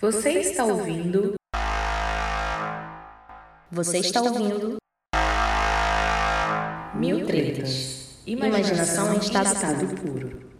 Você 0.00 0.32
está 0.40 0.64
ouvindo? 0.64 1.34
Você 3.70 3.98
está 3.98 4.20
ouvindo? 4.20 4.76
Mil 6.96 7.24
tretas. 7.24 8.20
Imaginação 8.26 9.14
em 9.14 9.18
estado 9.18 9.86
puro. 9.94 10.50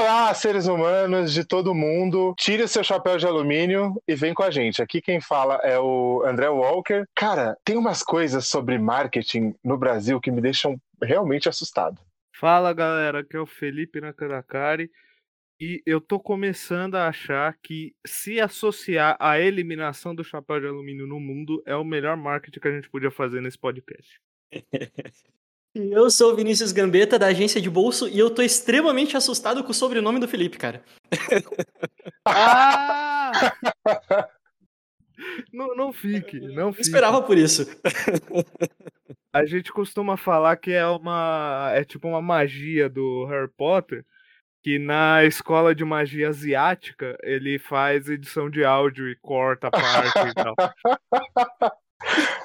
Olá, 0.00 0.32
seres 0.32 0.68
humanos 0.68 1.32
de 1.32 1.44
todo 1.44 1.74
mundo. 1.74 2.34
Tire 2.38 2.62
o 2.62 2.68
seu 2.68 2.84
chapéu 2.84 3.18
de 3.18 3.26
alumínio 3.26 4.00
e 4.06 4.14
vem 4.14 4.32
com 4.32 4.44
a 4.44 4.50
gente. 4.50 4.80
Aqui 4.80 5.02
quem 5.02 5.20
fala 5.20 5.56
é 5.56 5.78
o 5.78 6.22
André 6.24 6.48
Walker. 6.48 7.04
Cara, 7.16 7.58
tem 7.64 7.76
umas 7.76 8.02
coisas 8.02 8.46
sobre 8.46 8.78
marketing 8.78 9.54
no 9.62 9.76
Brasil 9.76 10.20
que 10.20 10.30
me 10.30 10.40
deixam 10.40 10.76
realmente 11.02 11.48
assustado. 11.48 12.00
Fala 12.42 12.72
galera, 12.72 13.20
aqui 13.20 13.36
é 13.36 13.40
o 13.40 13.46
Felipe 13.46 14.00
Nakadakari 14.00 14.90
e 15.60 15.80
eu 15.86 16.00
tô 16.00 16.18
começando 16.18 16.96
a 16.96 17.06
achar 17.06 17.56
que 17.62 17.94
se 18.04 18.40
associar 18.40 19.16
a 19.20 19.38
eliminação 19.38 20.12
do 20.12 20.24
chapéu 20.24 20.58
de 20.58 20.66
alumínio 20.66 21.06
no 21.06 21.20
mundo 21.20 21.62
é 21.64 21.76
o 21.76 21.84
melhor 21.84 22.16
marketing 22.16 22.58
que 22.58 22.66
a 22.66 22.72
gente 22.72 22.90
podia 22.90 23.12
fazer 23.12 23.40
nesse 23.40 23.56
podcast. 23.56 24.20
Eu 25.72 26.10
sou 26.10 26.32
o 26.32 26.36
Vinícius 26.36 26.72
Gambetta, 26.72 27.16
da 27.16 27.28
agência 27.28 27.60
de 27.60 27.70
bolso, 27.70 28.06
e 28.06 28.18
eu 28.18 28.28
tô 28.28 28.42
extremamente 28.42 29.16
assustado 29.16 29.64
com 29.64 29.70
o 29.70 29.74
sobrenome 29.74 30.20
do 30.20 30.28
Felipe, 30.28 30.58
cara. 30.58 30.84
ah! 32.26 33.32
não, 35.50 35.74
não 35.74 35.92
fique, 35.94 36.38
não 36.40 36.72
fique. 36.72 36.82
esperava 36.82 37.22
por 37.22 37.38
isso. 37.38 37.64
A 39.32 39.46
gente 39.46 39.72
costuma 39.72 40.16
falar 40.16 40.56
que 40.56 40.72
é 40.72 40.86
uma. 40.86 41.70
É 41.74 41.84
tipo 41.84 42.06
uma 42.06 42.20
magia 42.20 42.88
do 42.88 43.24
Harry 43.26 43.50
Potter. 43.56 44.04
Que 44.62 44.78
na 44.78 45.24
escola 45.24 45.74
de 45.74 45.84
magia 45.84 46.28
asiática 46.28 47.18
ele 47.22 47.58
faz 47.58 48.08
edição 48.08 48.48
de 48.48 48.64
áudio 48.64 49.08
e 49.08 49.16
corta 49.16 49.66
a 49.66 49.70
parte 49.72 50.28
e 50.28 50.34
tal. 50.34 50.54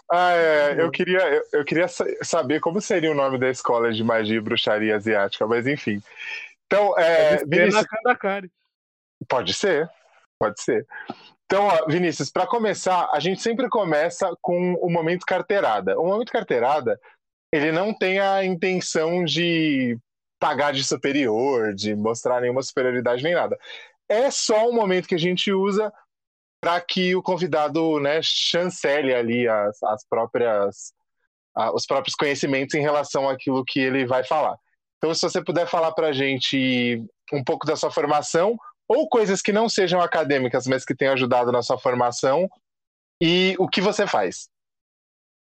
Ah, 0.09 0.31
é. 0.31 0.81
Eu 0.81 0.89
queria, 0.89 1.20
eu, 1.20 1.44
eu, 1.52 1.66
queria 1.66 1.88
saber 1.88 2.61
como 2.61 2.80
seria 2.80 3.11
o 3.11 3.16
nome 3.16 3.38
da 3.38 3.50
escola 3.50 3.92
de 3.92 4.04
magia 4.04 4.38
e 4.38 4.39
bruxaria 4.39 4.95
asiática, 4.95 5.45
mas 5.45 5.67
enfim. 5.67 6.02
Então, 6.66 6.98
é. 6.98 7.44
Vinícius... 7.45 7.86
Pode 9.28 9.54
ser, 9.54 9.89
pode 10.39 10.61
ser. 10.61 10.86
Então, 11.48 11.67
ó, 11.67 11.86
Vinícius, 11.88 12.30
para 12.30 12.45
começar, 12.45 13.09
a 13.14 13.22
gente 13.22 13.42
sempre 13.42 13.70
começa 13.70 14.30
com 14.42 14.73
o 14.73 14.90
momento 14.92 15.26
carteirada. 15.26 15.98
O 15.98 16.06
momento 16.06 16.30
carteirada, 16.30 17.00
ele 17.54 17.72
não 17.72 17.94
tem 17.94 18.20
a 18.20 18.44
intenção 18.44 19.23
de 19.23 19.98
pagar 20.38 20.73
de 20.73 20.84
superior, 20.84 21.73
de 21.73 21.95
mostrar 21.95 22.42
nenhuma 22.42 22.62
superioridade 22.62 23.23
nem 23.23 23.34
nada. 23.34 23.58
É 24.09 24.30
só 24.30 24.70
um 24.70 24.73
momento 24.73 25.08
que 25.08 25.16
a 25.16 25.20
gente 25.20 25.50
usa 25.52 25.92
para 26.62 26.81
que 26.81 27.16
o 27.16 27.23
convidado 27.23 27.98
né, 28.02 28.20
chancele 28.22 29.14
ali 29.14 29.48
as, 29.48 29.82
as 29.84 30.06
próprias, 30.06 30.94
os 31.73 31.86
próprios 31.86 32.14
conhecimentos 32.14 32.76
em 32.76 32.82
relação 32.82 33.30
àquilo 33.30 33.64
que 33.64 33.80
ele 33.80 34.06
vai 34.06 34.22
falar. 34.26 34.58
Então, 34.98 35.14
se 35.14 35.22
você 35.22 35.42
puder 35.42 35.66
falar 35.66 35.94
para 35.94 36.08
a 36.08 36.14
gente 36.14 37.02
um 37.32 37.42
pouco 37.42 37.66
da 37.66 37.78
sua 37.78 37.89
formação, 37.92 38.58
ou 38.88 39.07
coisas 39.07 39.41
que 39.41 39.52
não 39.52 39.67
sejam 39.67 40.02
acadêmicas, 40.02 40.66
mas 40.67 40.85
que 40.85 40.95
tenham 40.95 41.13
ajudado 41.13 41.52
na 41.52 41.61
sua 41.61 41.77
formação, 41.77 42.49
e 43.21 43.55
o 43.59 43.67
que 43.67 43.81
você 43.81 44.05
faz. 44.05 44.47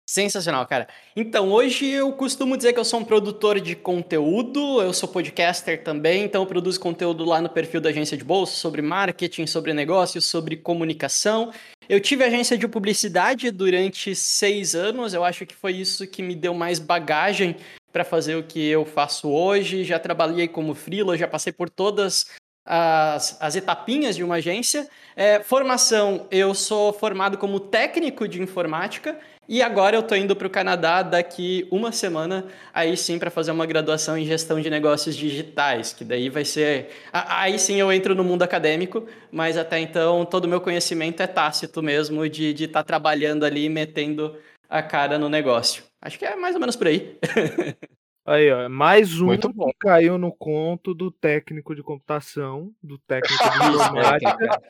Sensacional, 0.07 0.67
cara. 0.67 0.87
Então, 1.17 1.51
hoje 1.51 1.87
eu 1.87 2.13
costumo 2.13 2.59
dizer 2.59 2.75
que 2.75 2.79
eu 2.79 2.85
sou 2.85 3.01
um 3.01 3.05
produtor 3.05 3.59
de 3.59 3.75
conteúdo, 3.75 4.83
eu 4.83 4.93
sou 4.93 5.09
podcaster 5.09 5.83
também, 5.83 6.25
então 6.25 6.43
eu 6.43 6.47
produzo 6.47 6.79
conteúdo 6.79 7.25
lá 7.25 7.41
no 7.41 7.49
perfil 7.49 7.81
da 7.81 7.89
agência 7.89 8.15
de 8.15 8.23
bolsa 8.23 8.53
sobre 8.53 8.83
marketing, 8.83 9.47
sobre 9.47 9.73
negócios, 9.73 10.27
sobre 10.27 10.59
comunicação. 10.59 11.51
Eu 11.89 12.01
tive 12.01 12.23
agência 12.23 12.59
de 12.59 12.69
publicidade 12.69 13.51
durante 13.51 14.15
seis 14.15 14.75
anos, 14.75 15.15
eu 15.15 15.25
acho 15.25 15.47
que 15.47 15.55
foi 15.55 15.73
isso 15.73 16.07
que 16.07 16.23
me 16.23 16.37
deu 16.37 16.53
mais 16.53 16.79
bagagem 16.79 17.57
para 17.91 18.05
fazer 18.05 18.37
o 18.37 18.43
que 18.43 18.63
eu 18.67 18.85
faço 18.85 19.31
hoje. 19.31 19.85
Já 19.85 19.99
trabalhei 19.99 20.49
como 20.49 20.75
freela, 20.75 21.17
já 21.17 21.27
passei 21.27 21.53
por 21.53 21.71
todas 21.71 22.27
as, 22.65 23.37
as 23.41 23.57
etapinhas 23.57 24.17
de 24.17 24.25
uma 24.25 24.37
agência. 24.37 24.89
É, 25.17 25.41
formação, 25.41 26.27
eu 26.31 26.55
sou 26.55 26.93
formado 26.93 27.39
como 27.39 27.61
técnico 27.61 28.27
de 28.27 28.43
informática 28.43 29.19
e 29.47 29.63
agora 29.63 29.95
eu 29.95 30.01
estou 30.01 30.17
indo 30.17 30.35
para 30.35 30.47
o 30.47 30.51
Canadá 30.51 31.03
daqui 31.03 31.69
uma 31.71 31.93
semana, 31.93 32.47
aí 32.73 32.97
sim 32.97 33.19
para 33.19 33.31
fazer 33.31 33.51
uma 33.51 33.67
graduação 33.67 34.17
em 34.17 34.25
gestão 34.25 34.59
de 34.59 34.71
negócios 34.71 35.15
digitais, 35.15 35.93
que 35.93 36.03
daí 36.03 36.31
vai 36.31 36.45
ser. 36.45 36.89
Aí 37.13 37.59
sim 37.59 37.77
eu 37.77 37.93
entro 37.93 38.15
no 38.15 38.25
mundo 38.25 38.43
acadêmico, 38.43 39.07
mas 39.31 39.59
até 39.59 39.79
então 39.79 40.25
todo 40.25 40.47
o 40.47 40.49
meu 40.49 40.61
conhecimento 40.61 41.23
é 41.23 41.27
tácito 41.27 41.83
mesmo 41.83 42.27
de 42.29 42.55
estar 42.55 42.81
tá 42.81 42.85
trabalhando 42.85 43.45
ali, 43.45 43.69
metendo 43.69 44.35
a 44.69 44.83
cara 44.83 45.19
no 45.19 45.29
negócio. 45.29 45.85
Acho 46.01 46.19
que 46.19 46.25
é 46.25 46.35
mais 46.37 46.55
ou 46.55 46.61
menos 46.61 46.77
por 46.77 46.87
aí. 46.87 47.19
Aí, 48.27 48.51
ó, 48.51 48.71
mais 48.71 49.21
um 49.21 49.27
Muito 49.27 49.53
bom. 49.53 49.67
que 49.67 49.77
caiu 49.81 50.17
no 50.17 50.33
conto 50.33 50.95
do 50.95 51.11
técnico 51.11 51.75
de 51.75 51.83
computação, 51.83 52.73
do 52.83 52.99
técnico 52.99 53.43
de 53.43 53.49
informática. 53.77 54.63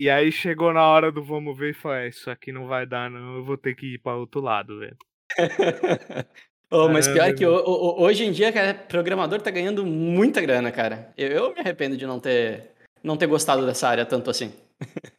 e 0.00 0.08
aí 0.08 0.32
chegou 0.32 0.72
na 0.72 0.86
hora 0.86 1.12
do 1.12 1.22
vamos 1.22 1.56
ver 1.58 1.70
e 1.70 1.74
falou: 1.74 1.98
é, 1.98 2.08
Isso 2.08 2.30
aqui 2.30 2.50
não 2.50 2.66
vai 2.66 2.86
dar, 2.86 3.10
não, 3.10 3.36
eu 3.36 3.44
vou 3.44 3.58
ter 3.58 3.74
que 3.74 3.94
ir 3.94 3.98
para 3.98 4.16
outro 4.16 4.40
lado, 4.40 4.78
velho. 4.78 4.96
oh, 6.72 6.88
mas 6.88 7.06
pior 7.06 7.28
é 7.28 7.34
que 7.34 7.46
hoje 7.46 8.24
em 8.24 8.32
dia, 8.32 8.50
cara, 8.50 8.72
programador 8.72 9.42
tá 9.42 9.50
ganhando 9.50 9.84
muita 9.84 10.40
grana, 10.40 10.72
cara. 10.72 11.12
Eu, 11.18 11.28
eu 11.28 11.54
me 11.54 11.60
arrependo 11.60 11.94
de 11.94 12.06
não 12.06 12.18
ter, 12.18 12.70
não 13.02 13.18
ter 13.18 13.26
gostado 13.26 13.66
dessa 13.66 13.86
área 13.86 14.06
tanto 14.06 14.30
assim. 14.30 14.50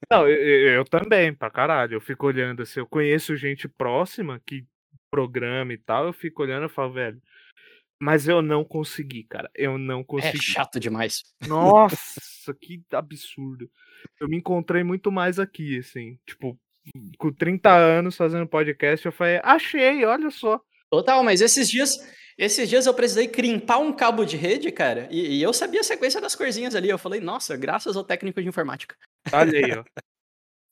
Não, 0.09 0.27
eu, 0.27 0.69
eu, 0.69 0.85
também, 0.85 1.31
pra 1.31 1.51
caralho. 1.51 1.93
Eu 1.93 2.01
fico 2.01 2.25
olhando 2.25 2.63
assim, 2.63 2.79
eu 2.79 2.87
conheço 2.87 3.37
gente 3.37 3.67
próxima 3.67 4.41
que 4.43 4.65
programa 5.11 5.73
e 5.73 5.77
tal, 5.77 6.07
eu 6.07 6.13
fico 6.13 6.41
olhando 6.41 6.65
e 6.65 6.69
falo, 6.69 6.93
velho. 6.93 7.21
Mas 8.01 8.27
eu 8.27 8.41
não 8.41 8.63
consegui, 8.63 9.23
cara. 9.25 9.51
Eu 9.53 9.77
não 9.77 9.99
é 9.99 10.03
consegui. 10.03 10.39
É 10.39 10.41
chato 10.41 10.79
demais. 10.79 11.21
Nossa, 11.47 12.51
que 12.59 12.81
absurdo. 12.93 13.69
Eu 14.19 14.27
me 14.27 14.37
encontrei 14.37 14.83
muito 14.83 15.11
mais 15.11 15.37
aqui, 15.37 15.77
assim. 15.77 16.17
Tipo, 16.25 16.59
com 17.19 17.31
30 17.31 17.69
anos 17.69 18.15
fazendo 18.15 18.47
podcast, 18.47 19.05
eu 19.05 19.11
falei, 19.11 19.39
achei, 19.43 20.03
olha 20.05 20.31
só. 20.31 20.59
Total, 20.89 21.23
mas 21.23 21.41
esses 21.41 21.69
dias, 21.69 21.99
esses 22.37 22.67
dias 22.67 22.87
eu 22.87 22.93
precisei 22.93 23.27
crimpar 23.27 23.77
um 23.77 23.93
cabo 23.93 24.25
de 24.25 24.35
rede, 24.35 24.71
cara, 24.71 25.07
e, 25.11 25.37
e 25.37 25.43
eu 25.43 25.53
sabia 25.53 25.81
a 25.81 25.83
sequência 25.83 26.19
das 26.19 26.35
corzinhas 26.35 26.75
ali. 26.75 26.89
Eu 26.89 26.97
falei, 26.97 27.19
nossa, 27.19 27.55
graças 27.55 27.95
ao 27.95 28.03
técnico 28.03 28.41
de 28.41 28.47
informática. 28.47 28.95
Olha 29.31 29.59
aí, 29.59 29.71
ó. 29.77 29.83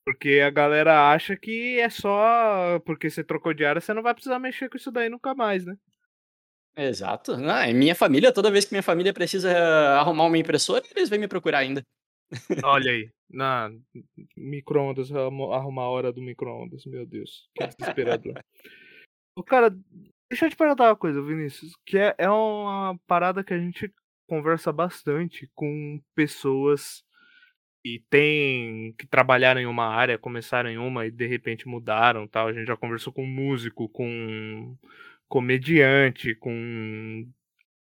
Porque 0.09 0.39
a 0.39 0.49
galera 0.49 1.11
acha 1.11 1.37
que 1.37 1.79
é 1.79 1.87
só 1.87 2.79
porque 2.83 3.11
você 3.11 3.23
trocou 3.23 3.53
de 3.53 3.63
área, 3.63 3.79
você 3.79 3.93
não 3.93 4.01
vai 4.01 4.11
precisar 4.11 4.39
mexer 4.39 4.67
com 4.67 4.75
isso 4.75 4.91
daí 4.91 5.07
nunca 5.07 5.35
mais, 5.35 5.63
né? 5.63 5.77
Exato. 6.75 7.33
Ah, 7.33 7.71
minha 7.71 7.93
família, 7.93 8.33
toda 8.33 8.49
vez 8.49 8.65
que 8.65 8.73
minha 8.73 8.81
família 8.81 9.13
precisa 9.13 9.55
arrumar 9.99 10.25
uma 10.25 10.37
impressora, 10.37 10.83
eles 10.95 11.09
vêm 11.09 11.19
me 11.19 11.27
procurar 11.27 11.59
ainda. 11.59 11.85
Olha 12.65 12.91
aí, 12.91 13.11
na 13.29 13.69
micro-ondas, 14.35 15.11
arrumar 15.11 15.83
a 15.83 15.89
hora 15.89 16.11
do 16.11 16.23
micro-ondas, 16.23 16.83
meu 16.87 17.05
Deus, 17.05 17.47
que 17.53 17.67
desesperador. 17.67 18.43
o 19.35 19.43
cara, 19.43 19.69
deixa 20.27 20.47
eu 20.47 20.49
te 20.49 20.55
perguntar 20.55 20.85
uma 20.85 20.95
coisa, 20.95 21.21
Vinícius, 21.21 21.71
que 21.85 21.99
é, 21.99 22.15
é 22.17 22.29
uma 22.31 22.99
parada 23.05 23.43
que 23.43 23.53
a 23.53 23.59
gente 23.59 23.93
conversa 24.27 24.71
bastante 24.73 25.47
com 25.53 26.01
pessoas 26.15 27.03
e 27.83 27.99
tem 28.09 28.93
que 28.97 29.07
trabalharam 29.07 29.61
em 29.61 29.65
uma 29.65 29.87
área, 29.87 30.17
começaram 30.17 30.69
em 30.69 30.77
uma 30.77 31.05
e 31.05 31.11
de 31.11 31.27
repente 31.27 31.67
mudaram, 31.67 32.27
tal. 32.27 32.47
A 32.47 32.53
gente 32.53 32.67
já 32.67 32.75
conversou 32.77 33.13
com 33.13 33.25
músico, 33.25 33.87
com 33.89 34.77
comediante, 35.27 36.35
com 36.35 37.27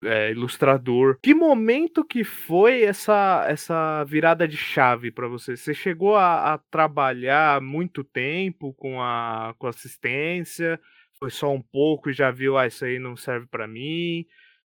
é, 0.04 0.30
ilustrador. 0.30 1.18
Que 1.22 1.34
momento 1.34 2.04
que 2.04 2.22
foi 2.24 2.82
essa 2.82 3.44
essa 3.48 4.04
virada 4.04 4.46
de 4.46 4.56
chave 4.56 5.10
para 5.10 5.28
você? 5.28 5.56
Você 5.56 5.74
chegou 5.74 6.14
a, 6.16 6.54
a, 6.54 6.58
trabalhar 6.70 7.60
muito 7.60 8.04
tempo 8.04 8.72
com 8.74 9.02
a 9.02 9.54
com 9.58 9.66
assistência? 9.66 10.80
Foi 11.18 11.30
só 11.30 11.52
um 11.52 11.62
pouco 11.62 12.10
e 12.10 12.12
já 12.12 12.30
viu, 12.30 12.56
ah, 12.56 12.66
isso 12.66 12.84
aí 12.84 12.98
não 12.98 13.16
serve 13.16 13.46
para 13.48 13.66
mim? 13.66 14.24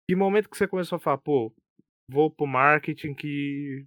Que 0.07 0.15
momento 0.15 0.49
que 0.49 0.57
você 0.57 0.67
começou 0.67 0.95
a 0.97 0.99
falar, 0.99 1.17
pô, 1.19 1.53
vou 2.09 2.31
pro 2.31 2.47
marketing 2.47 3.13
que 3.13 3.85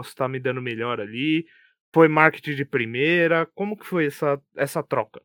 posso 0.00 0.10
estar 0.10 0.28
me 0.28 0.40
dando 0.40 0.62
melhor 0.62 0.98
ali? 0.98 1.46
Foi 1.92 2.08
marketing 2.08 2.54
de 2.54 2.64
primeira? 2.64 3.46
Como 3.54 3.76
que 3.76 3.84
foi 3.84 4.06
essa, 4.06 4.40
essa 4.56 4.82
troca? 4.82 5.20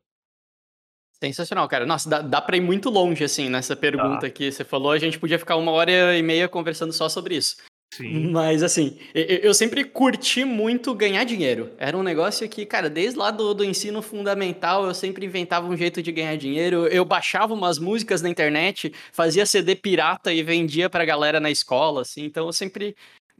Sensacional, 1.18 1.66
cara. 1.66 1.86
Nossa, 1.86 2.08
dá, 2.10 2.20
dá 2.20 2.42
pra 2.42 2.58
ir 2.58 2.60
muito 2.60 2.90
longe, 2.90 3.24
assim, 3.24 3.48
nessa 3.48 3.74
pergunta 3.74 4.26
ah. 4.26 4.30
que 4.30 4.52
você 4.52 4.64
falou. 4.64 4.92
A 4.92 4.98
gente 4.98 5.18
podia 5.18 5.38
ficar 5.38 5.56
uma 5.56 5.72
hora 5.72 6.16
e 6.16 6.22
meia 6.22 6.46
conversando 6.46 6.92
só 6.92 7.08
sobre 7.08 7.36
isso. 7.36 7.56
Sim. 7.94 8.30
Mas 8.30 8.64
assim, 8.64 8.98
eu, 9.14 9.24
eu 9.24 9.54
sempre 9.54 9.84
curti 9.84 10.44
muito 10.44 10.92
ganhar 10.92 11.24
dinheiro. 11.24 11.70
Era 11.78 11.96
um 11.96 12.02
negócio 12.02 12.46
que, 12.48 12.66
cara, 12.66 12.90
desde 12.90 13.18
lá 13.18 13.30
do, 13.30 13.54
do 13.54 13.64
ensino 13.64 14.02
fundamental, 14.02 14.84
eu 14.84 14.92
sempre 14.92 15.24
inventava 15.24 15.66
um 15.66 15.76
jeito 15.76 16.02
de 16.02 16.12
ganhar 16.12 16.36
dinheiro. 16.36 16.86
Eu 16.88 17.04
baixava 17.04 17.54
umas 17.54 17.78
músicas 17.78 18.20
na 18.20 18.28
internet, 18.28 18.92
fazia 19.12 19.46
CD 19.46 19.74
pirata 19.76 20.32
e 20.32 20.42
vendia 20.42 20.90
pra 20.90 21.04
galera 21.06 21.40
na 21.40 21.50
escola, 21.50 22.02
assim. 22.02 22.24
Então 22.24 22.46
eu 22.46 22.52
sempre 22.52 22.94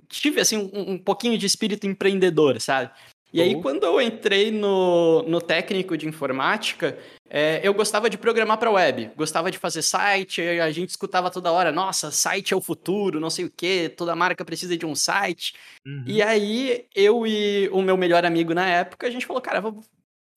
tive, 0.09 0.41
assim, 0.41 0.71
um, 0.73 0.93
um 0.93 0.99
pouquinho 0.99 1.37
de 1.39 1.47
espírito 1.47 1.87
empreendedor, 1.87 2.61
sabe? 2.61 2.91
E 3.33 3.43
aí, 3.43 3.55
Uhum. 3.55 3.63
quando 3.63 3.85
eu 3.85 4.01
entrei 4.01 4.51
no, 4.51 5.23
no 5.25 5.41
técnico 5.41 5.97
de 5.97 6.09
informática, 6.09 6.97
é, 7.29 7.61
eu 7.63 7.75
gostava 7.75 8.09
de 8.09 8.17
programar 8.17 8.57
para 8.57 8.71
web, 8.71 9.11
gostava 9.17 9.51
de 9.51 9.59
fazer 9.59 9.83
site, 9.83 10.41
a 10.41 10.71
gente 10.71 10.91
escutava 10.91 11.31
toda 11.31 11.53
hora, 11.53 11.73
nossa, 11.73 12.11
site 12.11 12.55
é 12.55 12.57
o 12.57 12.63
futuro, 12.63 13.21
não 13.21 13.29
sei 13.29 13.45
o 13.45 13.53
quê, 13.55 13.93
toda 13.95 14.17
marca 14.17 14.45
precisa 14.45 14.77
de 14.77 14.87
um 14.87 14.95
site. 14.95 15.55
Uhum. 15.85 16.05
E 16.07 16.23
aí, 16.23 16.87
eu 16.95 17.27
e 17.27 17.69
o 17.73 17.83
meu 17.83 17.97
melhor 17.97 18.25
amigo 18.25 18.55
na 18.55 18.67
época, 18.67 19.07
a 19.07 19.11
gente 19.11 19.27
falou, 19.27 19.43
cara, 19.43 19.61
vamos, 19.61 19.85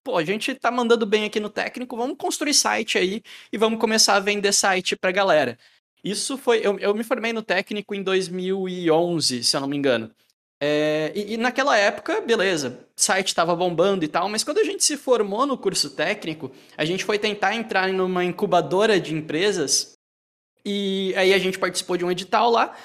pô, 0.04 0.18
a 0.18 0.24
gente 0.24 0.56
tá 0.56 0.72
mandando 0.72 1.06
bem 1.06 1.26
aqui 1.26 1.40
no 1.40 1.50
técnico, 1.50 1.96
vamos 1.96 2.18
construir 2.18 2.54
site 2.54 2.98
aí 2.98 3.22
e 3.54 3.58
vamos 3.58 3.80
começar 3.80 4.16
a 4.16 4.20
vender 4.20 4.52
site 4.52 4.96
pra 4.96 5.12
galera. 5.12 5.58
Isso 6.04 6.38
foi, 6.38 6.60
eu, 6.66 6.80
eu 6.80 6.94
me 6.94 7.04
formei 7.04 7.34
no 7.34 7.42
técnico 7.42 7.94
em 7.94 8.02
2011, 8.02 9.44
se 9.44 9.56
eu 9.56 9.62
não 9.62 9.68
me 9.68 9.78
engano. 9.78 10.12
É, 10.62 11.12
e, 11.16 11.34
e 11.34 11.38
naquela 11.38 11.78
época, 11.78 12.20
beleza, 12.20 12.86
site 12.96 13.28
estava 13.28 13.56
bombando 13.56 14.04
e 14.04 14.08
tal, 14.08 14.28
mas 14.28 14.44
quando 14.44 14.60
a 14.60 14.64
gente 14.64 14.84
se 14.84 14.98
formou 14.98 15.46
no 15.46 15.58
curso 15.58 15.92
técnico, 15.92 16.52
a 16.78 16.84
gente 16.84 17.06
foi 17.06 17.18
tentar 17.18 17.56
entrar 17.56 17.88
numa 17.94 18.26
incubadora 18.26 19.00
de 19.00 19.14
empresas 19.14 19.94
e 20.66 21.14
aí 21.16 21.34
a 21.34 21.38
gente 21.38 21.58
participou 21.58 21.96
de 21.96 22.04
um 22.04 22.12
edital 22.12 22.50
lá 22.50 22.76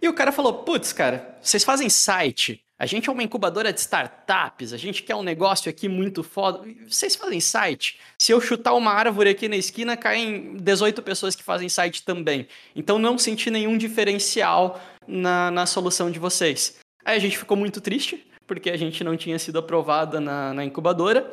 e 0.00 0.08
o 0.08 0.14
cara 0.14 0.32
falou: 0.32 0.64
Putz, 0.64 0.92
cara, 0.92 1.38
vocês 1.42 1.64
fazem 1.64 1.90
site, 1.90 2.64
a 2.78 2.86
gente 2.86 3.08
é 3.08 3.12
uma 3.12 3.22
incubadora 3.22 3.72
de 3.72 3.80
startups, 3.80 4.72
a 4.72 4.76
gente 4.76 5.02
quer 5.02 5.16
um 5.16 5.22
negócio 5.22 5.68
aqui 5.68 5.88
muito 5.88 6.22
foda, 6.22 6.62
vocês 6.88 7.16
fazem 7.16 7.40
site? 7.40 7.98
Se 8.16 8.30
eu 8.30 8.40
chutar 8.40 8.74
uma 8.74 8.92
árvore 8.92 9.30
aqui 9.30 9.48
na 9.48 9.56
esquina, 9.56 9.96
caem 9.96 10.56
18 10.56 11.02
pessoas 11.02 11.34
que 11.34 11.42
fazem 11.42 11.68
site 11.68 12.04
também. 12.04 12.46
Então 12.76 12.98
não 12.98 13.18
senti 13.18 13.50
nenhum 13.50 13.76
diferencial 13.76 14.80
na, 15.06 15.50
na 15.50 15.66
solução 15.66 16.08
de 16.08 16.20
vocês. 16.20 16.78
Aí 17.04 17.16
a 17.16 17.20
gente 17.20 17.36
ficou 17.36 17.56
muito 17.56 17.80
triste, 17.80 18.24
porque 18.46 18.70
a 18.70 18.76
gente 18.76 19.02
não 19.02 19.16
tinha 19.16 19.38
sido 19.40 19.58
aprovada 19.58 20.20
na, 20.20 20.54
na 20.54 20.64
incubadora. 20.64 21.28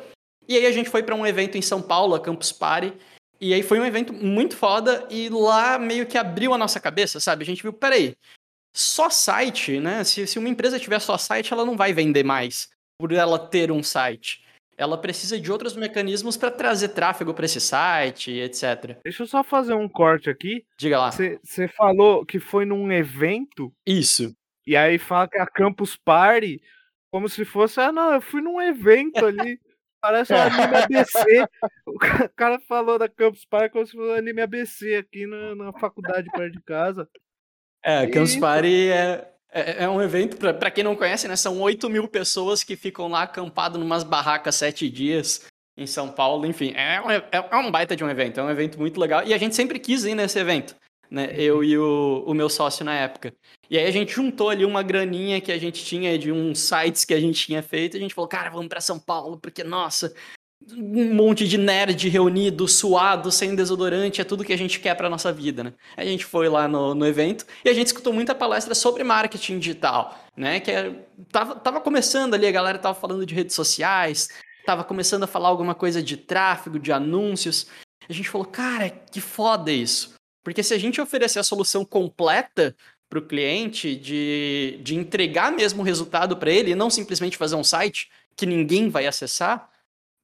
E 0.48 0.56
aí 0.56 0.66
a 0.66 0.72
gente 0.72 0.90
foi 0.90 1.02
para 1.02 1.14
um 1.14 1.26
evento 1.26 1.56
em 1.56 1.62
São 1.62 1.80
Paulo, 1.80 2.14
a 2.16 2.20
Campus 2.20 2.50
Party. 2.50 2.92
E 3.40 3.52
aí 3.52 3.62
foi 3.62 3.78
um 3.78 3.84
evento 3.84 4.12
muito 4.12 4.56
foda 4.56 5.06
e 5.10 5.28
lá 5.28 5.78
meio 5.78 6.06
que 6.06 6.16
abriu 6.16 6.54
a 6.54 6.58
nossa 6.58 6.80
cabeça, 6.80 7.20
sabe? 7.20 7.42
A 7.42 7.46
gente 7.46 7.62
viu, 7.62 7.72
peraí, 7.72 8.16
só 8.78 9.08
site, 9.08 9.80
né? 9.80 10.04
Se, 10.04 10.26
se 10.26 10.38
uma 10.38 10.48
empresa 10.48 10.78
tiver 10.78 10.98
só 11.00 11.16
site, 11.16 11.52
ela 11.52 11.64
não 11.64 11.76
vai 11.76 11.92
vender 11.92 12.24
mais 12.24 12.68
por 12.98 13.12
ela 13.12 13.38
ter 13.38 13.70
um 13.72 13.82
site. 13.82 14.44
Ela 14.78 14.98
precisa 14.98 15.40
de 15.40 15.50
outros 15.50 15.74
mecanismos 15.74 16.36
para 16.36 16.50
trazer 16.50 16.90
tráfego 16.90 17.32
para 17.32 17.46
esse 17.46 17.60
site, 17.60 18.30
etc. 18.32 18.98
Deixa 19.02 19.22
eu 19.22 19.26
só 19.26 19.42
fazer 19.42 19.72
um 19.72 19.88
corte 19.88 20.28
aqui. 20.28 20.64
Diga 20.78 20.98
lá. 20.98 21.10
Você 21.10 21.68
falou 21.74 22.26
que 22.26 22.38
foi 22.38 22.66
num 22.66 22.92
evento 22.92 23.72
Isso. 23.86 24.34
e 24.66 24.76
aí 24.76 24.98
fala 24.98 25.26
que 25.28 25.38
é 25.38 25.40
a 25.40 25.46
Campus 25.46 25.96
Party 25.96 26.60
como 27.10 27.28
se 27.30 27.46
fosse, 27.46 27.80
ah 27.80 27.90
não, 27.90 28.12
eu 28.12 28.20
fui 28.20 28.42
num 28.42 28.60
evento 28.60 29.24
ali. 29.24 29.58
Parece 30.02 30.34
um 30.34 30.36
anime 30.36 30.76
ABC. 30.76 31.46
O 31.86 31.98
ca- 31.98 32.28
cara 32.36 32.60
falou 32.60 32.98
da 32.98 33.08
Campus 33.08 33.46
Party 33.46 33.70
como 33.72 33.86
se 33.86 33.92
fosse 33.92 34.10
um 34.10 34.12
anime 34.14 34.42
ABC 34.42 34.96
aqui 34.96 35.26
na, 35.26 35.54
na 35.54 35.72
faculdade 35.72 36.28
perto 36.30 36.52
de 36.52 36.62
casa. 36.62 37.08
É, 37.86 38.04
Campus 38.08 38.30
Isso. 38.30 38.40
Party 38.40 38.88
é, 38.88 39.28
é, 39.52 39.84
é 39.84 39.88
um 39.88 40.02
evento, 40.02 40.36
pra, 40.36 40.52
pra 40.52 40.72
quem 40.72 40.82
não 40.82 40.96
conhece, 40.96 41.28
né? 41.28 41.36
São 41.36 41.60
8 41.60 41.88
mil 41.88 42.08
pessoas 42.08 42.64
que 42.64 42.74
ficam 42.74 43.06
lá 43.06 43.22
acampado 43.22 43.78
numas 43.78 44.02
barracas 44.02 44.56
sete 44.56 44.90
dias 44.90 45.46
em 45.76 45.86
São 45.86 46.08
Paulo. 46.08 46.44
Enfim, 46.46 46.72
é 46.74 47.00
um, 47.00 47.08
é, 47.08 47.22
é 47.30 47.56
um 47.56 47.70
baita 47.70 47.94
de 47.94 48.02
um 48.02 48.10
evento, 48.10 48.40
é 48.40 48.42
um 48.42 48.50
evento 48.50 48.76
muito 48.76 48.98
legal. 48.98 49.22
E 49.24 49.32
a 49.32 49.38
gente 49.38 49.54
sempre 49.54 49.78
quis 49.78 50.04
ir 50.04 50.16
nesse 50.16 50.36
evento, 50.36 50.74
né? 51.08 51.28
Eu 51.36 51.62
e 51.62 51.78
o, 51.78 52.24
o 52.26 52.34
meu 52.34 52.48
sócio 52.48 52.84
na 52.84 52.92
época. 52.92 53.32
E 53.70 53.78
aí 53.78 53.86
a 53.86 53.92
gente 53.92 54.12
juntou 54.12 54.50
ali 54.50 54.64
uma 54.64 54.82
graninha 54.82 55.40
que 55.40 55.52
a 55.52 55.58
gente 55.58 55.84
tinha 55.84 56.18
de 56.18 56.32
uns 56.32 56.58
sites 56.58 57.04
que 57.04 57.14
a 57.14 57.20
gente 57.20 57.46
tinha 57.46 57.62
feito. 57.62 57.94
E 57.94 57.98
a 57.98 58.00
gente 58.00 58.14
falou, 58.14 58.28
cara, 58.28 58.50
vamos 58.50 58.66
pra 58.66 58.80
São 58.80 58.98
Paulo, 58.98 59.38
porque, 59.38 59.62
nossa, 59.62 60.12
um 60.74 61.14
monte 61.14 61.46
de 61.46 61.56
nerd 61.56 62.08
reunido, 62.08 62.66
suado, 62.66 63.30
sem 63.30 63.54
desodorante, 63.54 64.20
é 64.20 64.24
tudo 64.24 64.44
que 64.44 64.52
a 64.52 64.58
gente 64.58 64.80
quer 64.80 64.94
pra 64.96 65.08
nossa 65.08 65.32
vida, 65.32 65.62
né? 65.62 65.72
A 65.96 66.04
gente 66.04 66.24
foi 66.24 66.48
lá 66.48 66.66
no, 66.66 66.94
no 66.94 67.06
evento 67.06 67.46
e 67.64 67.68
a 67.68 67.72
gente 67.72 67.88
escutou 67.88 68.12
muita 68.12 68.34
palestra 68.34 68.74
sobre 68.74 69.04
marketing 69.04 69.58
digital, 69.58 70.18
né? 70.36 70.58
Que 70.58 70.70
é, 70.70 71.06
tava, 71.30 71.54
tava 71.56 71.80
começando 71.80 72.34
ali, 72.34 72.46
a 72.46 72.52
galera 72.52 72.78
tava 72.78 72.98
falando 72.98 73.24
de 73.24 73.34
redes 73.34 73.54
sociais, 73.54 74.28
tava 74.64 74.82
começando 74.82 75.22
a 75.22 75.28
falar 75.28 75.48
alguma 75.48 75.74
coisa 75.74 76.02
de 76.02 76.16
tráfego, 76.16 76.78
de 76.78 76.92
anúncios. 76.92 77.68
A 78.08 78.12
gente 78.12 78.28
falou, 78.28 78.46
cara, 78.46 78.90
que 78.90 79.20
foda 79.20 79.70
isso. 79.70 80.14
Porque 80.42 80.62
se 80.62 80.74
a 80.74 80.78
gente 80.78 81.00
oferecer 81.00 81.38
a 81.38 81.44
solução 81.44 81.84
completa 81.84 82.74
para 83.08 83.18
o 83.20 83.26
cliente 83.26 83.94
de, 83.94 84.80
de 84.82 84.96
entregar 84.96 85.52
mesmo 85.52 85.82
o 85.82 85.84
resultado 85.84 86.36
para 86.36 86.50
ele 86.50 86.72
e 86.72 86.74
não 86.74 86.90
simplesmente 86.90 87.36
fazer 87.36 87.54
um 87.54 87.62
site 87.62 88.10
que 88.36 88.46
ninguém 88.46 88.88
vai 88.88 89.06
acessar, 89.06 89.70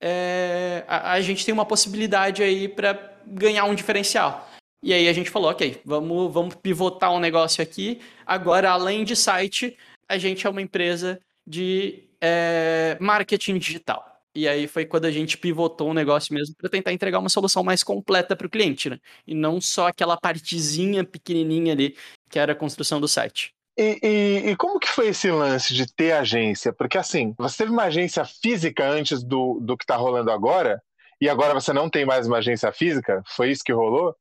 é, 0.02 0.84
a, 0.88 1.12
a 1.12 1.20
gente 1.20 1.44
tem 1.46 1.54
uma 1.54 1.64
possibilidade 1.64 2.42
aí 2.42 2.68
para 2.68 3.14
ganhar 3.24 3.64
um 3.64 3.74
diferencial. 3.74 4.50
E 4.82 4.92
aí 4.92 5.08
a 5.08 5.12
gente 5.12 5.30
falou, 5.30 5.50
ok, 5.50 5.80
vamos, 5.84 6.32
vamos 6.32 6.56
pivotar 6.56 7.12
um 7.12 7.20
negócio 7.20 7.62
aqui. 7.62 8.00
Agora, 8.26 8.70
além 8.70 9.04
de 9.04 9.14
site, 9.14 9.76
a 10.08 10.18
gente 10.18 10.44
é 10.44 10.50
uma 10.50 10.60
empresa 10.60 11.20
de 11.46 12.08
é, 12.20 12.98
marketing 13.00 13.58
digital. 13.58 14.04
E 14.34 14.48
aí 14.48 14.66
foi 14.66 14.84
quando 14.84 15.04
a 15.04 15.10
gente 15.10 15.38
pivotou 15.38 15.90
o 15.90 15.94
negócio 15.94 16.34
mesmo 16.34 16.56
para 16.56 16.68
tentar 16.68 16.92
entregar 16.92 17.20
uma 17.20 17.28
solução 17.28 17.62
mais 17.62 17.84
completa 17.84 18.34
para 18.34 18.46
o 18.46 18.50
cliente, 18.50 18.90
né? 18.90 18.98
E 19.26 19.34
não 19.34 19.60
só 19.60 19.88
aquela 19.88 20.16
partezinha 20.16 21.04
pequenininha 21.04 21.74
ali 21.74 21.96
que 22.28 22.38
era 22.38 22.52
a 22.52 22.56
construção 22.56 23.00
do 23.00 23.06
site. 23.06 23.54
E, 23.76 23.98
e- 24.02 24.50
e 24.50 24.56
como 24.56 24.78
que 24.78 24.88
foi 24.88 25.08
esse 25.08 25.30
lance 25.30 25.72
de 25.74 25.86
ter 25.92 26.12
agência? 26.12 26.72
Porque 26.72 26.98
assim, 26.98 27.34
você 27.38 27.58
teve 27.58 27.70
uma 27.70 27.84
agência 27.84 28.24
física 28.24 28.86
antes 28.88 29.22
do, 29.22 29.58
do 29.60 29.76
que 29.76 29.86
tá 29.86 29.96
rolando 29.96 30.30
agora, 30.30 30.82
e 31.20 31.28
agora 31.28 31.54
você 31.54 31.72
não 31.72 31.88
tem 31.88 32.04
mais 32.04 32.26
uma 32.26 32.38
agência 32.38 32.70
física? 32.72 33.22
Foi 33.26 33.50
isso 33.50 33.62
que 33.64 33.72
rolou? 33.72 34.14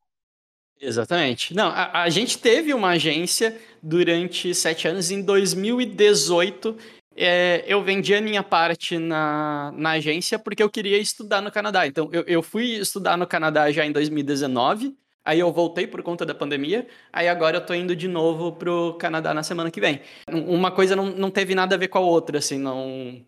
Exatamente. 0.79 1.53
Não, 1.53 1.67
a, 1.67 2.03
a 2.03 2.09
gente 2.09 2.37
teve 2.37 2.73
uma 2.73 2.89
agência 2.89 3.55
durante 3.83 4.53
sete 4.55 4.87
anos. 4.87 5.11
Em 5.11 5.21
2018, 5.21 6.77
é, 7.15 7.63
eu 7.67 7.83
vendi 7.83 8.15
a 8.15 8.21
minha 8.21 8.41
parte 8.41 8.97
na, 8.97 9.71
na 9.75 9.91
agência 9.91 10.39
porque 10.39 10.63
eu 10.63 10.69
queria 10.69 10.97
estudar 10.97 11.41
no 11.41 11.51
Canadá. 11.51 11.85
Então, 11.85 12.09
eu, 12.11 12.23
eu 12.25 12.41
fui 12.41 12.65
estudar 12.77 13.17
no 13.17 13.27
Canadá 13.27 13.71
já 13.71 13.85
em 13.85 13.91
2019. 13.91 14.95
Aí 15.23 15.39
eu 15.39 15.51
voltei 15.51 15.85
por 15.87 16.01
conta 16.01 16.25
da 16.25 16.33
pandemia. 16.33 16.87
Aí 17.13 17.27
agora 17.27 17.57
eu 17.57 17.65
tô 17.65 17.73
indo 17.73 17.95
de 17.95 18.07
novo 18.07 18.53
pro 18.53 18.95
Canadá 18.99 19.33
na 19.33 19.43
semana 19.43 19.69
que 19.69 19.79
vem. 19.79 20.01
Um- 20.29 20.55
Uma 20.55 20.71
coisa 20.71 20.95
não, 20.95 21.05
não 21.07 21.29
teve 21.31 21.53
nada 21.55 21.75
a 21.75 21.77
ver 21.77 21.87
com 21.89 21.97
a 21.97 22.01
outra, 22.01 22.39
assim, 22.39 22.57
não. 22.57 23.23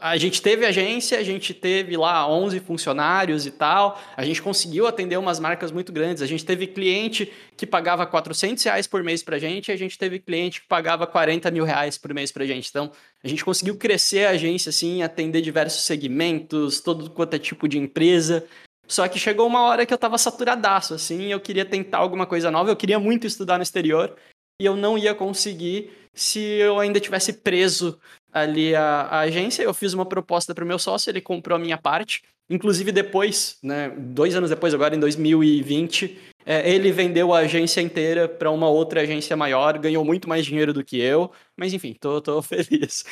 A 0.00 0.16
gente 0.16 0.42
teve 0.42 0.66
agência, 0.66 1.16
a 1.16 1.22
gente 1.22 1.54
teve 1.54 1.96
lá 1.96 2.28
11 2.28 2.58
funcionários 2.58 3.46
e 3.46 3.52
tal. 3.52 4.02
A 4.16 4.24
gente 4.24 4.42
conseguiu 4.42 4.84
atender 4.84 5.16
umas 5.16 5.38
marcas 5.38 5.70
muito 5.70 5.92
grandes. 5.92 6.20
A 6.24 6.26
gente 6.26 6.44
teve 6.44 6.66
cliente 6.66 7.32
que 7.56 7.64
pagava 7.64 8.04
400 8.04 8.64
reais 8.64 8.88
por 8.88 9.04
mês 9.04 9.22
pra 9.22 9.38
gente, 9.38 9.68
e 9.68 9.72
a 9.72 9.76
gente 9.78 9.96
teve 9.96 10.18
cliente 10.18 10.60
que 10.62 10.66
pagava 10.66 11.06
40 11.06 11.48
mil 11.52 11.62
reais 11.62 11.96
por 11.96 12.12
mês 12.12 12.32
pra 12.32 12.44
gente. 12.44 12.68
Então, 12.68 12.90
a 13.22 13.28
gente 13.28 13.44
conseguiu 13.44 13.76
crescer 13.76 14.26
a 14.26 14.30
agência, 14.30 14.70
assim, 14.70 15.04
atender 15.04 15.40
diversos 15.40 15.84
segmentos, 15.84 16.80
todo 16.80 17.08
quanto 17.08 17.34
é 17.34 17.38
tipo 17.38 17.68
de 17.68 17.78
empresa. 17.78 18.44
Só 18.88 19.08
que 19.08 19.18
chegou 19.18 19.46
uma 19.46 19.62
hora 19.62 19.84
que 19.84 19.92
eu 19.92 19.98
tava 19.98 20.18
saturadaço, 20.18 20.94
assim, 20.94 21.32
eu 21.32 21.40
queria 21.40 21.64
tentar 21.64 21.98
alguma 21.98 22.26
coisa 22.26 22.50
nova, 22.50 22.70
eu 22.70 22.76
queria 22.76 22.98
muito 22.98 23.26
estudar 23.26 23.56
no 23.56 23.62
exterior, 23.62 24.16
e 24.60 24.64
eu 24.64 24.76
não 24.76 24.96
ia 24.96 25.14
conseguir 25.14 25.90
se 26.14 26.40
eu 26.40 26.78
ainda 26.78 26.98
tivesse 26.98 27.32
preso 27.32 28.00
ali 28.32 28.74
a, 28.74 29.02
a 29.02 29.20
agência. 29.20 29.62
Eu 29.62 29.74
fiz 29.74 29.92
uma 29.92 30.06
proposta 30.06 30.54
para 30.54 30.64
o 30.64 30.66
meu 30.66 30.78
sócio, 30.78 31.10
ele 31.10 31.20
comprou 31.20 31.56
a 31.56 31.58
minha 31.58 31.76
parte. 31.76 32.22
Inclusive 32.48 32.92
depois, 32.92 33.58
né, 33.62 33.90
dois 33.90 34.34
anos 34.36 34.50
depois, 34.50 34.72
agora 34.72 34.94
em 34.94 35.00
2020, 35.00 36.18
é, 36.44 36.70
ele 36.70 36.92
vendeu 36.92 37.34
a 37.34 37.40
agência 37.40 37.80
inteira 37.80 38.28
para 38.28 38.50
uma 38.50 38.68
outra 38.68 39.00
agência 39.00 39.36
maior, 39.36 39.76
ganhou 39.78 40.04
muito 40.04 40.28
mais 40.28 40.46
dinheiro 40.46 40.72
do 40.72 40.84
que 40.84 40.98
eu, 40.98 41.30
mas 41.56 41.74
enfim, 41.74 41.94
tô, 41.98 42.20
tô 42.20 42.40
feliz. 42.40 43.04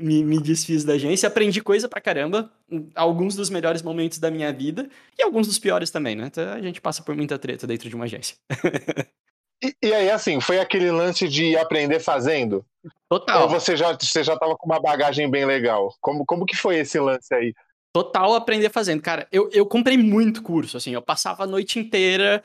Me, 0.00 0.24
me 0.24 0.40
desfiz 0.40 0.84
da 0.84 0.94
agência, 0.94 1.26
aprendi 1.26 1.60
coisa 1.60 1.88
pra 1.88 2.00
caramba, 2.00 2.50
alguns 2.94 3.34
dos 3.34 3.50
melhores 3.50 3.82
momentos 3.82 4.18
da 4.18 4.30
minha 4.30 4.52
vida 4.52 4.88
e 5.18 5.22
alguns 5.22 5.46
dos 5.46 5.58
piores 5.58 5.90
também, 5.90 6.14
né? 6.14 6.26
Então, 6.26 6.52
a 6.52 6.60
gente 6.60 6.80
passa 6.80 7.02
por 7.02 7.14
muita 7.14 7.38
treta 7.38 7.66
dentro 7.66 7.88
de 7.88 7.94
uma 7.94 8.04
agência. 8.04 8.36
E, 9.60 9.74
e 9.82 9.92
aí, 9.92 10.08
assim, 10.08 10.40
foi 10.40 10.60
aquele 10.60 10.88
lance 10.88 11.26
de 11.26 11.56
aprender 11.56 11.98
fazendo? 11.98 12.64
Total. 13.08 13.42
Ou 13.42 13.48
você 13.48 13.76
já, 13.76 13.92
você 13.92 14.22
já 14.22 14.36
tava 14.36 14.56
com 14.56 14.66
uma 14.66 14.80
bagagem 14.80 15.28
bem 15.28 15.44
legal? 15.44 15.92
Como, 16.00 16.24
como 16.24 16.46
que 16.46 16.56
foi 16.56 16.76
esse 16.76 16.98
lance 17.00 17.34
aí? 17.34 17.52
Total 17.92 18.34
aprender 18.34 18.70
fazendo. 18.70 19.02
Cara, 19.02 19.26
eu, 19.32 19.50
eu 19.52 19.66
comprei 19.66 19.98
muito 19.98 20.42
curso, 20.42 20.76
assim, 20.76 20.92
eu 20.92 21.02
passava 21.02 21.42
a 21.42 21.46
noite 21.46 21.78
inteira 21.78 22.42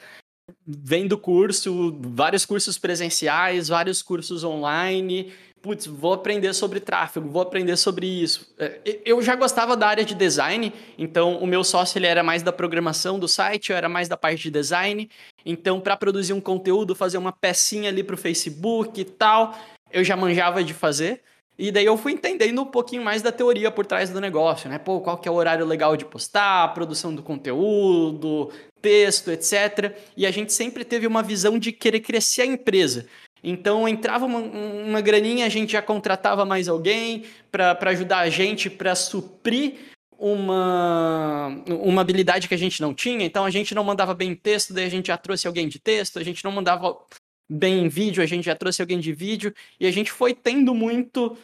vendo 0.66 1.18
curso, 1.18 1.96
vários 2.02 2.46
cursos 2.46 2.78
presenciais, 2.78 3.68
vários 3.68 4.02
cursos 4.02 4.44
online. 4.44 5.32
Putz, 5.64 5.88
vou 5.88 6.12
aprender 6.12 6.54
sobre 6.54 6.82
tráfego, 6.82 7.30
vou 7.30 7.42
aprender 7.42 7.78
sobre 7.78 8.06
isso. 8.06 8.54
É, 8.60 8.82
eu 9.06 9.22
já 9.22 9.34
gostava 9.34 9.78
da 9.78 9.88
área 9.88 10.04
de 10.04 10.14
design, 10.14 10.74
então 10.98 11.38
o 11.38 11.48
meu 11.48 11.64
sócio 11.64 11.98
ele 11.98 12.06
era 12.06 12.22
mais 12.22 12.44
da 12.44 12.52
programação 12.52 13.18
do 13.18 13.30
site, 13.30 13.72
eu 13.72 13.78
era 13.78 13.88
mais 13.88 14.10
da 14.10 14.18
parte 14.18 14.44
de 14.44 14.52
design. 14.52 15.10
Então, 15.46 15.80
para 15.80 15.96
produzir 15.96 16.34
um 16.34 16.42
conteúdo, 16.42 16.94
fazer 16.94 17.18
uma 17.18 17.32
pecinha 17.32 17.90
ali 17.90 18.04
para 18.04 18.14
o 18.14 18.18
Facebook 18.18 19.00
e 19.00 19.06
tal, 19.06 19.58
eu 19.90 20.04
já 20.04 20.18
manjava 20.18 20.62
de 20.62 20.74
fazer. 20.74 21.22
E 21.58 21.72
daí 21.72 21.86
eu 21.86 21.96
fui 21.96 22.12
entendendo 22.12 22.62
um 22.62 22.66
pouquinho 22.66 23.02
mais 23.02 23.22
da 23.22 23.32
teoria 23.32 23.72
por 23.72 23.86
trás 23.86 24.10
do 24.10 24.20
negócio, 24.20 24.70
né? 24.70 24.78
Pô, 24.78 25.00
qual 25.00 25.18
que 25.18 25.30
é 25.30 25.32
o 25.32 25.36
horário 25.36 25.66
legal 25.66 25.96
de 25.96 26.04
postar, 26.04 26.74
produção 26.74 27.16
do 27.16 27.24
conteúdo, 27.24 28.52
texto, 28.82 29.32
etc. 29.32 29.96
E 30.18 30.26
a 30.26 30.32
gente 30.32 30.52
sempre 30.52 30.84
teve 30.84 31.08
uma 31.08 31.24
visão 31.24 31.58
de 31.58 31.72
querer 31.72 32.02
crescer 32.02 32.42
a 32.42 32.46
empresa. 32.48 33.08
Então 33.44 33.88
entrava 33.88 34.26
uma, 34.26 34.40
uma 34.40 35.02
graninha, 35.02 35.46
a 35.46 35.50
gente 35.50 35.74
já 35.74 35.82
contratava 35.82 36.46
mais 36.46 36.70
alguém 36.70 37.26
para 37.52 37.78
ajudar 37.90 38.20
a 38.20 38.30
gente 38.30 38.70
para 38.70 38.96
suprir 38.96 39.74
uma, 40.18 41.50
uma 41.68 42.02
habilidade 42.02 42.48
que 42.48 42.54
a 42.54 42.58
gente 42.58 42.82
não 42.82 42.94
tinha. 42.94 43.26
Então 43.26 43.44
a 43.44 43.50
gente 43.50 43.76
não 43.76 43.84
mandava 43.84 44.14
bem 44.14 44.34
texto, 44.34 44.74
daí 44.74 44.86
a 44.86 44.90
gente 44.90 45.08
já 45.08 45.18
trouxe 45.18 45.46
alguém 45.46 45.68
de 45.68 45.80
texto, 45.80 46.18
a 46.18 46.24
gente 46.24 46.44
não 46.46 46.52
mandava 46.52 46.98
bem 47.50 47.84
em 47.84 47.90
vídeo, 47.90 48.24
a 48.24 48.26
gente 48.26 48.46
já 48.46 48.56
trouxe 48.56 48.82
alguém 48.82 49.00
de 49.00 49.12
vídeo, 49.12 49.54
e 49.80 49.86
a 49.86 49.92
gente 49.92 50.12
foi 50.12 50.34
tendo 50.34 50.74
muito. 50.74 51.38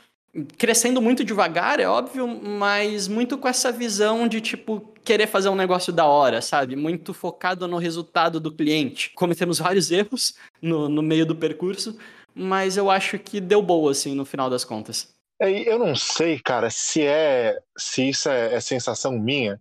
crescendo 0.57 1.01
muito 1.01 1.25
devagar, 1.25 1.79
é 1.79 1.87
óbvio, 1.87 2.25
mas 2.25 3.09
muito 3.09 3.37
com 3.37 3.47
essa 3.49 3.71
visão 3.71 4.27
de, 4.27 4.39
tipo, 4.39 4.93
querer 5.09 5.25
fazer 5.25 5.49
um 5.49 5.55
negócio 5.55 5.91
da 5.91 6.05
hora, 6.05 6.39
sabe? 6.39 6.75
Muito 6.75 7.15
focado 7.15 7.67
no 7.67 7.79
resultado 7.79 8.39
do 8.39 8.51
cliente. 8.51 9.09
Cometemos 9.15 9.57
vários 9.57 9.89
erros 9.89 10.35
no, 10.61 10.87
no 10.87 11.01
meio 11.01 11.25
do 11.25 11.35
percurso, 11.35 11.97
mas 12.35 12.77
eu 12.77 12.91
acho 12.91 13.17
que 13.17 13.41
deu 13.41 13.59
boa, 13.59 13.89
assim, 13.89 14.13
no 14.13 14.23
final 14.23 14.51
das 14.51 14.63
contas. 14.63 15.11
É, 15.41 15.49
eu 15.49 15.79
não 15.79 15.95
sei, 15.95 16.39
cara, 16.39 16.69
se 16.69 17.01
é 17.01 17.57
se 17.75 18.07
isso 18.07 18.29
é, 18.29 18.53
é 18.53 18.59
sensação 18.59 19.13
minha, 19.13 19.59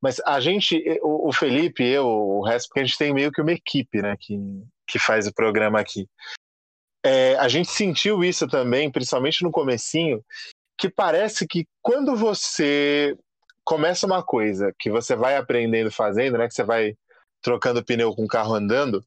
mas 0.00 0.18
a 0.20 0.40
gente, 0.40 0.82
o, 1.02 1.28
o 1.28 1.32
Felipe, 1.34 1.84
eu, 1.84 2.06
o 2.06 2.42
resto, 2.42 2.68
porque 2.68 2.80
a 2.80 2.84
gente 2.84 2.96
tem 2.96 3.12
meio 3.12 3.30
que 3.30 3.42
uma 3.42 3.52
equipe, 3.52 4.00
né, 4.00 4.16
que, 4.18 4.38
que 4.88 4.98
faz 4.98 5.26
o 5.26 5.34
programa 5.34 5.78
aqui. 5.80 6.08
É, 7.04 7.34
a 7.36 7.46
gente 7.46 7.68
sentiu 7.68 8.24
isso 8.24 8.48
também, 8.48 8.90
principalmente 8.90 9.44
no 9.44 9.50
comecinho, 9.50 10.24
que 10.78 10.88
parece 10.88 11.46
que 11.46 11.66
quando 11.82 12.16
você 12.16 13.14
começa 13.64 14.06
uma 14.06 14.22
coisa 14.22 14.74
que 14.78 14.90
você 14.90 15.14
vai 15.14 15.36
aprendendo 15.36 15.90
fazendo, 15.90 16.38
né, 16.38 16.48
que 16.48 16.54
você 16.54 16.64
vai 16.64 16.96
trocando 17.40 17.84
pneu 17.84 18.14
com 18.14 18.24
o 18.24 18.28
carro 18.28 18.54
andando, 18.54 19.04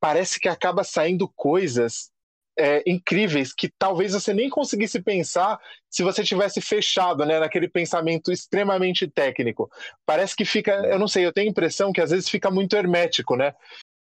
parece 0.00 0.38
que 0.40 0.48
acaba 0.48 0.84
saindo 0.84 1.28
coisas 1.28 2.10
é, 2.56 2.82
incríveis 2.86 3.52
que 3.52 3.68
talvez 3.78 4.12
você 4.12 4.32
nem 4.32 4.48
conseguisse 4.48 5.02
pensar 5.02 5.58
se 5.90 6.02
você 6.02 6.22
tivesse 6.22 6.60
fechado, 6.60 7.24
né, 7.26 7.40
naquele 7.40 7.68
pensamento 7.68 8.30
extremamente 8.30 9.08
técnico. 9.08 9.70
Parece 10.06 10.36
que 10.36 10.44
fica, 10.44 10.72
eu 10.86 10.98
não 10.98 11.08
sei, 11.08 11.26
eu 11.26 11.32
tenho 11.32 11.48
a 11.48 11.50
impressão 11.50 11.92
que 11.92 12.00
às 12.00 12.10
vezes 12.10 12.28
fica 12.28 12.50
muito 12.50 12.76
hermético, 12.76 13.36
né? 13.36 13.54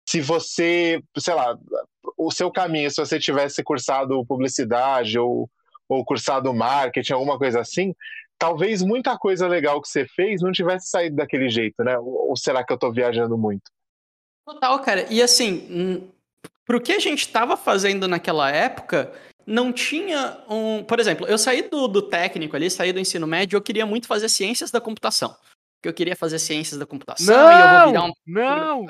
se 0.06 0.20
você, 0.20 1.02
sei 1.18 1.34
lá, 1.34 1.58
o 2.16 2.30
seu 2.30 2.50
caminho, 2.50 2.90
se 2.90 2.96
você 2.98 3.18
tivesse 3.18 3.62
cursado 3.62 4.24
publicidade 4.26 5.18
ou, 5.18 5.50
ou 5.88 6.04
cursado 6.04 6.52
marketing, 6.52 7.14
alguma 7.14 7.38
coisa 7.38 7.60
assim, 7.60 7.94
talvez 8.38 8.82
muita 8.82 9.16
coisa 9.18 9.46
legal 9.46 9.80
que 9.80 9.88
você 9.88 10.06
fez 10.06 10.42
não 10.42 10.52
tivesse 10.52 10.88
saído 10.88 11.16
daquele 11.16 11.48
jeito, 11.48 11.82
né? 11.82 11.98
Ou 11.98 12.36
será 12.36 12.64
que 12.64 12.72
eu 12.72 12.76
estou 12.76 12.92
viajando 12.92 13.36
muito? 13.36 13.70
Total, 14.46 14.78
cara. 14.80 15.06
E 15.10 15.22
assim, 15.22 15.66
hum, 15.70 16.08
pro 16.64 16.80
que 16.80 16.92
a 16.92 16.98
gente 16.98 17.20
estava 17.20 17.56
fazendo 17.56 18.06
naquela 18.06 18.50
época, 18.50 19.12
não 19.46 19.72
tinha 19.72 20.38
um. 20.48 20.84
Por 20.84 21.00
exemplo, 21.00 21.26
eu 21.26 21.38
saí 21.38 21.62
do, 21.62 21.88
do 21.88 22.02
técnico 22.02 22.56
ali, 22.56 22.70
saí 22.70 22.92
do 22.92 23.00
ensino 23.00 23.26
médio, 23.26 23.56
eu 23.56 23.62
queria 23.62 23.86
muito 23.86 24.06
fazer 24.06 24.28
ciências 24.28 24.70
da 24.70 24.80
computação 24.80 25.34
que 25.84 25.88
eu 25.88 25.92
queria 25.92 26.16
fazer 26.16 26.38
ciências 26.38 26.80
da 26.80 26.86
computação 26.86 27.36
não, 27.36 27.52
e 27.52 27.60
eu 27.60 27.68
vou 27.68 27.86
virar 27.88 28.04
um. 28.06 28.12
Não! 28.26 28.86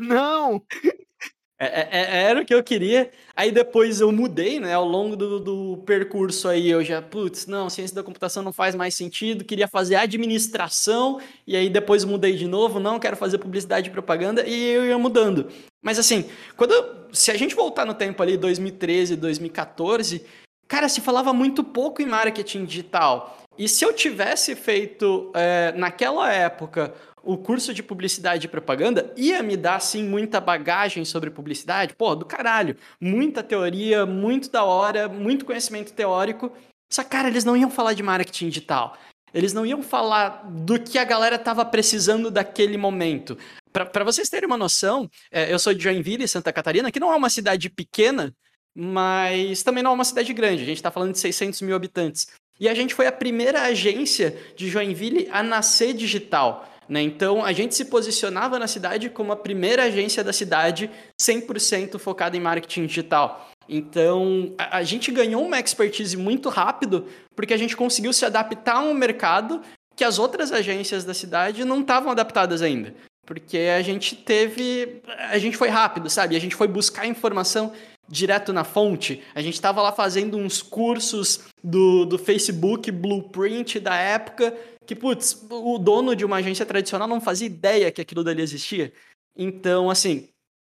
não! 0.00 0.62
É, 1.58 1.66
é, 1.66 1.88
é, 1.92 2.22
era 2.24 2.42
o 2.42 2.44
que 2.44 2.52
eu 2.52 2.62
queria. 2.62 3.10
Aí 3.36 3.52
depois 3.52 4.00
eu 4.00 4.10
mudei, 4.10 4.58
né? 4.58 4.74
Ao 4.74 4.84
longo 4.84 5.14
do, 5.14 5.38
do 5.38 5.82
percurso 5.84 6.48
aí 6.48 6.68
eu 6.68 6.82
já, 6.82 7.00
putz, 7.00 7.46
não, 7.46 7.70
ciência 7.70 7.94
da 7.94 8.02
computação 8.02 8.42
não 8.42 8.52
faz 8.52 8.74
mais 8.74 8.94
sentido, 8.94 9.44
queria 9.44 9.68
fazer 9.68 9.94
administração, 9.94 11.20
e 11.46 11.56
aí 11.56 11.70
depois 11.70 12.04
mudei 12.04 12.34
de 12.34 12.48
novo, 12.48 12.80
não, 12.80 12.98
quero 12.98 13.16
fazer 13.16 13.38
publicidade 13.38 13.88
e 13.88 13.92
propaganda, 13.92 14.44
e 14.46 14.70
eu 14.70 14.84
ia 14.84 14.98
mudando. 14.98 15.48
Mas 15.82 15.98
assim, 15.98 16.28
quando. 16.56 17.04
Se 17.12 17.30
a 17.30 17.36
gente 17.36 17.54
voltar 17.54 17.84
no 17.84 17.94
tempo 17.94 18.20
ali, 18.20 18.36
2013, 18.36 19.14
2014, 19.14 20.24
cara, 20.66 20.88
se 20.88 21.00
falava 21.00 21.32
muito 21.32 21.62
pouco 21.62 22.02
em 22.02 22.06
marketing 22.06 22.64
digital. 22.64 23.43
E 23.56 23.68
se 23.68 23.84
eu 23.84 23.92
tivesse 23.92 24.54
feito 24.56 25.30
é, 25.34 25.72
naquela 25.76 26.32
época 26.32 26.92
o 27.22 27.38
curso 27.38 27.72
de 27.72 27.82
publicidade 27.82 28.46
e 28.46 28.50
propaganda, 28.50 29.12
ia 29.16 29.42
me 29.42 29.56
dar 29.56 29.80
sim 29.80 30.04
muita 30.04 30.40
bagagem 30.40 31.04
sobre 31.04 31.30
publicidade, 31.30 31.94
pô, 31.94 32.14
do 32.14 32.26
caralho, 32.26 32.76
muita 33.00 33.42
teoria, 33.42 34.04
muito 34.04 34.50
da 34.50 34.62
hora, 34.64 35.08
muito 35.08 35.44
conhecimento 35.44 35.92
teórico. 35.92 36.52
Só 36.92 37.02
cara, 37.02 37.28
eles 37.28 37.44
não 37.44 37.56
iam 37.56 37.70
falar 37.70 37.94
de 37.94 38.02
marketing 38.02 38.48
digital. 38.48 38.96
Eles 39.32 39.52
não 39.52 39.66
iam 39.66 39.82
falar 39.82 40.44
do 40.48 40.78
que 40.78 40.96
a 40.96 41.04
galera 41.04 41.36
estava 41.36 41.64
precisando 41.64 42.30
daquele 42.30 42.76
momento. 42.76 43.36
Para 43.72 44.04
vocês 44.04 44.28
terem 44.28 44.46
uma 44.46 44.56
noção, 44.56 45.08
é, 45.32 45.52
eu 45.52 45.58
sou 45.58 45.74
de 45.74 45.82
Joinville, 45.82 46.28
Santa 46.28 46.52
Catarina, 46.52 46.92
que 46.92 47.00
não 47.00 47.12
é 47.12 47.16
uma 47.16 47.28
cidade 47.28 47.68
pequena, 47.68 48.32
mas 48.72 49.64
também 49.64 49.82
não 49.82 49.90
é 49.90 49.94
uma 49.94 50.04
cidade 50.04 50.32
grande. 50.32 50.62
A 50.62 50.66
gente 50.66 50.76
está 50.76 50.90
falando 50.90 51.12
de 51.12 51.18
600 51.18 51.62
mil 51.62 51.74
habitantes. 51.74 52.28
E 52.58 52.68
a 52.68 52.74
gente 52.74 52.94
foi 52.94 53.06
a 53.06 53.12
primeira 53.12 53.62
agência 53.62 54.36
de 54.56 54.68
Joinville 54.68 55.28
a 55.32 55.42
nascer 55.42 55.92
digital. 55.92 56.68
Né? 56.88 57.02
Então, 57.02 57.44
a 57.44 57.52
gente 57.52 57.74
se 57.74 57.86
posicionava 57.86 58.58
na 58.58 58.66
cidade 58.66 59.08
como 59.08 59.32
a 59.32 59.36
primeira 59.36 59.84
agência 59.84 60.22
da 60.22 60.32
cidade 60.32 60.90
100% 61.20 61.98
focada 61.98 62.36
em 62.36 62.40
marketing 62.40 62.86
digital. 62.86 63.50
Então, 63.68 64.52
a, 64.58 64.78
a, 64.78 64.82
gente 64.82 65.10
ganhou 65.10 65.42
uma 65.42 65.58
expertise 65.58 66.16
muito 66.16 66.48
rápido, 66.48 67.06
porque 67.34 67.54
a 67.54 67.56
gente 67.56 67.76
conseguiu 67.76 68.12
se 68.12 68.24
adaptar 68.24 68.76
a 68.76 68.80
um 68.80 68.94
mercado 68.94 69.62
que 69.96 70.04
as 70.04 70.18
outras 70.18 70.52
agências 70.52 71.04
da 71.04 71.14
cidade 71.14 71.64
não 71.64 71.80
estavam 71.80 72.12
adaptadas 72.12 72.62
ainda. 72.62 72.94
Porque 73.24 73.56
a 73.56 73.80
gente 73.80 74.16
teve. 74.16 75.00
A 75.30 75.38
gente 75.38 75.56
foi 75.56 75.68
rápido, 75.68 76.10
sabe? 76.10 76.36
A 76.36 76.40
gente 76.40 76.54
foi 76.54 76.68
buscar 76.68 77.06
informação 77.06 77.72
direto 78.08 78.52
na 78.52 78.64
fonte. 78.64 79.22
A 79.34 79.42
gente 79.42 79.54
estava 79.54 79.82
lá 79.82 79.92
fazendo 79.92 80.36
uns 80.36 80.62
cursos 80.62 81.44
do, 81.62 82.04
do 82.04 82.18
Facebook 82.18 82.90
Blueprint 82.90 83.80
da 83.80 83.96
época, 83.96 84.56
que, 84.86 84.94
putz, 84.94 85.46
o 85.50 85.78
dono 85.78 86.14
de 86.14 86.24
uma 86.24 86.36
agência 86.36 86.66
tradicional 86.66 87.08
não 87.08 87.20
fazia 87.20 87.46
ideia 87.46 87.90
que 87.90 88.00
aquilo 88.00 88.22
dali 88.22 88.42
existia. 88.42 88.92
Então, 89.36 89.90
assim, 89.90 90.28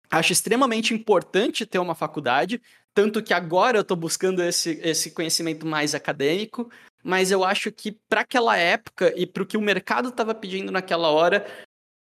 acho 0.10 0.34
extremamente 0.34 0.94
importante 0.94 1.66
ter 1.66 1.80
uma 1.80 1.96
faculdade, 1.96 2.62
tanto 2.94 3.22
que 3.22 3.34
agora 3.34 3.78
eu 3.78 3.82
estou 3.82 3.96
buscando 3.96 4.44
esse, 4.44 4.80
esse 4.84 5.12
conhecimento 5.12 5.66
mais 5.66 5.94
acadêmico, 5.94 6.70
mas 7.04 7.32
eu 7.32 7.44
acho 7.44 7.72
que 7.72 7.92
para 8.10 8.22
aquela 8.22 8.58
época 8.58 9.14
e 9.16 9.26
para 9.26 9.44
o 9.44 9.46
que 9.46 9.56
o 9.56 9.62
mercado 9.62 10.10
estava 10.10 10.36
pedindo 10.36 10.72
naquela 10.72 11.10
hora, 11.10 11.46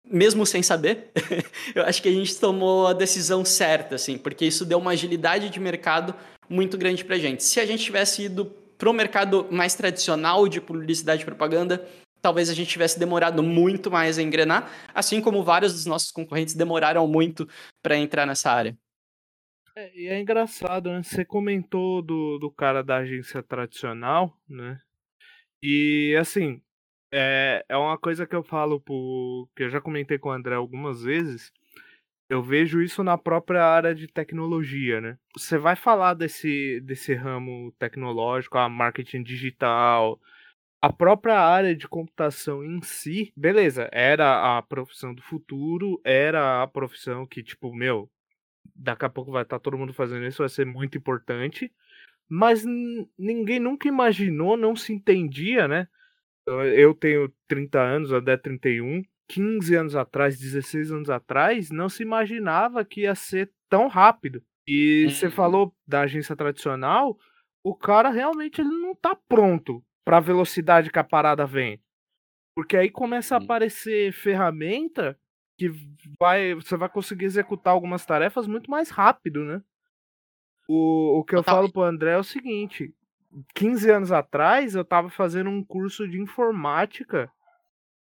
mesmo 0.06 0.46
sem 0.46 0.62
saber, 0.62 1.12
eu 1.74 1.84
acho 1.84 2.02
que 2.02 2.10
a 2.10 2.12
gente 2.12 2.40
tomou 2.40 2.88
a 2.88 2.94
decisão 2.94 3.44
certa, 3.44 3.96
assim, 3.96 4.18
porque 4.18 4.46
isso 4.46 4.66
deu 4.66 4.78
uma 4.78 4.92
agilidade 4.92 5.50
de 5.50 5.60
mercado 5.60 6.14
muito 6.50 6.78
grande 6.78 7.04
para 7.04 7.16
a 7.16 7.20
gente. 7.20 7.44
Se 7.44 7.60
a 7.60 7.66
gente 7.66 7.84
tivesse 7.84 8.24
ido 8.24 8.46
para 8.78 8.90
o 8.90 8.94
mercado 8.94 9.48
mais 9.52 9.74
tradicional 9.76 10.48
de 10.48 10.62
publicidade 10.62 11.24
e 11.24 11.26
propaganda, 11.26 11.88
talvez 12.22 12.50
a 12.50 12.54
gente 12.54 12.70
tivesse 12.70 13.00
demorado 13.00 13.42
muito 13.44 13.90
mais 13.92 14.18
a 14.18 14.22
engrenar, 14.22 14.72
assim 14.94 15.22
como 15.22 15.44
vários 15.44 15.74
dos 15.74 15.86
nossos 15.86 16.12
concorrentes 16.12 16.56
demoraram 16.56 17.08
muito 17.08 17.48
para 17.82 17.98
entrar 17.98 18.26
nessa 18.26 18.52
área. 18.52 18.78
É, 19.78 19.92
e 19.96 20.08
é 20.08 20.20
engraçado, 20.20 20.90
né? 20.90 21.04
Você 21.04 21.26
comentou 21.26 22.02
do, 22.02 22.40
do 22.40 22.50
cara 22.50 22.82
da 22.82 22.98
agência 22.98 23.44
tradicional, 23.44 24.38
né? 24.48 24.80
E 25.62 26.16
assim, 26.20 26.62
é, 27.18 27.66
é 27.70 27.78
uma 27.78 27.98
coisa 27.98 28.28
que 28.28 28.36
eu 28.36 28.44
falo, 28.44 28.80
por, 28.82 29.48
que 29.56 29.64
eu 29.64 29.70
já 29.70 29.80
comentei 29.80 30.18
com 30.18 30.28
o 30.28 30.32
André 30.34 30.56
algumas 30.56 31.02
vezes. 31.02 31.50
Eu 32.30 32.44
vejo 32.44 32.82
isso 32.82 33.04
na 33.04 33.18
própria 33.18 33.64
área 33.64 33.96
de 33.96 34.08
tecnologia, 34.08 35.00
né? 35.00 35.18
Você 35.38 35.58
vai 35.58 35.78
falar 35.78 36.14
desse, 36.14 36.82
desse 36.82 37.14
ramo 37.14 37.72
tecnológico, 37.80 38.58
a 38.58 38.68
marketing 38.68 39.24
digital, 39.24 40.20
a 40.82 40.92
própria 40.92 41.40
área 41.40 41.74
de 41.74 41.88
computação 41.88 42.64
em 42.64 42.82
si, 42.82 43.32
beleza, 43.36 43.88
era 43.94 44.58
a 44.58 44.62
profissão 44.62 45.14
do 45.14 45.22
futuro, 45.22 46.02
era 46.04 46.64
a 46.64 46.68
profissão 46.68 47.26
que, 47.26 47.42
tipo, 47.42 47.74
meu, 47.74 48.10
daqui 48.76 49.06
a 49.06 49.10
pouco 49.10 49.32
vai 49.32 49.44
estar 49.44 49.58
tá 49.58 49.64
todo 49.64 49.78
mundo 49.78 49.94
fazendo 49.94 50.26
isso, 50.26 50.44
vai 50.44 50.50
ser 50.50 50.66
muito 50.66 50.98
importante, 50.98 51.72
mas 52.28 52.66
ninguém 53.18 53.60
nunca 53.60 53.88
imaginou, 53.88 54.58
não 54.58 54.76
se 54.76 54.92
entendia, 54.92 55.68
né? 55.68 55.88
Eu 56.48 56.94
tenho 56.94 57.32
30 57.48 57.80
anos, 57.82 58.14
a 58.14 58.18
André 58.18 58.38
31. 58.38 59.02
15 59.28 59.76
anos 59.76 59.96
atrás, 59.96 60.38
16 60.38 60.92
anos 60.92 61.10
atrás, 61.10 61.72
não 61.72 61.90
se 61.90 62.04
imaginava 62.04 62.86
que 62.86 63.02
ia 63.02 63.16
ser 63.16 63.52
tão 63.68 63.88
rápido. 63.88 64.44
E 64.68 65.08
você 65.10 65.26
Uhum. 65.26 65.32
falou 65.32 65.76
da 65.88 66.02
agência 66.02 66.36
tradicional, 66.36 67.18
o 67.64 67.76
cara 67.76 68.10
realmente 68.12 68.62
ele 68.62 68.70
não 68.70 68.94
tá 68.96 69.16
pronto 69.28 69.84
para 70.06 70.18
a 70.18 70.22
velocidade 70.22 70.92
que 70.92 71.00
a 71.00 71.04
parada 71.04 71.44
vem. 71.48 71.82
Porque 72.56 72.78
aí 72.78 72.90
começa 72.92 73.36
a 73.36 73.40
aparecer 73.40 74.14
ferramenta 74.14 75.18
que 75.58 75.72
vai, 76.20 76.54
você 76.54 76.78
vai 76.78 76.88
conseguir 76.90 77.26
executar 77.26 77.74
algumas 77.74 78.06
tarefas 78.06 78.46
muito 78.46 78.70
mais 78.70 78.92
rápido, 78.92 79.44
né? 79.44 79.62
O, 80.68 81.20
o 81.20 81.24
que 81.24 81.36
eu 81.36 81.40
Total. 81.44 81.56
falo 81.56 81.72
pro 81.72 81.84
André 81.84 82.12
é 82.12 82.18
o 82.18 82.24
seguinte: 82.24 82.94
15 83.54 83.90
anos 83.90 84.12
atrás 84.12 84.76
eu 84.76 84.86
tava 84.86 85.10
fazendo 85.10 85.50
um 85.50 85.64
curso 85.64 86.08
de 86.08 86.20
informática 86.20 87.30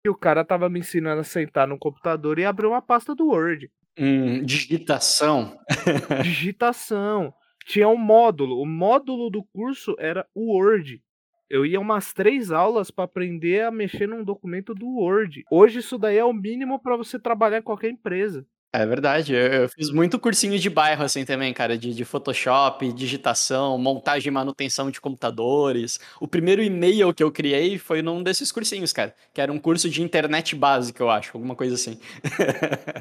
e 0.05 0.09
o 0.09 0.15
cara 0.15 0.45
tava 0.45 0.69
me 0.69 0.79
ensinando 0.79 1.21
a 1.21 1.25
sentar 1.25 1.67
no 1.67 1.77
computador 1.77 2.39
e 2.39 2.45
abrir 2.45 2.67
uma 2.67 2.81
pasta 2.81 3.13
do 3.13 3.27
Word. 3.27 3.69
Hum, 3.97 4.43
digitação. 4.43 5.59
Digitação. 6.23 7.33
Tinha 7.65 7.87
um 7.89 7.97
módulo. 7.97 8.61
O 8.61 8.65
módulo 8.65 9.29
do 9.29 9.43
curso 9.43 9.95
era 9.99 10.25
o 10.33 10.53
Word. 10.53 11.03
Eu 11.49 11.65
ia 11.65 11.79
umas 11.79 12.13
três 12.13 12.51
aulas 12.51 12.89
para 12.89 13.05
aprender 13.05 13.63
a 13.63 13.71
mexer 13.71 14.07
num 14.07 14.23
documento 14.23 14.73
do 14.73 14.87
Word. 14.87 15.43
Hoje 15.51 15.79
isso 15.79 15.97
daí 15.97 16.17
é 16.17 16.23
o 16.23 16.31
mínimo 16.31 16.79
para 16.79 16.95
você 16.95 17.19
trabalhar 17.19 17.57
em 17.57 17.63
qualquer 17.63 17.89
empresa. 17.89 18.45
É 18.71 18.85
verdade, 18.85 19.33
eu, 19.33 19.39
eu 19.63 19.69
fiz 19.69 19.89
muito 19.91 20.19
cursinho 20.19 20.59
de 20.59 20.69
bairro 20.69 21.03
assim 21.03 21.25
também, 21.25 21.51
cara, 21.51 21.75
de, 21.75 21.91
de 21.91 22.05
Photoshop, 22.05 22.93
digitação, 22.93 23.79
montagem 23.79 24.27
e 24.27 24.31
manutenção 24.31 24.91
de 24.91 25.01
computadores. 25.01 25.99
O 26.21 26.27
primeiro 26.27 26.61
e-mail 26.61 27.11
que 27.11 27.23
eu 27.23 27.31
criei 27.31 27.79
foi 27.79 28.03
num 28.03 28.21
desses 28.21 28.51
cursinhos, 28.51 28.93
cara, 28.93 29.15
que 29.33 29.41
era 29.41 29.51
um 29.51 29.57
curso 29.59 29.89
de 29.89 30.03
internet 30.03 30.55
básica, 30.55 31.01
eu 31.01 31.09
acho, 31.09 31.31
alguma 31.35 31.55
coisa 31.55 31.73
assim. 31.73 31.99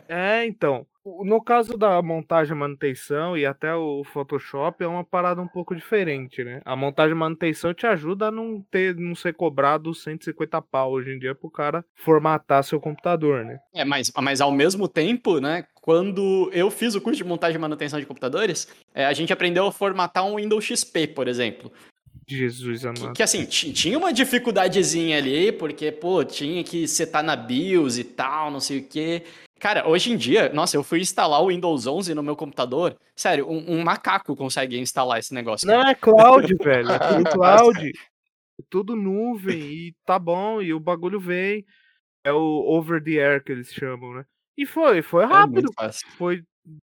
É, 0.08 0.46
então. 0.46 0.86
No 1.24 1.42
caso 1.42 1.76
da 1.76 2.00
montagem 2.02 2.54
e 2.54 2.58
manutenção 2.58 3.36
e 3.36 3.44
até 3.46 3.74
o 3.74 4.02
Photoshop 4.04 4.82
é 4.82 4.86
uma 4.86 5.04
parada 5.04 5.40
um 5.40 5.48
pouco 5.48 5.74
diferente, 5.74 6.42
né? 6.44 6.60
A 6.64 6.74
montagem 6.76 7.12
e 7.14 7.18
manutenção 7.18 7.72
te 7.74 7.86
ajuda 7.86 8.28
a 8.28 8.30
não 8.30 8.60
ter, 8.70 8.94
não 8.96 9.14
ser 9.14 9.34
cobrado 9.34 9.94
150 9.94 10.60
pau 10.62 10.92
hoje 10.92 11.12
em 11.12 11.18
dia 11.18 11.34
pro 11.34 11.50
cara 11.50 11.84
formatar 11.94 12.62
seu 12.64 12.80
computador, 12.80 13.44
né? 13.44 13.58
É, 13.74 13.84
mas, 13.84 14.12
mas 14.20 14.40
ao 14.40 14.50
mesmo 14.52 14.88
tempo, 14.88 15.40
né, 15.40 15.64
quando 15.80 16.50
eu 16.52 16.70
fiz 16.70 16.94
o 16.94 17.00
curso 17.00 17.18
de 17.18 17.24
montagem 17.28 17.56
e 17.56 17.60
manutenção 17.60 17.98
de 18.00 18.06
computadores, 18.06 18.68
é, 18.94 19.06
a 19.06 19.12
gente 19.12 19.32
aprendeu 19.32 19.66
a 19.66 19.72
formatar 19.72 20.24
um 20.26 20.36
Windows 20.36 20.64
XP, 20.64 21.08
por 21.08 21.28
exemplo. 21.28 21.72
Jesus 22.26 22.82
Que, 22.82 22.86
amado. 22.88 23.12
que, 23.14 23.22
assim, 23.22 23.46
ti- 23.46 23.72
tinha 23.72 23.96
uma 23.96 24.12
dificuldadezinha 24.12 25.16
ali, 25.16 25.50
porque, 25.50 25.90
pô, 25.90 26.22
tinha 26.24 26.62
que 26.62 26.86
setar 26.86 27.22
na 27.22 27.34
BIOS 27.34 27.96
e 27.98 28.04
tal, 28.04 28.50
não 28.50 28.60
sei 28.60 28.80
o 28.80 28.84
quê. 28.84 29.22
Cara, 29.58 29.88
hoje 29.88 30.12
em 30.12 30.16
dia, 30.16 30.52
nossa, 30.52 30.76
eu 30.76 30.84
fui 30.84 31.00
instalar 31.00 31.42
o 31.42 31.48
Windows 31.48 31.86
11 31.86 32.14
no 32.14 32.22
meu 32.22 32.36
computador. 32.36 32.96
Sério, 33.16 33.48
um, 33.50 33.78
um 33.78 33.82
macaco 33.84 34.36
consegue 34.36 34.78
instalar 34.78 35.18
esse 35.18 35.34
negócio. 35.34 35.66
cara. 35.66 35.82
Não, 35.82 35.90
é 35.90 35.94
cloud, 35.94 36.54
velho. 36.62 36.90
É 36.90 36.98
tudo 36.98 37.30
cloud. 37.30 37.88
É 37.88 38.62
tudo 38.70 38.96
nuvem 38.96 39.58
e 39.60 39.94
tá 40.04 40.18
bom. 40.18 40.62
E 40.62 40.72
o 40.72 40.80
bagulho 40.80 41.18
vem. 41.18 41.64
É 42.24 42.32
o 42.32 42.38
over 42.38 43.02
the 43.02 43.12
air 43.12 43.42
que 43.42 43.50
eles 43.52 43.72
chamam, 43.72 44.12
né? 44.14 44.24
E 44.56 44.66
foi, 44.66 45.02
foi 45.02 45.24
É 45.24 45.26
rápido. 45.26 45.72
fácil. 45.72 46.06
Foi. 46.16 46.42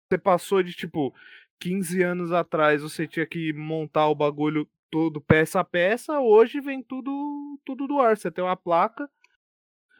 Você 0.08 0.18
passou 0.18 0.62
de 0.62 0.72
tipo 0.72 1.12
15 1.60 2.02
anos 2.02 2.30
atrás, 2.30 2.82
você 2.82 3.06
tinha 3.06 3.26
que 3.26 3.52
montar 3.52 4.06
o 4.08 4.14
bagulho 4.14 4.68
todo 4.90 5.20
peça 5.20 5.60
a 5.60 5.64
peça. 5.64 6.20
Hoje 6.20 6.60
vem 6.60 6.82
tudo, 6.82 7.58
tudo 7.64 7.86
do 7.88 7.98
ar. 7.98 8.16
Você 8.16 8.30
tem 8.30 8.44
uma 8.44 8.56
placa. 8.56 9.08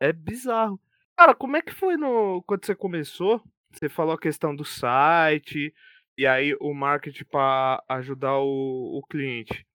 É 0.00 0.12
bizarro. 0.12 0.78
Cara, 1.16 1.34
como 1.34 1.56
é 1.56 1.62
que 1.62 1.72
foi 1.72 1.96
no 1.96 2.42
quando 2.42 2.66
você 2.66 2.74
começou? 2.74 3.42
Você 3.70 3.88
falou 3.88 4.14
a 4.14 4.20
questão 4.20 4.54
do 4.54 4.64
site 4.64 5.72
e 6.16 6.26
aí 6.26 6.56
o 6.60 6.72
marketing 6.74 7.24
para 7.24 7.82
ajudar 7.88 8.38
o, 8.38 8.98
o 8.98 9.02
cliente. 9.08 9.66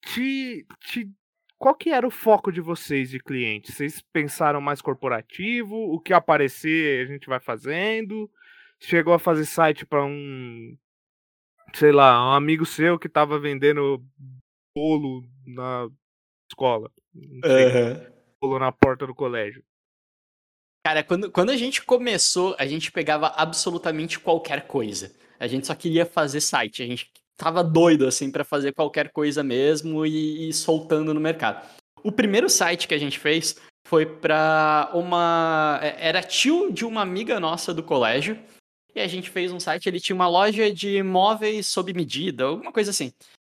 Te, 0.00 0.66
te, 0.80 1.10
qual 1.58 1.74
que 1.74 1.90
era 1.90 2.06
o 2.06 2.10
foco 2.10 2.52
de 2.52 2.60
vocês 2.60 3.10
de 3.10 3.18
cliente? 3.18 3.72
Vocês 3.72 4.02
pensaram 4.12 4.60
mais 4.60 4.80
corporativo? 4.80 5.76
O 5.76 6.00
que 6.00 6.12
aparecer 6.12 7.04
a 7.04 7.12
gente 7.12 7.28
vai 7.28 7.40
fazendo? 7.40 8.30
Chegou 8.80 9.12
a 9.12 9.18
fazer 9.18 9.44
site 9.44 9.84
para 9.84 10.04
um, 10.04 10.76
sei 11.74 11.90
lá, 11.90 12.30
um 12.30 12.34
amigo 12.34 12.64
seu 12.64 12.98
que 12.98 13.08
tava 13.08 13.38
vendendo 13.38 14.04
bolo 14.74 15.24
na 15.44 15.88
escola, 16.48 16.90
Aham. 17.44 18.06
bolo 18.40 18.58
na 18.60 18.70
porta 18.70 19.04
do 19.06 19.14
colégio. 19.14 19.64
Cara, 20.84 21.02
quando, 21.04 21.30
quando 21.30 21.50
a 21.50 21.56
gente 21.56 21.82
começou, 21.82 22.54
a 22.58 22.66
gente 22.66 22.90
pegava 22.90 23.28
absolutamente 23.36 24.18
qualquer 24.18 24.66
coisa. 24.66 25.14
A 25.38 25.46
gente 25.46 25.66
só 25.66 25.74
queria 25.74 26.06
fazer 26.06 26.40
site. 26.40 26.82
A 26.82 26.86
gente 26.86 27.10
tava 27.36 27.62
doido, 27.62 28.06
assim, 28.06 28.30
pra 28.30 28.44
fazer 28.44 28.72
qualquer 28.72 29.10
coisa 29.10 29.42
mesmo 29.42 30.06
e, 30.06 30.48
e 30.48 30.52
soltando 30.52 31.12
no 31.12 31.20
mercado. 31.20 31.66
O 32.02 32.10
primeiro 32.12 32.48
site 32.48 32.88
que 32.88 32.94
a 32.94 32.98
gente 32.98 33.18
fez 33.18 33.56
foi 33.86 34.06
pra 34.06 34.90
uma. 34.94 35.78
é- 35.82 36.08
Era 36.08 36.22
tio 36.22 36.72
de 36.72 36.84
uma 36.84 37.02
amiga 37.02 37.38
nossa 37.38 37.74
do 37.74 37.82
colégio. 37.82 38.38
E 38.94 39.00
a 39.00 39.06
gente 39.06 39.30
fez 39.30 39.52
um 39.52 39.60
site, 39.60 39.86
ele 39.86 40.00
tinha 40.00 40.16
uma 40.16 40.26
loja 40.28 40.72
de 40.72 41.02
móveis 41.02 41.66
sob 41.66 41.92
medida, 41.92 42.44
alguma 42.44 42.72
coisa 42.72 42.90
assim. 42.90 43.12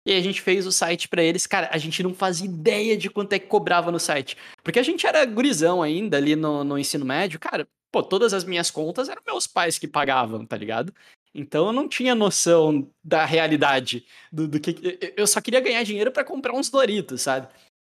E 0.06 0.14
a 0.14 0.22
gente 0.22 0.42
fez 0.42 0.66
o 0.66 0.72
site 0.72 1.08
pra 1.08 1.22
eles. 1.24 1.46
Cara, 1.46 1.70
a 1.72 1.78
gente 1.78 2.02
não 2.02 2.14
fazia 2.14 2.46
ideia 2.48 2.98
de 2.98 3.10
quanto 3.10 3.34
é 3.34 3.40
que 3.40 3.48
cobrava 3.48 3.92
no 3.92 4.00
site. 4.00 4.36
Porque 4.64 4.80
a 4.80 4.84
gente 4.84 5.06
era 5.06 5.24
gurizão 5.26 5.82
ainda 5.82 6.18
ali 6.18 6.36
no, 6.36 6.64
no 6.64 6.78
ensino 6.78 7.06
médio. 7.06 7.40
Cara, 7.40 7.68
pô, 7.92 8.02
todas 8.02 8.34
as 8.34 8.44
minhas 8.44 8.72
contas 8.72 9.10
eram 9.10 9.22
meus 9.26 9.46
pais 9.46 9.78
que 9.78 9.88
pagavam, 9.88 10.46
tá 10.46 10.58
ligado? 10.58 10.94
Então 11.36 11.68
eu 11.68 11.72
não 11.72 11.88
tinha 11.88 12.16
noção 12.16 12.90
da 13.04 13.26
realidade. 13.26 14.04
Do, 14.32 14.48
do 14.48 14.60
que 14.60 14.98
eu- 15.16 15.28
só 15.28 15.40
queria 15.40 15.62
ganhar 15.62 15.84
dinheiro 15.84 16.12
pra 16.12 16.24
comprar 16.24 16.54
uns 16.54 16.70
Doritos, 16.70 17.22
sabe? 17.22 17.48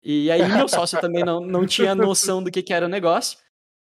E 0.04 0.32
aí 0.32 0.48
meu 0.48 0.67
sócio 0.70 1.00
também 1.02 1.24
não, 1.26 1.41
não 1.41 1.65
tinha 1.65 1.93
noção 1.93 2.41
do 2.41 2.50
que, 2.50 2.62
que 2.63 2.74
era 2.74 2.86
o 2.86 2.89
negócio. 2.89 3.38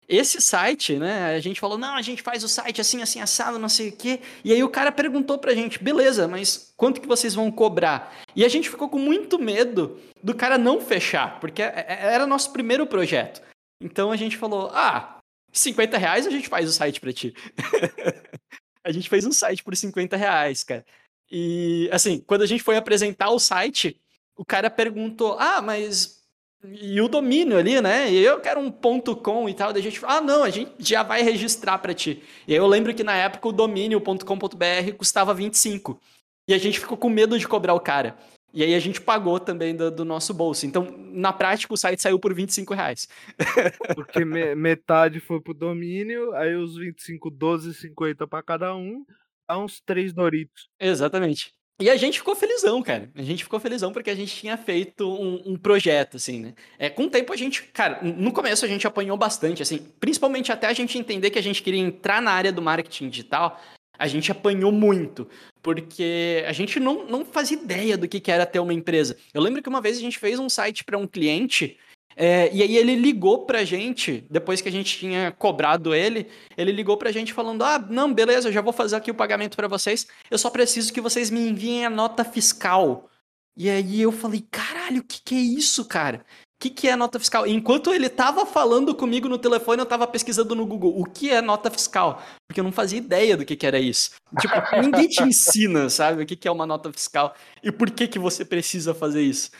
Esse 0.09 0.41
site, 0.41 0.97
né, 0.97 1.35
a 1.35 1.39
gente 1.39 1.59
falou, 1.59 1.77
não, 1.77 1.93
a 1.95 2.01
gente 2.01 2.23
faz 2.23 2.43
o 2.43 2.47
site 2.49 2.81
assim, 2.81 2.99
assim, 2.99 3.21
assado, 3.21 3.59
não 3.59 3.69
sei 3.69 3.89
o 3.89 3.95
quê. 3.95 4.19
E 4.43 4.51
aí 4.51 4.63
o 4.63 4.69
cara 4.69 4.91
perguntou 4.91 5.37
pra 5.37 5.53
gente, 5.53 5.81
beleza, 5.81 6.27
mas 6.27 6.73
quanto 6.75 6.99
que 6.99 7.07
vocês 7.07 7.35
vão 7.35 7.51
cobrar? 7.51 8.17
E 8.35 8.43
a 8.43 8.49
gente 8.49 8.71
ficou 8.71 8.89
com 8.89 8.97
muito 8.97 9.37
medo 9.37 9.99
do 10.23 10.33
cara 10.33 10.57
não 10.57 10.81
fechar, 10.81 11.39
porque 11.39 11.61
é- 11.61 11.85
é- 11.87 12.13
era 12.13 12.25
nosso 12.25 12.51
primeiro 12.51 12.87
projeto. 12.87 13.39
Então 13.79 14.11
a 14.11 14.15
gente 14.15 14.35
falou, 14.35 14.71
ah, 14.73 15.19
50 15.53 15.95
reais 15.99 16.25
a 16.25 16.31
gente 16.31 16.49
faz 16.49 16.67
o 16.67 16.73
site 16.73 16.99
pra 16.99 17.13
ti. 17.13 17.35
a 18.83 18.91
gente 18.91 19.07
fez 19.07 19.25
um 19.25 19.31
site 19.31 19.63
por 19.63 19.75
50 19.77 20.17
reais, 20.17 20.63
cara. 20.63 20.83
E, 21.31 21.87
assim, 21.91 22.19
quando 22.25 22.41
a 22.41 22.47
gente 22.47 22.63
foi 22.63 22.77
apresentar 22.77 23.29
o 23.29 23.37
site, 23.39 24.01
o 24.35 24.43
cara 24.43 24.71
perguntou, 24.71 25.37
ah, 25.39 25.61
mas 25.61 26.18
e 26.63 26.99
o 26.99 27.07
domínio 27.07 27.57
ali, 27.57 27.79
né? 27.81 28.11
E 28.11 28.23
eu 28.23 28.39
quero 28.39 28.59
um 28.59 28.69
ponto 28.71 29.15
.com 29.15 29.47
e 29.47 29.53
tal. 29.53 29.71
Daí 29.71 29.81
a 29.81 29.83
gente 29.83 30.01
ah, 30.05 30.19
não, 30.21 30.43
a 30.43 30.49
gente 30.49 30.71
já 30.79 31.03
vai 31.03 31.21
registrar 31.21 31.77
pra 31.79 31.93
ti. 31.93 32.21
E 32.47 32.53
aí 32.53 32.59
eu 32.59 32.67
lembro 32.67 32.93
que 32.93 33.03
na 33.03 33.15
época 33.15 33.47
o 33.47 33.53
domínio 33.53 34.01
.com.br 34.01 34.93
custava 34.97 35.33
25. 35.33 35.99
E 36.47 36.53
a 36.53 36.57
gente 36.57 36.79
ficou 36.79 36.97
com 36.97 37.09
medo 37.09 37.37
de 37.37 37.47
cobrar 37.47 37.73
o 37.73 37.79
cara. 37.79 38.17
E 38.51 38.63
aí 38.63 38.73
a 38.73 38.79
gente 38.79 38.99
pagou 38.99 39.39
também 39.39 39.75
do, 39.75 39.91
do 39.91 40.03
nosso 40.03 40.33
bolso. 40.33 40.65
Então, 40.65 40.87
na 41.11 41.31
prática, 41.31 41.73
o 41.73 41.77
site 41.77 42.01
saiu 42.01 42.19
por 42.19 42.33
25 42.33 42.73
reais. 42.73 43.07
Porque 43.95 44.25
me- 44.25 44.55
metade 44.55 45.19
foi 45.19 45.39
pro 45.39 45.53
domínio, 45.53 46.33
aí 46.33 46.55
os 46.55 46.75
25, 46.75 47.29
12,50 47.29 48.27
pra 48.27 48.41
cada 48.41 48.75
um, 48.75 49.05
dá 49.47 49.57
uns 49.59 49.79
3 49.81 50.11
Doritos. 50.13 50.67
Exatamente. 50.79 51.53
E 51.79 51.89
a 51.89 51.95
gente 51.95 52.19
ficou 52.19 52.35
felizão, 52.35 52.83
cara. 52.83 53.09
A 53.15 53.23
gente 53.23 53.43
ficou 53.43 53.59
felizão 53.59 53.93
porque 53.93 54.09
a 54.09 54.15
gente 54.15 54.35
tinha 54.35 54.57
feito 54.57 55.09
um, 55.09 55.53
um 55.53 55.55
projeto, 55.55 56.17
assim, 56.17 56.41
né? 56.41 56.53
É, 56.77 56.89
com 56.89 57.03
o 57.03 57.09
tempo 57.09 57.31
a 57.31 57.37
gente, 57.37 57.63
cara, 57.63 58.01
no 58.03 58.33
começo 58.33 58.65
a 58.65 58.67
gente 58.67 58.85
apanhou 58.85 59.15
bastante, 59.15 59.61
assim, 59.61 59.79
principalmente 59.99 60.51
até 60.51 60.67
a 60.67 60.73
gente 60.73 60.97
entender 60.97 61.29
que 61.29 61.39
a 61.39 61.43
gente 61.43 61.63
queria 61.63 61.79
entrar 61.79 62.21
na 62.21 62.31
área 62.31 62.51
do 62.51 62.61
marketing 62.61 63.07
digital, 63.07 63.61
a 63.97 64.07
gente 64.07 64.29
apanhou 64.31 64.71
muito, 64.71 65.27
porque 65.61 66.43
a 66.47 66.51
gente 66.51 66.79
não, 66.81 67.05
não 67.05 67.25
fazia 67.25 67.57
ideia 67.57 67.97
do 67.97 68.07
que, 68.07 68.19
que 68.19 68.31
era 68.31 68.45
ter 68.45 68.59
uma 68.59 68.73
empresa. 68.73 69.15
Eu 69.33 69.41
lembro 69.41 69.61
que 69.61 69.69
uma 69.69 69.81
vez 69.81 69.97
a 69.97 70.01
gente 70.01 70.19
fez 70.19 70.37
um 70.37 70.49
site 70.49 70.83
para 70.83 70.97
um 70.97 71.07
cliente, 71.07 71.77
é, 72.15 72.49
e 72.53 72.61
aí 72.61 72.75
ele 72.75 72.95
ligou 72.95 73.45
pra 73.45 73.63
gente, 73.63 74.25
depois 74.29 74.59
que 74.61 74.67
a 74.67 74.71
gente 74.71 74.97
tinha 74.97 75.31
cobrado 75.31 75.95
ele, 75.95 76.27
ele 76.57 76.71
ligou 76.71 76.97
pra 76.97 77.11
gente 77.11 77.33
falando: 77.33 77.63
Ah, 77.63 77.79
não, 77.79 78.13
beleza, 78.13 78.49
eu 78.49 78.51
já 78.51 78.61
vou 78.61 78.73
fazer 78.73 78.97
aqui 78.97 79.09
o 79.09 79.15
pagamento 79.15 79.55
para 79.55 79.67
vocês, 79.67 80.07
eu 80.29 80.37
só 80.37 80.49
preciso 80.49 80.91
que 80.91 80.99
vocês 80.99 81.29
me 81.29 81.47
enviem 81.47 81.85
a 81.85 81.89
nota 81.89 82.23
fiscal. 82.25 83.09
E 83.55 83.69
aí 83.69 84.01
eu 84.01 84.11
falei: 84.11 84.45
Caralho, 84.51 84.99
o 85.01 85.03
que, 85.03 85.21
que 85.23 85.35
é 85.35 85.39
isso, 85.39 85.85
cara? 85.85 86.25
O 86.59 86.61
que, 86.61 86.69
que 86.69 86.89
é 86.89 86.95
nota 86.97 87.17
fiscal? 87.17 87.47
Enquanto 87.47 87.93
ele 87.93 88.09
tava 88.09 88.45
falando 88.45 88.93
comigo 88.93 89.29
no 89.29 89.37
telefone, 89.37 89.81
eu 89.81 89.85
tava 89.85 90.05
pesquisando 90.05 90.53
no 90.53 90.65
Google 90.65 90.99
o 90.99 91.05
que 91.05 91.29
é 91.29 91.41
nota 91.41 91.71
fiscal, 91.71 92.21
porque 92.45 92.59
eu 92.59 92.65
não 92.65 92.71
fazia 92.73 92.97
ideia 92.97 93.37
do 93.37 93.45
que, 93.45 93.55
que 93.55 93.65
era 93.65 93.79
isso. 93.79 94.11
Tipo, 94.41 94.55
ninguém 94.81 95.07
te 95.07 95.23
ensina, 95.23 95.89
sabe, 95.89 96.21
o 96.21 96.25
que, 96.25 96.35
que 96.35 96.49
é 96.49 96.51
uma 96.51 96.65
nota 96.65 96.91
fiscal 96.91 97.33
e 97.63 97.71
por 97.71 97.89
que, 97.89 98.09
que 98.09 98.19
você 98.19 98.43
precisa 98.43 98.93
fazer 98.93 99.21
isso. 99.21 99.51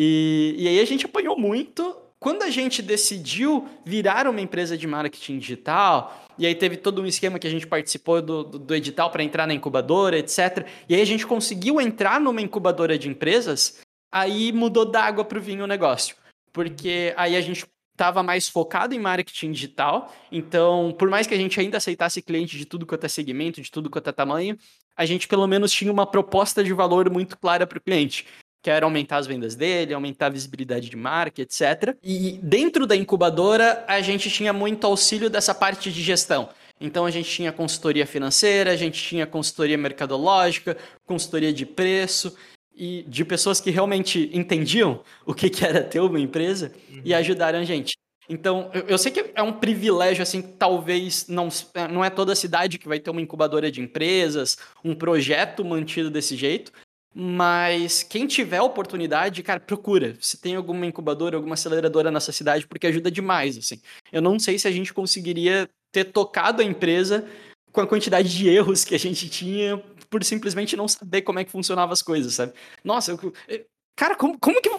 E, 0.00 0.54
e 0.56 0.68
aí 0.68 0.78
a 0.78 0.84
gente 0.84 1.06
apanhou 1.06 1.36
muito, 1.36 1.96
quando 2.20 2.44
a 2.44 2.50
gente 2.50 2.80
decidiu 2.80 3.68
virar 3.84 4.28
uma 4.28 4.40
empresa 4.40 4.78
de 4.78 4.86
marketing 4.86 5.40
digital, 5.40 6.24
e 6.38 6.46
aí 6.46 6.54
teve 6.54 6.76
todo 6.76 7.02
um 7.02 7.06
esquema 7.06 7.36
que 7.36 7.48
a 7.48 7.50
gente 7.50 7.66
participou 7.66 8.22
do, 8.22 8.44
do, 8.44 8.58
do 8.60 8.74
edital 8.76 9.10
para 9.10 9.24
entrar 9.24 9.44
na 9.44 9.54
incubadora, 9.54 10.16
etc. 10.16 10.68
E 10.88 10.94
aí 10.94 11.00
a 11.00 11.04
gente 11.04 11.26
conseguiu 11.26 11.80
entrar 11.80 12.20
numa 12.20 12.40
incubadora 12.40 12.96
de 12.96 13.08
empresas, 13.08 13.80
aí 14.12 14.52
mudou 14.52 14.84
da 14.84 15.02
água 15.02 15.24
para 15.24 15.36
o 15.36 15.42
vinho 15.42 15.64
o 15.64 15.66
negócio. 15.66 16.14
Porque 16.52 17.12
aí 17.16 17.34
a 17.34 17.40
gente 17.40 17.66
estava 17.92 18.22
mais 18.22 18.48
focado 18.48 18.94
em 18.94 19.00
marketing 19.00 19.50
digital. 19.50 20.14
Então, 20.30 20.94
por 20.96 21.10
mais 21.10 21.26
que 21.26 21.34
a 21.34 21.36
gente 21.36 21.58
ainda 21.58 21.78
aceitasse 21.78 22.22
cliente 22.22 22.56
de 22.56 22.64
tudo 22.64 22.86
quanto 22.86 23.04
é 23.04 23.08
segmento, 23.08 23.60
de 23.60 23.68
tudo 23.68 23.90
quanto 23.90 24.08
é 24.08 24.12
tamanho, 24.12 24.56
a 24.96 25.04
gente 25.04 25.26
pelo 25.26 25.46
menos 25.48 25.72
tinha 25.72 25.90
uma 25.90 26.06
proposta 26.06 26.62
de 26.62 26.72
valor 26.72 27.10
muito 27.10 27.36
clara 27.36 27.66
para 27.66 27.78
o 27.78 27.80
cliente 27.80 28.24
que 28.62 28.70
era 28.70 28.84
aumentar 28.84 29.18
as 29.18 29.26
vendas 29.26 29.54
dele, 29.54 29.94
aumentar 29.94 30.26
a 30.26 30.30
visibilidade 30.30 30.88
de 30.88 30.96
marca, 30.96 31.42
etc. 31.42 31.96
E 32.02 32.38
dentro 32.42 32.86
da 32.86 32.96
incubadora, 32.96 33.84
a 33.86 34.00
gente 34.00 34.30
tinha 34.30 34.52
muito 34.52 34.86
auxílio 34.86 35.30
dessa 35.30 35.54
parte 35.54 35.92
de 35.92 36.02
gestão. 36.02 36.48
Então 36.80 37.04
a 37.04 37.10
gente 37.10 37.28
tinha 37.30 37.52
consultoria 37.52 38.06
financeira, 38.06 38.70
a 38.70 38.76
gente 38.76 39.02
tinha 39.02 39.26
consultoria 39.26 39.76
mercadológica, 39.76 40.76
consultoria 41.06 41.52
de 41.52 41.66
preço 41.66 42.36
e 42.74 43.04
de 43.08 43.24
pessoas 43.24 43.60
que 43.60 43.70
realmente 43.70 44.30
entendiam 44.32 45.02
o 45.26 45.34
que, 45.34 45.50
que 45.50 45.64
era 45.64 45.82
ter 45.82 46.00
uma 46.00 46.20
empresa 46.20 46.72
uhum. 46.90 47.02
e 47.04 47.12
ajudaram 47.12 47.58
a 47.58 47.64
gente. 47.64 47.96
Então, 48.28 48.70
eu, 48.74 48.82
eu, 48.82 48.98
sei 48.98 49.10
que 49.10 49.32
é 49.34 49.42
um 49.42 49.54
privilégio, 49.54 50.22
assim, 50.22 50.42
talvez 50.42 51.26
não, 51.28 51.48
não 51.90 52.04
é 52.04 52.10
toda 52.10 52.34
cidade 52.34 52.78
que 52.78 52.86
vai 52.86 53.00
ter 53.00 53.10
uma 53.10 53.22
incubadora 53.22 53.72
de 53.72 53.80
empresas, 53.80 54.58
um 54.84 54.94
projeto 54.94 55.64
mantido 55.64 56.10
desse 56.10 56.36
jeito, 56.36 56.70
mas 57.14 58.02
quem 58.02 58.26
tiver 58.26 58.60
oportunidade, 58.60 59.42
cara, 59.42 59.60
procura. 59.60 60.16
Se 60.20 60.40
tem 60.40 60.56
alguma 60.56 60.86
incubadora, 60.86 61.36
alguma 61.36 61.54
aceleradora 61.54 62.10
nessa 62.10 62.32
cidade, 62.32 62.66
porque 62.66 62.86
ajuda 62.86 63.10
demais, 63.10 63.56
assim. 63.56 63.80
Eu 64.12 64.22
não 64.22 64.38
sei 64.38 64.58
se 64.58 64.68
a 64.68 64.70
gente 64.70 64.92
conseguiria 64.92 65.68
ter 65.90 66.04
tocado 66.04 66.62
a 66.62 66.64
empresa 66.64 67.26
com 67.72 67.80
a 67.80 67.86
quantidade 67.86 68.36
de 68.36 68.48
erros 68.48 68.84
que 68.84 68.94
a 68.94 68.98
gente 68.98 69.28
tinha 69.28 69.82
por 70.10 70.24
simplesmente 70.24 70.76
não 70.76 70.88
saber 70.88 71.22
como 71.22 71.38
é 71.38 71.44
que 71.44 71.50
funcionavam 71.50 71.92
as 71.92 72.02
coisas, 72.02 72.34
sabe? 72.34 72.52
Nossa, 72.82 73.12
eu, 73.12 73.66
Cara, 73.98 74.14
como, 74.14 74.38
como 74.38 74.62
que 74.62 74.70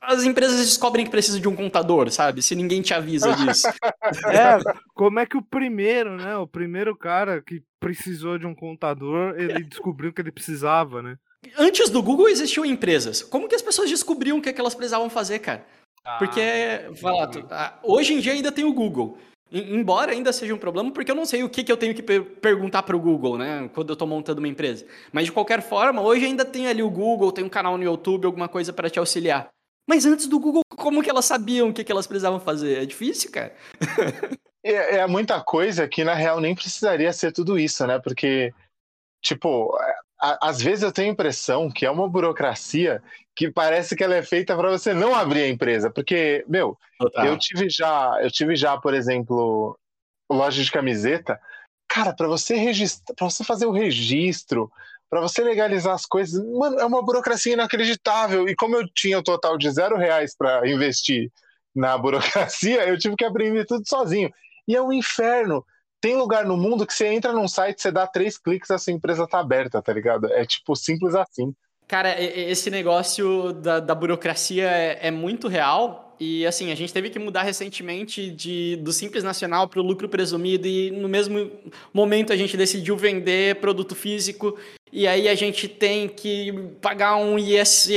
as 0.00 0.22
empresas 0.22 0.64
descobrem 0.64 1.04
que 1.04 1.10
precisa 1.10 1.40
de 1.40 1.48
um 1.48 1.56
contador, 1.56 2.08
sabe? 2.12 2.40
Se 2.40 2.54
ninguém 2.54 2.80
te 2.80 2.94
avisa 2.94 3.34
disso. 3.34 3.66
É, 4.30 4.58
como 4.94 5.18
é 5.18 5.26
que 5.26 5.36
o 5.36 5.42
primeiro, 5.42 6.16
né? 6.16 6.36
O 6.36 6.46
primeiro 6.46 6.96
cara 6.96 7.42
que 7.42 7.62
precisou 7.80 8.38
de 8.38 8.46
um 8.46 8.54
contador, 8.54 9.34
ele 9.36 9.64
descobriu 9.68 10.12
que 10.12 10.20
ele 10.20 10.30
precisava, 10.30 11.02
né? 11.02 11.18
Antes 11.56 11.90
do 11.90 12.02
Google 12.02 12.28
existiam 12.28 12.64
empresas. 12.64 13.22
Como 13.22 13.48
que 13.48 13.54
as 13.54 13.62
pessoas 13.62 13.88
descobriam 13.88 14.38
o 14.38 14.42
que, 14.42 14.48
é 14.48 14.52
que 14.52 14.60
elas 14.60 14.74
precisavam 14.74 15.08
fazer, 15.08 15.38
cara? 15.38 15.64
Ah, 16.04 16.18
porque, 16.18 16.40
ah, 17.50 17.78
hoje 17.82 18.14
em 18.14 18.20
dia 18.20 18.32
ainda 18.32 18.50
tem 18.50 18.64
o 18.64 18.72
Google. 18.72 19.18
Embora 19.50 20.12
ainda 20.12 20.32
seja 20.32 20.54
um 20.54 20.58
problema, 20.58 20.90
porque 20.90 21.10
eu 21.10 21.14
não 21.14 21.24
sei 21.24 21.42
o 21.42 21.48
que, 21.48 21.64
que 21.64 21.72
eu 21.72 21.76
tenho 21.76 21.94
que 21.94 22.02
per 22.02 22.22
perguntar 22.22 22.82
para 22.82 22.96
o 22.96 23.00
Google, 23.00 23.38
né? 23.38 23.70
Quando 23.72 23.90
eu 23.90 23.94
estou 23.94 24.06
montando 24.06 24.40
uma 24.40 24.48
empresa. 24.48 24.86
Mas 25.10 25.24
de 25.24 25.32
qualquer 25.32 25.62
forma, 25.62 26.02
hoje 26.02 26.26
ainda 26.26 26.44
tem 26.44 26.68
ali 26.68 26.82
o 26.82 26.90
Google, 26.90 27.32
tem 27.32 27.44
um 27.44 27.48
canal 27.48 27.78
no 27.78 27.84
YouTube, 27.84 28.26
alguma 28.26 28.48
coisa 28.48 28.72
para 28.72 28.90
te 28.90 28.98
auxiliar. 28.98 29.48
Mas 29.88 30.04
antes 30.04 30.26
do 30.26 30.38
Google, 30.38 30.60
como 30.76 31.02
que 31.02 31.08
elas 31.08 31.24
sabiam 31.24 31.70
o 31.70 31.72
que, 31.72 31.82
que 31.82 31.90
elas 31.90 32.06
precisavam 32.06 32.38
fazer? 32.38 32.82
É 32.82 32.86
difícil, 32.86 33.32
cara. 33.32 33.56
é, 34.62 34.96
é 34.96 35.06
muita 35.06 35.40
coisa 35.40 35.88
que, 35.88 36.04
na 36.04 36.12
real, 36.12 36.40
nem 36.40 36.54
precisaria 36.54 37.10
ser 37.10 37.32
tudo 37.32 37.58
isso, 37.58 37.86
né? 37.86 37.98
Porque, 37.98 38.52
tipo, 39.22 39.74
às 40.20 40.60
vezes 40.60 40.82
eu 40.82 40.92
tenho 40.92 41.08
a 41.08 41.12
impressão 41.12 41.70
que 41.70 41.86
é 41.86 41.90
uma 41.90 42.08
burocracia 42.08 43.02
que 43.36 43.50
parece 43.50 43.94
que 43.94 44.02
ela 44.02 44.16
é 44.16 44.22
feita 44.22 44.56
para 44.56 44.70
você 44.70 44.92
não 44.92 45.14
abrir 45.14 45.42
a 45.42 45.48
empresa, 45.48 45.90
porque, 45.90 46.44
meu, 46.48 46.76
Total. 46.98 47.26
eu 47.26 47.38
tive 47.38 47.70
já, 47.70 48.18
eu 48.20 48.30
tive 48.30 48.56
já, 48.56 48.76
por 48.76 48.94
exemplo, 48.94 49.78
loja 50.30 50.62
de 50.62 50.72
camiseta, 50.72 51.40
cara, 51.88 52.12
para 52.12 52.26
você 52.26 52.56
registrar, 52.56 53.14
para 53.14 53.30
você 53.30 53.44
fazer 53.44 53.66
o 53.66 53.72
registro, 53.72 54.70
para 55.08 55.20
você 55.20 55.42
legalizar 55.42 55.94
as 55.94 56.04
coisas, 56.04 56.44
mano, 56.44 56.78
é 56.78 56.84
uma 56.84 57.02
burocracia 57.02 57.52
inacreditável. 57.52 58.48
E 58.48 58.56
como 58.56 58.76
eu 58.76 58.86
tinha 58.92 59.16
o 59.16 59.20
um 59.20 59.24
total 59.24 59.56
de 59.56 59.70
zero 59.70 59.96
reais 59.96 60.36
para 60.36 60.68
investir 60.68 61.30
na 61.74 61.96
burocracia, 61.96 62.86
eu 62.88 62.98
tive 62.98 63.16
que 63.16 63.24
aprender 63.24 63.64
tudo 63.64 63.88
sozinho. 63.88 64.30
E 64.66 64.76
é 64.76 64.82
um 64.82 64.92
inferno 64.92 65.64
tem 66.00 66.16
lugar 66.16 66.44
no 66.44 66.56
mundo 66.56 66.86
que 66.86 66.94
você 66.94 67.08
entra 67.08 67.32
num 67.32 67.48
site, 67.48 67.82
você 67.82 67.90
dá 67.90 68.06
três 68.06 68.38
cliques, 68.38 68.70
essa 68.70 68.90
empresa 68.90 69.26
tá 69.26 69.40
aberta, 69.40 69.82
tá 69.82 69.92
ligado? 69.92 70.32
É 70.32 70.44
tipo 70.44 70.74
simples 70.76 71.14
assim. 71.14 71.54
Cara, 71.86 72.20
esse 72.20 72.70
negócio 72.70 73.52
da, 73.54 73.80
da 73.80 73.94
burocracia 73.94 74.68
é, 74.68 75.08
é, 75.08 75.10
muito 75.10 75.48
real. 75.48 76.14
E 76.20 76.44
assim, 76.46 76.70
a 76.70 76.74
gente 76.74 76.92
teve 76.92 77.08
que 77.08 77.18
mudar 77.18 77.42
recentemente 77.42 78.30
de, 78.30 78.76
do 78.76 78.92
Simples 78.92 79.24
Nacional 79.24 79.68
para 79.68 79.80
o 79.80 79.82
lucro 79.82 80.08
presumido, 80.08 80.66
e 80.66 80.90
no 80.90 81.08
mesmo 81.08 81.50
momento 81.94 82.32
a 82.32 82.36
gente 82.36 82.56
decidiu 82.56 82.96
vender 82.96 83.60
produto 83.60 83.94
físico, 83.94 84.58
e 84.92 85.06
aí 85.06 85.28
a 85.28 85.34
gente 85.34 85.68
tem 85.68 86.08
que 86.08 86.52
pagar 86.80 87.16
um 87.16 87.38
IS, 87.38 87.88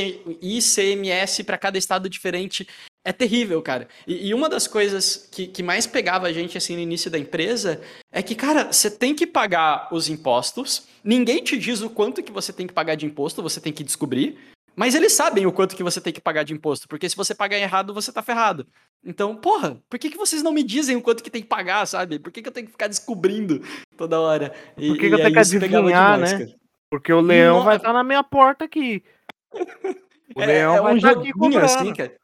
ICMS 0.42 1.44
para 1.44 1.58
cada 1.58 1.78
estado 1.78 2.08
diferente. 2.08 2.68
É 3.04 3.12
terrível, 3.12 3.62
cara. 3.62 3.88
E, 4.06 4.28
e, 4.28 4.34
uma 4.34 4.48
das 4.48 4.68
coisas 4.68 5.28
que, 5.32 5.48
que 5.48 5.64
mais 5.64 5.88
pegava 5.88 6.28
a 6.28 6.34
gente 6.34 6.58
assim 6.58 6.76
no 6.76 6.82
início 6.82 7.10
da 7.10 7.18
empresa 7.18 7.82
é 8.12 8.22
que, 8.22 8.36
cara, 8.36 8.72
você 8.72 8.92
tem 8.92 9.16
que 9.16 9.26
pagar 9.26 9.90
os 9.92 10.08
impostos. 10.08 10.88
Ninguém 11.04 11.44
te 11.44 11.58
diz 11.58 11.82
o 11.82 11.90
quanto 11.90 12.22
que 12.22 12.32
você 12.32 12.54
tem 12.54 12.68
que 12.68 12.74
pagar 12.74 12.94
de 12.96 13.08
imposto, 13.08 13.42
você 13.42 13.60
tem 13.60 13.74
que 13.74 13.84
descobrir. 13.84 14.38
Mas 14.76 14.96
eles 14.96 15.14
sabem 15.14 15.46
o 15.46 15.52
quanto 15.52 15.76
que 15.76 15.84
você 15.84 16.00
tem 16.00 16.14
que 16.14 16.22
pagar 16.22 16.44
de 16.44 16.54
imposto, 16.54 16.88
porque 16.88 17.10
se 17.10 17.16
você 17.16 17.36
pagar 17.36 17.58
errado, 17.58 17.94
você 17.94 18.12
tá 18.12 18.22
ferrado. 18.22 18.66
Então, 19.04 19.36
porra, 19.36 19.82
por 19.90 20.00
que, 20.00 20.10
que 20.10 20.18
vocês 20.18 20.42
não 20.42 20.54
me 20.54 20.64
dizem 20.64 20.96
o 20.96 21.02
quanto 21.02 21.24
que 21.24 21.30
tem 21.30 21.42
que 21.42 21.48
pagar, 21.48 21.86
sabe? 21.86 22.20
Por 22.20 22.32
que, 22.32 22.42
que 22.42 22.48
eu 22.48 22.54
tenho 22.54 22.68
que 22.68 22.72
ficar 22.72 22.88
descobrindo 22.88 23.62
toda 23.98 24.20
hora? 24.20 24.54
E, 24.78 24.88
por 24.88 24.98
que, 24.98 25.10
que 25.10 25.14
eu 25.14 25.18
tenho 25.18 25.34
que 25.34 25.40
adivinhar, 25.40 25.84
demais, 25.84 26.32
né? 26.32 26.46
Cara. 26.46 26.58
Porque 26.90 27.12
o 27.12 27.20
leão 27.20 27.58
não... 27.58 27.66
vai 27.66 27.78
estar 27.78 27.90
tá 27.90 27.94
na 27.94 28.04
minha 28.04 28.24
porta 28.24 28.66
aqui. 28.66 29.04
O 30.34 30.42
é, 30.42 30.46
leão 30.46 30.76
é 30.76 30.82
vai 30.82 30.94
um 30.94 30.96
estar 30.96 31.14
tá 31.14 31.20
aqui 31.20 31.34
cobrando. 31.34 31.66
Assim, 31.66 31.94
cara. 31.94 32.16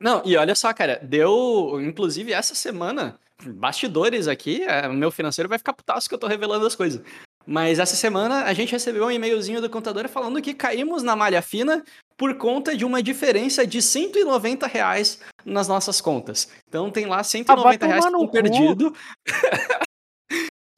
Não, 0.00 0.22
e 0.24 0.36
olha 0.36 0.54
só, 0.54 0.72
cara, 0.72 1.00
deu. 1.02 1.80
Inclusive, 1.80 2.32
essa 2.32 2.54
semana, 2.54 3.18
bastidores 3.44 4.28
aqui, 4.28 4.62
é, 4.64 4.88
o 4.88 4.92
meu 4.92 5.10
financeiro 5.10 5.48
vai 5.48 5.58
ficar 5.58 5.72
putaço 5.72 6.08
que 6.08 6.14
eu 6.14 6.18
tô 6.18 6.26
revelando 6.26 6.66
as 6.66 6.74
coisas. 6.74 7.02
Mas 7.46 7.78
essa 7.78 7.94
semana 7.94 8.42
a 8.42 8.52
gente 8.52 8.72
recebeu 8.72 9.06
um 9.06 9.10
e-mailzinho 9.10 9.60
do 9.60 9.70
contador 9.70 10.08
falando 10.08 10.42
que 10.42 10.52
caímos 10.52 11.04
na 11.04 11.14
malha 11.14 11.40
fina 11.40 11.84
por 12.16 12.34
conta 12.34 12.76
de 12.76 12.84
uma 12.84 13.00
diferença 13.00 13.64
de 13.64 13.80
190 13.80 14.66
reais 14.66 15.20
nas 15.44 15.68
nossas 15.68 16.00
contas. 16.00 16.48
Então 16.68 16.90
tem 16.90 17.06
lá 17.06 17.22
190 17.22 17.84
ah, 17.84 17.88
reais 17.88 18.04
que 18.04 18.10
estão 18.10 18.26
perdido. 18.26 18.92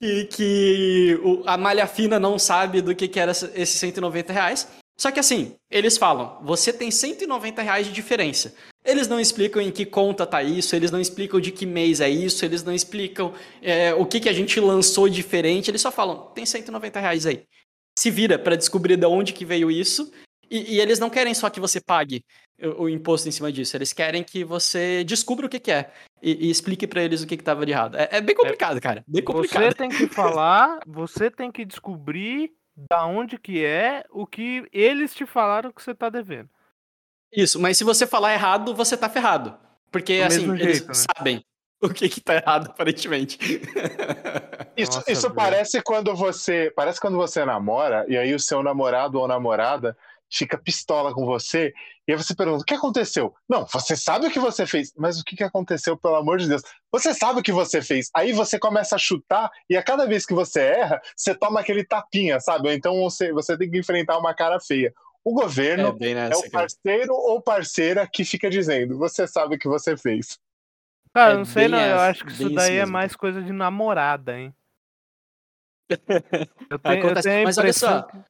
e 0.01 0.25
que 0.27 1.19
o, 1.23 1.43
a 1.47 1.57
malha 1.57 1.87
fina 1.87 2.21
não 2.21 2.39
sabe 2.39 2.83
do 2.83 2.95
que, 2.95 3.09
que 3.09 3.19
era 3.19 3.33
esses 3.33 3.81
190 3.81 4.33
reais. 4.33 4.69
Só 5.01 5.13
que 5.13 5.21
assim, 5.21 5.55
eles 5.71 5.97
falam, 5.97 6.41
você 6.43 6.73
tem 6.73 6.91
190 6.91 7.63
reais 7.63 7.87
de 7.87 7.93
diferença. 7.93 8.55
Eles 8.85 9.07
não 9.07 9.21
explicam 9.21 9.63
em 9.63 9.71
que 9.71 9.87
conta 9.87 10.27
tá 10.27 10.43
isso, 10.43 10.75
eles 10.75 10.91
não 10.91 11.01
explicam 11.01 11.41
de 11.41 11.53
que 11.53 11.65
mês 11.65 12.01
é 12.01 12.11
isso, 12.11 12.45
eles 12.45 12.65
não 12.65 12.75
explicam 12.75 13.33
é, 13.63 13.95
o 13.95 14.05
que, 14.05 14.19
que 14.19 14.29
a 14.29 14.33
gente 14.33 14.59
lançou 14.59 15.09
diferente, 15.09 15.71
eles 15.71 15.83
só 15.83 15.93
falam, 15.93 16.33
tem 16.35 16.45
190 16.45 16.99
reais 16.99 17.27
aí. 17.27 17.45
Se 17.97 18.11
vira 18.11 18.39
para 18.39 18.57
descobrir 18.57 18.97
de 18.97 19.07
onde 19.07 19.33
que 19.33 19.45
veio 19.45 19.71
isso, 19.71 20.11
e, 20.51 20.77
e, 20.77 20.81
eles 20.81 20.99
não 20.99 21.11
querem 21.11 21.35
só 21.35 21.51
que 21.51 21.61
você 21.61 21.79
pague 21.79 22.25
o, 22.61 22.85
o, 22.85 22.89
imposto 22.89 23.29
em 23.29 23.33
cima 23.33 23.53
disso, 23.53 23.77
eles 23.77 23.93
querem 23.93 24.25
que 24.25 24.43
você 24.43 25.05
descubra 25.05 25.45
o 25.45 25.49
que, 25.49 25.61
que 25.61 25.71
é 25.71 25.93
e, 26.23 26.47
e 26.47 26.51
explique 26.51 26.87
para 26.87 27.03
eles 27.03 27.23
o 27.23 27.27
que 27.27 27.35
estava 27.35 27.67
de 27.67 27.73
errado. 27.73 27.97
É, 27.99 28.09
é 28.13 28.21
bem 28.23 28.35
complicado, 28.35 28.79
é, 28.79 28.81
cara, 28.81 29.05
bem 29.07 29.23
complicado. 29.23 29.65
Você 29.65 29.75
tem 29.75 29.91
que 29.91 30.07
falar, 30.09 30.81
você 30.87 31.31
tem 31.31 31.53
que 31.53 31.67
descobrir 31.67 32.51
da 32.89 33.05
onde 33.07 33.39
que 33.39 33.65
é 33.65 34.05
o 34.11 34.27
que 34.27 34.69
eles 34.73 35.15
te 35.15 35.27
falaram 35.27 35.73
que 35.73 35.83
você 35.83 35.95
tá 35.95 36.09
devendo. 36.09 36.49
Isso, 37.33 37.61
mas 37.61 37.77
se 37.77 37.85
você 37.85 38.07
falar 38.07 38.33
errado, 38.33 38.75
você 38.75 38.97
tá 38.97 39.09
ferrado. 39.09 39.57
Porque, 39.91 40.19
Do 40.21 40.27
assim, 40.27 40.51
eles 40.53 40.79
jeito, 40.79 40.89
né? 40.89 40.95
sabem 40.95 41.45
o 41.83 41.89
que 41.89 42.09
que 42.09 42.21
tá 42.21 42.37
errado, 42.37 42.71
aparentemente. 42.71 43.39
Isso, 44.77 44.93
Nossa, 44.93 45.11
isso 45.11 45.31
parece 45.35 45.83
quando 45.83 46.15
você. 46.15 46.73
Parece 46.75 47.01
quando 47.01 47.17
você 47.17 47.45
namora, 47.45 48.05
e 48.09 48.17
aí 48.17 48.33
o 48.33 48.39
seu 48.39 48.63
namorado 48.63 49.19
ou 49.19 49.27
namorada 49.27 49.97
fica 50.31 50.59
pistola 50.59 51.13
com 51.13 51.25
você, 51.25 51.73
e 52.07 52.13
aí 52.13 52.19
você 52.19 52.35
pergunta: 52.35 52.63
o 52.63 52.65
que 52.65 52.75
aconteceu? 52.75 53.35
Não, 53.49 53.67
você 53.67 53.97
sabe 53.97 54.27
o 54.27 54.31
que 54.31 54.39
você 54.41 54.67
fez, 54.67 54.93
mas 54.97 55.21
o 55.21 55.25
que, 55.25 55.37
que 55.37 55.45
aconteceu, 55.45 55.97
pelo 55.97 56.17
amor 56.17 56.39
de 56.39 56.49
Deus? 56.49 56.63
Você 56.91 57.13
sabe 57.13 57.41
o 57.41 57.43
que 57.43 57.53
você 57.53 57.83
fez. 57.83 58.11
Aí 58.15 58.33
você 58.33 58.59
começa 58.59 58.97
a 58.97 58.99
chutar, 58.99 59.51
e 59.69 59.77
a 59.77 59.83
cada 59.83 60.07
vez 60.07 60.25
que 60.25 60.35
você 60.35 60.61
erra, 60.61 61.01
você 61.17 61.35
toma 61.35 61.61
aquele 61.61 61.85
tapinha, 61.85 62.41
sabe? 62.41 62.69
Ou 62.69 62.75
então 62.75 62.97
você, 63.03 63.33
você 63.33 63.57
tem 63.57 63.71
que 63.71 63.79
enfrentar 63.79 64.19
uma 64.19 64.35
cara 64.35 64.59
feia. 64.59 64.93
O 65.23 65.35
governo 65.35 65.97
é, 66.01 66.33
é 66.33 66.37
o 66.37 66.51
parceiro 66.51 67.13
ou 67.13 67.43
parceira 67.43 68.09
que 68.11 68.25
fica 68.25 68.49
dizendo: 68.49 68.97
você 68.97 69.27
sabe 69.27 69.57
o 69.57 69.59
que 69.59 69.69
você 69.69 69.97
fez. 69.97 70.39
Cara, 71.15 71.35
é 71.35 71.37
não 71.37 71.45
sei 71.45 71.69
não, 71.69 71.79
eu 71.79 72.01
acho 72.01 72.25
que 72.25 72.33
isso 72.33 72.51
daí 72.51 72.79
é 72.79 72.87
mais 72.87 73.17
coisa 73.17 73.43
de 73.43 73.53
namorada, 73.53 74.39
hein? 74.39 74.55
Eu 76.71 76.79
tenho, 76.79 77.09
eu 77.09 77.23
tenho 77.23 77.45
Mas 77.45 77.57
olha 77.57 77.73
só, 77.73 78.07
Ah. 78.13 78.25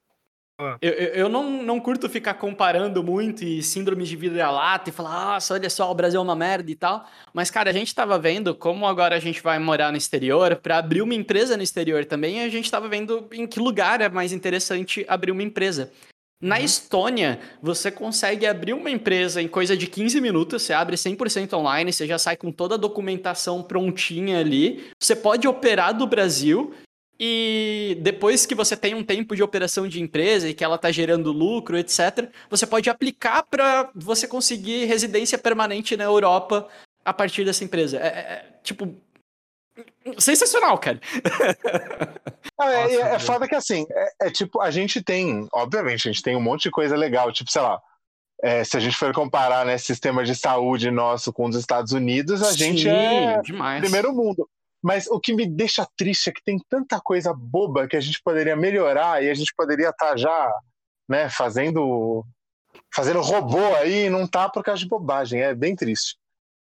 Eu, 0.82 0.90
eu, 0.90 1.08
eu, 1.14 1.28
não, 1.28 1.62
não 1.62 1.78
curto 1.78 2.08
ficar 2.08 2.34
comparando 2.34 3.00
muito 3.02 3.44
e 3.44 3.62
síndrome 3.62 4.02
de 4.04 4.16
vira-lata 4.16 4.90
e 4.90 4.92
falar, 4.92 5.34
nossa, 5.34 5.54
olha 5.54 5.70
só, 5.70 5.88
o 5.88 5.94
Brasil 5.94 6.18
é 6.18 6.22
uma 6.22 6.34
merda 6.34 6.68
e 6.68 6.74
tal. 6.74 7.06
Mas, 7.32 7.48
cara, 7.48 7.70
a 7.70 7.72
gente 7.72 7.94
tava 7.94 8.18
vendo 8.18 8.52
como 8.56 8.84
agora 8.84 9.14
a 9.14 9.20
gente 9.20 9.40
vai 9.40 9.56
morar 9.60 9.92
no 9.92 9.96
exterior, 9.96 10.56
para 10.56 10.78
abrir 10.78 11.00
uma 11.00 11.14
empresa 11.14 11.56
no 11.56 11.62
exterior 11.62 12.04
também, 12.04 12.42
a 12.42 12.48
gente 12.48 12.68
tava 12.68 12.88
vendo 12.88 13.28
em 13.32 13.46
que 13.46 13.60
lugar 13.60 14.00
é 14.00 14.08
mais 14.08 14.32
interessante 14.32 15.04
abrir 15.08 15.30
uma 15.30 15.44
empresa. 15.44 15.92
Na 16.40 16.56
uhum. 16.56 16.64
Estônia, 16.64 17.40
você 17.62 17.90
consegue 17.90 18.46
abrir 18.46 18.72
uma 18.72 18.90
empresa 18.90 19.40
em 19.42 19.48
coisa 19.48 19.76
de 19.76 19.86
15 19.86 20.20
minutos, 20.20 20.62
você 20.62 20.72
abre 20.72 20.96
100% 20.96 21.52
online, 21.52 21.92
você 21.92 22.06
já 22.06 22.18
sai 22.18 22.36
com 22.36 22.50
toda 22.50 22.74
a 22.74 22.78
documentação 22.78 23.62
prontinha 23.62 24.38
ali. 24.38 24.88
Você 25.00 25.16
pode 25.16 25.46
operar 25.46 25.96
do 25.96 26.06
Brasil 26.06 26.72
e 27.20 27.98
depois 28.00 28.46
que 28.46 28.54
você 28.54 28.76
tem 28.76 28.94
um 28.94 29.02
tempo 29.02 29.34
de 29.34 29.42
operação 29.42 29.88
de 29.88 30.00
empresa 30.00 30.48
e 30.48 30.54
que 30.54 30.62
ela 30.62 30.76
está 30.76 30.92
gerando 30.92 31.32
lucro, 31.32 31.76
etc., 31.76 32.30
você 32.48 32.64
pode 32.64 32.88
aplicar 32.88 33.42
para 33.42 33.90
você 33.94 34.28
conseguir 34.28 34.84
residência 34.84 35.36
permanente 35.36 35.96
na 35.96 36.04
Europa 36.04 36.68
a 37.04 37.12
partir 37.12 37.44
dessa 37.44 37.64
empresa. 37.64 37.98
É, 37.98 38.06
é, 38.06 38.20
é 38.20 38.60
tipo. 38.62 38.94
Sensacional, 40.18 40.78
cara. 40.78 41.00
Não, 42.58 42.68
é, 42.68 42.82
Nossa, 42.82 43.08
é, 43.08 43.18
foda 43.18 43.48
que 43.48 43.54
assim, 43.54 43.86
é, 43.90 44.26
é, 44.26 44.30
tipo, 44.30 44.60
a 44.60 44.70
gente 44.70 45.02
tem, 45.02 45.46
obviamente, 45.52 46.08
a 46.08 46.12
gente 46.12 46.22
tem 46.22 46.36
um 46.36 46.40
monte 46.40 46.64
de 46.64 46.70
coisa 46.70 46.96
legal, 46.96 47.30
tipo, 47.32 47.50
sei 47.50 47.62
lá, 47.62 47.80
é, 48.42 48.64
se 48.64 48.76
a 48.76 48.80
gente 48.80 48.96
for 48.96 49.12
comparar 49.12 49.64
né, 49.66 49.78
sistema 49.78 50.24
de 50.24 50.34
saúde 50.34 50.90
nosso 50.90 51.32
com 51.32 51.46
os 51.46 51.56
Estados 51.56 51.92
Unidos, 51.92 52.42
a 52.42 52.52
Sim, 52.52 52.58
gente 52.58 52.88
é 52.88 53.40
demais. 53.42 53.80
primeiro 53.80 54.12
mundo. 54.12 54.48
Mas 54.82 55.06
o 55.08 55.18
que 55.18 55.34
me 55.34 55.46
deixa 55.46 55.86
triste 55.96 56.30
é 56.30 56.32
que 56.32 56.42
tem 56.42 56.58
tanta 56.68 57.00
coisa 57.00 57.32
boba 57.34 57.88
que 57.88 57.96
a 57.96 58.00
gente 58.00 58.22
poderia 58.22 58.56
melhorar 58.56 59.22
e 59.22 59.28
a 59.28 59.34
gente 59.34 59.52
poderia 59.56 59.90
estar 59.90 60.10
tá 60.10 60.16
já 60.16 60.52
né, 61.08 61.28
fazendo 61.28 62.24
fazendo 62.94 63.20
robô 63.20 63.74
aí 63.76 64.06
e 64.06 64.10
não 64.10 64.26
tá 64.26 64.48
por 64.48 64.62
causa 64.62 64.80
de 64.80 64.88
bobagem. 64.88 65.40
É 65.40 65.54
bem 65.54 65.74
triste. 65.74 66.16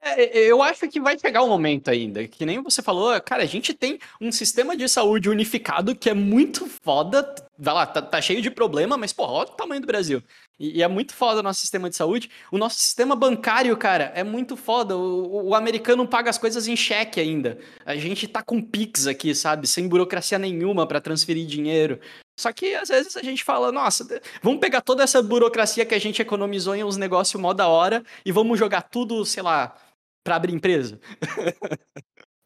É, 0.02 0.40
eu 0.40 0.62
acho 0.62 0.88
que 0.88 1.00
vai 1.00 1.20
chegar 1.20 1.44
um 1.44 1.50
momento 1.50 1.90
ainda, 1.90 2.26
que 2.28 2.46
nem 2.46 2.62
você 2.62 2.82
falou, 2.82 3.20
cara, 3.22 3.44
a 3.44 3.46
gente 3.46 3.74
tem 3.74 4.00
um 4.20 4.32
sistema 4.32 4.76
de 4.76 4.88
saúde 4.88 5.30
unificado 5.30 5.94
que 5.94 6.10
é 6.10 6.14
muito 6.14 6.68
foda, 6.82 7.36
vai 7.58 7.74
lá, 7.74 7.86
tá, 7.86 8.02
tá 8.02 8.22
cheio 8.22 8.42
de 8.42 8.50
problema, 8.50 8.96
mas, 8.96 9.12
porra, 9.12 9.34
olha 9.34 9.50
o 9.50 9.56
tamanho 9.56 9.82
do 9.82 9.88
Brasil. 9.88 10.24
E, 10.58 10.78
e, 10.78 10.84
é 10.84 10.88
muito 10.88 11.14
foda 11.14 11.40
o 11.40 11.44
nosso 11.44 11.62
sistema 11.62 11.90
de 11.90 11.96
saúde. 11.96 12.30
O 12.52 12.58
nosso 12.58 12.78
sistema 12.80 13.16
bancário, 13.16 13.76
cara, 13.78 14.12
é 14.14 14.24
muito 14.24 14.58
foda. 14.58 14.98
O, 14.98 15.50
o, 15.50 15.56
americano 15.56 16.06
paga 16.06 16.30
as 16.30 16.38
coisas 16.38 16.68
em 16.68 16.76
cheque 16.76 17.20
ainda. 17.20 17.58
A 17.86 17.96
gente 17.96 18.28
tá 18.28 18.44
com 18.44 18.62
Pix 18.62 19.08
aqui, 19.08 19.34
sabe? 19.34 19.68
Sem 19.68 19.88
burocracia 19.88 20.38
nenhuma 20.38 20.86
para 20.86 21.00
transferir 21.00 21.46
dinheiro. 21.46 22.00
Só 22.38 22.52
que 22.52 22.74
às 22.76 22.90
vezes 22.90 23.18
a 23.18 23.22
gente 23.22 23.44
fala, 23.44 23.72
nossa, 23.72 24.22
vamos 24.42 24.60
pegar 24.60 24.82
toda 24.82 25.04
essa 25.04 25.22
burocracia 25.22 25.86
que 25.86 25.96
a 25.96 26.00
gente 26.00 26.22
economizou 26.22 26.76
em 26.76 26.84
uns 26.84 26.98
negócios 26.98 27.42
mó 27.42 27.54
da 27.54 27.68
hora 27.68 28.04
e 28.26 28.32
vamos 28.32 28.58
jogar 28.58 28.84
tudo, 28.84 29.26
sei 29.26 29.44
lá, 29.44 29.76
para 30.24 30.36
abrir 30.36 30.54
empresa. 30.54 31.00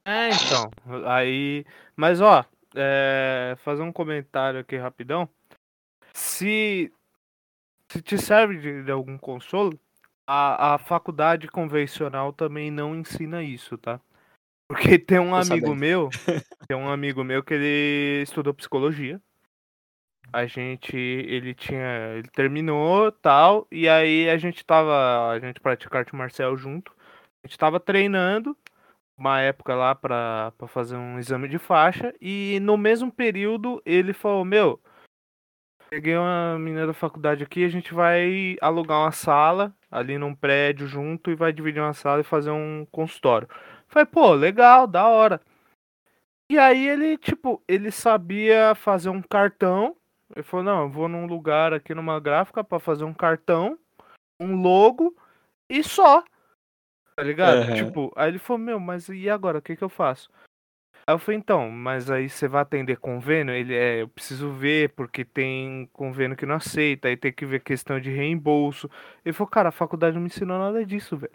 é, 0.06 0.30
então. 0.30 0.72
Aí. 1.06 1.66
Mas 1.96 2.22
ó, 2.22 2.46
é... 2.76 3.56
fazer 3.60 3.82
um 3.82 3.92
comentário 3.92 4.60
aqui 4.60 4.78
rapidão. 4.78 5.28
Se 6.14 6.92
se 7.94 8.02
te 8.02 8.18
serve 8.18 8.58
de, 8.58 8.84
de 8.84 8.92
algum 8.92 9.20
consolo, 9.20 9.80
a, 10.26 10.74
a 10.74 10.78
faculdade 10.80 11.48
convencional 11.48 12.34
também 12.34 12.72
não 12.72 12.96
ensina 12.96 13.44
isso, 13.44 13.78
tá? 13.78 14.02
Porque 14.68 14.98
tem 14.98 15.20
um 15.20 15.30
Tô 15.30 15.36
amigo 15.36 15.68
sabendo. 15.68 15.76
meu, 15.76 16.10
tem 16.68 16.76
um 16.76 16.90
amigo 16.90 17.24
meu 17.24 17.44
que 17.44 17.54
ele 17.54 18.24
estudou 18.24 18.52
psicologia. 18.54 19.22
A 20.32 20.48
gente, 20.48 20.98
ele 20.98 21.54
tinha, 21.54 22.16
ele 22.18 22.28
terminou, 22.30 23.12
tal, 23.12 23.68
e 23.72 23.88
aí 23.88 24.28
a 24.28 24.38
gente 24.38 24.66
tava, 24.66 25.30
a 25.30 25.40
gente 25.40 25.60
pratica 25.60 26.00
arte 26.00 26.16
marcial 26.16 26.58
junto. 26.58 26.96
A 27.43 27.47
gente 27.47 27.58
tava 27.58 27.79
treinando 27.79 28.56
uma 29.17 29.41
época 29.41 29.75
lá 29.75 29.93
para 29.93 30.53
fazer 30.67 30.95
um 30.95 31.19
exame 31.19 31.47
de 31.47 31.60
faixa 31.60 32.13
e 32.21 32.60
no 32.62 32.77
mesmo 32.77 33.12
período 33.12 33.82
ele 33.86 34.13
falou: 34.13 34.45
"Meu, 34.45 34.82
Peguei 35.93 36.17
uma 36.17 36.58
menina 36.58 36.88
da 36.88 36.93
faculdade 36.93 37.43
aqui, 37.43 37.63
a 37.63 37.69
gente 37.69 37.93
vai 37.93 38.58
alugar 38.60 38.97
uma 38.97 39.12
sala 39.12 39.71
ali 39.91 40.17
num 40.17 40.34
prédio 40.34 40.88
junto 40.88 41.29
e 41.29 41.36
vai 41.36 41.53
dividir 41.53 41.84
uma 41.84 41.93
sala 41.93 42.21
e 42.21 42.23
fazer 42.23 42.49
um 42.49 42.84
consultório. 42.91 43.47
Falei, 43.88 44.08
pô, 44.08 44.34
legal, 44.34 44.88
da 44.88 45.08
hora. 45.08 45.39
E 46.49 46.58
aí 46.58 46.88
ele, 46.88 47.15
tipo, 47.15 47.62
ele 47.67 47.91
sabia 47.91 48.73
fazer 48.73 49.10
um 49.10 49.21
cartão. 49.21 49.95
Ele 50.36 50.41
falou, 50.41 50.65
não, 50.65 50.82
eu 50.82 50.89
vou 50.89 51.08
num 51.08 51.27
lugar 51.27 51.73
aqui 51.73 51.93
numa 51.93 52.19
gráfica 52.19 52.63
para 52.63 52.79
fazer 52.79 53.03
um 53.03 53.13
cartão, 53.13 53.77
um 54.39 54.60
logo 54.63 55.15
e 55.69 55.84
só. 55.84 56.23
Tá 57.15 57.23
ligado? 57.23 57.69
Uhum. 57.69 57.76
Tipo, 57.76 58.13
aí 58.15 58.30
ele 58.30 58.39
falou, 58.39 58.60
meu, 58.60 58.80
mas 58.80 59.10
e 59.10 59.30
agora? 59.30 59.60
O 59.60 59.62
que 59.62 59.76
que 59.76 59.84
eu 59.84 59.89
faço? 59.89 60.30
Aí 61.06 61.13
eu 61.13 61.19
falei, 61.19 61.38
então, 61.38 61.69
mas 61.69 62.10
aí 62.10 62.30
você 62.30 62.47
vai 62.47 62.62
atender 62.62 62.97
convênio? 62.97 63.54
Ele 63.54 63.76
é, 63.76 64.02
eu 64.02 64.08
preciso 64.08 64.52
ver, 64.52 64.89
porque 64.89 65.26
tem 65.26 65.89
convênio 65.91 66.38
que 66.38 66.45
não 66.45 66.56
aceita, 66.56 67.10
aí 67.10 67.17
tem 67.17 67.32
que 67.32 67.45
ver 67.45 67.60
questão 67.60 67.99
de 67.99 68.10
reembolso. 68.10 68.89
Ele 69.23 69.34
falou, 69.34 69.49
cara, 69.49 69.69
a 69.69 69.73
faculdade 69.73 70.15
não 70.15 70.21
me 70.21 70.28
ensinou 70.28 70.58
nada 70.58 70.86
disso, 70.86 71.17
velho. 71.17 71.34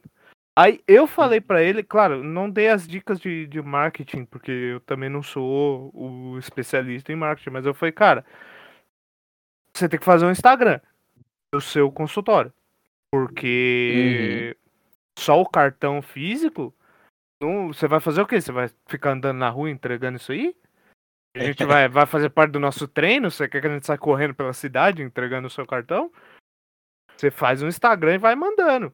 Aí 0.57 0.81
eu 0.89 1.07
falei 1.07 1.41
para 1.41 1.63
ele, 1.63 1.85
claro, 1.85 2.25
não 2.25 2.51
dei 2.51 2.69
as 2.69 2.89
dicas 2.89 3.21
de, 3.21 3.47
de 3.47 3.63
marketing, 3.63 4.25
porque 4.25 4.51
eu 4.51 4.81
também 4.81 5.09
não 5.09 5.23
sou 5.23 5.93
o 5.95 6.37
especialista 6.39 7.13
em 7.13 7.17
marketing, 7.17 7.51
mas 7.51 7.65
eu 7.65 7.73
falei, 7.73 7.93
cara, 7.93 8.25
você 9.73 9.89
tem 9.89 10.01
que 10.01 10.05
fazer 10.05 10.27
um 10.27 10.33
Instagram 10.33 10.81
do 11.53 11.61
seu 11.61 11.93
consultório. 11.93 12.53
Porque 13.11 14.57
uhum. 14.57 14.68
Só 15.19 15.41
o 15.41 15.49
cartão 15.49 16.01
físico 16.01 16.75
não, 17.41 17.69
você 17.69 17.87
vai 17.87 18.01
fazer 18.01 18.21
o 18.21 18.27
quê? 18.27 18.41
Você 18.41 18.51
vai 18.51 18.69
ficar 18.87 19.13
andando 19.13 19.39
na 19.39 19.49
rua 19.49 19.71
entregando 19.71 20.17
isso 20.17 20.33
aí? 20.33 20.57
A 21.37 21.45
gente 21.45 21.65
vai, 21.65 21.89
vai 21.89 22.05
fazer 22.05 22.31
parte 22.31 22.53
do 22.53 22.61
nosso 22.61 22.89
treino? 22.89 23.31
Você 23.31 23.49
quer 23.49 23.61
que 23.61 23.67
a 23.69 23.71
gente 23.73 23.87
saia 23.87 23.99
correndo 23.99 24.35
pela 24.35 24.53
cidade 24.53 25.03
entregando 25.03 25.47
o 25.47 25.51
seu 25.51 25.65
cartão? 25.65 26.13
Você 27.17 27.31
faz 27.31 27.63
um 27.63 27.69
Instagram 27.69 28.15
e 28.15 28.19
vai 28.19 28.35
mandando. 28.35 28.93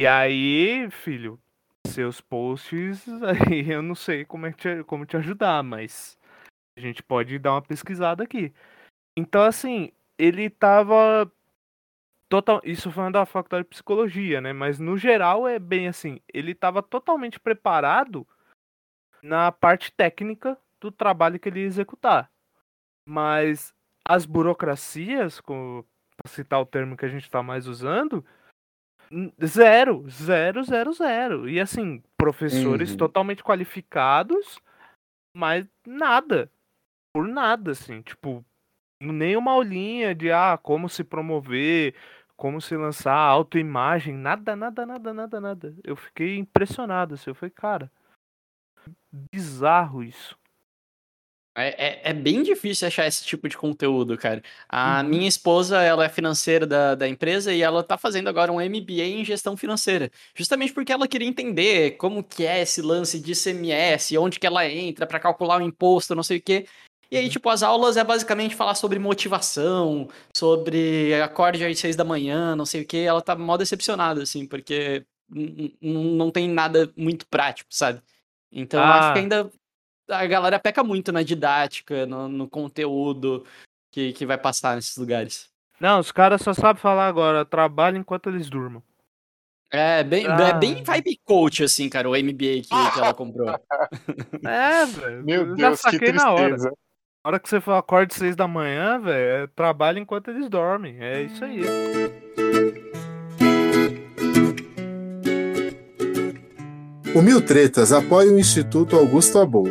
E 0.00 0.06
aí, 0.06 0.88
filho, 0.90 1.40
seus 1.86 2.20
posts, 2.20 3.08
aí 3.22 3.68
eu 3.70 3.82
não 3.82 3.96
sei 3.96 4.24
como, 4.24 4.46
é 4.46 4.52
te, 4.52 4.84
como 4.84 5.04
te 5.04 5.16
ajudar, 5.16 5.62
mas 5.64 6.16
a 6.76 6.80
gente 6.80 7.02
pode 7.02 7.38
dar 7.40 7.54
uma 7.54 7.62
pesquisada 7.62 8.22
aqui. 8.22 8.54
Então, 9.16 9.42
assim, 9.42 9.90
ele 10.16 10.48
tava 10.48 11.30
total, 12.28 12.60
isso 12.64 12.90
falando 12.90 13.14
da 13.14 13.26
faculdade 13.26 13.64
de 13.64 13.70
psicologia, 13.70 14.40
né? 14.40 14.52
Mas 14.52 14.78
no 14.78 14.96
geral 14.96 15.46
é 15.48 15.58
bem 15.58 15.88
assim, 15.88 16.20
ele 16.32 16.52
estava 16.52 16.82
totalmente 16.82 17.40
preparado 17.40 18.26
na 19.22 19.50
parte 19.50 19.92
técnica 19.92 20.56
do 20.80 20.90
trabalho 20.90 21.38
que 21.38 21.48
ele 21.48 21.60
ia 21.60 21.66
executar. 21.66 22.30
Mas 23.06 23.74
as 24.06 24.24
burocracias, 24.24 25.40
para 25.40 26.30
citar 26.30 26.60
o 26.60 26.66
termo 26.66 26.96
que 26.96 27.04
a 27.04 27.08
gente 27.08 27.24
está 27.24 27.42
mais 27.42 27.66
usando, 27.66 28.24
zero, 29.44 30.04
zero, 30.08 30.62
zero, 30.62 30.92
zero. 30.92 31.48
E 31.48 31.60
assim, 31.60 32.02
professores 32.16 32.92
uhum. 32.92 32.96
totalmente 32.96 33.42
qualificados, 33.42 34.60
mas 35.34 35.66
nada. 35.86 36.50
Por 37.12 37.26
nada, 37.26 37.72
assim, 37.72 38.02
tipo, 38.02 38.44
nem 39.00 39.36
uma 39.36 39.52
aulinha 39.52 40.14
de 40.14 40.30
ah, 40.30 40.58
como 40.62 40.88
se 40.88 41.02
promover, 41.02 41.94
como 42.38 42.60
se 42.60 42.76
lançar 42.76 43.16
autoimagem, 43.16 44.14
nada, 44.14 44.54
nada, 44.54 44.86
nada, 44.86 45.12
nada, 45.12 45.40
nada. 45.40 45.74
Eu 45.82 45.96
fiquei 45.96 46.38
impressionado, 46.38 47.14
assim, 47.14 47.30
eu 47.30 47.34
falei, 47.34 47.50
cara, 47.50 47.90
bizarro 49.32 50.04
isso. 50.04 50.38
É, 51.56 51.88
é, 51.88 52.10
é, 52.10 52.14
bem 52.14 52.44
difícil 52.44 52.86
achar 52.86 53.08
esse 53.08 53.24
tipo 53.24 53.48
de 53.48 53.56
conteúdo, 53.56 54.16
cara. 54.16 54.40
A 54.68 55.00
uhum. 55.02 55.08
minha 55.08 55.28
esposa, 55.28 55.82
ela 55.82 56.04
é 56.04 56.08
financeira 56.08 56.64
da, 56.64 56.94
da 56.94 57.08
empresa 57.08 57.52
e 57.52 57.60
ela 57.60 57.82
tá 57.82 57.98
fazendo 57.98 58.28
agora 58.28 58.52
um 58.52 58.60
MBA 58.60 59.02
em 59.02 59.24
gestão 59.24 59.56
financeira. 59.56 60.08
Justamente 60.36 60.72
porque 60.72 60.92
ela 60.92 61.08
queria 61.08 61.26
entender 61.26 61.96
como 61.96 62.22
que 62.22 62.46
é 62.46 62.62
esse 62.62 62.80
lance 62.80 63.18
de 63.18 63.34
CMS, 63.34 64.16
onde 64.16 64.38
que 64.38 64.46
ela 64.46 64.64
entra 64.68 65.04
para 65.04 65.18
calcular 65.18 65.60
o 65.60 65.64
imposto, 65.64 66.14
não 66.14 66.22
sei 66.22 66.38
o 66.38 66.42
quê. 66.42 66.66
E 67.10 67.16
aí, 67.16 67.24
uhum. 67.24 67.30
tipo, 67.30 67.48
as 67.48 67.62
aulas 67.62 67.96
é 67.96 68.04
basicamente 68.04 68.54
falar 68.54 68.74
sobre 68.74 68.98
motivação, 68.98 70.08
sobre 70.36 71.14
acorde 71.22 71.64
às 71.64 71.78
seis 71.78 71.96
da 71.96 72.04
manhã, 72.04 72.54
não 72.54 72.66
sei 72.66 72.82
o 72.82 72.86
que. 72.86 72.98
Ela 72.98 73.22
tá 73.22 73.34
mó 73.34 73.56
decepcionada, 73.56 74.22
assim, 74.22 74.46
porque 74.46 75.06
não 75.80 76.30
tem 76.30 76.48
nada 76.48 76.92
muito 76.96 77.26
prático, 77.26 77.68
sabe? 77.72 78.02
Então, 78.52 78.80
ah. 78.80 78.98
acho 78.98 79.12
que 79.12 79.18
ah. 79.18 79.22
ainda 79.22 79.50
a 80.10 80.26
galera 80.26 80.58
peca 80.58 80.82
muito 80.82 81.12
na 81.12 81.22
didática, 81.22 82.06
no, 82.06 82.28
no 82.28 82.48
conteúdo 82.48 83.44
que, 83.90 84.12
que 84.12 84.26
vai 84.26 84.38
passar 84.38 84.76
nesses 84.76 84.96
lugares. 84.96 85.50
Não, 85.80 86.00
os 86.00 86.10
caras 86.10 86.42
só 86.42 86.52
sabem 86.52 86.80
falar 86.80 87.06
agora, 87.06 87.44
trabalho 87.44 87.98
enquanto 87.98 88.28
eles 88.28 88.50
durmam. 88.50 88.82
É 89.70 90.02
bem, 90.02 90.26
ah. 90.26 90.48
é 90.48 90.54
bem 90.54 90.82
vibe 90.82 91.20
coach, 91.24 91.62
assim, 91.62 91.88
cara, 91.88 92.08
o 92.08 92.12
MBA 92.16 92.62
que, 92.62 92.68
que 92.68 92.98
ela 92.98 93.14
comprou. 93.14 93.48
É, 94.44 94.86
velho. 94.86 95.24
Meu 95.24 95.44
Deus, 95.54 95.58
já 95.58 95.76
saquei 95.76 96.12
na 96.12 96.32
hora. 96.32 96.56
Hora 97.28 97.38
que 97.38 97.46
você 97.46 97.60
for 97.60 97.72
acorde 97.72 98.14
seis 98.14 98.34
da 98.34 98.48
manhã, 98.48 98.98
velho, 98.98 99.44
é 99.44 99.46
trabalho 99.48 99.98
enquanto 99.98 100.30
eles 100.30 100.48
dormem. 100.48 100.96
É 100.98 101.24
isso 101.24 101.44
aí. 101.44 101.60
O 107.14 107.20
Mil 107.20 107.42
Tretas 107.42 107.92
apoia 107.92 108.32
o 108.32 108.38
Instituto 108.38 108.96
Augusto 108.96 109.38
Abou. 109.38 109.68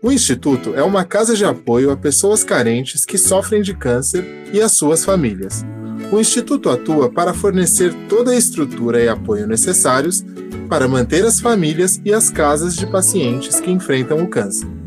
O 0.00 0.12
Instituto 0.12 0.72
é 0.76 0.84
uma 0.84 1.04
casa 1.04 1.34
de 1.34 1.44
apoio 1.44 1.90
a 1.90 1.96
pessoas 1.96 2.44
carentes 2.44 3.04
que 3.04 3.18
sofrem 3.18 3.60
de 3.60 3.74
câncer 3.74 4.24
e 4.52 4.60
as 4.60 4.70
suas 4.70 5.04
famílias. 5.04 5.64
O 6.12 6.20
Instituto 6.20 6.70
atua 6.70 7.10
para 7.10 7.34
fornecer 7.34 7.92
toda 8.08 8.30
a 8.30 8.36
estrutura 8.36 9.02
e 9.02 9.08
apoio 9.08 9.48
necessários 9.48 10.24
para 10.68 10.86
manter 10.86 11.24
as 11.24 11.40
famílias 11.40 12.00
e 12.04 12.14
as 12.14 12.30
casas 12.30 12.76
de 12.76 12.86
pacientes 12.86 13.58
que 13.58 13.72
enfrentam 13.72 14.22
o 14.22 14.28
câncer. 14.28 14.79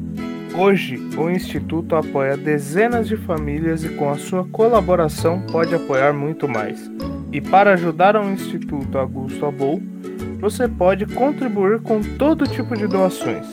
Hoje, 0.56 1.02
o 1.18 1.32
Instituto 1.32 1.96
apoia 1.96 2.38
dezenas 2.38 3.08
de 3.08 3.18
famílias 3.18 3.84
e, 3.84 3.90
com 3.90 4.12
a 4.12 4.18
sua 4.18 4.44
colaboração, 4.46 5.42
pode 5.52 5.74
apoiar 5.74 6.14
muito 6.14 6.48
mais. 6.48 6.92
E 7.32 7.42
para 7.42 7.74
ajudar 7.74 8.16
o 8.16 8.30
Instituto 8.30 9.00
Augusto 9.00 9.48
Abou, 9.48 9.82
você 10.40 10.68
pode 10.68 11.08
contribuir 11.08 11.80
com 11.82 12.02
todo 12.02 12.46
tipo 12.46 12.78
de 12.78 12.86
doações: 12.86 13.48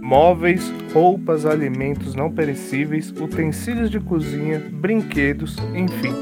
móveis, 0.00 0.72
roupas, 0.94 1.44
alimentos 1.44 2.14
não 2.14 2.30
perecíveis, 2.30 3.10
utensílios 3.10 3.90
de 3.90 3.98
cozinha, 3.98 4.62
brinquedos, 4.72 5.56
enfim, 5.74 6.14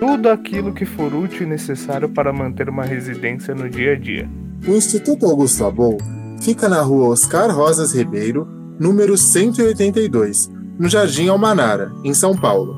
tudo 0.00 0.30
aquilo 0.30 0.72
que 0.72 0.86
for 0.86 1.14
útil 1.14 1.46
e 1.46 1.50
necessário 1.50 2.08
para 2.08 2.32
manter 2.32 2.70
uma 2.70 2.84
residência 2.84 3.54
no 3.54 3.68
dia 3.68 3.92
a 3.92 3.96
dia. 3.96 4.26
O 4.66 4.70
Instituto 4.70 5.26
Augusto 5.26 5.66
Abou 5.66 5.98
fica 6.40 6.70
na 6.70 6.80
rua 6.80 7.08
Oscar 7.08 7.54
Rosas 7.54 7.94
Ribeiro, 7.94 8.61
número 8.82 9.16
182, 9.16 10.50
no 10.76 10.88
Jardim 10.88 11.28
Almanara, 11.28 11.92
em 12.02 12.12
São 12.12 12.36
Paulo. 12.36 12.74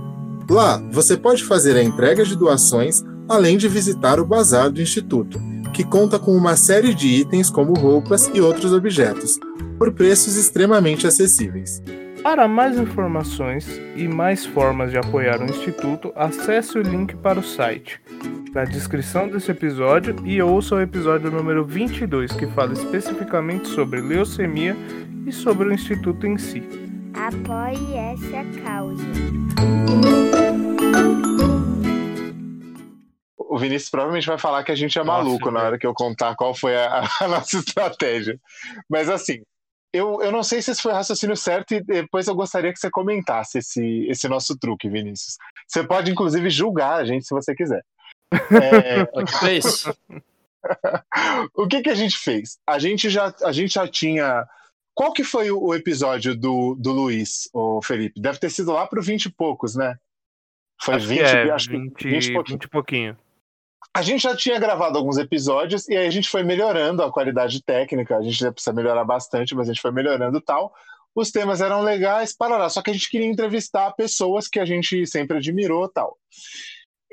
Lá, 0.51 0.77
você 0.93 1.17
pode 1.17 1.43
fazer 1.43 1.79
a 1.79 1.83
entrega 1.83 2.27
de 2.27 2.37
doações, 2.37 3.03
além 3.27 3.57
de 3.57 3.71
visitar 3.71 4.21
o 4.21 4.27
bazar 4.27 4.71
do 4.71 4.83
Instituto, 4.83 5.40
que 5.73 5.83
conta 5.83 6.19
com 6.19 6.37
uma 6.37 6.57
série 6.57 6.93
de 6.93 7.09
itens 7.09 7.49
como 7.49 7.73
roupas 7.73 8.31
e 8.35 8.40
outros 8.43 8.75
objetos, 8.75 9.38
por 9.79 9.93
preços 9.93 10.37
extremamente 10.37 11.07
acessíveis. 11.07 11.83
Para 12.23 12.47
mais 12.47 12.79
informações 12.79 13.67
e 13.97 14.07
mais 14.07 14.45
formas 14.45 14.90
de 14.90 14.99
apoiar 14.99 15.40
o 15.40 15.45
Instituto, 15.45 16.12
acesse 16.14 16.77
o 16.77 16.83
link 16.83 17.17
para 17.17 17.40
o 17.40 17.43
site 17.43 17.99
na 18.55 18.64
descrição 18.64 19.29
desse 19.29 19.51
episódio 19.51 20.14
e 20.25 20.40
ouça 20.40 20.77
o 20.77 20.81
episódio 20.81 21.29
número 21.29 21.64
22, 21.64 22.31
que 22.33 22.47
fala 22.47 22.73
especificamente 22.73 23.67
sobre 23.67 24.01
leucemia 24.01 24.77
e 25.27 25.33
sobre 25.33 25.69
o 25.69 25.73
Instituto 25.73 26.27
em 26.27 26.39
si. 26.39 26.63
Apoie 27.15 27.95
essa 27.97 28.63
causa. 28.63 29.03
O 33.39 33.59
Vinícius 33.59 33.91
provavelmente 33.91 34.27
vai 34.27 34.39
falar 34.39 34.65
que 34.65 34.73
a 34.73 34.75
gente 34.75 34.99
é 34.99 35.05
Nossa, 35.05 35.23
maluco 35.23 35.51
na 35.51 35.61
velho. 35.61 35.67
hora 35.67 35.79
que 35.79 35.87
eu 35.87 35.95
contar 35.95 36.35
qual 36.35 36.55
foi 36.55 36.77
a, 36.77 37.09
a 37.21 37.29
nossa 37.29 37.57
estratégia. 37.59 38.39
Mas 38.89 39.09
assim, 39.09 39.43
eu, 39.93 40.21
eu 40.21 40.33
não 40.33 40.43
sei 40.43 40.61
se 40.61 40.73
esse 40.73 40.83
foi 40.83 40.91
o 40.91 40.95
raciocínio 40.97 41.37
certo 41.37 41.73
e 41.73 41.81
depois 41.81 42.27
eu 42.27 42.35
gostaria 42.35 42.73
que 42.73 42.81
você 42.81 42.91
comentasse 42.91 43.59
esse, 43.59 44.07
esse 44.09 44.29
nosso 44.29 44.59
truque, 44.59 44.89
Vinícius. 44.89 45.37
Você 45.69 45.85
pode, 45.85 46.11
inclusive, 46.11 46.51
julgar 46.51 46.95
a 46.95 47.05
gente 47.05 47.25
se 47.25 47.33
você 47.33 47.55
quiser. 47.55 47.85
É, 48.33 49.03
O 49.15 49.25
que 49.25 49.53
isso? 49.53 49.97
o 51.55 51.69
que, 51.69 51.83
que 51.83 51.91
a 51.91 51.95
gente 51.95 52.19
fez? 52.19 52.59
A 52.67 52.79
gente 52.79 53.09
já, 53.09 53.33
a 53.45 53.53
gente 53.53 53.75
já 53.75 53.87
tinha. 53.87 54.45
Qual 54.94 55.12
que 55.12 55.24
foi 55.24 55.50
o, 55.50 55.74
episódio 55.74 56.37
do, 56.37 56.76
do 56.76 56.92
Luiz, 56.92 57.48
o 57.52 57.83
Felipe? 57.83 58.20
Deve 58.20 58.38
ter 58.38 58.50
sido 58.50 58.72
lá 58.72 58.87
pro 58.87 59.02
20 59.02 59.24
e 59.24 59.30
poucos, 59.30 59.74
né? 59.74 59.96
Foi 60.80 60.94
Acho 60.94 61.07
20, 61.07 61.18
que 61.18 61.24
é, 61.24 61.50
acho 61.50 61.68
que 61.68 61.76
20, 61.76 62.09
20 62.09 62.26
e 62.26 62.33
pouquinho. 62.33 62.59
20 62.59 62.64
e 62.64 62.68
pouquinho. 62.68 63.18
A 63.92 64.02
gente 64.02 64.22
já 64.22 64.37
tinha 64.37 64.59
gravado 64.59 64.96
alguns 64.96 65.18
episódios 65.18 65.88
e 65.88 65.96
aí 65.96 66.07
a 66.07 66.11
gente 66.11 66.28
foi 66.28 66.42
melhorando 66.42 67.02
a 67.02 67.12
qualidade 67.12 67.62
técnica. 67.62 68.16
A 68.16 68.22
gente 68.22 68.38
já 68.38 68.52
precisa 68.52 68.72
melhorar 68.72 69.04
bastante, 69.04 69.54
mas 69.54 69.68
a 69.68 69.72
gente 69.72 69.83
foi 69.83 69.92
melhorando 69.92 70.38
e 70.38 70.40
tal. 70.42 70.72
Os 71.14 71.30
temas 71.30 71.61
eram 71.61 71.80
legais, 71.80 72.37
parará. 72.37 72.68
Só 72.68 72.83
que 72.83 72.90
a 72.90 72.92
gente 72.92 73.09
queria 73.09 73.26
entrevistar 73.26 73.92
pessoas 73.92 74.48
que 74.48 74.59
a 74.59 74.64
gente 74.64 75.07
sempre 75.07 75.37
admirou 75.37 75.87
e 75.87 75.92
tal. 75.92 76.18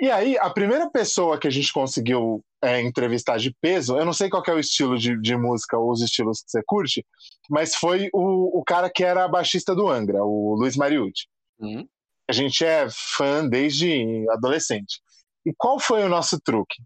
E 0.01 0.09
aí, 0.09 0.35
a 0.39 0.49
primeira 0.49 0.89
pessoa 0.89 1.39
que 1.39 1.47
a 1.47 1.51
gente 1.51 1.71
conseguiu 1.71 2.43
é, 2.59 2.81
entrevistar 2.81 3.37
de 3.37 3.55
peso, 3.61 3.95
eu 3.95 4.03
não 4.03 4.13
sei 4.13 4.29
qual 4.29 4.43
é 4.47 4.51
o 4.51 4.59
estilo 4.59 4.97
de, 4.97 5.15
de 5.21 5.37
música 5.37 5.77
ou 5.77 5.91
os 5.91 6.01
estilos 6.01 6.41
que 6.41 6.49
você 6.49 6.63
curte, 6.65 7.05
mas 7.47 7.75
foi 7.75 8.09
o, 8.11 8.59
o 8.59 8.63
cara 8.63 8.89
que 8.89 9.03
era 9.03 9.27
baixista 9.27 9.75
do 9.75 9.87
Angra, 9.87 10.23
o 10.23 10.55
Luiz 10.55 10.75
Mariucci. 10.75 11.27
Hum? 11.59 11.87
A 12.27 12.33
gente 12.33 12.65
é 12.65 12.87
fã 12.89 13.47
desde 13.47 14.25
adolescente. 14.31 14.99
E 15.45 15.53
qual 15.55 15.79
foi 15.79 16.03
o 16.03 16.09
nosso 16.09 16.39
truque? 16.41 16.81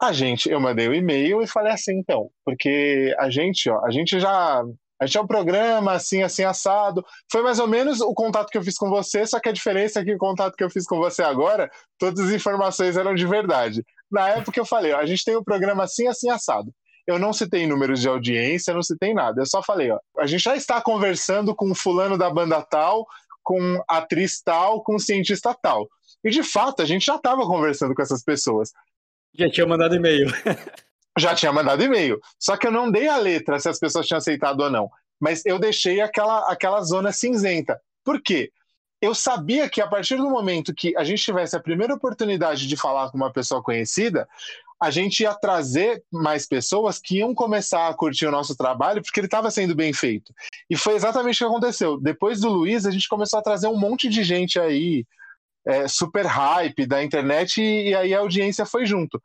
A 0.00 0.14
gente, 0.14 0.48
eu 0.48 0.58
mandei 0.58 0.88
o 0.88 0.92
um 0.92 0.94
e-mail 0.94 1.42
e 1.42 1.46
falei 1.46 1.74
assim, 1.74 1.98
então, 1.98 2.30
porque 2.46 3.14
a 3.18 3.28
gente, 3.28 3.68
ó, 3.68 3.84
a 3.84 3.90
gente 3.90 4.18
já, 4.18 4.64
a 5.00 5.06
gente 5.06 5.16
é 5.16 5.20
um 5.20 5.26
programa 5.26 5.92
assim, 5.92 6.22
assim 6.22 6.42
assado. 6.42 7.04
Foi 7.30 7.42
mais 7.42 7.58
ou 7.58 7.68
menos 7.68 8.00
o 8.00 8.12
contato 8.12 8.50
que 8.50 8.58
eu 8.58 8.62
fiz 8.62 8.76
com 8.76 8.90
você, 8.90 9.24
só 9.26 9.38
que 9.38 9.48
a 9.48 9.52
diferença 9.52 10.00
é 10.00 10.04
que 10.04 10.14
o 10.14 10.18
contato 10.18 10.56
que 10.56 10.64
eu 10.64 10.70
fiz 10.70 10.86
com 10.86 10.98
você 10.98 11.22
agora, 11.22 11.70
todas 11.98 12.26
as 12.26 12.32
informações 12.32 12.96
eram 12.96 13.14
de 13.14 13.26
verdade. 13.26 13.84
Na 14.10 14.28
época 14.28 14.58
eu 14.58 14.64
falei, 14.64 14.92
ó, 14.92 14.98
a 14.98 15.06
gente 15.06 15.24
tem 15.24 15.36
um 15.36 15.44
programa 15.44 15.84
assim, 15.84 16.08
assim 16.08 16.28
assado. 16.28 16.72
Eu 17.06 17.18
não 17.18 17.32
citei 17.32 17.66
números 17.66 18.00
de 18.00 18.08
audiência, 18.08 18.74
não 18.74 18.82
citei 18.82 19.14
nada. 19.14 19.40
Eu 19.40 19.46
só 19.46 19.62
falei, 19.62 19.90
ó, 19.90 19.98
a 20.18 20.26
gente 20.26 20.42
já 20.42 20.56
está 20.56 20.80
conversando 20.80 21.54
com 21.54 21.74
fulano 21.74 22.18
da 22.18 22.28
banda 22.28 22.60
tal, 22.60 23.06
com 23.42 23.82
atriz 23.88 24.42
tal, 24.42 24.82
com 24.82 24.98
cientista 24.98 25.56
tal. 25.62 25.88
E 26.24 26.30
de 26.30 26.42
fato, 26.42 26.82
a 26.82 26.84
gente 26.84 27.06
já 27.06 27.14
estava 27.14 27.46
conversando 27.46 27.94
com 27.94 28.02
essas 28.02 28.22
pessoas. 28.22 28.72
Já 29.34 29.48
tinha 29.48 29.66
mandado 29.66 29.94
e-mail. 29.94 30.26
Já 31.18 31.34
tinha 31.34 31.52
mandado 31.52 31.82
e-mail. 31.82 32.20
Só 32.38 32.56
que 32.56 32.66
eu 32.66 32.70
não 32.70 32.90
dei 32.90 33.08
a 33.08 33.16
letra 33.16 33.58
se 33.58 33.68
as 33.68 33.78
pessoas 33.78 34.06
tinham 34.06 34.18
aceitado 34.18 34.60
ou 34.60 34.70
não. 34.70 34.90
Mas 35.20 35.44
eu 35.44 35.58
deixei 35.58 36.00
aquela, 36.00 36.50
aquela 36.50 36.80
zona 36.82 37.12
cinzenta. 37.12 37.80
Por 38.04 38.22
quê? 38.22 38.52
Eu 39.00 39.14
sabia 39.14 39.68
que 39.68 39.80
a 39.80 39.86
partir 39.86 40.16
do 40.16 40.28
momento 40.28 40.74
que 40.74 40.96
a 40.96 41.04
gente 41.04 41.22
tivesse 41.22 41.56
a 41.56 41.60
primeira 41.60 41.94
oportunidade 41.94 42.66
de 42.66 42.76
falar 42.76 43.10
com 43.10 43.16
uma 43.16 43.32
pessoa 43.32 43.62
conhecida, 43.62 44.28
a 44.80 44.90
gente 44.90 45.20
ia 45.20 45.34
trazer 45.34 46.02
mais 46.10 46.46
pessoas 46.46 47.00
que 47.00 47.18
iam 47.18 47.34
começar 47.34 47.88
a 47.88 47.94
curtir 47.94 48.26
o 48.26 48.30
nosso 48.30 48.56
trabalho 48.56 49.02
porque 49.02 49.18
ele 49.18 49.26
estava 49.26 49.50
sendo 49.50 49.74
bem 49.74 49.92
feito. 49.92 50.32
E 50.70 50.76
foi 50.76 50.94
exatamente 50.94 51.36
o 51.36 51.38
que 51.46 51.52
aconteceu. 51.52 52.00
Depois 52.00 52.40
do 52.40 52.48
Luiz, 52.48 52.86
a 52.86 52.90
gente 52.90 53.08
começou 53.08 53.38
a 53.38 53.42
trazer 53.42 53.66
um 53.66 53.78
monte 53.78 54.08
de 54.08 54.22
gente 54.22 54.58
aí, 54.58 55.04
é, 55.66 55.88
super 55.88 56.24
hype 56.26 56.86
da 56.86 57.02
internet, 57.02 57.60
e, 57.60 57.90
e 57.90 57.94
aí 57.94 58.14
a 58.14 58.20
audiência 58.20 58.64
foi 58.64 58.86
junto. 58.86 59.20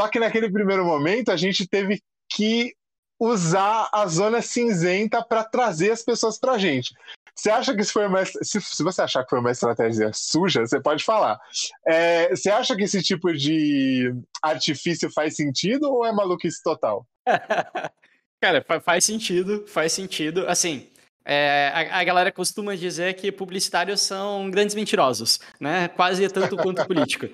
Só 0.00 0.08
que 0.08 0.18
naquele 0.18 0.50
primeiro 0.50 0.82
momento, 0.82 1.30
a 1.30 1.36
gente 1.36 1.68
teve 1.68 2.02
que 2.26 2.74
usar 3.20 3.86
a 3.92 4.06
zona 4.06 4.40
cinzenta 4.40 5.22
para 5.22 5.44
trazer 5.44 5.90
as 5.90 6.02
pessoas 6.02 6.38
para 6.38 6.52
a 6.52 6.58
gente. 6.58 6.94
Você 7.34 7.50
acha 7.50 7.74
que 7.74 7.82
isso 7.82 7.92
foi 7.92 8.06
uma. 8.06 8.24
Se, 8.24 8.58
se, 8.62 8.82
você 8.82 9.02
achar 9.02 9.22
que 9.24 9.28
foi 9.28 9.40
uma 9.40 9.50
estratégia 9.50 10.10
suja, 10.14 10.62
você 10.62 10.80
pode 10.80 11.04
falar. 11.04 11.38
É, 11.86 12.30
você 12.30 12.48
acha 12.48 12.74
que 12.74 12.84
esse 12.84 13.02
tipo 13.02 13.30
de 13.30 14.14
artifício 14.42 15.12
faz 15.12 15.36
sentido 15.36 15.92
ou 15.92 16.06
é 16.06 16.12
maluquice 16.12 16.62
total? 16.62 17.06
Cara, 18.40 18.64
faz 18.82 19.04
sentido, 19.04 19.66
faz 19.66 19.92
sentido. 19.92 20.48
Assim, 20.48 20.88
é, 21.26 21.70
a, 21.74 22.00
a, 22.00 22.04
galera 22.04 22.32
costuma 22.32 22.74
dizer 22.74 23.12
que 23.16 23.30
publicitários 23.30 24.00
são 24.00 24.50
grandes 24.50 24.74
mentirosos, 24.74 25.40
né? 25.60 25.88
Quase 25.88 26.26
tanto 26.30 26.56
quanto 26.56 26.84
político. 26.88 27.28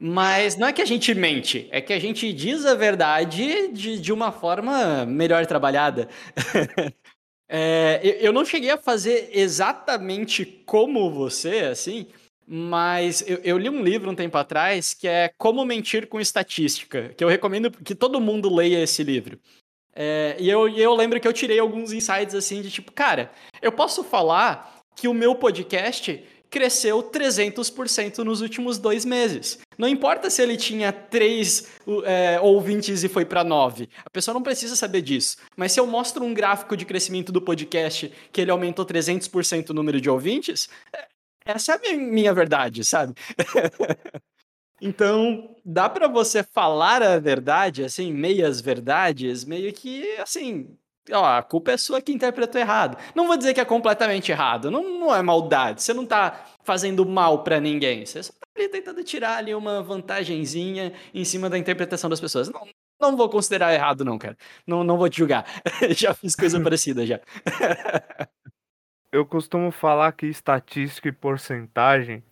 Mas 0.00 0.56
não 0.56 0.68
é 0.68 0.72
que 0.72 0.82
a 0.82 0.86
gente 0.86 1.12
mente, 1.12 1.68
é 1.72 1.80
que 1.80 1.92
a 1.92 1.98
gente 1.98 2.32
diz 2.32 2.64
a 2.64 2.74
verdade 2.74 3.68
de, 3.72 3.98
de 3.98 4.12
uma 4.12 4.30
forma 4.30 5.04
melhor 5.04 5.44
trabalhada. 5.46 6.08
É, 7.50 8.18
eu 8.20 8.30
não 8.30 8.44
cheguei 8.44 8.70
a 8.70 8.76
fazer 8.76 9.30
exatamente 9.32 10.44
como 10.44 11.10
você, 11.10 11.60
assim, 11.60 12.06
mas 12.46 13.22
eu, 13.26 13.38
eu, 13.42 13.56
li 13.56 13.70
um 13.70 13.82
livro 13.82 14.10
um 14.10 14.14
tempo 14.14 14.36
atrás 14.36 14.92
que 14.92 15.08
é 15.08 15.30
Como 15.38 15.64
Mentir 15.64 16.06
com 16.08 16.20
Estatística, 16.20 17.08
que 17.16 17.24
eu 17.24 17.28
recomendo 17.28 17.70
que 17.70 17.94
todo 17.94 18.20
mundo 18.20 18.54
leia 18.54 18.82
esse 18.82 19.02
livro. 19.02 19.38
É, 19.94 20.36
e 20.38 20.48
eu, 20.48 20.68
eu 20.68 20.94
lembro 20.94 21.18
que 21.18 21.26
eu 21.26 21.32
tirei 21.32 21.58
alguns 21.58 21.92
insights 21.92 22.34
assim 22.34 22.60
de 22.60 22.70
tipo, 22.70 22.92
cara, 22.92 23.32
eu 23.60 23.72
posso 23.72 24.04
falar 24.04 24.82
que 24.94 25.08
o 25.08 25.14
meu 25.14 25.34
podcast 25.34 26.22
cresceu 26.50 27.02
300% 27.02 28.18
nos 28.18 28.40
últimos 28.40 28.78
dois 28.78 29.04
meses. 29.04 29.58
Não 29.76 29.88
importa 29.88 30.28
se 30.30 30.42
ele 30.42 30.56
tinha 30.56 30.92
três 30.92 31.68
é, 32.04 32.40
ouvintes 32.40 33.04
e 33.04 33.08
foi 33.08 33.24
para 33.24 33.44
nove. 33.44 33.88
A 34.04 34.10
pessoa 34.10 34.34
não 34.34 34.42
precisa 34.42 34.74
saber 34.74 35.02
disso. 35.02 35.36
Mas 35.56 35.72
se 35.72 35.80
eu 35.80 35.86
mostro 35.86 36.24
um 36.24 36.34
gráfico 36.34 36.76
de 36.76 36.84
crescimento 36.84 37.30
do 37.30 37.40
podcast 37.40 38.12
que 38.32 38.40
ele 38.40 38.50
aumentou 38.50 38.84
300% 38.84 39.70
o 39.70 39.74
número 39.74 40.00
de 40.00 40.10
ouvintes, 40.10 40.68
essa 41.44 41.72
é 41.72 41.74
a 41.76 41.78
minha, 41.78 41.96
minha 41.96 42.34
verdade, 42.34 42.84
sabe? 42.84 43.14
então, 44.82 45.56
dá 45.64 45.88
para 45.88 46.08
você 46.08 46.42
falar 46.42 47.02
a 47.02 47.18
verdade, 47.18 47.84
assim, 47.84 48.12
meias 48.12 48.60
verdades, 48.60 49.44
meio 49.44 49.72
que, 49.72 50.04
assim, 50.18 50.76
ó, 51.12 51.38
a 51.38 51.42
culpa 51.42 51.72
é 51.72 51.76
sua 51.76 52.00
que 52.00 52.12
interpretou 52.12 52.60
errado. 52.60 52.96
Não 53.14 53.26
vou 53.26 53.36
dizer 53.36 53.54
que 53.54 53.60
é 53.60 53.64
completamente 53.64 54.30
errado, 54.32 54.70
não, 54.70 54.82
não 54.82 55.14
é 55.14 55.22
maldade. 55.22 55.82
Você 55.82 55.92
não 55.94 56.06
tá 56.06 56.44
fazendo 56.62 57.04
mal 57.06 57.42
para 57.42 57.60
ninguém. 57.60 58.04
Você 58.04 58.22
só 58.22 58.32
tá 58.32 58.46
ali 58.56 58.68
tentando 58.68 59.02
tirar 59.02 59.38
ali 59.38 59.54
uma 59.54 59.82
vantagenzinha 59.82 60.92
em 61.14 61.24
cima 61.24 61.48
da 61.48 61.58
interpretação 61.58 62.08
das 62.10 62.20
pessoas. 62.20 62.48
Não, 62.48 62.66
não 63.00 63.16
vou 63.16 63.28
considerar 63.28 63.72
errado, 63.72 64.04
não, 64.04 64.18
cara. 64.18 64.36
Não, 64.66 64.82
não 64.84 64.98
vou 64.98 65.08
te 65.08 65.18
julgar. 65.18 65.44
já 65.96 66.14
fiz 66.14 66.34
coisa 66.34 66.60
parecida 66.60 67.06
já. 67.06 67.20
Eu 69.10 69.24
costumo 69.24 69.70
falar 69.70 70.12
que 70.12 70.26
estatística 70.26 71.08
e 71.08 71.12
porcentagem 71.12 72.22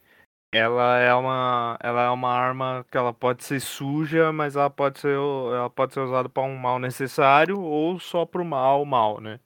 ela 0.53 0.99
é 0.99 1.15
uma 1.15 1.79
ela 1.83 2.03
é 2.05 2.11
uma 2.11 2.33
arma 2.33 2.87
que 2.91 2.97
ela 2.97 3.13
pode 3.13 3.45
ser 3.45 3.61
suja, 3.61 4.33
mas 4.33 4.57
ela 4.57 4.71
pode 4.71 4.99
ser 5.01 5.15
ela 5.17 5.71
pode 5.71 5.95
ser 5.95 6.01
usada 6.01 6.29
para 6.29 6.43
um 6.43 6.57
mal 6.57 6.79
necessário 6.79 7.61
ou 7.61 7.99
só 7.99 8.25
para 8.25 8.43
o 8.43 8.45
mal 8.45 8.85
mal, 8.85 9.21
né? 9.21 9.41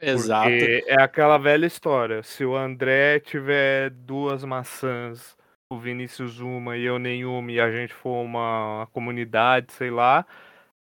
Exato. 0.00 0.50
Porque 0.50 0.84
é 0.88 1.00
aquela 1.00 1.38
velha 1.38 1.64
história. 1.66 2.22
Se 2.24 2.44
o 2.44 2.56
André 2.56 3.20
tiver 3.20 3.90
duas 3.90 4.44
maçãs, 4.44 5.36
o 5.70 5.78
Vinícius 5.78 6.40
uma 6.40 6.76
e 6.76 6.84
eu 6.84 6.98
nenhuma, 6.98 7.52
e 7.52 7.60
a 7.60 7.70
gente 7.70 7.94
for 7.94 8.22
uma 8.22 8.88
comunidade, 8.92 9.72
sei 9.72 9.90
lá, 9.90 10.26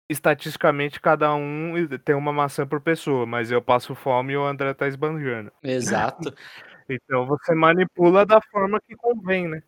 estatisticamente 0.09 1.01
cada 1.01 1.33
um 1.35 1.73
tem 2.03 2.15
uma 2.15 2.31
maçã 2.31 2.65
por 2.65 2.79
pessoa, 2.79 3.25
mas 3.25 3.51
eu 3.51 3.61
passo 3.61 3.93
fome 3.93 4.33
e 4.33 4.37
o 4.37 4.45
André 4.45 4.73
tá 4.73 4.87
esbanjando. 4.87 5.51
Exato. 5.61 6.33
então 6.89 7.25
você 7.25 7.53
manipula 7.53 8.25
da 8.25 8.41
forma 8.41 8.79
que 8.81 8.95
convém, 8.95 9.47
né? 9.47 9.61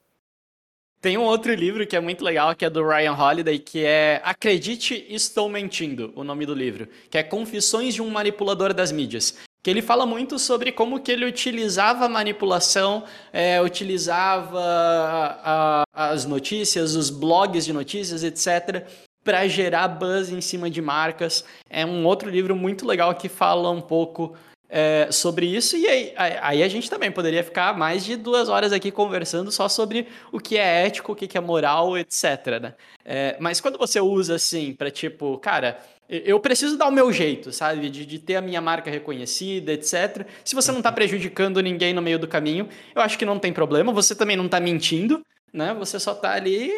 Tem 1.01 1.17
um 1.17 1.24
outro 1.24 1.51
livro 1.55 1.88
que 1.88 1.95
é 1.95 1.99
muito 1.99 2.24
legal, 2.24 2.55
que 2.55 2.63
é 2.63 2.69
do 2.69 2.88
Ryan 2.88 3.13
Holiday, 3.13 3.57
que 3.57 3.84
é 3.84 4.22
Acredite, 4.24 5.03
Estou 5.09 5.49
Mentindo, 5.49 6.13
o 6.15 6.24
nome 6.24 6.45
do 6.45 6.53
livro, 6.53 6.88
que 7.09 7.17
é 7.17 7.24
Confissões 7.24 7.95
de 7.95 8.03
um 8.03 8.09
Manipulador 8.11 8.72
das 8.72 8.91
Mídias. 8.91 9.36
Que 9.63 9.72
ele 9.72 9.82
fala 9.82 10.05
muito 10.05 10.38
sobre 10.38 10.72
como 10.72 10.99
que 10.99 11.11
ele 11.11 11.26
utilizava 11.26 12.05
a 12.05 12.09
manipulação, 12.09 13.03
é, 13.34 13.59
utilizava 13.59 14.61
a, 14.63 15.84
as 15.91 16.26
notícias, 16.26 16.95
os 16.95 17.09
blogs 17.09 17.65
de 17.65 17.74
notícias, 17.74 18.24
etc., 18.24 18.88
para 19.24 19.47
gerar 19.47 19.88
buzz 19.88 20.30
em 20.30 20.41
cima 20.41 20.69
de 20.69 20.82
marcas. 20.82 21.43
É 21.67 21.84
um 21.84 22.05
outro 22.05 22.30
livro 22.30 22.55
muito 22.55 22.86
legal 22.86 23.13
que 23.15 23.30
fala 23.30 23.72
um 23.72 23.82
pouco 23.82 24.36
é, 24.74 25.11
sobre 25.11 25.45
isso. 25.45 25.76
E 25.76 25.86
aí, 25.86 26.13
aí, 26.15 26.63
a 26.63 26.67
gente 26.69 26.89
também 26.89 27.11
poderia 27.11 27.43
ficar 27.43 27.78
mais 27.78 28.05
de 28.05 28.15
duas 28.15 28.47
horas 28.47 28.72
aqui 28.72 28.89
conversando 28.89 29.51
só 29.51 29.67
sobre 29.67 30.07
o 30.32 30.39
que 30.39 30.57
é 30.57 30.86
ético, 30.86 31.11
o 31.11 31.15
que 31.15 31.38
é 31.38 31.41
moral, 31.41 31.97
etc. 31.97 32.61
Né? 32.61 32.74
É, 33.03 33.36
mas 33.38 33.59
quando 33.59 33.78
você 33.78 33.99
usa 33.99 34.36
assim, 34.36 34.74
para 34.74 34.89
tipo, 34.89 35.38
cara. 35.39 35.78
Eu 36.13 36.41
preciso 36.41 36.78
dar 36.78 36.89
o 36.89 36.91
meu 36.91 37.09
jeito, 37.09 37.53
sabe? 37.53 37.89
De, 37.89 38.05
de 38.05 38.19
ter 38.19 38.36
a 38.36 38.41
minha 38.41 38.59
marca 38.59 38.91
reconhecida, 38.91 39.72
etc. 39.72 40.28
Se 40.43 40.53
você 40.53 40.69
não 40.69 40.80
está 40.80 40.91
prejudicando 40.91 41.61
ninguém 41.61 41.93
no 41.93 42.01
meio 42.01 42.19
do 42.19 42.28
caminho, 42.28 42.67
eu 42.93 43.01
acho 43.01 43.17
que 43.17 43.24
não 43.24 43.39
tem 43.39 43.53
problema. 43.53 43.93
Você 43.93 44.13
também 44.13 44.36
não 44.36 44.47
está 44.47 44.59
mentindo, 44.59 45.22
né? 45.53 45.74
Você 45.76 45.97
só 46.01 46.11
está 46.11 46.34
ali 46.34 46.69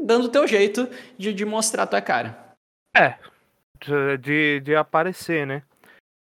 dando 0.00 0.26
o 0.26 0.28
teu 0.28 0.46
jeito 0.46 0.88
de, 1.18 1.32
de 1.32 1.44
mostrar 1.44 1.82
a 1.82 1.86
tua 1.88 2.00
cara. 2.00 2.54
É, 2.96 3.16
de, 4.20 4.60
de 4.60 4.76
aparecer, 4.76 5.44
né? 5.44 5.64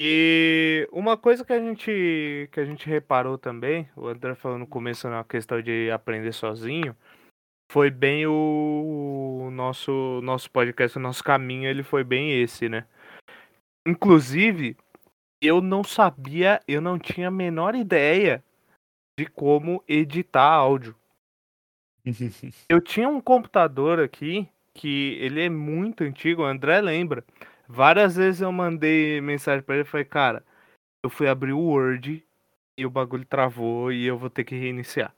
E 0.02 0.88
uma 0.93 1.18
coisa 1.18 1.43
que 1.43 1.52
a 1.52 1.60
gente 1.60 2.50
que 2.54 2.60
a 2.60 2.66
gente 2.66 2.88
reparou 2.88 3.38
também, 3.38 3.89
o 3.97 4.08
André 4.08 4.34
falou 4.34 4.58
no 4.58 4.66
começo 4.66 5.10
na 5.10 5.24
questão 5.26 5.62
de 5.62 5.91
aprender 5.91 6.32
sozinho, 6.32 6.95
foi 7.70 7.91
bem 7.91 8.26
o 8.26 9.50
nosso 9.52 10.22
nosso 10.24 10.50
podcast, 10.50 10.97
o 10.97 11.02
nosso 11.02 11.22
caminho, 11.22 11.70
ele 11.70 11.84
foi 11.84 12.04
bem 12.06 12.41
esse, 12.41 12.70
né? 12.70 12.88
Inclusive, 13.86 14.78
eu 15.41 15.62
não 15.62 15.84
sabia, 15.84 16.62
eu 16.66 16.80
não 16.80 16.97
tinha 16.97 17.28
a 17.28 17.32
menor 17.32 17.76
ideia 17.76 18.43
de 19.20 19.26
como 19.26 19.84
editar 19.86 20.50
áudio. 20.50 20.95
eu 22.70 22.82
tinha 22.82 23.10
um 23.10 23.20
computador 23.20 24.00
aqui 24.00 24.47
que 24.74 25.18
ele 25.20 25.43
é 25.43 25.50
muito 25.50 26.06
antigo, 26.06 26.43
o 26.43 26.45
André 26.45 26.80
lembra. 26.80 27.26
Várias 27.72 28.15
vezes 28.15 28.41
eu 28.41 28.51
mandei 28.51 29.22
mensagem 29.22 29.61
para 29.63 29.76
ele 29.76 29.84
e 29.84 29.88
falei, 29.88 30.03
cara, 30.03 30.43
eu 31.03 31.09
fui 31.09 31.28
abrir 31.28 31.53
o 31.53 31.59
Word 31.59 32.26
e 32.76 32.84
o 32.84 32.89
bagulho 32.89 33.24
travou 33.26 33.91
e 33.91 34.07
eu 34.07 34.17
vou 34.17 34.28
ter 34.28 34.43
que 34.43 34.55
reiniciar. 34.55 35.13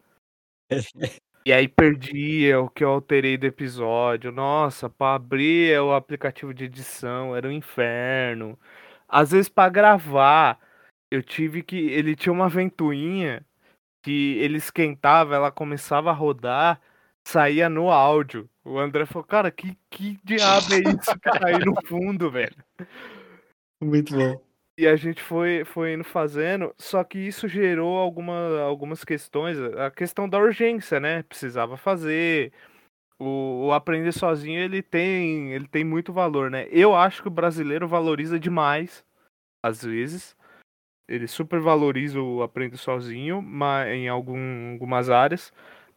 e 1.45 1.53
aí 1.53 1.65
perdi 1.69 2.49
é 2.49 2.57
o 2.57 2.69
que 2.69 2.83
eu 2.83 2.89
alterei 2.89 3.37
do 3.37 3.45
episódio. 3.45 4.33
Nossa, 4.33 4.89
para 4.89 5.15
abrir 5.15 5.79
o 5.79 5.93
aplicativo 5.93 6.53
de 6.53 6.65
edição 6.65 7.33
era 7.33 7.47
um 7.47 7.51
inferno. 7.53 8.59
Às 9.07 9.31
vezes 9.31 9.47
para 9.47 9.69
gravar, 9.69 10.59
eu 11.09 11.23
tive 11.23 11.63
que 11.63 11.77
ele 11.77 12.17
tinha 12.17 12.33
uma 12.33 12.49
ventoinha 12.49 13.45
que 14.03 14.37
ele 14.39 14.57
esquentava, 14.57 15.35
ela 15.35 15.51
começava 15.51 16.09
a 16.09 16.13
rodar, 16.13 16.81
saía 17.25 17.69
no 17.69 17.89
áudio. 17.89 18.49
O 18.63 18.77
André 18.77 19.05
falou, 19.05 19.25
cara, 19.25 19.49
que, 19.49 19.77
que 19.89 20.19
diabo 20.23 20.73
é 20.73 20.79
isso 20.79 21.19
que 21.19 21.31
tá 21.31 21.47
aí 21.47 21.59
no 21.59 21.73
fundo, 21.87 22.29
velho? 22.29 22.55
Muito 23.81 24.15
bom. 24.15 24.41
E 24.77 24.87
a 24.87 24.95
gente 24.95 25.21
foi, 25.21 25.65
foi 25.65 25.93
indo 25.93 26.03
fazendo, 26.03 26.73
só 26.77 27.03
que 27.03 27.19
isso 27.19 27.47
gerou 27.47 27.97
alguma, 27.97 28.61
algumas 28.61 29.03
questões. 29.03 29.57
A 29.59 29.91
questão 29.91 30.29
da 30.29 30.39
urgência, 30.39 30.99
né? 30.99 31.23
Precisava 31.23 31.75
fazer. 31.77 32.53
O, 33.19 33.67
o 33.67 33.71
aprender 33.73 34.11
sozinho 34.11 34.59
ele 34.59 34.81
tem, 34.81 35.53
ele 35.53 35.67
tem 35.67 35.83
muito 35.83 36.11
valor, 36.13 36.49
né? 36.49 36.67
Eu 36.71 36.95
acho 36.95 37.21
que 37.21 37.27
o 37.27 37.31
brasileiro 37.31 37.87
valoriza 37.87 38.39
demais, 38.39 39.05
às 39.63 39.83
vezes, 39.83 40.35
ele 41.07 41.27
supervaloriza 41.27 42.19
o 42.19 42.41
aprende 42.41 42.77
sozinho 42.77 43.41
mas, 43.41 43.89
em 43.89 44.07
algum, 44.07 44.73
algumas 44.73 45.09
áreas, 45.09 45.53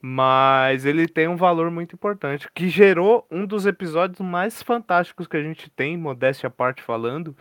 mas 0.06 0.84
ele 0.84 1.08
tem 1.08 1.26
um 1.26 1.34
valor 1.34 1.70
muito 1.70 1.94
importante, 1.94 2.46
que 2.54 2.68
gerou 2.68 3.26
um 3.30 3.46
dos 3.46 3.64
episódios 3.64 4.20
mais 4.20 4.62
fantásticos 4.62 5.26
que 5.26 5.34
a 5.34 5.42
gente 5.42 5.70
tem, 5.70 5.96
modéstia 5.96 6.48
à 6.48 6.50
parte 6.50 6.82
falando, 6.82 7.34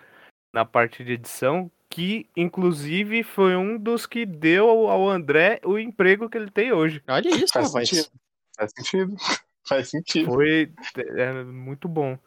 na 0.53 0.63
parte 0.63 1.03
de 1.03 1.11
edição, 1.11 1.69
que 1.89 2.25
inclusive 2.37 3.21
foi 3.21 3.57
um 3.57 3.77
dos 3.77 4.05
que 4.05 4.25
deu 4.25 4.69
ao 4.89 5.09
André 5.09 5.59
o 5.65 5.77
emprego 5.77 6.29
que 6.29 6.37
ele 6.37 6.49
tem 6.49 6.71
hoje. 6.71 7.03
Olha 7.05 7.27
isso, 7.27 7.51
Faz 7.51 7.67
rapaz. 7.67 7.89
sentido. 7.89 8.09
Faz 8.55 8.71
sentido. 8.71 9.15
Faz 9.67 9.89
sentido. 9.89 10.31
Foi 10.31 10.71
é, 11.17 11.43
muito 11.43 11.89
bom. 11.89 12.17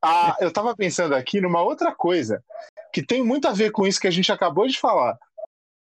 Ah, 0.00 0.36
eu 0.38 0.52
tava 0.52 0.76
pensando 0.76 1.16
aqui 1.16 1.40
numa 1.40 1.62
outra 1.62 1.92
coisa 1.92 2.44
que 2.92 3.02
tem 3.02 3.24
muito 3.24 3.48
a 3.48 3.52
ver 3.52 3.72
com 3.72 3.84
isso 3.84 4.00
que 4.00 4.06
a 4.06 4.12
gente 4.12 4.30
acabou 4.30 4.68
de 4.68 4.78
falar. 4.78 5.18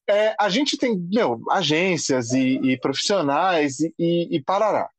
É, 0.09 0.35
a 0.39 0.49
gente 0.49 0.77
tem, 0.77 0.97
meu, 1.11 1.41
agências 1.49 2.31
e, 2.31 2.59
e 2.63 2.79
profissionais 2.79 3.79
e, 3.79 3.93
e, 3.97 4.35
e 4.35 4.43
parará. 4.43 4.89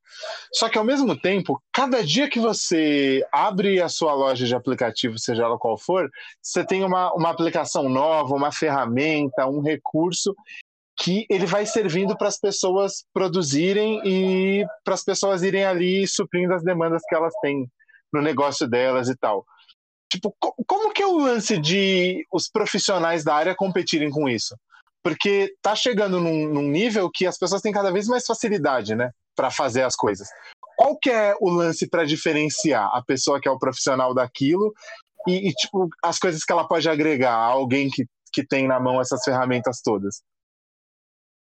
Só 0.53 0.69
que 0.69 0.79
ao 0.79 0.85
mesmo 0.85 1.19
tempo, 1.19 1.63
cada 1.73 2.05
dia 2.05 2.29
que 2.29 2.39
você 2.39 3.27
abre 3.33 3.81
a 3.81 3.89
sua 3.89 4.15
loja 4.15 4.47
de 4.47 4.55
aplicativo, 4.55 5.19
seja 5.19 5.45
ela 5.45 5.59
qual 5.59 5.79
for, 5.79 6.11
você 6.41 6.65
tem 6.65 6.85
uma, 6.85 7.13
uma 7.15 7.31
aplicação 7.31 7.89
nova, 7.89 8.35
uma 8.35 8.53
ferramenta, 8.53 9.47
um 9.47 9.61
recurso 9.61 10.35
que 10.97 11.27
ele 11.29 11.47
vai 11.47 11.65
servindo 11.67 12.17
para 12.17 12.29
as 12.29 12.39
pessoas 12.39 13.05
produzirem 13.13 14.01
e 14.05 14.67
para 14.85 14.95
as 14.95 15.03
pessoas 15.03 15.43
irem 15.43 15.65
ali 15.65 16.07
suprindo 16.07 16.55
as 16.55 16.63
demandas 16.63 17.03
que 17.09 17.15
elas 17.15 17.33
têm 17.41 17.67
no 18.13 18.21
negócio 18.21 18.69
delas 18.69 19.09
e 19.09 19.17
tal. 19.17 19.45
Tipo, 20.11 20.35
como 20.39 20.93
que 20.93 21.03
é 21.03 21.07
o 21.07 21.17
lance 21.17 21.57
de 21.59 22.27
os 22.31 22.47
profissionais 22.49 23.25
da 23.25 23.35
área 23.35 23.55
competirem 23.55 24.11
com 24.11 24.29
isso? 24.29 24.55
Porque 25.03 25.55
tá 25.61 25.75
chegando 25.75 26.21
num, 26.21 26.49
num 26.49 26.69
nível 26.69 27.11
que 27.13 27.27
as 27.27 27.39
pessoas 27.39 27.61
têm 27.61 27.73
cada 27.73 27.91
vez 27.91 28.07
mais 28.07 28.25
facilidade, 28.25 28.95
né, 28.95 29.11
para 29.35 29.51
fazer 29.51 29.83
as 29.83 29.97
coisas. 29.97 30.29
Qual 30.77 30.97
que 30.99 31.11
é 31.11 31.35
o 31.41 31.51
lance 31.51 31.89
para 31.89 32.05
diferenciar 32.05 32.91
a 32.95 33.03
pessoa 33.03 33.41
que 33.41 33.49
é 33.49 33.51
o 33.51 33.59
profissional 33.59 34.15
daquilo 34.15 34.73
e, 35.27 35.49
e, 35.49 35.53
tipo 35.53 35.89
as 36.03 36.19
coisas 36.19 36.45
que 36.45 36.53
ela 36.53 36.67
pode 36.67 36.89
agregar 36.89 37.35
a 37.35 37.45
alguém 37.45 37.89
que, 37.89 38.05
que 38.33 38.47
tem 38.47 38.67
na 38.67 38.81
mão 38.81 39.01
essas 39.01 39.23
ferramentas 39.23 39.81
todas? 39.83 40.23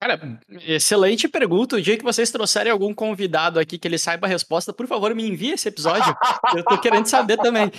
Cara, 0.02 0.20
excelente 0.66 1.28
pergunta. 1.28 1.76
O 1.76 1.82
dia 1.82 1.95
que 1.95 2.04
vocês 2.04 2.32
trouxerem 2.32 2.72
algum 2.72 2.91
convidado 2.91 3.60
aqui 3.60 3.78
que 3.78 3.88
ele 3.88 3.99
saiba 3.99 4.26
a 4.26 4.30
resposta, 4.30 4.74
por 4.74 4.88
favor, 4.88 5.14
me 5.14 5.28
envie 5.28 5.52
esse 5.52 5.68
episódio. 5.68 6.18
Eu 6.56 6.64
tô 6.64 6.76
querendo 6.80 7.06
saber 7.06 7.38
também. 7.38 7.72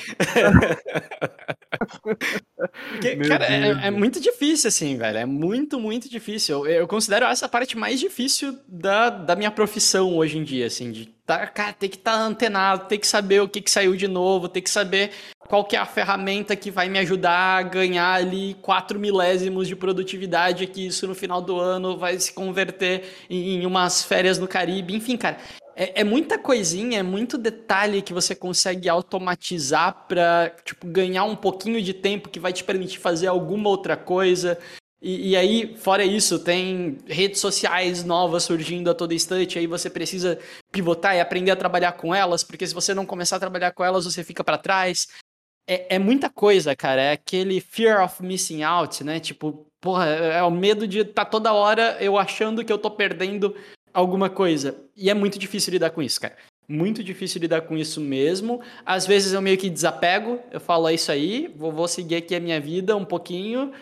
Porque, 2.93 3.17
cara, 3.17 3.45
é, 3.47 3.89
é, 3.89 3.91
muito 3.91 4.21
difícil, 4.21 4.69
assim, 4.69 4.97
velho. 4.97 5.19
É 5.19 5.27
muito, 5.27 5.81
muito 5.81 6.09
difícil. 6.09 6.65
Eu, 6.65 6.83
eu, 6.83 6.87
considero 6.87 7.27
essa 7.27 7.49
parte 7.49 7.77
mais 7.77 7.99
difícil 7.99 8.57
da, 8.69 9.11
da 9.11 9.35
minha 9.35 9.51
profissão 9.51 10.17
hoje 10.17 10.39
em 10.39 10.45
dia, 10.45 10.67
assim, 10.67 10.93
de 10.93 11.07
tá, 11.27 11.47
cara, 11.47 11.73
tem 11.73 11.89
que 11.89 11.97
estar 11.97 12.13
tá 12.13 12.19
antenado, 12.19 12.89
tem 12.89 12.99
que 12.99 13.07
saber 13.07 13.41
o 13.41 13.49
que, 13.49 13.61
que 13.61 13.71
saiu 13.71 13.97
de 13.97 14.09
novo, 14.09 14.49
tem 14.49 14.63
que 14.63 14.71
saber 14.71 15.11
qual 15.49 15.65
que 15.65 15.77
é 15.77 15.79
a 15.79 15.87
ferramenta 15.87 16.57
que 16.57 16.71
vai 16.71 16.89
me 16.89 16.99
ajudar 16.99 17.59
a 17.59 17.63
ganhar 17.63 18.15
ali 18.15 18.55
4 18.63 18.99
milésimos 18.99 19.69
de 19.69 19.77
produtividade, 19.77 20.67
que 20.67 20.87
isso 20.87 21.07
no 21.07 21.15
final 21.15 21.43
do 21.43 21.59
ano 21.59 21.99
vai 21.99 22.19
se 22.19 22.33
converter 22.33 23.05
em 23.29 23.67
umas 23.67 24.03
férias 24.03 24.39
no 24.39 24.49
Caribe. 24.49 24.95
Enfim, 24.95 25.17
cara, 25.17 25.39
É, 25.75 26.03
é, 26.03 26.05
muita 26.05 26.39
coisinha, 26.39 26.99
é 27.01 27.03
muito 27.03 27.39
detalhe 27.39 28.03
que 28.03 28.13
você 28.13 28.35
consegue 28.35 28.91
automatizar 28.91 30.07
para 30.07 30.55
tipo, 30.65 30.87
ganhar 30.87 31.25
um 31.25 31.35
pouquinho 31.35 31.81
de 31.81 31.95
tempo 31.95 32.29
que 32.29 32.39
vai 32.39 32.53
te 32.53 32.63
permitir 32.63 32.99
fazer 32.99 33.27
alguma 33.27 33.71
outra 33.71 33.97
coisa. 33.97 34.59
E, 35.03 35.31
e, 35.31 35.37
aí, 35.37 35.75
fora 35.77 36.05
isso, 36.05 36.39
tem 36.39 36.99
redes 37.09 37.41
sociais 37.41 38.05
novas 38.05 38.45
surgindo 38.45 38.89
a 38.89 38.95
todo 38.95 39.13
instante, 39.13 39.59
aí 39.59 39.67
você 39.67 39.91
precisa 39.91 40.39
pivotar 40.71 41.17
e 41.17 41.21
aprender 41.21 41.51
a 41.51 41.57
trabalhar 41.57 41.93
com 41.93 42.15
elas, 42.15 42.45
porque 42.45 42.65
se 42.65 42.73
você 42.73 42.95
não 42.95 43.05
começar 43.05 43.35
a 43.35 43.41
trabalhar 43.41 43.73
com 43.73 43.85
elas, 43.85 44.05
você 44.05 44.23
fica 44.23 44.45
para 44.45 44.57
trás. 44.57 45.09
É, 45.67 45.97
é, 45.97 45.99
muita 45.99 46.31
coisa, 46.31 46.77
cara. 46.77 47.03
É 47.03 47.13
aquele 47.13 47.61
fear 47.61 48.05
of 48.05 48.23
missing 48.23 48.63
out, 48.63 49.03
né? 49.03 49.19
Tipo, 49.19 49.67
porra, 49.81 50.07
é, 50.07 50.39
é 50.39 50.43
o 50.45 50.53
medo 50.53 50.87
de 50.87 51.01
estar 51.01 51.25
tá 51.25 51.31
toda 51.31 51.53
hora 51.53 51.97
eu 52.01 52.17
achando 52.17 52.65
que 52.65 52.73
eu 52.73 52.79
tô 52.79 52.91
perdendo 52.91 53.57
alguma 53.93 54.31
coisa. 54.31 54.85
E 54.97 55.11
é 55.11 55.15
muito 55.15 55.37
difícil 55.37 55.73
lidar 55.73 55.91
com 55.91 56.01
isso, 56.01 56.21
cara. 56.21 56.37
Muito 56.69 57.03
difícil 57.03 57.41
lidar 57.41 57.63
com 57.63 57.77
isso 57.77 58.01
mesmo. 58.01 58.63
Às 58.87 59.05
vezes 59.05 59.33
eu 59.33 59.43
meio 59.43 59.59
que 59.59 59.69
desapego, 59.69 60.39
eu 60.53 60.61
falo, 60.61 60.89
é 60.89 60.95
isso 60.95 61.11
aí, 61.11 61.53
vou, 61.57 61.73
vou 61.73 61.89
seguir 61.89 62.17
aqui 62.17 62.37
a 62.37 62.41
minha 62.41 62.61
vida 62.61 62.97
um 62.97 63.05
pouquinho 63.05 63.73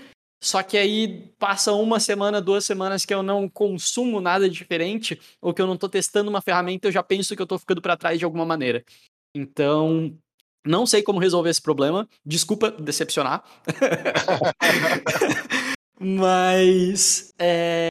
só 0.42 0.62
que 0.62 0.78
aí 0.78 1.30
passa 1.38 1.72
uma 1.72 2.00
semana, 2.00 2.40
duas 2.40 2.64
semanas 2.64 3.04
que 3.04 3.12
eu 3.12 3.22
não 3.22 3.48
consumo 3.48 4.20
nada 4.20 4.48
diferente, 4.48 5.20
ou 5.40 5.52
que 5.52 5.60
eu 5.60 5.66
não 5.66 5.74
estou 5.74 5.88
testando 5.88 6.30
uma 6.30 6.40
ferramenta, 6.40 6.88
eu 6.88 6.92
já 6.92 7.02
penso 7.02 7.36
que 7.36 7.42
eu 7.42 7.44
estou 7.44 7.58
ficando 7.58 7.82
para 7.82 7.96
trás 7.96 8.18
de 8.18 8.24
alguma 8.24 8.46
maneira. 8.46 8.82
Então, 9.34 10.16
não 10.64 10.86
sei 10.86 11.02
como 11.02 11.18
resolver 11.18 11.50
esse 11.50 11.60
problema. 11.60 12.08
Desculpa 12.24 12.70
decepcionar. 12.70 13.44
Mas 16.00 17.34
é, 17.38 17.88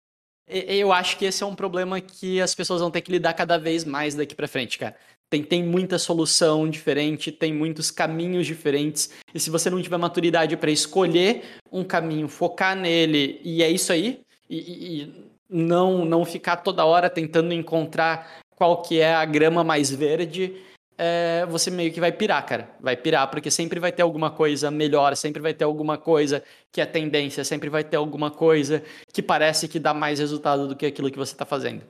eu 0.47 0.91
acho 0.91 1.18
que 1.18 1.26
esse 1.26 1.43
é 1.43 1.45
um 1.45 1.56
problema 1.56 2.02
que 2.02 2.41
as 2.41 2.56
pessoas 2.56 2.82
vão 2.82 2.89
ter 2.89 3.02
que 3.02 3.12
lidar 3.12 3.36
cada 3.36 3.58
vez 3.58 3.86
mais 3.86 4.16
daqui 4.16 4.34
para 4.34 4.47
frente, 4.47 4.80
cara. 4.80 4.97
Tem, 5.30 5.43
tem 5.43 5.63
muita 5.63 5.99
solução 5.99 6.67
diferente, 6.67 7.32
tem 7.32 7.53
muitos 7.53 7.91
caminhos 7.91 8.47
diferentes. 8.47 9.11
E 9.34 9.39
se 9.39 9.49
você 9.49 9.69
não 9.69 9.82
tiver 9.82 9.97
maturidade 9.97 10.57
para 10.57 10.71
escolher 10.71 11.43
um 11.71 11.84
caminho, 11.84 12.27
focar 12.27 12.75
nele, 12.75 13.39
e 13.43 13.61
é 13.61 13.69
isso 13.69 13.93
aí, 13.93 14.21
e, 14.49 15.01
e 15.01 15.30
não, 15.49 16.03
não 16.03 16.25
ficar 16.25 16.57
toda 16.57 16.86
hora 16.86 17.09
tentando 17.09 17.53
encontrar 17.53 18.39
qual 18.55 18.82
que 18.82 18.99
é 18.99 19.13
a 19.13 19.23
grama 19.23 19.63
mais 19.63 19.91
verde, 19.91 20.55
é, 20.97 21.45
você 21.45 21.71
meio 21.71 21.93
que 21.93 21.99
vai 22.01 22.11
pirar, 22.11 22.45
cara. 22.45 22.69
Vai 22.82 22.97
pirar, 22.97 23.30
porque 23.30 23.49
sempre 23.49 23.80
vai 23.80 23.91
ter 23.91 24.01
alguma 24.01 24.30
coisa 24.30 24.69
melhor, 24.69 25.15
sempre 25.15 25.41
vai 25.41 25.53
ter 25.53 25.63
alguma 25.63 25.97
coisa 25.97 26.43
que 26.73 26.82
é 26.82 26.86
tendência, 26.86 27.43
sempre 27.45 27.69
vai 27.69 27.86
ter 27.86 27.95
alguma 27.95 28.30
coisa 28.30 28.84
que 29.13 29.21
parece 29.21 29.67
que 29.69 29.80
dá 29.80 29.93
mais 29.93 30.19
resultado 30.19 30.67
do 30.67 30.75
que 30.75 30.86
aquilo 30.86 31.09
que 31.09 31.17
você 31.17 31.34
está 31.34 31.45
fazendo. 31.45 31.84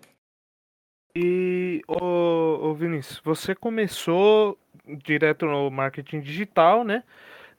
E, 1.16 1.82
ô, 1.88 2.70
ô 2.70 2.74
Vinícius, 2.74 3.22
você 3.24 3.56
começou 3.56 4.58
direto 4.86 5.46
no 5.46 5.70
marketing 5.70 6.22
digital, 6.22 6.84
né? 6.84 7.04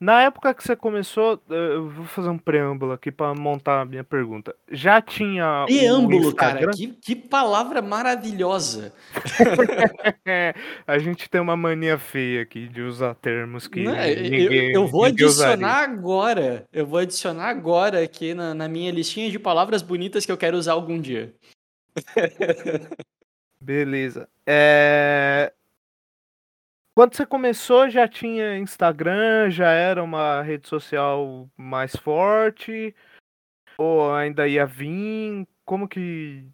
Na 0.00 0.22
época 0.22 0.54
que 0.54 0.64
você 0.64 0.74
começou, 0.74 1.38
eh, 1.50 1.74
eu 1.74 1.90
vou 1.90 2.06
fazer 2.06 2.30
um 2.30 2.38
preâmbulo 2.38 2.92
aqui 2.92 3.12
para 3.12 3.34
montar 3.34 3.82
a 3.82 3.84
minha 3.84 4.02
pergunta. 4.02 4.56
Já 4.70 5.02
tinha. 5.02 5.66
Preâmbulo, 5.66 6.34
cara, 6.34 6.70
que, 6.70 6.86
que 6.86 7.14
palavra 7.14 7.82
maravilhosa. 7.82 8.94
a 10.86 10.98
gente 10.98 11.28
tem 11.28 11.38
uma 11.38 11.54
mania 11.54 11.98
feia 11.98 12.40
aqui 12.40 12.66
de 12.66 12.80
usar 12.80 13.14
termos 13.14 13.68
que. 13.68 13.82
Não, 13.82 13.92
ninguém, 13.92 14.70
eu, 14.70 14.80
eu, 14.80 14.86
vou 14.86 15.04
adicionar 15.04 15.82
usaria. 15.82 15.94
agora. 15.94 16.66
Eu 16.72 16.86
vou 16.86 16.98
adicionar 16.98 17.50
agora 17.50 18.02
aqui 18.02 18.32
na, 18.32 18.54
na 18.54 18.68
minha 18.68 18.90
listinha 18.90 19.30
de 19.30 19.38
palavras 19.38 19.82
bonitas 19.82 20.24
que 20.24 20.32
eu 20.32 20.38
quero 20.38 20.56
usar 20.56 20.72
algum 20.72 20.98
dia. 20.98 21.34
Beleza. 23.62 24.28
É... 24.46 25.52
Quando 26.94 27.14
você 27.14 27.24
começou, 27.24 27.88
já 27.88 28.08
tinha 28.08 28.58
Instagram, 28.58 29.50
já 29.50 29.70
era 29.70 30.02
uma 30.02 30.42
rede 30.42 30.68
social 30.68 31.48
mais 31.56 31.94
forte? 31.96 32.94
Ou 33.78 34.12
ainda 34.12 34.46
ia 34.46 34.66
vir? 34.66 35.46
Como 35.64 35.88
que. 35.88 36.44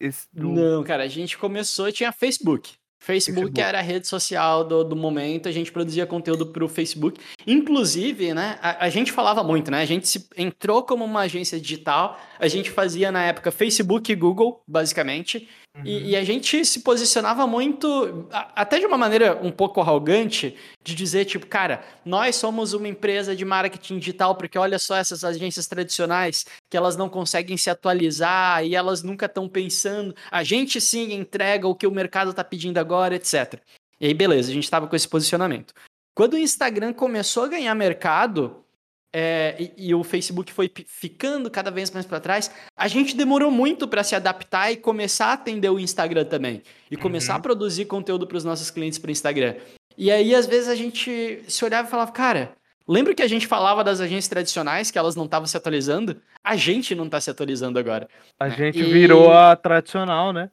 Esse... 0.00 0.28
Não, 0.34 0.84
cara, 0.84 1.04
a 1.04 1.08
gente 1.08 1.38
começou, 1.38 1.90
tinha 1.92 2.12
Facebook. 2.12 2.76
Facebook, 3.00 3.40
Facebook, 3.40 3.60
era 3.60 3.78
a 3.78 3.82
rede 3.82 4.08
social 4.08 4.64
do, 4.64 4.82
do 4.82 4.96
momento, 4.96 5.48
a 5.48 5.52
gente 5.52 5.70
produzia 5.70 6.04
conteúdo 6.04 6.46
para 6.46 6.64
o 6.64 6.68
Facebook. 6.68 7.20
Inclusive, 7.46 8.34
né, 8.34 8.58
a, 8.60 8.86
a, 8.86 8.88
gente 8.90 9.12
falava 9.12 9.42
muito, 9.42 9.70
né? 9.70 9.80
A 9.80 9.84
gente 9.86 10.08
se, 10.08 10.28
entrou 10.36 10.82
como 10.82 11.04
uma 11.04 11.20
agência 11.20 11.60
digital, 11.60 12.20
a 12.38 12.48
gente 12.48 12.70
fazia 12.70 13.12
na 13.12 13.24
época 13.24 13.52
Facebook 13.52 14.10
e 14.10 14.16
Google, 14.16 14.62
basicamente, 14.66 15.48
Uhum. 15.78 15.84
E, 15.84 16.10
e, 16.10 16.16
a 16.16 16.24
gente 16.24 16.64
se 16.64 16.80
posicionava 16.80 17.46
muito, 17.46 18.26
até 18.32 18.80
de 18.80 18.86
uma 18.86 18.98
maneira 18.98 19.38
um 19.40 19.50
pouco 19.50 19.80
arrogante, 19.80 20.56
de 20.82 20.94
dizer, 20.94 21.24
tipo, 21.24 21.46
cara, 21.46 21.84
nós 22.04 22.34
somos 22.34 22.72
uma 22.72 22.88
empresa 22.88 23.36
de 23.36 23.44
marketing 23.44 23.98
digital, 23.98 24.34
porque 24.34 24.58
olha 24.58 24.78
só 24.78 24.96
essas 24.96 25.22
agências 25.22 25.66
tradicionais, 25.68 26.44
que 26.68 26.76
elas 26.76 26.96
não 26.96 27.08
conseguem 27.08 27.56
se 27.56 27.70
atualizar 27.70 28.64
e 28.64 28.74
elas 28.74 29.02
nunca 29.02 29.26
estão 29.26 29.48
pensando. 29.48 30.14
A 30.30 30.42
gente 30.42 30.80
sim 30.80 31.12
entrega 31.12 31.68
o 31.68 31.74
que 31.74 31.86
o 31.86 31.92
mercado 31.92 32.30
está 32.30 32.42
pedindo 32.42 32.78
agora, 32.78 33.14
etc. 33.14 33.60
E 34.00 34.06
aí, 34.06 34.14
beleza, 34.14 34.50
a 34.50 34.54
gente 34.54 34.64
estava 34.64 34.88
com 34.88 34.96
esse 34.96 35.08
posicionamento. 35.08 35.72
Quando 36.14 36.34
o 36.34 36.38
Instagram 36.38 36.92
começou 36.92 37.44
a 37.44 37.48
ganhar 37.48 37.74
mercado, 37.76 38.64
é, 39.12 39.56
e, 39.58 39.88
e, 39.88 39.94
o 39.94 40.04
Facebook 40.04 40.52
foi 40.52 40.70
ficando 40.86 41.50
cada 41.50 41.70
vez 41.70 41.90
mais 41.90 42.04
para 42.04 42.20
trás, 42.20 42.50
a 42.76 42.88
gente 42.88 43.16
demorou 43.16 43.50
muito 43.50 43.88
para 43.88 44.02
se 44.02 44.14
adaptar 44.14 44.70
e 44.70 44.76
começar 44.76 45.26
a 45.28 45.32
atender 45.32 45.70
o 45.70 45.78
Instagram 45.78 46.24
também. 46.24 46.62
E 46.90 46.96
começar 46.96 47.32
uhum. 47.32 47.38
a 47.38 47.42
produzir 47.42 47.86
conteúdo 47.86 48.26
para 48.26 48.36
os 48.36 48.44
nossos 48.44 48.70
clientes 48.70 48.98
para 48.98 49.08
o 49.08 49.12
Instagram. 49.12 49.56
E 49.96 50.10
aí, 50.10 50.34
às 50.34 50.46
vezes, 50.46 50.68
a 50.68 50.74
gente 50.74 51.42
se 51.48 51.64
olhava 51.64 51.88
e 51.88 51.90
falava, 51.90 52.12
cara, 52.12 52.52
lembra 52.86 53.14
que 53.14 53.22
a 53.22 53.26
gente 53.26 53.46
falava 53.46 53.82
das 53.82 54.00
agências 54.00 54.28
tradicionais, 54.28 54.90
que 54.90 54.98
elas 54.98 55.16
não 55.16 55.24
estavam 55.24 55.46
se 55.46 55.56
atualizando? 55.56 56.20
A 56.44 56.54
gente 56.54 56.94
não 56.94 57.06
está 57.06 57.20
se 57.20 57.30
atualizando 57.30 57.78
agora. 57.78 58.08
A 58.38 58.48
né? 58.48 58.56
gente 58.56 58.78
e... 58.78 58.84
virou 58.84 59.32
a 59.32 59.56
tradicional, 59.56 60.32
né? 60.32 60.50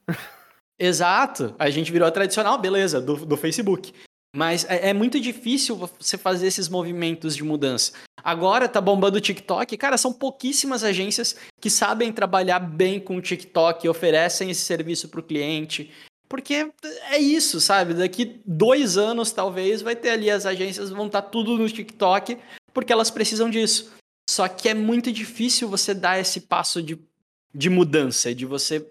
Exato, 0.79 1.55
a 1.57 1.69
gente 1.69 1.91
virou 1.91 2.07
a 2.07 2.11
tradicional, 2.11 2.57
beleza, 2.57 2.99
do, 2.99 3.25
do 3.25 3.37
Facebook. 3.37 3.93
Mas 4.35 4.65
é, 4.65 4.89
é, 4.89 4.93
muito 4.93 5.17
difícil 5.17 5.77
você 5.77 6.17
fazer 6.17 6.47
esses 6.47 6.67
movimentos 6.67 7.37
de 7.37 7.43
mudança. 7.43 7.93
Agora 8.21 8.67
tá 8.67 8.81
bombando 8.81 9.17
o 9.17 9.21
TikTok. 9.21 9.77
Cara, 9.77 9.97
são 9.97 10.11
pouquíssimas 10.11 10.83
agências 10.83 11.37
que 11.61 11.69
sabem 11.69 12.11
trabalhar 12.11 12.59
bem 12.59 12.99
com 12.99 13.15
o 13.15 13.21
TikTok 13.21 13.85
e 13.85 13.89
oferecem 13.89 14.49
esse 14.49 14.61
serviço 14.61 15.07
para 15.07 15.21
o 15.21 15.23
cliente. 15.23 15.89
Porque 16.27 16.69
é 17.11 17.17
isso, 17.17 17.61
sabe? 17.61 17.93
Daqui 17.93 18.41
dois 18.45 18.97
anos, 18.97 19.31
talvez, 19.31 19.81
vai 19.81 19.95
ter 19.95 20.09
ali 20.09 20.29
as 20.29 20.45
agências 20.45 20.89
vão 20.89 21.05
estar 21.05 21.21
tá 21.21 21.29
tudo 21.29 21.57
no 21.57 21.69
TikTok, 21.69 22.37
porque 22.73 22.91
elas 22.91 23.09
precisam 23.09 23.49
disso. 23.49 23.93
Só 24.29 24.49
que 24.49 24.67
é 24.67 24.73
muito 24.73 25.13
difícil 25.13 25.69
você 25.69 25.93
dar 25.93 26.19
esse 26.19 26.41
passo 26.41 26.83
de, 26.83 26.99
de 27.53 27.69
mudança, 27.69 28.35
de 28.35 28.45
você 28.45 28.85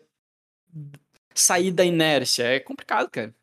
sair 1.34 1.70
da 1.70 1.84
inércia. 1.84 2.44
É 2.44 2.60
complicado, 2.60 3.10
cara. 3.10 3.34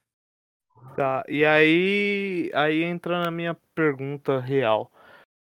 Tá, 0.95 1.23
e 1.27 1.45
aí, 1.45 2.51
aí 2.53 2.83
entra 2.83 3.23
na 3.23 3.31
minha 3.31 3.55
pergunta 3.73 4.39
real. 4.39 4.91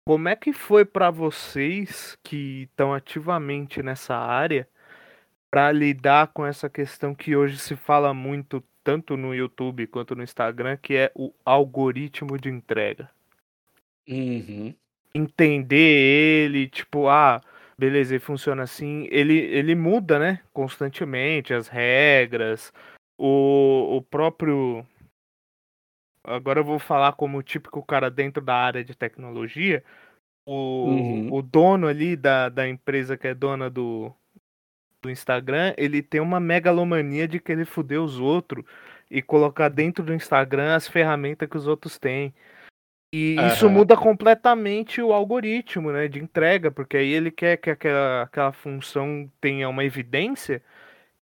Como 0.05 0.29
é 0.29 0.37
que 0.37 0.53
foi 0.53 0.85
para 0.85 1.11
vocês 1.11 2.19
que 2.23 2.63
estão 2.63 2.93
ativamente 2.95 3.83
nessa 3.83 4.15
área 4.17 4.69
para 5.51 5.73
lidar 5.73 6.29
com 6.29 6.45
essa 6.47 6.69
questão 6.69 7.15
que 7.15 7.37
hoje 7.37 7.59
se 7.59 7.77
fala 7.77 8.13
muito 8.13 8.63
tanto 8.85 9.17
no 9.17 9.35
YouTube 9.35 9.87
quanto 9.87 10.15
no 10.15 10.23
Instagram, 10.23 10.79
que 10.79 10.95
é 10.95 11.13
o 11.15 11.33
algoritmo 11.45 12.39
de 12.39 12.49
entrega? 12.49 13.11
Uhum. 14.09 14.75
Entender 15.15 15.77
ele, 15.77 16.69
tipo, 16.69 17.09
ah, 17.09 17.41
beleza, 17.79 18.15
ele 18.15 18.21
funciona 18.21 18.63
assim, 18.63 19.07
ele, 19.11 19.39
ele 19.39 19.75
muda, 19.75 20.19
né, 20.19 20.41
constantemente 20.53 21.53
as 21.53 21.69
regras, 21.69 22.73
o, 23.19 23.97
o 23.97 24.03
próprio 24.03 24.87
agora 26.29 26.61
eu 26.61 26.65
vou 26.65 26.79
falar 26.79 27.13
como 27.13 27.39
o 27.39 27.43
típico 27.43 27.83
cara 27.83 28.11
dentro 28.11 28.43
da 28.43 28.55
área 28.55 28.85
de 28.85 28.95
tecnologia, 28.95 29.83
o, 30.47 30.87
uhum. 30.87 31.33
o 31.33 31.43
dono 31.43 31.87
ali 31.87 32.17
da, 32.17 32.49
da 32.49 32.69
empresa 32.69 33.17
que 33.17 33.29
é 33.29 33.35
dona 33.35 33.69
do, 33.69 34.13
do 35.03 35.11
Instagram, 35.11 35.75
ele 35.77 36.03
tem 36.03 36.21
uma 36.21 36.41
megalomania 36.41 37.29
de 37.29 37.39
querer 37.39 37.67
fuder 37.67 38.01
os 38.01 38.19
outros 38.19 38.65
e 39.11 39.23
colocar 39.23 39.69
dentro 39.69 40.05
do 40.05 40.15
Instagram 40.15 40.75
as 40.75 40.89
ferramentas 40.89 41.49
que 41.49 41.57
os 41.57 41.67
outros 41.67 41.99
têm. 41.99 42.35
E 43.13 43.37
uhum. 43.39 43.47
isso 43.47 43.71
muda 43.71 43.97
completamente 43.97 45.01
o 45.01 45.13
algoritmo 45.13 45.91
né, 45.91 46.09
de 46.09 46.19
entrega, 46.19 46.71
porque 46.71 46.97
aí 46.99 47.11
ele 47.11 47.31
quer 47.31 47.57
que 47.57 47.71
aquela, 47.71 48.23
aquela 48.23 48.53
função 48.53 49.31
tenha 49.41 49.69
uma 49.69 49.85
evidência 49.85 50.63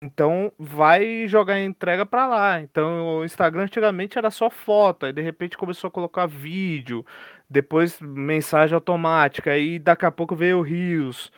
então 0.03 0.51
vai 0.59 1.27
jogar 1.29 1.53
a 1.53 1.63
entrega 1.63 2.05
para 2.05 2.27
lá. 2.27 2.61
Então 2.61 3.19
o 3.19 3.25
Instagram 3.25 3.63
antigamente 3.63 4.17
era 4.17 4.29
só 4.29 4.49
foto, 4.49 5.05
aí 5.05 5.13
de 5.13 5.21
repente 5.21 5.57
começou 5.57 5.87
a 5.87 5.91
colocar 5.91 6.25
vídeo, 6.27 7.05
depois 7.49 7.99
mensagem 8.01 8.75
automática, 8.75 9.51
aí 9.51 9.79
daqui 9.79 10.05
a 10.05 10.11
pouco 10.11 10.35
veio 10.35 10.59
o 10.59 10.61
Rios. 10.61 11.31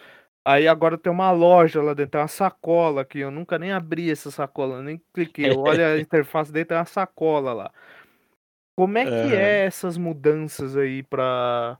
Aí 0.43 0.67
agora 0.67 0.97
tem 0.97 1.11
uma 1.11 1.31
loja 1.31 1.81
lá 1.81 1.93
dentro, 1.93 2.11
tem 2.13 2.21
uma 2.21 2.27
sacola 2.27 3.01
aqui. 3.01 3.19
Eu 3.19 3.31
nunca 3.31 3.57
nem 3.59 3.71
abri 3.71 4.11
essa 4.11 4.31
sacola, 4.31 4.81
nem 4.81 5.01
cliquei. 5.13 5.51
Olha 5.55 5.93
a 5.93 5.99
interface 6.01 6.51
dentro, 6.51 6.69
tem 6.69 6.77
uma 6.77 6.85
sacola 6.85 7.53
lá. 7.53 7.71
Como 8.75 8.97
é 8.97 9.05
que 9.05 9.35
é 9.35 9.65
essas 9.65 9.97
mudanças 9.97 10.75
aí 10.75 11.01
pra, 11.03 11.79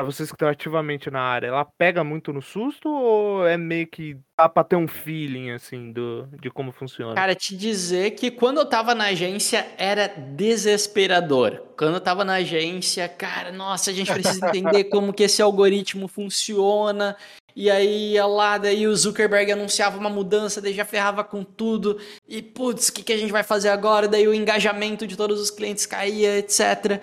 pra 0.00 0.12
vocês 0.12 0.30
que 0.30 0.34
estão 0.34 0.48
ativamente 0.48 1.10
na 1.10 1.20
área? 1.20 1.48
Ela 1.48 1.64
pega 1.64 2.02
muito 2.02 2.32
no 2.32 2.40
susto 2.40 2.88
ou 2.88 3.46
é 3.46 3.56
meio 3.56 3.86
que 3.86 4.16
dá 4.36 4.48
pra 4.48 4.64
ter 4.64 4.76
um 4.76 4.88
feeling, 4.88 5.50
assim, 5.50 5.92
do, 5.92 6.26
de 6.40 6.50
como 6.50 6.72
funciona? 6.72 7.14
Cara, 7.14 7.34
te 7.34 7.56
dizer 7.56 8.12
que 8.12 8.30
quando 8.30 8.58
eu 8.58 8.66
tava 8.66 8.94
na 8.94 9.06
agência 9.06 9.66
era 9.76 10.08
desesperador. 10.08 11.62
Quando 11.76 11.94
eu 11.94 12.00
tava 12.00 12.24
na 12.24 12.34
agência, 12.34 13.08
cara, 13.08 13.52
nossa, 13.52 13.90
a 13.90 13.94
gente 13.94 14.12
precisa 14.12 14.48
entender 14.48 14.84
como 14.90 15.12
que 15.12 15.24
esse 15.24 15.42
algoritmo 15.42 16.08
funciona. 16.08 17.16
E 17.54 17.70
aí 17.70 18.12
ia 18.12 18.26
lá, 18.26 18.56
daí 18.56 18.86
o 18.86 18.96
Zuckerberg 18.96 19.52
anunciava 19.52 19.98
uma 19.98 20.08
mudança, 20.08 20.60
daí 20.60 20.72
já 20.72 20.84
ferrava 20.84 21.22
com 21.22 21.44
tudo. 21.44 21.98
E 22.26 22.40
putz, 22.40 22.88
o 22.88 22.92
que, 22.92 23.02
que 23.02 23.12
a 23.12 23.18
gente 23.18 23.32
vai 23.32 23.42
fazer 23.42 23.68
agora? 23.68 24.08
Daí 24.08 24.26
o 24.26 24.34
engajamento 24.34 25.06
de 25.06 25.16
todos 25.16 25.40
os 25.40 25.50
clientes 25.50 25.84
caía, 25.84 26.38
etc. 26.38 27.02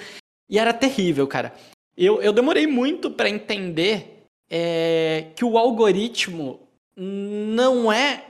E 0.49 0.57
era 0.57 0.73
terrível, 0.73 1.27
cara. 1.27 1.53
Eu, 1.97 2.21
eu 2.21 2.31
demorei 2.31 2.67
muito 2.67 3.09
pra 3.09 3.29
entender 3.29 4.23
é, 4.49 5.27
que 5.35 5.43
o 5.43 5.57
algoritmo 5.57 6.59
não 6.95 7.91
é. 7.91 8.25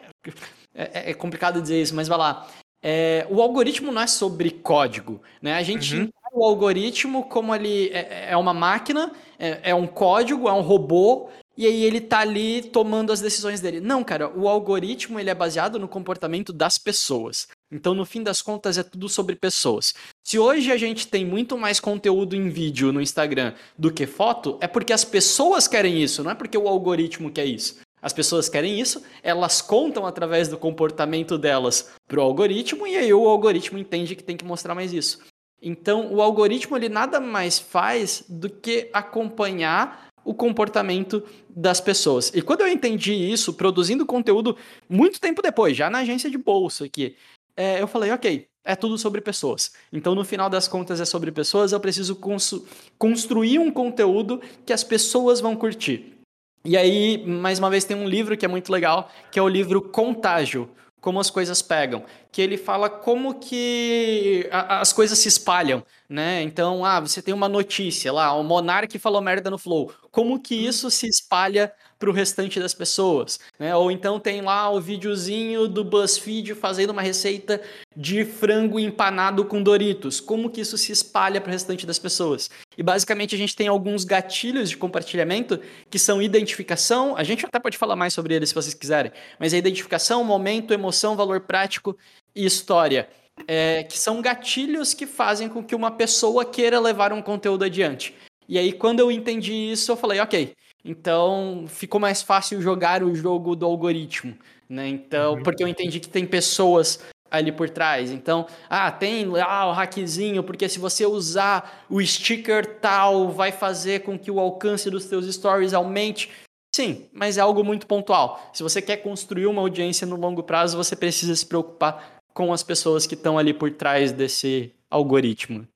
É, 0.73 1.11
é 1.11 1.13
complicado 1.13 1.61
dizer 1.61 1.81
isso, 1.81 1.95
mas 1.95 2.07
vai 2.07 2.17
lá. 2.17 2.47
É, 2.81 3.27
o 3.29 3.41
algoritmo 3.41 3.91
não 3.91 4.01
é 4.01 4.07
sobre 4.07 4.51
código, 4.51 5.21
né? 5.41 5.55
A 5.55 5.63
gente 5.63 5.95
Uhum. 5.95 6.09
o 6.31 6.45
algoritmo 6.45 7.23
como 7.23 7.53
ele 7.53 7.89
é, 7.89 8.29
é 8.31 8.37
uma 8.37 8.53
máquina, 8.53 9.11
é, 9.39 9.71
é 9.71 9.75
um 9.75 9.87
código, 9.87 10.47
é 10.47 10.53
um 10.53 10.61
robô, 10.61 11.29
e 11.57 11.65
aí 11.65 11.83
ele 11.83 11.99
tá 11.99 12.19
ali 12.19 12.61
tomando 12.61 13.11
as 13.11 13.19
decisões 13.19 13.59
dele. 13.59 13.79
Não, 13.79 14.03
cara, 14.03 14.29
o 14.29 14.47
algoritmo 14.47 15.19
ele 15.19 15.29
é 15.29 15.35
baseado 15.35 15.79
no 15.79 15.87
comportamento 15.87 16.53
das 16.53 16.77
pessoas. 16.77 17.47
Então, 17.71 17.95
no 17.95 18.05
fim 18.05 18.21
das 18.21 18.41
contas, 18.41 18.77
é 18.77 18.83
tudo 18.83 19.09
sobre 19.09 19.35
pessoas. 19.35 19.93
Se 20.23 20.37
hoje 20.37 20.71
a 20.71 20.77
gente 20.77 21.07
tem 21.07 21.25
muito 21.25 21.57
mais 21.57 21.79
conteúdo 21.79 22.35
em 22.35 22.47
vídeo 22.47 22.93
no 22.93 23.01
Instagram 23.01 23.53
do 23.77 23.91
que 23.91 24.05
foto, 24.05 24.57
é 24.61 24.67
porque 24.67 24.93
as 24.93 25.03
pessoas 25.03 25.67
querem 25.67 26.01
isso, 26.01 26.23
não 26.23 26.31
é 26.31 26.35
porque 26.35 26.57
o 26.57 26.67
algoritmo 26.67 27.31
quer 27.31 27.45
isso. 27.45 27.79
As 27.99 28.13
pessoas 28.13 28.47
querem 28.47 28.79
isso, 28.79 29.01
elas 29.23 29.61
contam 29.61 30.05
através 30.05 30.47
do 30.47 30.57
comportamento 30.57 31.37
delas 31.37 31.89
pro 32.07 32.21
algoritmo 32.21 32.85
e 32.85 32.95
aí 32.95 33.11
o 33.11 33.27
algoritmo 33.27 33.79
entende 33.79 34.15
que 34.15 34.23
tem 34.23 34.37
que 34.37 34.45
mostrar 34.45 34.75
mais 34.75 34.93
isso. 34.93 35.19
Então, 35.59 36.13
o 36.13 36.21
algoritmo 36.21 36.77
ele 36.77 36.87
nada 36.87 37.19
mais 37.19 37.57
faz 37.57 38.23
do 38.29 38.47
que 38.47 38.89
acompanhar 38.93 40.06
o 40.27 40.33
comportamento 40.33 41.23
das 41.49 41.79
pessoas. 41.79 42.29
E 42.35 42.41
quando 42.41 42.59
eu 42.59 42.67
entendi 42.67 43.13
isso, 43.13 43.53
produzindo 43.53 44.05
conteúdo 44.05 44.57
muito 44.89 45.21
tempo 45.21 45.41
depois, 45.41 45.77
já 45.77 45.89
na 45.89 45.99
agência 45.99 46.29
de 46.29 46.37
bolsa 46.37 46.83
aqui, 46.83 47.15
é, 47.55 47.81
eu 47.81 47.87
falei, 47.87 48.11
ok, 48.11 48.45
é 48.65 48.75
tudo 48.75 48.97
sobre 48.97 49.21
pessoas. 49.21 49.71
Então, 49.91 50.13
no 50.13 50.25
final 50.25 50.49
das 50.49 50.67
contas, 50.67 50.99
é 50.99 51.05
sobre 51.05 51.31
pessoas, 51.31 51.71
eu 51.71 51.79
preciso 51.79 52.13
cons- 52.17 52.61
construir 52.99 53.57
um 53.57 53.71
conteúdo 53.71 54.41
que 54.65 54.73
as 54.73 54.83
pessoas 54.83 55.39
vão 55.39 55.55
curtir. 55.55 56.17
E 56.65 56.75
aí, 56.75 57.25
mais 57.25 57.57
uma 57.57 57.69
vez, 57.69 57.85
tem 57.85 57.95
um 57.95 58.09
livro 58.09 58.35
que 58.35 58.43
é 58.43 58.49
muito 58.49 58.69
legal, 58.69 59.09
que 59.31 59.39
é 59.39 59.41
o 59.41 59.47
livro 59.47 59.81
Contágio, 59.81 60.69
Como 60.99 61.19
as 61.19 61.29
Coisas 61.29 61.61
Pegam, 61.61 62.03
que 62.31 62.41
ele 62.41 62.57
fala 62.57 62.89
como 62.89 63.35
que 63.39 64.47
a- 64.51 64.81
as 64.81 64.91
coisas 64.91 65.17
se 65.19 65.27
espalham, 65.27 65.83
né? 66.09 66.41
Então, 66.41 66.83
ah, 66.83 66.99
você 66.99 67.21
tem 67.21 67.33
uma 67.33 67.47
notícia 67.47 68.11
lá, 68.11 68.33
o 68.33 68.43
Monark 68.43 68.97
falou 68.99 69.21
merda 69.21 69.49
no 69.49 69.57
Flow, 69.57 69.93
como 70.11 70.39
que 70.41 70.55
isso 70.55 70.89
se 70.91 71.07
espalha 71.07 71.71
para 71.99 72.09
o 72.09 72.13
restante 72.13 72.59
das 72.59 72.73
pessoas, 72.73 73.39
né? 73.59 73.75
Ou 73.75 73.91
então 73.91 74.19
tem 74.19 74.41
lá 74.41 74.69
o 74.69 74.79
videozinho 74.79 75.67
do 75.67 75.83
BuzzFeed 75.83 76.53
fazendo 76.55 76.91
uma 76.91 77.01
receita 77.01 77.61
de 77.95 78.23
frango 78.23 78.79
empanado 78.79 79.43
com 79.45 79.61
Doritos, 79.61 80.19
como 80.19 80.49
que 80.49 80.61
isso 80.61 80.77
se 80.77 80.91
espalha 80.91 81.41
para 81.41 81.49
o 81.49 81.51
restante 81.51 81.85
das 81.85 81.97
pessoas? 81.97 82.49
E 82.77 82.83
basicamente 82.83 83.33
a 83.33 83.37
gente 83.37 83.55
tem 83.55 83.67
alguns 83.67 84.03
gatilhos 84.03 84.69
de 84.69 84.77
compartilhamento 84.77 85.59
que 85.89 85.97
são 85.97 86.21
identificação, 86.21 87.15
a 87.17 87.23
gente 87.23 87.45
até 87.45 87.59
pode 87.59 87.77
falar 87.77 87.95
mais 87.95 88.13
sobre 88.13 88.35
eles 88.35 88.49
se 88.49 88.55
vocês 88.55 88.73
quiserem, 88.73 89.11
mas 89.39 89.53
é 89.53 89.57
identificação, 89.57 90.23
momento, 90.23 90.73
emoção, 90.73 91.15
valor 91.15 91.41
prático 91.41 91.97
e 92.35 92.45
história. 92.45 93.09
É, 93.47 93.83
que 93.83 93.99
são 93.99 94.19
gatilhos 94.19 94.95
que 94.95 95.05
fazem 95.05 95.47
com 95.47 95.63
que 95.63 95.75
uma 95.75 95.91
pessoa 95.91 96.43
queira 96.43 96.79
levar 96.79 97.13
um 97.13 97.21
conteúdo 97.21 97.63
adiante. 97.63 98.15
E 98.49 98.57
aí, 98.57 98.71
quando 98.71 98.99
eu 98.99 99.11
entendi 99.11 99.53
isso, 99.53 99.91
eu 99.91 99.95
falei, 99.95 100.19
ok, 100.19 100.55
então 100.87 101.65
ficou 101.67 101.99
mais 101.99 102.21
fácil 102.21 102.61
jogar 102.61 103.03
o 103.03 103.13
jogo 103.13 103.55
do 103.55 103.65
algoritmo, 103.65 104.37
né? 104.69 104.87
Então, 104.87 105.41
porque 105.43 105.61
eu 105.61 105.67
entendi 105.67 105.99
que 105.99 106.07
tem 106.07 106.25
pessoas 106.25 106.99
ali 107.29 107.51
por 107.51 107.69
trás. 107.69 108.09
Então, 108.09 108.47
ah, 108.69 108.89
tem 108.91 109.25
lá 109.25 109.69
o 109.69 109.73
hackzinho, 109.73 110.43
porque 110.43 110.69
se 110.69 110.79
você 110.79 111.05
usar 111.05 111.85
o 111.89 112.01
sticker 112.01 112.79
tal, 112.79 113.29
vai 113.29 113.51
fazer 113.51 114.01
com 114.03 114.17
que 114.17 114.31
o 114.31 114.39
alcance 114.39 114.89
dos 114.89 115.03
seus 115.03 115.31
stories 115.33 115.73
aumente. 115.73 116.31
Sim, 116.73 117.07
mas 117.11 117.37
é 117.37 117.41
algo 117.41 117.63
muito 117.63 117.85
pontual. 117.87 118.49
Se 118.53 118.63
você 118.63 118.81
quer 118.81 118.97
construir 118.97 119.47
uma 119.47 119.61
audiência 119.61 120.07
no 120.07 120.15
longo 120.15 120.43
prazo, 120.43 120.77
você 120.77 120.95
precisa 120.95 121.35
se 121.35 121.45
preocupar 121.45 122.19
com 122.33 122.53
as 122.53 122.63
pessoas 122.63 123.07
que 123.07 123.15
estão 123.15 123.37
ali 123.37 123.53
por 123.53 123.71
trás 123.71 124.11
desse 124.11 124.71
algoritmo. 124.89 125.67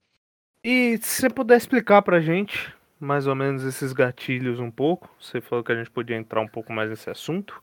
E 0.64 0.96
se 1.02 1.22
você 1.22 1.28
puder 1.28 1.56
explicar 1.56 2.02
pra 2.02 2.20
gente, 2.20 2.72
mais 3.02 3.26
ou 3.26 3.34
menos, 3.34 3.64
esses 3.64 3.92
gatilhos 3.92 4.60
um 4.60 4.70
pouco, 4.70 5.10
você 5.20 5.40
falou 5.40 5.64
que 5.64 5.72
a 5.72 5.76
gente 5.76 5.90
podia 5.90 6.16
entrar 6.16 6.40
um 6.40 6.48
pouco 6.48 6.72
mais 6.72 6.88
nesse 6.88 7.10
assunto. 7.10 7.62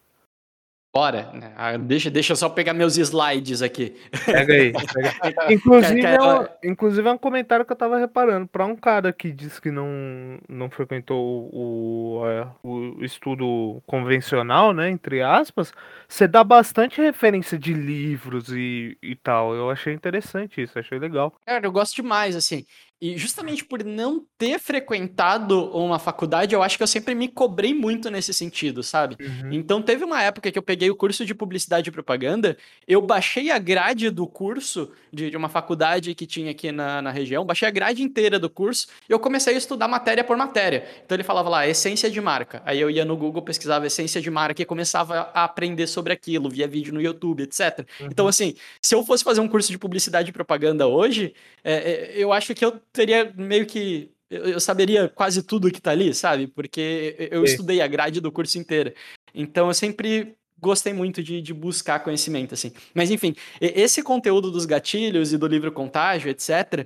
Bora? 0.91 1.31
Ah, 1.55 1.77
deixa, 1.77 2.09
deixa 2.09 2.33
eu 2.33 2.35
só 2.35 2.49
pegar 2.49 2.73
meus 2.73 2.97
slides 2.97 3.61
aqui. 3.61 3.95
Pega 4.25 4.53
aí. 4.53 4.73
pega. 4.73 5.53
Inclusive, 5.53 6.01
é 6.01 6.19
um, 6.19 6.47
inclusive 6.63 7.07
é 7.07 7.11
um 7.11 7.17
comentário 7.17 7.63
que 7.63 7.71
eu 7.71 7.77
tava 7.77 7.99
reparando. 7.99 8.47
Pra 8.47 8.65
um 8.65 8.75
cara 8.75 9.13
que 9.13 9.31
diz 9.31 9.59
que 9.59 9.69
não, 9.69 10.39
não 10.49 10.67
frequentou 10.67 11.47
o, 11.53 12.23
é, 12.27 12.47
o 12.63 13.05
estudo 13.05 13.83
convencional, 13.85 14.73
né? 14.73 14.89
Entre 14.89 15.21
aspas, 15.21 15.71
você 16.07 16.27
dá 16.27 16.43
bastante 16.43 16.99
referência 16.99 17.57
de 17.57 17.71
livros 17.71 18.49
e, 18.49 18.97
e 18.99 19.15
tal. 19.15 19.53
Eu 19.53 19.69
achei 19.69 19.93
interessante 19.93 20.59
isso, 20.59 20.79
achei 20.79 20.97
legal. 20.97 21.35
Cara, 21.45 21.67
eu 21.67 21.71
gosto 21.71 21.97
demais, 21.97 22.35
assim. 22.35 22.65
E 23.01 23.17
justamente 23.17 23.63
por 23.63 23.83
não 23.83 24.25
ter 24.37 24.59
frequentado 24.59 25.71
uma 25.71 25.97
faculdade, 25.97 26.53
eu 26.53 26.61
acho 26.61 26.75
que 26.75 26.83
eu 26.83 26.87
sempre 26.87 27.15
me 27.15 27.29
cobrei 27.29 27.73
muito 27.73 28.09
nesse 28.09 28.33
sentido, 28.33 28.83
sabe? 28.83 29.15
Então 29.51 29.81
teve 29.81 30.03
uma 30.03 30.21
época 30.21 30.51
que 30.51 30.57
eu 30.57 30.63
peguei 30.63 30.89
o 30.89 30.95
curso 30.95 31.25
de 31.25 31.33
publicidade 31.33 31.89
e 31.89 31.91
propaganda, 31.91 32.57
eu 32.85 33.01
baixei 33.01 33.51
a 33.51 33.57
grade 33.57 34.09
do 34.09 34.27
curso 34.27 34.91
de, 35.13 35.29
de 35.29 35.37
uma 35.37 35.47
faculdade 35.47 36.13
que 36.13 36.25
tinha 36.25 36.51
aqui 36.51 36.71
na, 36.71 37.01
na 37.01 37.09
região, 37.09 37.45
baixei 37.45 37.67
a 37.67 37.71
grade 37.71 38.03
inteira 38.03 38.37
do 38.37 38.49
curso 38.49 38.87
e 39.07 39.13
eu 39.13 39.19
comecei 39.19 39.55
a 39.55 39.57
estudar 39.57 39.87
matéria 39.87 40.23
por 40.23 40.35
matéria. 40.35 40.85
Então 41.05 41.15
ele 41.15 41.23
falava 41.23 41.47
lá, 41.47 41.67
essência 41.67 42.09
de 42.11 42.19
marca. 42.19 42.61
Aí 42.65 42.79
eu 42.81 42.89
ia 42.89 43.05
no 43.05 43.15
Google, 43.15 43.41
pesquisava 43.41 43.87
essência 43.87 44.21
de 44.21 44.29
marca 44.29 44.61
e 44.61 44.65
começava 44.65 45.31
a 45.33 45.45
aprender 45.45 45.87
sobre 45.87 46.11
aquilo, 46.11 46.49
via 46.49 46.67
vídeo 46.67 46.93
no 46.93 47.01
YouTube, 47.01 47.43
etc. 47.43 47.87
Então, 48.01 48.27
assim, 48.27 48.55
se 48.81 48.93
eu 48.93 49.05
fosse 49.05 49.23
fazer 49.23 49.39
um 49.39 49.47
curso 49.47 49.71
de 49.71 49.77
publicidade 49.77 50.29
e 50.29 50.33
propaganda 50.33 50.85
hoje, 50.87 51.33
é, 51.63 51.73
é, 51.73 52.11
eu 52.15 52.33
acho 52.33 52.53
que 52.53 52.65
eu 52.65 52.79
teria 52.93 53.33
meio 53.35 53.65
que. 53.65 54.11
Eu, 54.29 54.59
saberia 54.59 55.09
quase 55.09 55.41
tudo 55.41 55.71
que 55.71 55.81
tá 55.81 55.89
ali, 55.91 56.13
sabe? 56.13 56.45
Porque 56.47 57.29
eu 57.31 57.45
Sim. 57.47 57.53
estudei 57.53 57.81
a 57.81 57.87
grade 57.87 58.21
do 58.21 58.31
curso 58.31 58.59
inteira. 58.59 58.93
Então 59.33 59.67
eu 59.67 59.73
sempre 59.73 60.35
gostei 60.59 60.93
muito 60.93 61.23
de, 61.23 61.41
de 61.41 61.53
buscar 61.53 62.03
conhecimento, 62.03 62.53
assim. 62.53 62.71
Mas 62.93 63.09
enfim, 63.09 63.33
esse 63.59 64.03
conteúdo 64.03 64.51
dos 64.51 64.65
gatilhos 64.65 65.33
e 65.33 65.37
do 65.37 65.47
livro 65.47 65.71
Contágio, 65.71 66.29
etc., 66.29 66.85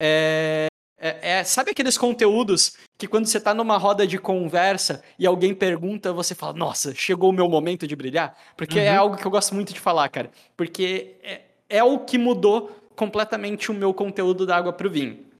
é, 0.00 0.66
é- 0.98 1.38
é- 1.38 1.44
sabe 1.44 1.70
aqueles 1.70 1.96
conteúdos 1.96 2.76
que 2.98 3.06
quando 3.06 3.26
você 3.26 3.40
tá 3.40 3.54
numa 3.54 3.78
roda 3.78 4.06
de 4.06 4.18
conversa 4.18 5.02
e 5.18 5.26
alguém 5.26 5.54
pergunta, 5.54 6.12
você 6.12 6.34
fala, 6.34 6.52
nossa, 6.52 6.94
chegou 6.94 7.30
o 7.30 7.32
meu 7.32 7.48
momento 7.48 7.86
de 7.86 7.96
brilhar? 7.96 8.36
Porque 8.56 8.78
é 8.78 8.92
Uhum. 8.92 8.98
algo 8.98 9.16
que 9.16 9.24
eu 9.26 9.30
gosto 9.30 9.54
muito 9.54 9.72
de 9.72 9.80
falar, 9.80 10.08
cara. 10.08 10.30
Porque 10.56 11.16
é, 11.22 11.40
é 11.68 11.82
o 11.84 12.00
que 12.00 12.18
mudou 12.18 12.70
completamente 12.94 13.70
o 13.70 13.74
meu 13.74 13.94
conteúdo 13.94 14.44
da 14.44 14.56
água 14.56 14.72
pro 14.72 14.90
vinho. 14.90 15.31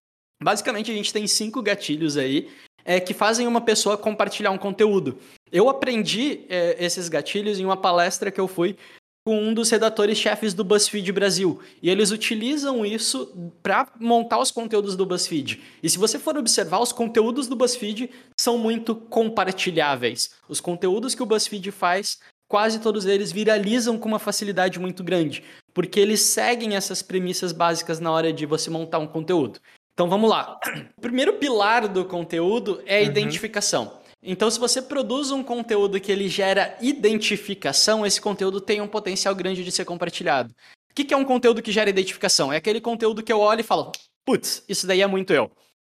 Basicamente, 0.42 0.90
a 0.90 0.94
gente 0.94 1.12
tem 1.12 1.26
cinco 1.26 1.62
gatilhos 1.62 2.16
aí 2.16 2.48
é, 2.84 3.00
que 3.00 3.14
fazem 3.14 3.46
uma 3.46 3.60
pessoa 3.60 3.96
compartilhar 3.96 4.50
um 4.50 4.58
conteúdo. 4.58 5.18
Eu 5.50 5.68
aprendi 5.68 6.40
é, 6.48 6.76
esses 6.84 7.08
gatilhos 7.08 7.58
em 7.58 7.64
uma 7.64 7.76
palestra 7.76 8.30
que 8.30 8.40
eu 8.40 8.48
fui 8.48 8.76
com 9.24 9.40
um 9.40 9.54
dos 9.54 9.70
redatores-chefes 9.70 10.52
do 10.52 10.64
BuzzFeed 10.64 11.12
Brasil. 11.12 11.60
E 11.80 11.88
eles 11.88 12.10
utilizam 12.10 12.84
isso 12.84 13.52
para 13.62 13.88
montar 14.00 14.38
os 14.38 14.50
conteúdos 14.50 14.96
do 14.96 15.06
BuzzFeed. 15.06 15.62
E 15.80 15.88
se 15.88 15.96
você 15.96 16.18
for 16.18 16.36
observar, 16.36 16.80
os 16.80 16.92
conteúdos 16.92 17.46
do 17.46 17.54
BuzzFeed 17.54 18.10
são 18.40 18.58
muito 18.58 18.96
compartilháveis. 18.96 20.34
Os 20.48 20.60
conteúdos 20.60 21.14
que 21.14 21.22
o 21.22 21.26
BuzzFeed 21.26 21.70
faz, 21.70 22.18
quase 22.48 22.80
todos 22.80 23.06
eles 23.06 23.30
viralizam 23.30 23.96
com 23.96 24.08
uma 24.08 24.18
facilidade 24.18 24.80
muito 24.80 25.04
grande, 25.04 25.44
porque 25.72 26.00
eles 26.00 26.20
seguem 26.20 26.74
essas 26.74 27.00
premissas 27.00 27.52
básicas 27.52 28.00
na 28.00 28.10
hora 28.10 28.32
de 28.32 28.44
você 28.44 28.70
montar 28.70 28.98
um 28.98 29.06
conteúdo. 29.06 29.60
Então 29.94 30.08
vamos 30.08 30.28
lá. 30.30 30.58
O 30.96 31.00
primeiro 31.00 31.34
pilar 31.34 31.86
do 31.88 32.04
conteúdo 32.04 32.82
é 32.86 32.98
a 32.98 33.00
Uhum. 33.00 33.06
identificação. 33.06 34.00
Então, 34.24 34.48
se 34.48 34.58
você 34.60 34.80
produz 34.80 35.32
um 35.32 35.42
conteúdo 35.42 36.00
que 36.00 36.12
ele 36.12 36.28
gera 36.28 36.76
identificação, 36.80 38.06
esse 38.06 38.20
conteúdo 38.20 38.60
tem 38.60 38.80
um 38.80 38.86
potencial 38.86 39.34
grande 39.34 39.64
de 39.64 39.72
ser 39.72 39.84
compartilhado. 39.84 40.54
O 40.90 40.94
que 40.94 41.12
é 41.12 41.16
um 41.16 41.24
conteúdo 41.24 41.60
que 41.60 41.72
gera 41.72 41.90
identificação? 41.90 42.52
É 42.52 42.56
aquele 42.56 42.80
conteúdo 42.80 43.22
que 43.22 43.32
eu 43.32 43.40
olho 43.40 43.60
e 43.60 43.64
falo, 43.64 43.90
putz, 44.24 44.62
isso 44.68 44.86
daí 44.86 45.02
é 45.02 45.06
muito 45.06 45.32
eu. 45.32 45.50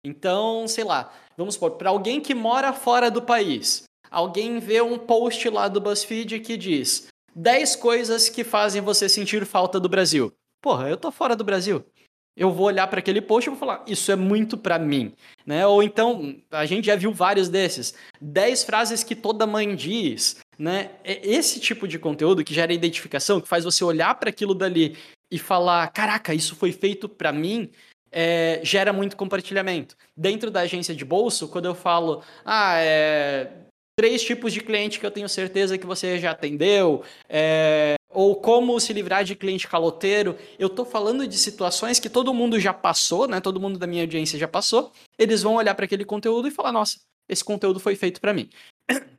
Então, 0.05 0.66
sei 0.66 0.82
lá, 0.82 1.12
vamos 1.36 1.55
supor, 1.55 1.72
para 1.72 1.90
alguém 1.90 2.20
que 2.20 2.34
mora 2.34 2.72
fora 2.72 3.11
do 3.11 3.22
país, 3.22 3.84
alguém 4.11 4.59
vê 4.59 4.80
um 4.80 4.99
post 4.99 5.49
lá 5.49 5.68
do 5.68 5.80
BuzzFeed 5.80 6.40
que 6.40 6.57
diz 6.57 7.07
10 7.34 7.76
coisas 7.76 8.28
que 8.28 8.42
fazem 8.42 8.82
você 8.82 9.09
sentir 9.09 9.44
falta 9.47 9.78
do 9.78 9.88
Brasil. 9.88 10.32
Porra, 10.61 10.88
eu 10.88 10.97
tô 10.97 11.12
fora 11.12 11.36
do 11.36 11.44
Brasil. 11.44 11.84
Eu 12.37 12.53
vou 12.53 12.66
olhar 12.66 12.87
para 12.87 12.99
aquele 12.99 13.22
post 13.22 13.49
e 13.49 13.51
vou 13.51 13.59
falar, 13.59 13.82
isso 13.87 14.12
é 14.12 14.16
muito 14.16 14.59
para 14.59 14.78
mim, 14.78 15.14
né? 15.47 15.66
Ou 15.66 15.82
então, 15.82 16.37
a 16.51 16.66
gente 16.66 16.84
já 16.84 16.95
viu 16.95 17.11
vários 17.11 17.49
desses. 17.49 17.95
10 18.20 18.64
frases 18.64 19.03
que 19.03 19.16
toda 19.16 19.47
mãe 19.47 19.74
diz, 19.74 20.37
né? 20.59 20.91
É 21.03 21.26
esse 21.26 21.59
tipo 21.59 21.89
de 21.89 21.99
conteúdo 21.99 22.45
que 22.45 22.53
gera 22.53 22.74
identificação, 22.74 23.41
que 23.41 23.49
faz 23.49 23.64
você 23.64 23.82
olhar 23.82 24.14
para 24.16 24.28
aquilo 24.28 24.55
dali 24.55 24.99
e 25.30 25.39
falar, 25.39 25.91
caraca, 25.93 26.34
isso 26.34 26.55
foi 26.55 26.72
feito 26.72 27.09
para 27.09 27.32
mim, 27.32 27.70
é, 28.12 28.61
gera 28.62 28.93
muito 28.93 29.16
compartilhamento. 29.16 29.97
Dentro 30.16 30.51
da 30.51 30.61
agência 30.61 30.95
de 30.95 31.05
bolso, 31.05 31.49
quando 31.49 31.64
eu 31.64 31.74
falo, 31.74 32.22
ah, 32.45 32.76
é, 32.78 33.51
três 33.99 34.22
tipos 34.22 34.53
de 34.53 34.61
cliente 34.61 35.01
que 35.01 35.07
eu 35.07 35.11
tenho 35.11 35.28
certeza 35.28 35.78
que 35.78 35.87
você 35.87 36.18
já 36.18 36.32
atendeu, 36.32 37.03
é, 37.28 37.95
ou 38.17 38.35
como 38.35 38.81
se 38.81 38.95
livrar 38.95 39.25
de 39.25 39.37
cliente 39.37 39.69
caloteiro. 39.69 40.39
Eu 40.59 40.69
estou 40.69 40.87
falando 40.87 41.29
de 41.29 41.37
situações 41.37 42.01
que 42.01 42.09
todo 42.09 42.33
mundo 42.33 42.59
já 42.59 42.73
passou, 42.73 43.29
né? 43.29 43.43
Todo 43.43 43.61
mundo 43.61 43.79
da 43.79 43.87
minha 43.87 44.05
audiência 44.05 44.39
já 44.39 44.49
passou. 44.49 44.91
Eles 45.19 45.43
vão 45.43 45.57
olhar 45.57 45.75
para 45.75 45.85
aquele 45.85 46.03
conteúdo 46.03 46.49
e 46.49 46.51
falar: 46.51 46.73
nossa, 46.73 46.99
esse 47.29 47.45
conteúdo 47.45 47.79
foi 47.79 47.95
feito 47.95 48.19
para 48.19 48.33
mim. 48.33 48.49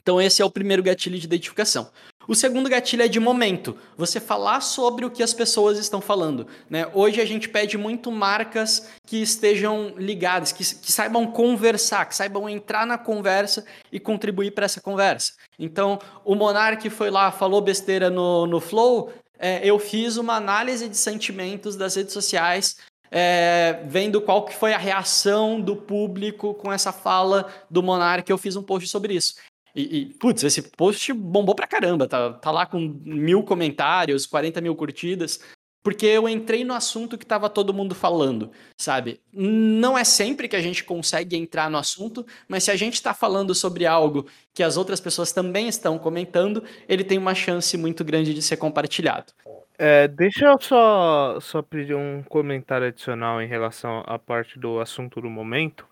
Então 0.00 0.18
esse 0.18 0.40
é 0.40 0.44
o 0.44 0.50
primeiro 0.50 0.82
gatilho 0.82 1.18
de 1.18 1.26
identificação. 1.26 1.90
O 2.28 2.34
segundo 2.34 2.68
gatilho 2.68 3.02
é 3.02 3.08
de 3.08 3.18
momento, 3.18 3.74
você 3.96 4.20
falar 4.20 4.60
sobre 4.60 5.06
o 5.06 5.10
que 5.10 5.22
as 5.22 5.32
pessoas 5.32 5.78
estão 5.78 5.98
falando. 5.98 6.46
Né? 6.68 6.86
Hoje 6.92 7.22
a 7.22 7.24
gente 7.24 7.48
pede 7.48 7.78
muito 7.78 8.12
marcas 8.12 8.86
que 9.06 9.22
estejam 9.22 9.94
ligadas, 9.96 10.52
que, 10.52 10.62
que 10.62 10.92
saibam 10.92 11.26
conversar, 11.26 12.04
que 12.04 12.14
saibam 12.14 12.46
entrar 12.46 12.86
na 12.86 12.98
conversa 12.98 13.64
e 13.90 13.98
contribuir 13.98 14.50
para 14.50 14.66
essa 14.66 14.78
conversa. 14.78 15.32
Então, 15.58 15.98
o 16.22 16.34
Monark 16.34 16.90
foi 16.90 17.08
lá, 17.08 17.32
falou 17.32 17.62
besteira 17.62 18.10
no, 18.10 18.46
no 18.46 18.60
Flow, 18.60 19.10
é, 19.38 19.66
eu 19.66 19.78
fiz 19.78 20.18
uma 20.18 20.34
análise 20.34 20.86
de 20.86 20.98
sentimentos 20.98 21.76
das 21.76 21.94
redes 21.94 22.12
sociais 22.12 22.76
é, 23.10 23.84
vendo 23.86 24.20
qual 24.20 24.44
que 24.44 24.54
foi 24.54 24.74
a 24.74 24.78
reação 24.78 25.58
do 25.60 25.74
público 25.74 26.52
com 26.54 26.70
essa 26.70 26.92
fala 26.92 27.48
do 27.70 27.82
Monark, 27.82 28.30
eu 28.30 28.36
fiz 28.36 28.54
um 28.54 28.62
post 28.62 28.86
sobre 28.88 29.14
isso. 29.14 29.34
E, 29.78 29.98
e, 29.98 30.06
putz, 30.06 30.42
esse 30.42 30.60
post 30.60 31.12
bombou 31.12 31.54
pra 31.54 31.64
caramba. 31.64 32.08
Tá, 32.08 32.32
tá 32.32 32.50
lá 32.50 32.66
com 32.66 32.80
mil 33.04 33.44
comentários, 33.44 34.26
40 34.26 34.60
mil 34.60 34.74
curtidas. 34.74 35.38
Porque 35.84 36.04
eu 36.04 36.28
entrei 36.28 36.64
no 36.64 36.74
assunto 36.74 37.16
que 37.16 37.24
tava 37.24 37.48
todo 37.48 37.72
mundo 37.72 37.94
falando, 37.94 38.50
sabe? 38.76 39.20
Não 39.32 39.96
é 39.96 40.02
sempre 40.02 40.48
que 40.48 40.56
a 40.56 40.60
gente 40.60 40.82
consegue 40.82 41.36
entrar 41.36 41.70
no 41.70 41.78
assunto, 41.78 42.26
mas 42.48 42.64
se 42.64 42.72
a 42.72 42.76
gente 42.76 42.94
está 42.94 43.14
falando 43.14 43.54
sobre 43.54 43.86
algo 43.86 44.26
que 44.52 44.64
as 44.64 44.76
outras 44.76 45.00
pessoas 45.00 45.30
também 45.30 45.68
estão 45.68 45.96
comentando, 45.96 46.64
ele 46.88 47.04
tem 47.04 47.16
uma 47.16 47.34
chance 47.34 47.76
muito 47.76 48.04
grande 48.04 48.34
de 48.34 48.42
ser 48.42 48.56
compartilhado. 48.56 49.32
É, 49.78 50.08
deixa 50.08 50.46
eu 50.46 50.60
só, 50.60 51.38
só 51.40 51.62
pedir 51.62 51.94
um 51.94 52.24
comentário 52.24 52.88
adicional 52.88 53.40
em 53.40 53.46
relação 53.46 54.02
à 54.06 54.18
parte 54.18 54.58
do 54.58 54.80
assunto 54.80 55.20
do 55.20 55.30
momento. 55.30 55.86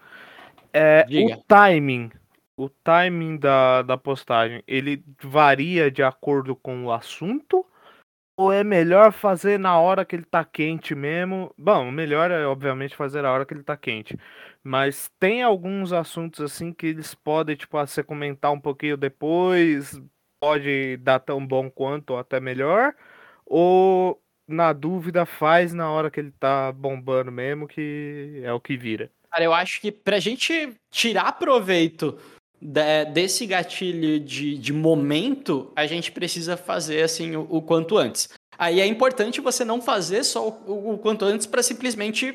É, 0.74 1.06
o 1.08 1.36
timing 1.46 2.10
o 2.56 2.68
timing 2.68 3.36
da, 3.36 3.82
da 3.82 3.96
postagem, 3.98 4.62
ele 4.66 5.04
varia 5.22 5.90
de 5.90 6.02
acordo 6.02 6.56
com 6.56 6.84
o 6.86 6.92
assunto? 6.92 7.64
Ou 8.38 8.52
é 8.52 8.62
melhor 8.62 9.12
fazer 9.12 9.58
na 9.58 9.78
hora 9.78 10.04
que 10.04 10.14
ele 10.14 10.24
tá 10.24 10.44
quente 10.44 10.94
mesmo? 10.94 11.54
Bom, 11.56 11.90
melhor 11.90 12.30
é 12.30 12.46
obviamente 12.46 12.94
fazer 12.94 13.22
na 13.22 13.32
hora 13.32 13.46
que 13.46 13.54
ele 13.54 13.62
tá 13.62 13.76
quente. 13.76 14.16
Mas 14.62 15.10
tem 15.18 15.42
alguns 15.42 15.92
assuntos 15.92 16.40
assim 16.40 16.72
que 16.72 16.86
eles 16.86 17.14
podem, 17.14 17.56
tipo, 17.56 17.78
você 17.78 18.02
comentar 18.02 18.52
um 18.52 18.60
pouquinho 18.60 18.96
depois, 18.96 19.98
pode 20.38 20.98
dar 20.98 21.18
tão 21.20 21.46
bom 21.46 21.70
quanto 21.70 22.10
ou 22.10 22.18
até 22.18 22.38
melhor. 22.38 22.94
Ou 23.46 24.20
na 24.46 24.72
dúvida 24.72 25.24
faz 25.24 25.72
na 25.72 25.90
hora 25.90 26.10
que 26.10 26.20
ele 26.20 26.32
tá 26.32 26.72
bombando 26.72 27.32
mesmo, 27.32 27.66
que 27.66 28.40
é 28.44 28.52
o 28.52 28.60
que 28.60 28.76
vira. 28.76 29.10
Cara, 29.30 29.44
eu 29.44 29.54
acho 29.54 29.80
que 29.80 29.90
pra 29.90 30.18
gente 30.18 30.74
tirar 30.90 31.32
proveito 31.32 32.18
desse 33.12 33.46
gatilho 33.46 34.18
de, 34.18 34.56
de 34.56 34.72
momento, 34.72 35.70
a 35.76 35.86
gente 35.86 36.10
precisa 36.10 36.56
fazer 36.56 37.02
assim 37.02 37.36
o, 37.36 37.46
o 37.48 37.62
quanto 37.62 37.98
antes. 37.98 38.28
Aí 38.58 38.80
é 38.80 38.86
importante 38.86 39.40
você 39.40 39.64
não 39.64 39.82
fazer 39.82 40.24
só 40.24 40.48
o, 40.48 40.94
o 40.94 40.98
quanto 40.98 41.24
antes 41.24 41.46
para 41.46 41.62
simplesmente 41.62 42.34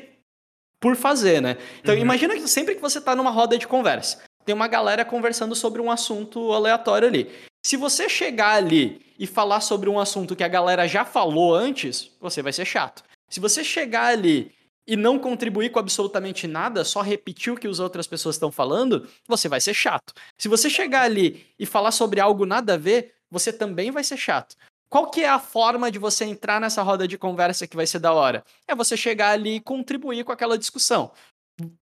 por 0.80 0.96
fazer, 0.96 1.40
né? 1.40 1.56
Então 1.80 1.94
uhum. 1.94 2.00
imagina 2.00 2.34
que 2.34 2.46
sempre 2.48 2.74
que 2.74 2.80
você 2.80 2.98
está 2.98 3.14
numa 3.14 3.30
roda 3.30 3.56
de 3.56 3.66
conversa, 3.66 4.22
tem 4.44 4.54
uma 4.54 4.68
galera 4.68 5.04
conversando 5.04 5.54
sobre 5.54 5.80
um 5.80 5.90
assunto 5.90 6.52
aleatório 6.52 7.08
ali. 7.08 7.30
Se 7.64 7.76
você 7.76 8.08
chegar 8.08 8.56
ali 8.56 9.00
e 9.18 9.26
falar 9.26 9.60
sobre 9.60 9.88
um 9.88 10.00
assunto 10.00 10.34
que 10.34 10.42
a 10.42 10.48
galera 10.48 10.88
já 10.88 11.04
falou 11.04 11.54
antes, 11.54 12.10
você 12.20 12.42
vai 12.42 12.52
ser 12.52 12.64
chato. 12.64 13.04
Se 13.28 13.38
você 13.38 13.62
chegar 13.62 14.06
ali 14.06 14.50
e 14.86 14.96
não 14.96 15.18
contribuir 15.18 15.70
com 15.70 15.78
absolutamente 15.78 16.46
nada, 16.46 16.84
só 16.84 17.00
repetir 17.00 17.52
o 17.52 17.56
que 17.56 17.68
as 17.68 17.78
outras 17.78 18.06
pessoas 18.06 18.34
estão 18.34 18.50
falando, 18.50 19.08
você 19.26 19.48
vai 19.48 19.60
ser 19.60 19.74
chato. 19.74 20.12
Se 20.36 20.48
você 20.48 20.68
chegar 20.68 21.02
ali 21.02 21.46
e 21.58 21.64
falar 21.64 21.92
sobre 21.92 22.20
algo 22.20 22.44
nada 22.44 22.74
a 22.74 22.76
ver, 22.76 23.14
você 23.30 23.52
também 23.52 23.90
vai 23.90 24.04
ser 24.04 24.16
chato. 24.16 24.56
Qual 24.92 25.10
que 25.10 25.22
é 25.22 25.28
a 25.28 25.38
forma 25.38 25.90
de 25.90 25.98
você 25.98 26.24
entrar 26.24 26.60
nessa 26.60 26.82
roda 26.82 27.08
de 27.08 27.16
conversa 27.16 27.66
que 27.66 27.76
vai 27.76 27.86
ser 27.86 27.98
da 27.98 28.12
hora? 28.12 28.44
É 28.68 28.74
você 28.74 28.94
chegar 28.94 29.30
ali 29.30 29.56
e 29.56 29.60
contribuir 29.60 30.22
com 30.22 30.32
aquela 30.32 30.58
discussão. 30.58 31.12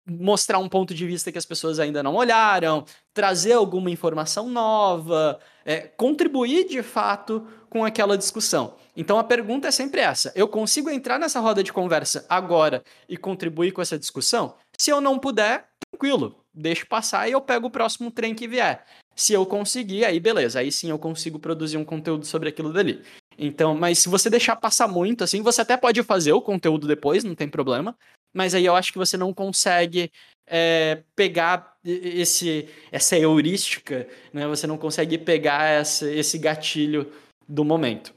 Mostrar 0.08 0.60
um 0.60 0.70
ponto 0.70 0.94
de 0.94 1.06
vista 1.06 1.30
que 1.30 1.38
as 1.38 1.46
pessoas 1.46 1.80
ainda 1.80 2.02
não 2.02 2.16
olharam, 2.16 2.86
trazer 3.14 3.54
alguma 3.54 3.92
informação 3.92 4.48
nova, 4.48 5.38
é, 5.66 5.82
contribuir 5.82 6.66
de 6.68 6.82
fato 6.82 7.46
com 7.70 7.84
aquela 7.84 8.18
discussão. 8.18 8.78
Então 8.96 9.18
a 9.18 9.24
pergunta 9.24 9.68
é 9.68 9.72
sempre 9.72 10.02
essa: 10.02 10.32
eu 10.36 10.48
consigo 10.48 10.90
entrar 10.90 11.20
nessa 11.20 11.40
roda 11.40 11.64
de 11.64 11.74
conversa 11.74 12.26
agora 12.30 12.84
e 13.08 13.18
contribuir 13.18 13.72
com 13.72 13.82
essa 13.82 13.98
discussão? 13.98 14.56
Se 14.78 14.92
eu 14.92 15.02
não 15.02 15.20
puder, 15.20 15.68
tranquilo, 15.92 16.44
deixo 16.54 16.88
passar 16.88 17.28
e 17.28 17.32
eu 17.32 17.42
pego 17.42 17.68
o 17.68 17.72
próximo 17.72 18.12
trem 18.12 18.36
que 18.36 18.48
vier. 18.48 18.86
Se 19.16 19.34
eu 19.34 19.46
conseguir, 19.46 20.06
aí 20.06 20.20
beleza, 20.20 20.60
aí 20.60 20.72
sim 20.72 20.90
eu 20.90 20.98
consigo 20.98 21.40
produzir 21.40 21.78
um 21.78 21.86
conteúdo 21.86 22.26
sobre 22.26 22.50
aquilo 22.50 22.74
dali. 22.74 23.04
Então, 23.38 23.76
mas 23.76 24.00
se 24.00 24.10
você 24.10 24.30
deixar 24.30 24.56
passar 24.56 24.88
muito, 24.88 25.24
assim, 25.24 25.42
você 25.42 25.62
até 25.62 25.78
pode 25.78 26.02
fazer 26.04 26.34
o 26.34 26.42
conteúdo 26.42 26.88
depois, 26.88 27.24
não 27.24 27.36
tem 27.36 27.48
problema. 27.48 27.96
Mas 28.34 28.56
aí 28.56 28.66
eu 28.66 28.76
acho 28.76 28.92
que 28.92 28.98
você 28.98 29.16
não 29.16 29.32
consegue 29.32 30.12
é, 30.48 31.04
pegar 31.16 31.78
esse, 31.86 32.68
essa 32.92 33.18
heurística, 33.18 34.08
né? 34.32 34.48
Você 34.48 34.66
não 34.66 34.78
consegue 34.78 35.18
pegar 35.18 35.66
essa, 35.66 36.10
esse 36.12 36.38
gatilho 36.40 37.12
do 37.48 37.64
momento. 37.64 38.14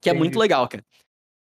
Que 0.00 0.10
é 0.10 0.14
muito 0.14 0.38
legal, 0.38 0.68
cara. 0.68 0.84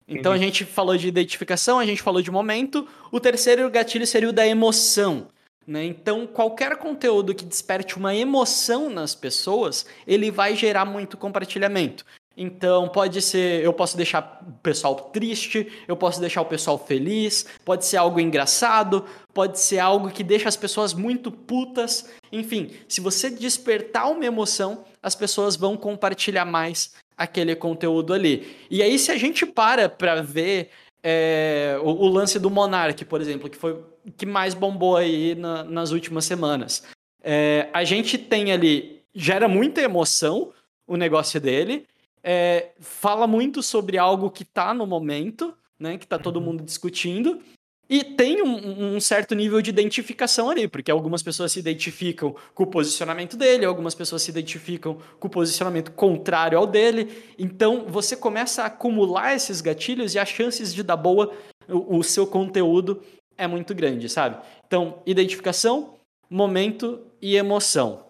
Então 0.07 0.31
Entendi. 0.31 0.43
a 0.43 0.47
gente 0.47 0.65
falou 0.65 0.97
de 0.97 1.07
identificação, 1.07 1.77
a 1.77 1.85
gente 1.85 2.01
falou 2.01 2.21
de 2.21 2.31
momento. 2.31 2.87
O 3.11 3.19
terceiro 3.19 3.69
gatilho 3.69 4.07
seria 4.07 4.29
o 4.29 4.33
da 4.33 4.45
emoção. 4.45 5.27
Né? 5.67 5.85
Então, 5.85 6.25
qualquer 6.25 6.77
conteúdo 6.77 7.35
que 7.35 7.45
desperte 7.45 7.95
uma 7.95 8.15
emoção 8.15 8.89
nas 8.89 9.13
pessoas, 9.13 9.85
ele 10.07 10.31
vai 10.31 10.55
gerar 10.55 10.83
muito 10.83 11.15
compartilhamento. 11.15 12.03
Então, 12.35 12.87
pode 12.89 13.21
ser, 13.21 13.61
eu 13.63 13.71
posso 13.71 13.95
deixar 13.95 14.41
o 14.47 14.53
pessoal 14.63 14.95
triste, 14.95 15.71
eu 15.87 15.95
posso 15.95 16.19
deixar 16.19 16.41
o 16.41 16.45
pessoal 16.45 16.77
feliz, 16.77 17.45
pode 17.63 17.85
ser 17.85 17.97
algo 17.97 18.19
engraçado, 18.19 19.05
pode 19.31 19.59
ser 19.59 19.77
algo 19.77 20.09
que 20.09 20.23
deixa 20.23 20.49
as 20.49 20.55
pessoas 20.55 20.93
muito 20.93 21.29
putas. 21.31 22.09
Enfim, 22.31 22.71
se 22.87 22.99
você 22.99 23.29
despertar 23.29 24.09
uma 24.09 24.25
emoção, 24.25 24.85
as 25.03 25.13
pessoas 25.13 25.55
vão 25.55 25.77
compartilhar 25.77 26.45
mais 26.45 26.93
aquele 27.19 27.53
conteúdo 27.53 28.13
ali. 28.13 28.55
E 28.71 28.81
aí, 28.81 28.97
se 28.97 29.11
a 29.11 29.17
gente 29.17 29.45
para 29.45 29.89
para 29.89 30.21
ver 30.21 30.69
é, 31.03 31.77
o, 31.83 31.89
o, 31.89 32.07
lance 32.07 32.39
do 32.39 32.49
Monark, 32.49 33.03
por 33.03 33.19
exemplo, 33.19 33.49
que 33.49 33.57
foi 33.57 33.73
o 33.73 33.83
que 34.17 34.25
mais 34.25 34.53
bombou 34.53 34.95
aí 34.95 35.35
na, 35.35 35.65
nas 35.65 35.91
últimas 35.91 36.23
semanas, 36.23 36.83
é, 37.21 37.67
a 37.73 37.83
gente 37.83 38.17
tem 38.17 38.53
ali, 38.53 39.01
gera 39.13 39.49
muita 39.49 39.81
emoção 39.81 40.53
o 40.87 40.95
negócio 40.95 41.39
dele, 41.41 41.85
é, 42.23 42.71
fala 42.79 43.27
muito 43.27 43.61
sobre 43.61 43.97
algo 43.97 44.31
que 44.31 44.43
está 44.43 44.73
no 44.73 44.87
momento, 44.87 45.53
né, 45.77 45.97
que 45.97 46.05
está 46.05 46.17
todo 46.17 46.37
uhum. 46.37 46.45
mundo 46.45 46.63
discutindo, 46.63 47.41
e 47.89 48.03
tem 48.03 48.41
um, 48.43 48.95
um, 48.95 48.99
certo 48.99 49.33
nível 49.33 49.61
de 49.61 49.71
identificação 49.71 50.49
ali, 50.49 50.67
porque 50.67 50.91
algumas 50.91 51.23
pessoas 51.23 51.51
se 51.51 51.59
identificam 51.59 52.35
com 52.53 52.63
o 52.63 52.67
posicionamento 52.67 53.35
dele, 53.35 53.65
algumas 53.65 53.95
pessoas 53.95 54.21
se 54.21 54.29
identificam 54.29 54.99
com 55.19 55.27
o 55.27 55.31
posicionamento 55.31 55.91
contrário 55.91 56.57
ao 56.57 56.67
dele. 56.67 57.33
Então 57.37 57.85
você 57.87 58.15
começa 58.15 58.61
a 58.61 58.67
acumular 58.67 59.33
esses 59.33 59.59
gatilhos 59.59 60.13
e 60.13 60.19
as 60.19 60.29
chances 60.29 60.73
de 60.73 60.83
dar 60.83 60.97
boa 60.97 61.33
o, 61.67 61.97
o 61.97 62.03
seu 62.03 62.27
conteúdo 62.27 63.01
é 63.37 63.47
muito 63.47 63.73
grande, 63.73 64.09
sabe? 64.09 64.37
Então, 64.67 65.01
identificação, 65.05 65.95
momento 66.29 67.01
e 67.21 67.35
emoção. 67.35 68.05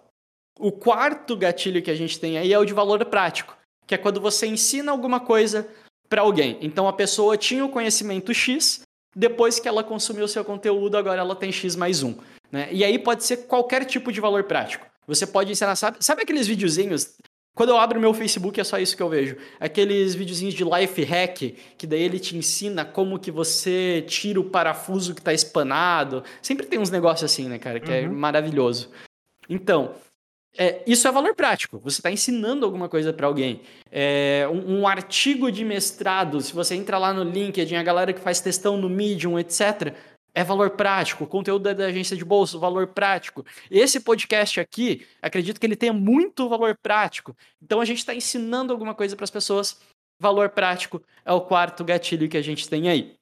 O 0.58 0.72
quarto 0.72 1.36
gatilho 1.36 1.82
que 1.82 1.90
a 1.90 1.94
gente 1.94 2.18
tem 2.18 2.36
aí 2.36 2.52
é 2.52 2.58
o 2.58 2.64
de 2.64 2.74
valor 2.74 3.02
prático, 3.06 3.56
que 3.86 3.94
é 3.94 3.98
quando 3.98 4.20
você 4.20 4.46
ensina 4.46 4.92
alguma 4.92 5.20
coisa 5.20 5.66
para 6.08 6.22
alguém. 6.22 6.58
Então 6.60 6.88
a 6.88 6.92
pessoa 6.92 7.36
tinha 7.38 7.64
o 7.64 7.68
conhecimento 7.68 8.34
X, 8.34 8.82
depois 9.14 9.58
que 9.58 9.68
ela 9.68 9.82
consumiu 9.82 10.24
o 10.24 10.28
seu 10.28 10.44
conteúdo, 10.44 10.96
agora 10.96 11.20
ela 11.20 11.34
tem 11.34 11.50
X 11.50 11.76
mais 11.76 12.02
um. 12.02 12.14
Né? 12.50 12.68
E 12.70 12.84
aí 12.84 12.98
pode 12.98 13.24
ser 13.24 13.38
qualquer 13.46 13.84
tipo 13.84 14.12
de 14.12 14.20
valor 14.20 14.44
prático. 14.44 14.86
Você 15.06 15.26
pode 15.26 15.50
ensinar, 15.50 15.74
sabe, 15.76 15.96
sabe 16.00 16.22
aqueles 16.22 16.46
videozinhos? 16.46 17.16
Quando 17.54 17.70
eu 17.70 17.78
abro 17.78 18.00
meu 18.00 18.14
Facebook 18.14 18.60
é 18.60 18.64
só 18.64 18.78
isso 18.78 18.96
que 18.96 19.02
eu 19.02 19.08
vejo. 19.08 19.36
Aqueles 19.58 20.14
videozinhos 20.14 20.54
de 20.54 20.64
life 20.64 21.02
hack, 21.02 21.38
que 21.76 21.86
daí 21.86 22.02
ele 22.02 22.20
te 22.20 22.36
ensina 22.36 22.84
como 22.84 23.18
que 23.18 23.30
você 23.30 24.04
tira 24.06 24.40
o 24.40 24.44
parafuso 24.44 25.14
que 25.14 25.20
está 25.20 25.32
espanado. 25.32 26.22
Sempre 26.40 26.66
tem 26.66 26.78
uns 26.78 26.90
negócios 26.90 27.30
assim, 27.30 27.48
né, 27.48 27.58
cara, 27.58 27.80
que 27.80 27.90
é 27.90 28.00
uhum. 28.00 28.06
é 28.06 28.08
maravilhoso. 28.08 28.90
Então, 29.48 29.94
é, 30.56 30.82
isso 30.86 31.06
é 31.06 31.12
valor 31.12 31.34
prático. 31.34 31.78
Você 31.78 32.00
está 32.00 32.10
ensinando 32.10 32.64
alguma 32.66 32.88
coisa 32.88 33.12
para 33.12 33.26
alguém. 33.26 33.62
É, 33.90 34.48
um, 34.50 34.80
um, 34.80 34.88
artigo 34.88 35.50
de 35.50 35.64
mestrado, 35.64 36.40
se 36.40 36.52
você 36.52 36.74
entra 36.74 36.98
lá 36.98 37.12
no 37.12 37.22
LinkedIn, 37.22 37.76
a 37.76 37.82
galera 37.82 38.12
que 38.12 38.20
faz 38.20 38.40
textão 38.40 38.76
no 38.76 38.88
Medium, 38.88 39.38
etc., 39.38 39.94
é 40.34 40.44
valor 40.44 40.70
prático. 40.70 41.24
O 41.24 41.26
conteúdo 41.26 41.74
da 41.74 41.86
agência 41.86 42.16
de 42.16 42.24
bolsa, 42.24 42.58
valor 42.58 42.88
prático. 42.88 43.44
Esse 43.70 44.00
podcast 44.00 44.60
aqui, 44.60 45.06
acredito 45.20 45.58
que 45.58 45.66
ele 45.66 45.76
tenha 45.76 45.92
muito 45.92 46.48
valor 46.48 46.76
prático. 46.80 47.36
Então 47.62 47.80
a 47.80 47.84
gente 47.84 47.98
está 47.98 48.14
ensinando 48.14 48.72
alguma 48.72 48.94
coisa 48.94 49.16
para 49.16 49.24
as 49.24 49.30
pessoas. 49.30 49.80
Valor 50.18 50.50
prático 50.50 51.02
é 51.24 51.32
o 51.32 51.40
quarto 51.40 51.84
gatilho 51.84 52.28
que 52.28 52.36
a 52.36 52.42
gente 52.42 52.68
tem 52.68 52.88
aí. 52.88 53.16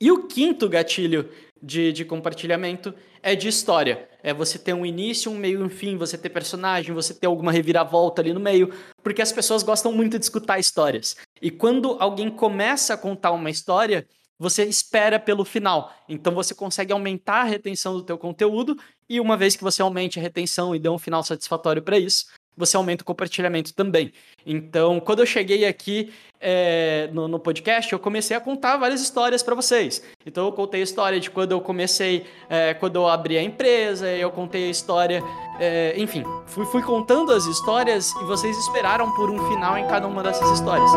E 0.00 0.10
o 0.10 0.26
quinto 0.26 0.68
gatilho 0.68 1.30
de, 1.64 1.92
de 1.92 2.04
compartilhamento 2.04 2.94
é 3.22 3.34
de 3.34 3.48
história. 3.48 4.06
É 4.22 4.34
você 4.34 4.58
ter 4.58 4.74
um 4.74 4.84
início, 4.84 5.32
um 5.32 5.36
meio 5.36 5.60
e 5.60 5.62
um 5.62 5.68
fim, 5.68 5.96
você 5.96 6.18
ter 6.18 6.28
personagem, 6.28 6.94
você 6.94 7.14
ter 7.14 7.26
alguma 7.26 7.50
reviravolta 7.50 8.20
ali 8.20 8.32
no 8.32 8.40
meio, 8.40 8.72
porque 9.02 9.22
as 9.22 9.32
pessoas 9.32 9.62
gostam 9.62 9.92
muito 9.92 10.18
de 10.18 10.24
escutar 10.24 10.58
histórias. 10.58 11.16
E 11.40 11.50
quando 11.50 11.96
alguém 11.98 12.30
começa 12.30 12.94
a 12.94 12.98
contar 12.98 13.32
uma 13.32 13.50
história, 13.50 14.06
você 14.38 14.64
espera 14.64 15.18
pelo 15.18 15.44
final. 15.44 15.92
Então 16.08 16.34
você 16.34 16.54
consegue 16.54 16.92
aumentar 16.92 17.42
a 17.42 17.44
retenção 17.44 17.94
do 17.94 18.02
teu 18.02 18.18
conteúdo 18.18 18.76
e 19.08 19.20
uma 19.20 19.36
vez 19.36 19.56
que 19.56 19.62
você 19.62 19.80
aumente 19.80 20.18
a 20.18 20.22
retenção 20.22 20.74
e 20.74 20.78
dê 20.78 20.88
um 20.88 20.98
final 20.98 21.22
satisfatório 21.22 21.82
para 21.82 21.98
isso, 21.98 22.26
você 22.56 22.76
aumenta 22.76 23.02
o 23.02 23.04
compartilhamento 23.04 23.72
também. 23.74 24.12
Então, 24.46 25.00
quando 25.00 25.20
eu 25.20 25.26
cheguei 25.26 25.64
aqui 25.64 26.12
é, 26.40 27.08
no, 27.12 27.26
no, 27.26 27.38
podcast, 27.38 27.92
eu 27.92 27.98
comecei 27.98 28.36
a 28.36 28.40
contar 28.40 28.76
várias 28.76 29.00
histórias 29.00 29.42
para 29.42 29.54
vocês. 29.54 30.02
Então, 30.26 30.46
eu 30.46 30.52
contei 30.52 30.80
a 30.80 30.84
história 30.84 31.18
de 31.18 31.30
quando 31.30 31.52
eu 31.52 31.60
comecei, 31.60 32.24
é, 32.48 32.74
quando 32.74 32.96
eu 32.96 33.08
abri 33.08 33.38
a 33.38 33.42
empresa, 33.42 34.08
eu 34.10 34.30
contei 34.30 34.66
a 34.66 34.70
história, 34.70 35.22
é, 35.58 35.94
enfim, 35.96 36.22
fui, 36.46 36.64
fui 36.66 36.82
contando 36.82 37.32
as 37.32 37.46
histórias 37.46 38.12
e 38.16 38.24
vocês 38.24 38.56
esperaram 38.58 39.10
por 39.14 39.30
um 39.30 39.48
final 39.48 39.78
em 39.78 39.86
cada 39.86 40.06
uma 40.06 40.22
dessas 40.22 40.50
histórias. 40.50 40.90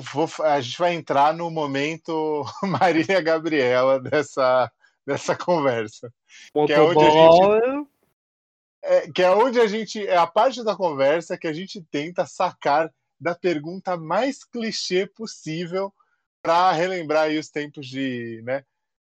Vou, 0.00 0.28
a 0.44 0.60
gente 0.60 0.78
vai 0.78 0.94
entrar 0.94 1.34
no 1.34 1.50
momento 1.50 2.44
Marília 2.62 3.20
Gabriela 3.20 4.00
dessa, 4.00 4.70
dessa 5.06 5.36
conversa. 5.36 6.12
que 6.66 6.72
é 6.72 6.80
onde 6.80 7.04
a 7.04 7.10
gente, 7.10 7.88
é, 8.82 9.10
que 9.12 9.22
é 9.22 9.30
onde 9.30 9.60
a 9.60 9.66
gente. 9.66 10.06
É 10.06 10.16
a 10.16 10.26
parte 10.26 10.62
da 10.62 10.76
conversa 10.76 11.36
que 11.36 11.46
a 11.46 11.52
gente 11.52 11.82
tenta 11.90 12.26
sacar 12.26 12.92
da 13.20 13.34
pergunta 13.34 13.96
mais 13.96 14.44
clichê 14.44 15.06
possível 15.06 15.92
para 16.42 16.70
relembrar 16.72 17.24
aí 17.24 17.38
os 17.38 17.48
tempos 17.48 17.86
de 17.86 18.40
né, 18.44 18.64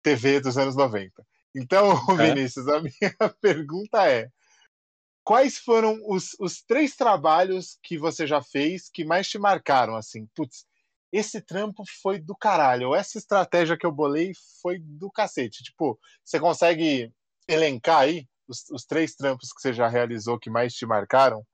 TV 0.02 0.40
dos 0.40 0.58
anos 0.58 0.74
90. 0.74 1.24
Então, 1.54 1.92
é. 2.20 2.34
Vinícius, 2.34 2.68
a 2.68 2.80
minha 2.80 3.14
pergunta 3.40 4.10
é: 4.10 4.28
quais 5.22 5.58
foram 5.58 6.00
os, 6.06 6.34
os 6.40 6.62
três 6.62 6.96
trabalhos 6.96 7.78
que 7.82 7.98
você 7.98 8.26
já 8.26 8.42
fez 8.42 8.88
que 8.88 9.04
mais 9.04 9.28
te 9.28 9.38
marcaram? 9.38 9.94
Assim, 9.94 10.26
putz, 10.34 10.66
esse 11.12 11.40
trampo 11.40 11.82
foi 12.02 12.18
do 12.18 12.36
caralho, 12.36 12.88
ou 12.88 12.94
essa 12.94 13.18
estratégia 13.18 13.76
que 13.76 13.86
eu 13.86 13.92
bolei 13.92 14.32
foi 14.62 14.78
do 14.78 15.10
cacete. 15.10 15.62
Tipo, 15.62 15.98
você 16.24 16.38
consegue 16.38 17.12
elencar 17.48 18.00
aí 18.00 18.26
os, 18.48 18.68
os 18.70 18.84
três 18.84 19.14
trampos 19.14 19.52
que 19.52 19.60
você 19.60 19.72
já 19.72 19.88
realizou 19.88 20.38
que 20.38 20.50
mais 20.50 20.74
te 20.74 20.86
marcaram? 20.86 21.44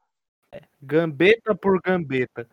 É, 0.52 0.62
gambeta 0.80 1.54
por 1.54 1.80
gambeta. 1.80 2.48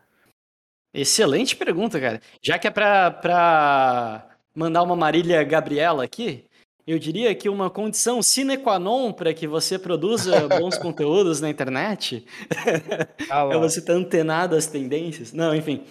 Excelente 0.93 1.55
pergunta, 1.55 1.99
cara. 1.99 2.21
Já 2.41 2.59
que 2.59 2.67
é 2.67 2.71
pra, 2.71 3.11
pra 3.11 4.37
mandar 4.55 4.83
uma 4.83 4.95
Marília 4.95 5.43
Gabriela 5.43 6.03
aqui, 6.03 6.45
eu 6.85 6.99
diria 6.99 7.33
que 7.33 7.49
uma 7.49 7.69
condição 7.69 8.21
sine 8.21 8.57
qua 8.57 8.77
non 8.77 9.11
para 9.11 9.33
que 9.33 9.47
você 9.47 9.79
produza 9.79 10.47
bons 10.59 10.77
conteúdos 10.77 11.39
na 11.39 11.49
internet 11.49 12.25
ah, 13.29 13.47
é 13.51 13.57
você 13.57 13.79
estar 13.79 13.93
antenado 13.93 14.55
às 14.55 14.67
tendências. 14.67 15.31
Não, 15.31 15.55
enfim. 15.55 15.83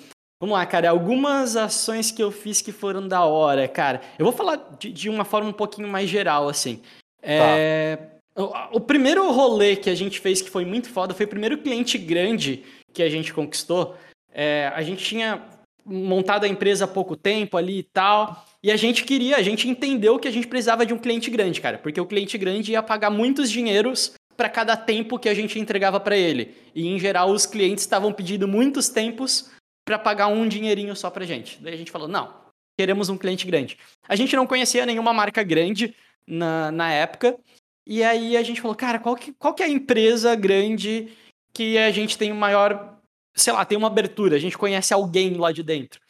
Vamos 0.43 0.59
lá, 0.59 0.67
cara. 0.67 0.91
Algumas 0.91 1.55
ações 1.55 2.11
que 2.11 2.21
eu 2.21 2.33
fiz 2.33 2.61
que 2.61 2.73
foram 2.73 3.07
da 3.07 3.25
hora, 3.25 3.69
cara. 3.69 4.01
Eu 4.19 4.25
vou 4.25 4.35
falar 4.35 4.57
de, 4.77 4.91
de 4.91 5.09
uma 5.09 5.25
forma 5.25 5.51
um 5.51 5.53
pouquinho 5.53 5.87
mais 5.87 6.11
geral, 6.11 6.49
assim. 6.49 6.83
É, 7.23 7.97
tá. 8.35 8.43
o, 8.43 8.79
o, 8.79 8.81
primeiro 8.81 9.31
rolê 9.31 9.77
que 9.77 9.89
a 9.89 9.95
gente 9.95 10.19
fez 10.19 10.43
que 10.43 10.51
foi 10.51 10.65
muito 10.65 10.89
foda 10.89 11.15
foi 11.15 11.27
o 11.27 11.29
primeiro 11.29 11.59
cliente 11.59 11.97
grande 11.97 12.65
que 12.93 13.05
a 13.05 13.09
gente 13.09 13.33
conquistou. 13.33 13.95
É, 14.35 14.73
a 14.75 14.83
gente 14.83 15.05
tinha 15.05 15.45
montado 15.87 16.43
a 16.43 16.49
empresa 16.49 16.87
há 16.87 16.89
pouco 16.89 17.15
tempo 17.15 17.57
ali 17.57 17.79
e 17.79 17.85
tal. 17.85 18.45
E 18.65 18.73
a 18.73 18.77
gente 18.77 19.05
queria, 19.05 19.37
a 19.37 19.43
gente 19.43 19.69
entendeu 19.69 20.19
que 20.19 20.27
a 20.27 20.33
gente 20.33 20.49
precisava 20.49 20.85
de 20.85 20.93
um 20.93 20.99
cliente 20.99 21.31
grande, 21.31 21.61
cara. 21.61 21.79
Porque 21.79 22.01
o 22.01 22.07
cliente 22.07 22.37
grande 22.37 22.73
ia 22.73 22.83
pagar 22.83 23.11
muitos 23.11 23.49
dinheiros 23.49 24.15
para 24.37 24.49
cada 24.49 24.77
tempo 24.77 25.21
que 25.21 25.29
a 25.29 25.35
gente 25.35 25.61
entregava 25.61 26.01
para 26.01 26.17
ele. 26.17 26.53
E 26.75 26.89
em 26.89 26.99
geral 26.99 27.31
os 27.31 27.47
clientes 27.47 27.85
estavam 27.85 28.13
pedindo 28.13 28.49
muitos 28.49 28.89
tempos 28.89 29.49
para 29.85 29.99
pagar 29.99 30.29
um 30.29 30.49
dinheirinho 30.49 30.95
só 30.95 31.11
pra 31.11 31.25
gente. 31.25 31.61
Daí 31.63 31.75
a 31.75 31.77
gente 31.77 31.91
falou, 31.91 32.09
não, 32.09 32.35
queremos 32.79 33.09
um 33.09 33.19
cliente 33.19 33.47
grande. 33.47 33.79
A 34.09 34.17
gente 34.17 34.37
não 34.37 34.47
conhecia 34.47 34.87
nenhuma 34.87 35.13
marca 35.13 35.43
grande 35.43 35.95
na, 36.27 36.71
na 36.71 36.93
época, 36.93 37.39
e 37.87 38.03
aí 38.03 38.37
a 38.37 38.43
gente 38.43 38.61
falou, 38.61 38.77
cara, 38.77 38.99
qual 38.99 39.17
que, 39.17 39.33
qual 39.33 39.55
que 39.55 39.63
é 39.63 39.67
a 39.67 39.71
empresa 39.71 40.35
grande 40.35 41.13
que 41.53 41.77
a 41.77 41.91
gente 41.91 42.17
tem 42.17 42.33
o 42.33 42.37
maior, 42.37 42.99
sei 43.35 43.53
lá, 43.53 43.65
tem 43.65 43.77
uma 43.77 43.89
abertura, 43.89 44.37
a 44.37 44.39
gente 44.39 44.57
conhece 44.57 44.95
alguém 44.95 45.35
lá 45.35 45.53
de 45.53 45.63
dentro. 45.63 46.01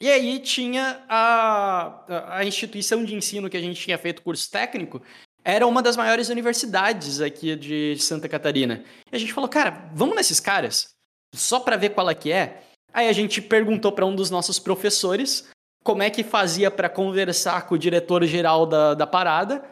E 0.00 0.08
aí 0.08 0.40
tinha 0.40 1.04
a, 1.08 2.38
a 2.38 2.44
instituição 2.44 3.04
de 3.04 3.14
ensino 3.14 3.48
que 3.48 3.56
a 3.56 3.60
gente 3.60 3.80
tinha 3.80 3.98
feito 3.98 4.22
curso 4.22 4.50
técnico, 4.50 5.02
era 5.44 5.66
uma 5.66 5.82
das 5.82 5.96
maiores 5.96 6.28
universidades 6.28 7.20
aqui 7.20 7.54
de 7.56 7.96
Santa 7.98 8.28
Catarina. 8.28 8.84
E 9.10 9.16
a 9.16 9.18
gente 9.18 9.32
falou, 9.32 9.48
cara, 9.48 9.90
vamos 9.92 10.16
nesses 10.16 10.38
caras, 10.40 10.94
só 11.34 11.60
para 11.60 11.76
ver 11.76 11.90
qual 11.90 12.08
é 12.08 12.14
que 12.14 12.30
é. 12.30 12.62
Aí 12.92 13.08
a 13.08 13.12
gente 13.12 13.40
perguntou 13.40 13.92
para 13.92 14.06
um 14.06 14.14
dos 14.14 14.30
nossos 14.30 14.58
professores 14.58 15.48
como 15.82 16.02
é 16.02 16.10
que 16.10 16.22
fazia 16.22 16.70
para 16.70 16.88
conversar 16.88 17.66
com 17.66 17.74
o 17.74 17.78
diretor-geral 17.78 18.66
da, 18.66 18.94
da 18.94 19.06
parada. 19.06 19.64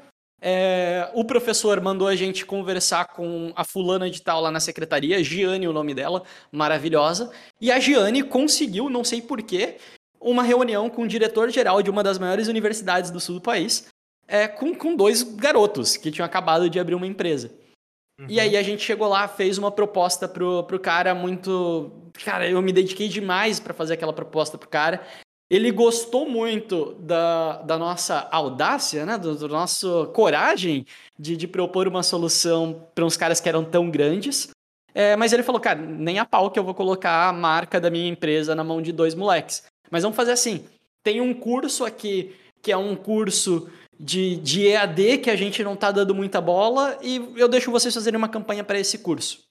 É, 0.42 1.10
o 1.14 1.24
professor 1.24 1.80
mandou 1.80 2.08
a 2.08 2.16
gente 2.16 2.46
conversar 2.46 3.08
com 3.08 3.52
a 3.54 3.62
fulana 3.62 4.10
de 4.10 4.22
tal 4.22 4.40
lá 4.40 4.50
na 4.50 4.58
secretaria, 4.58 5.22
Giane 5.22 5.68
o 5.68 5.72
nome 5.72 5.94
dela, 5.94 6.22
maravilhosa. 6.50 7.30
E 7.60 7.70
a 7.70 7.78
Giane 7.78 8.22
conseguiu, 8.22 8.88
não 8.88 9.04
sei 9.04 9.20
porquê, 9.20 9.76
uma 10.20 10.42
reunião 10.42 10.88
com 10.88 11.02
o 11.02 11.08
diretor-geral 11.08 11.82
de 11.82 11.90
uma 11.90 12.02
das 12.02 12.18
maiores 12.18 12.48
universidades 12.48 13.10
do 13.10 13.20
sul 13.20 13.36
do 13.36 13.40
país, 13.40 13.86
é, 14.26 14.48
com, 14.48 14.74
com 14.74 14.96
dois 14.96 15.22
garotos 15.22 15.96
que 15.96 16.10
tinham 16.10 16.26
acabado 16.26 16.70
de 16.70 16.80
abrir 16.80 16.94
uma 16.94 17.06
empresa. 17.06 17.50
Uhum. 18.18 18.26
E 18.28 18.38
aí 18.38 18.56
a 18.56 18.62
gente 18.62 18.82
chegou 18.82 19.08
lá, 19.08 19.26
fez 19.28 19.58
uma 19.58 19.70
proposta 19.70 20.28
pro, 20.28 20.64
pro 20.64 20.78
cara 20.78 21.14
muito. 21.14 21.90
Cara, 22.24 22.48
eu 22.48 22.60
me 22.60 22.72
dediquei 22.72 23.08
demais 23.08 23.60
para 23.60 23.74
fazer 23.74 23.94
aquela 23.94 24.12
proposta 24.12 24.58
pro 24.58 24.68
cara. 24.68 25.00
Ele 25.50 25.70
gostou 25.72 26.28
muito 26.28 26.94
da, 27.00 27.62
da 27.62 27.76
nossa 27.76 28.28
audácia, 28.30 29.04
né? 29.04 29.18
Do, 29.18 29.34
do 29.34 29.48
nosso 29.48 30.06
coragem 30.08 30.86
de, 31.18 31.36
de 31.36 31.48
propor 31.48 31.88
uma 31.88 32.02
solução 32.02 32.86
para 32.94 33.04
uns 33.04 33.16
caras 33.16 33.40
que 33.40 33.48
eram 33.48 33.64
tão 33.64 33.90
grandes. 33.90 34.50
É, 34.94 35.16
mas 35.16 35.32
ele 35.32 35.42
falou, 35.42 35.60
cara, 35.60 35.80
nem 35.80 36.18
a 36.18 36.24
pau 36.24 36.50
que 36.50 36.58
eu 36.58 36.64
vou 36.64 36.74
colocar 36.74 37.28
a 37.28 37.32
marca 37.32 37.80
da 37.80 37.90
minha 37.90 38.08
empresa 38.08 38.54
na 38.54 38.64
mão 38.64 38.80
de 38.80 38.92
dois 38.92 39.14
moleques. 39.14 39.64
Mas 39.90 40.02
vamos 40.02 40.16
fazer 40.16 40.32
assim: 40.32 40.64
tem 41.02 41.20
um 41.20 41.34
curso 41.34 41.84
aqui 41.84 42.34
que 42.62 42.70
é 42.70 42.76
um 42.76 42.94
curso 42.94 43.68
de, 43.98 44.36
de 44.36 44.66
EAD 44.66 45.18
que 45.18 45.30
a 45.30 45.36
gente 45.36 45.64
não 45.64 45.74
está 45.74 45.90
dando 45.90 46.14
muita 46.14 46.40
bola 46.40 46.98
e 47.02 47.16
eu 47.36 47.48
deixo 47.48 47.70
vocês 47.70 47.92
fazerem 47.92 48.18
uma 48.18 48.28
campanha 48.28 48.64
para 48.64 48.78
esse 48.78 48.98
curso. 48.98 49.49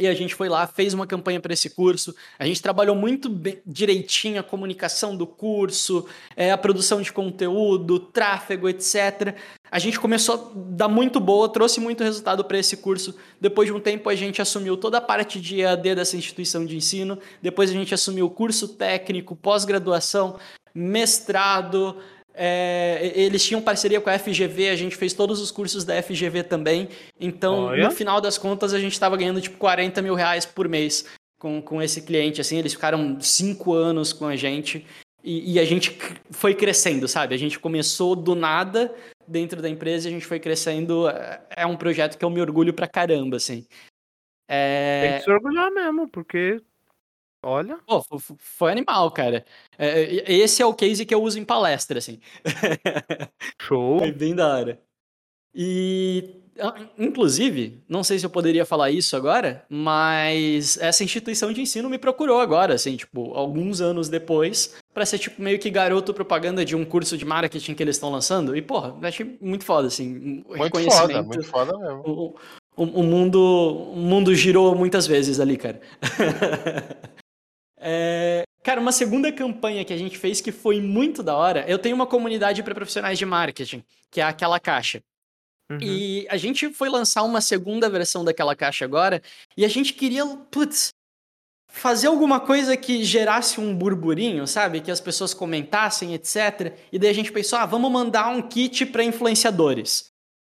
E 0.00 0.06
a 0.06 0.14
gente 0.14 0.32
foi 0.32 0.48
lá, 0.48 0.64
fez 0.64 0.94
uma 0.94 1.08
campanha 1.08 1.40
para 1.40 1.52
esse 1.52 1.70
curso. 1.70 2.14
A 2.38 2.46
gente 2.46 2.62
trabalhou 2.62 2.94
muito 2.94 3.28
bem, 3.28 3.58
direitinho 3.66 4.38
a 4.38 4.44
comunicação 4.44 5.16
do 5.16 5.26
curso, 5.26 6.06
é, 6.36 6.52
a 6.52 6.58
produção 6.58 7.02
de 7.02 7.12
conteúdo, 7.12 7.98
tráfego, 7.98 8.68
etc. 8.68 9.34
A 9.70 9.78
gente 9.80 9.98
começou 9.98 10.34
a 10.34 10.50
dar 10.54 10.88
muito 10.88 11.18
boa, 11.18 11.48
trouxe 11.48 11.80
muito 11.80 12.04
resultado 12.04 12.44
para 12.44 12.58
esse 12.58 12.76
curso. 12.76 13.16
Depois 13.40 13.66
de 13.66 13.74
um 13.74 13.80
tempo, 13.80 14.08
a 14.08 14.14
gente 14.14 14.40
assumiu 14.40 14.76
toda 14.76 14.98
a 14.98 15.00
parte 15.00 15.40
de 15.40 15.62
EAD 15.62 15.96
dessa 15.96 16.16
instituição 16.16 16.64
de 16.64 16.76
ensino. 16.76 17.18
Depois, 17.42 17.68
a 17.68 17.72
gente 17.72 17.92
assumiu 17.92 18.30
curso 18.30 18.68
técnico, 18.68 19.34
pós-graduação, 19.34 20.38
mestrado, 20.72 21.96
é, 22.40 23.12
eles 23.16 23.44
tinham 23.44 23.60
parceria 23.60 24.00
com 24.00 24.08
a 24.08 24.16
FGV, 24.16 24.68
a 24.68 24.76
gente 24.76 24.94
fez 24.94 25.12
todos 25.12 25.40
os 25.40 25.50
cursos 25.50 25.84
da 25.84 26.00
FGV 26.00 26.44
também. 26.44 26.88
Então, 27.18 27.64
Olha. 27.64 27.84
no 27.84 27.90
final 27.90 28.20
das 28.20 28.38
contas, 28.38 28.72
a 28.72 28.78
gente 28.78 28.92
estava 28.92 29.16
ganhando 29.16 29.40
tipo 29.40 29.58
40 29.58 30.00
mil 30.00 30.14
reais 30.14 30.46
por 30.46 30.68
mês 30.68 31.04
com, 31.36 31.60
com 31.60 31.82
esse 31.82 32.02
cliente. 32.02 32.40
Assim, 32.40 32.56
eles 32.56 32.72
ficaram 32.72 33.20
cinco 33.20 33.72
anos 33.72 34.12
com 34.12 34.24
a 34.24 34.36
gente 34.36 34.86
e, 35.24 35.54
e, 35.54 35.58
a 35.58 35.64
gente 35.64 35.98
foi 36.30 36.54
crescendo, 36.54 37.08
sabe? 37.08 37.34
A 37.34 37.38
gente 37.38 37.58
começou 37.58 38.14
do 38.14 38.36
nada 38.36 38.94
dentro 39.26 39.60
da 39.60 39.68
empresa 39.68 40.06
e 40.06 40.10
a 40.10 40.12
gente 40.12 40.26
foi 40.26 40.38
crescendo. 40.38 41.08
É, 41.08 41.42
é 41.56 41.66
um 41.66 41.76
projeto 41.76 42.16
que 42.16 42.24
eu 42.24 42.30
me 42.30 42.40
orgulho 42.40 42.72
pra 42.72 42.86
caramba, 42.86 43.36
assim. 43.36 43.66
É... 44.48 45.08
Tem 45.08 45.18
que 45.18 45.24
se 45.24 45.30
orgulhar 45.30 45.70
mesmo, 45.72 46.08
porque 46.08 46.62
Olha. 47.48 47.78
Pô, 47.86 48.04
foi 48.38 48.70
animal, 48.70 49.10
cara. 49.10 49.42
É, 49.78 50.16
é, 50.16 50.32
esse 50.34 50.60
é 50.60 50.66
o 50.66 50.74
case 50.74 51.06
que 51.06 51.14
eu 51.14 51.22
uso 51.22 51.38
em 51.38 51.44
palestra, 51.44 51.98
assim. 51.98 52.20
Show. 53.62 54.04
É 54.04 54.12
bem 54.12 54.34
da 54.34 54.54
hora. 54.54 54.82
E, 55.54 56.42
ah, 56.60 56.74
inclusive, 56.98 57.82
não 57.88 58.04
sei 58.04 58.18
se 58.18 58.26
eu 58.26 58.30
poderia 58.30 58.66
falar 58.66 58.90
isso 58.90 59.16
agora, 59.16 59.64
mas 59.66 60.76
essa 60.76 61.02
instituição 61.02 61.50
de 61.50 61.62
ensino 61.62 61.88
me 61.88 61.96
procurou 61.96 62.38
agora, 62.38 62.74
assim, 62.74 62.96
tipo, 62.96 63.32
alguns 63.32 63.80
anos 63.80 64.10
depois, 64.10 64.76
para 64.92 65.06
ser, 65.06 65.18
tipo, 65.18 65.40
meio 65.40 65.58
que 65.58 65.70
garoto 65.70 66.12
propaganda 66.12 66.66
de 66.66 66.76
um 66.76 66.84
curso 66.84 67.16
de 67.16 67.24
marketing 67.24 67.74
que 67.74 67.82
eles 67.82 67.96
estão 67.96 68.10
lançando. 68.10 68.54
E, 68.54 68.60
porra, 68.60 68.94
achei 69.02 69.38
muito 69.40 69.64
foda, 69.64 69.88
assim. 69.88 70.44
Muito 70.46 70.90
foda, 70.90 71.22
muito 71.22 71.44
foda 71.44 71.78
mesmo. 71.78 72.02
O, 72.04 72.36
o, 72.76 73.00
o, 73.00 73.02
mundo, 73.02 73.40
o 73.94 73.96
mundo 73.96 74.34
girou 74.34 74.74
muitas 74.74 75.06
vezes 75.06 75.40
ali, 75.40 75.56
cara. 75.56 75.80
É, 77.80 78.44
cara, 78.62 78.80
uma 78.80 78.92
segunda 78.92 79.32
campanha 79.32 79.84
que 79.84 79.92
a 79.92 79.96
gente 79.96 80.18
fez 80.18 80.40
que 80.40 80.52
foi 80.52 80.80
muito 80.80 81.22
da 81.22 81.36
hora. 81.36 81.64
Eu 81.68 81.78
tenho 81.78 81.94
uma 81.94 82.06
comunidade 82.06 82.62
para 82.62 82.74
profissionais 82.74 83.18
de 83.18 83.26
marketing, 83.26 83.82
que 84.10 84.20
é 84.20 84.24
aquela 84.24 84.58
caixa. 84.58 85.00
Uhum. 85.70 85.78
E 85.80 86.26
a 86.30 86.36
gente 86.36 86.72
foi 86.72 86.88
lançar 86.88 87.22
uma 87.22 87.40
segunda 87.40 87.90
versão 87.90 88.24
daquela 88.24 88.56
caixa 88.56 88.84
agora, 88.84 89.22
e 89.56 89.64
a 89.64 89.68
gente 89.68 89.92
queria, 89.92 90.26
putz, 90.50 90.90
fazer 91.68 92.06
alguma 92.06 92.40
coisa 92.40 92.76
que 92.76 93.04
gerasse 93.04 93.60
um 93.60 93.74
burburinho, 93.74 94.46
sabe? 94.46 94.80
Que 94.80 94.90
as 94.90 95.00
pessoas 95.00 95.34
comentassem, 95.34 96.14
etc. 96.14 96.74
E 96.90 96.98
daí 96.98 97.10
a 97.10 97.14
gente 97.14 97.30
pensou, 97.30 97.58
ah, 97.58 97.66
vamos 97.66 97.92
mandar 97.92 98.28
um 98.28 98.40
kit 98.40 98.86
para 98.86 99.04
influenciadores. 99.04 100.10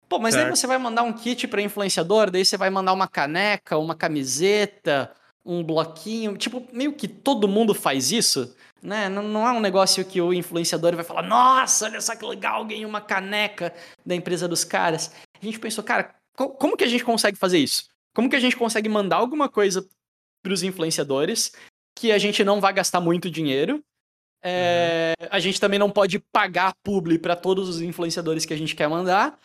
Pô, 0.08 0.18
mas 0.18 0.34
certo. 0.34 0.46
aí 0.46 0.56
você 0.56 0.66
vai 0.66 0.78
mandar 0.78 1.02
um 1.02 1.12
kit 1.12 1.46
para 1.46 1.62
influenciador, 1.62 2.30
daí 2.30 2.44
você 2.44 2.56
vai 2.56 2.68
mandar 2.68 2.92
uma 2.92 3.08
caneca, 3.08 3.78
uma 3.78 3.94
camiseta, 3.94 5.10
um 5.44 5.62
bloquinho. 5.62 6.36
Tipo, 6.36 6.66
meio 6.72 6.92
que 6.92 7.06
todo 7.06 7.48
mundo 7.48 7.74
faz 7.74 8.10
isso, 8.10 8.54
né? 8.82 9.08
Não, 9.08 9.22
não 9.22 9.46
é 9.46 9.52
um 9.52 9.60
negócio 9.60 10.04
que 10.04 10.20
o 10.20 10.32
influenciador 10.32 10.94
vai 10.94 11.04
falar, 11.04 11.22
nossa, 11.22 11.86
olha 11.86 12.00
só 12.00 12.16
que 12.16 12.24
legal, 12.24 12.64
ganhei 12.64 12.86
uma 12.86 13.00
caneca 13.00 13.74
da 14.04 14.14
empresa 14.14 14.48
dos 14.48 14.64
caras. 14.64 15.12
A 15.40 15.44
gente 15.44 15.58
pensou, 15.58 15.84
cara, 15.84 16.14
como 16.34 16.76
que 16.76 16.84
a 16.84 16.88
gente 16.88 17.04
consegue 17.04 17.38
fazer 17.38 17.58
isso? 17.58 17.88
Como 18.14 18.30
que 18.30 18.36
a 18.36 18.40
gente 18.40 18.56
consegue 18.56 18.88
mandar 18.88 19.16
alguma 19.16 19.48
coisa 19.48 19.86
para 20.42 20.52
os 20.52 20.62
influenciadores 20.62 21.52
que 21.96 22.12
a 22.12 22.18
gente 22.18 22.44
não 22.44 22.60
vai 22.60 22.72
gastar 22.72 23.00
muito 23.00 23.30
dinheiro? 23.30 23.82
É, 24.42 25.14
uhum. 25.18 25.28
A 25.30 25.40
gente 25.40 25.58
também 25.58 25.78
não 25.78 25.90
pode 25.90 26.18
pagar 26.18 26.74
publi 26.84 27.18
para 27.18 27.34
todos 27.34 27.68
os 27.68 27.80
influenciadores 27.80 28.44
que 28.44 28.52
a 28.52 28.56
gente 28.56 28.76
quer 28.76 28.88
mandar, 28.88 29.38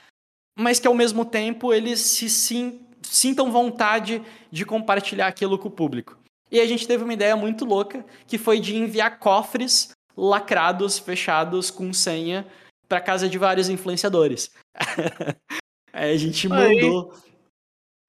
mas 0.58 0.80
que 0.80 0.88
ao 0.88 0.94
mesmo 0.94 1.24
tempo 1.24 1.74
eles 1.74 2.02
se 2.02 2.30
sim 2.30 2.86
sintam 3.10 3.52
vontade 3.52 4.22
de 4.52 4.66
compartilhar 4.66 5.28
aquilo 5.28 5.58
com 5.58 5.68
o 5.68 5.72
público. 5.72 6.18
E 6.52 6.60
a 6.60 6.66
gente 6.66 6.88
teve 6.88 7.04
uma 7.04 7.14
ideia 7.14 7.36
muito 7.36 7.66
louca, 7.66 8.06
que 8.28 8.38
foi 8.38 8.60
de 8.60 8.76
enviar 8.76 9.20
cofres 9.20 9.92
lacrados, 10.16 11.00
fechados, 11.00 11.72
com 11.72 11.94
senha, 11.94 12.46
para 12.88 13.00
casa 13.00 13.30
de 13.30 13.38
vários 13.38 13.70
influenciadores. 13.70 14.52
Aí 15.94 16.14
a 16.14 16.18
gente 16.18 16.48
mandou. 16.48 17.14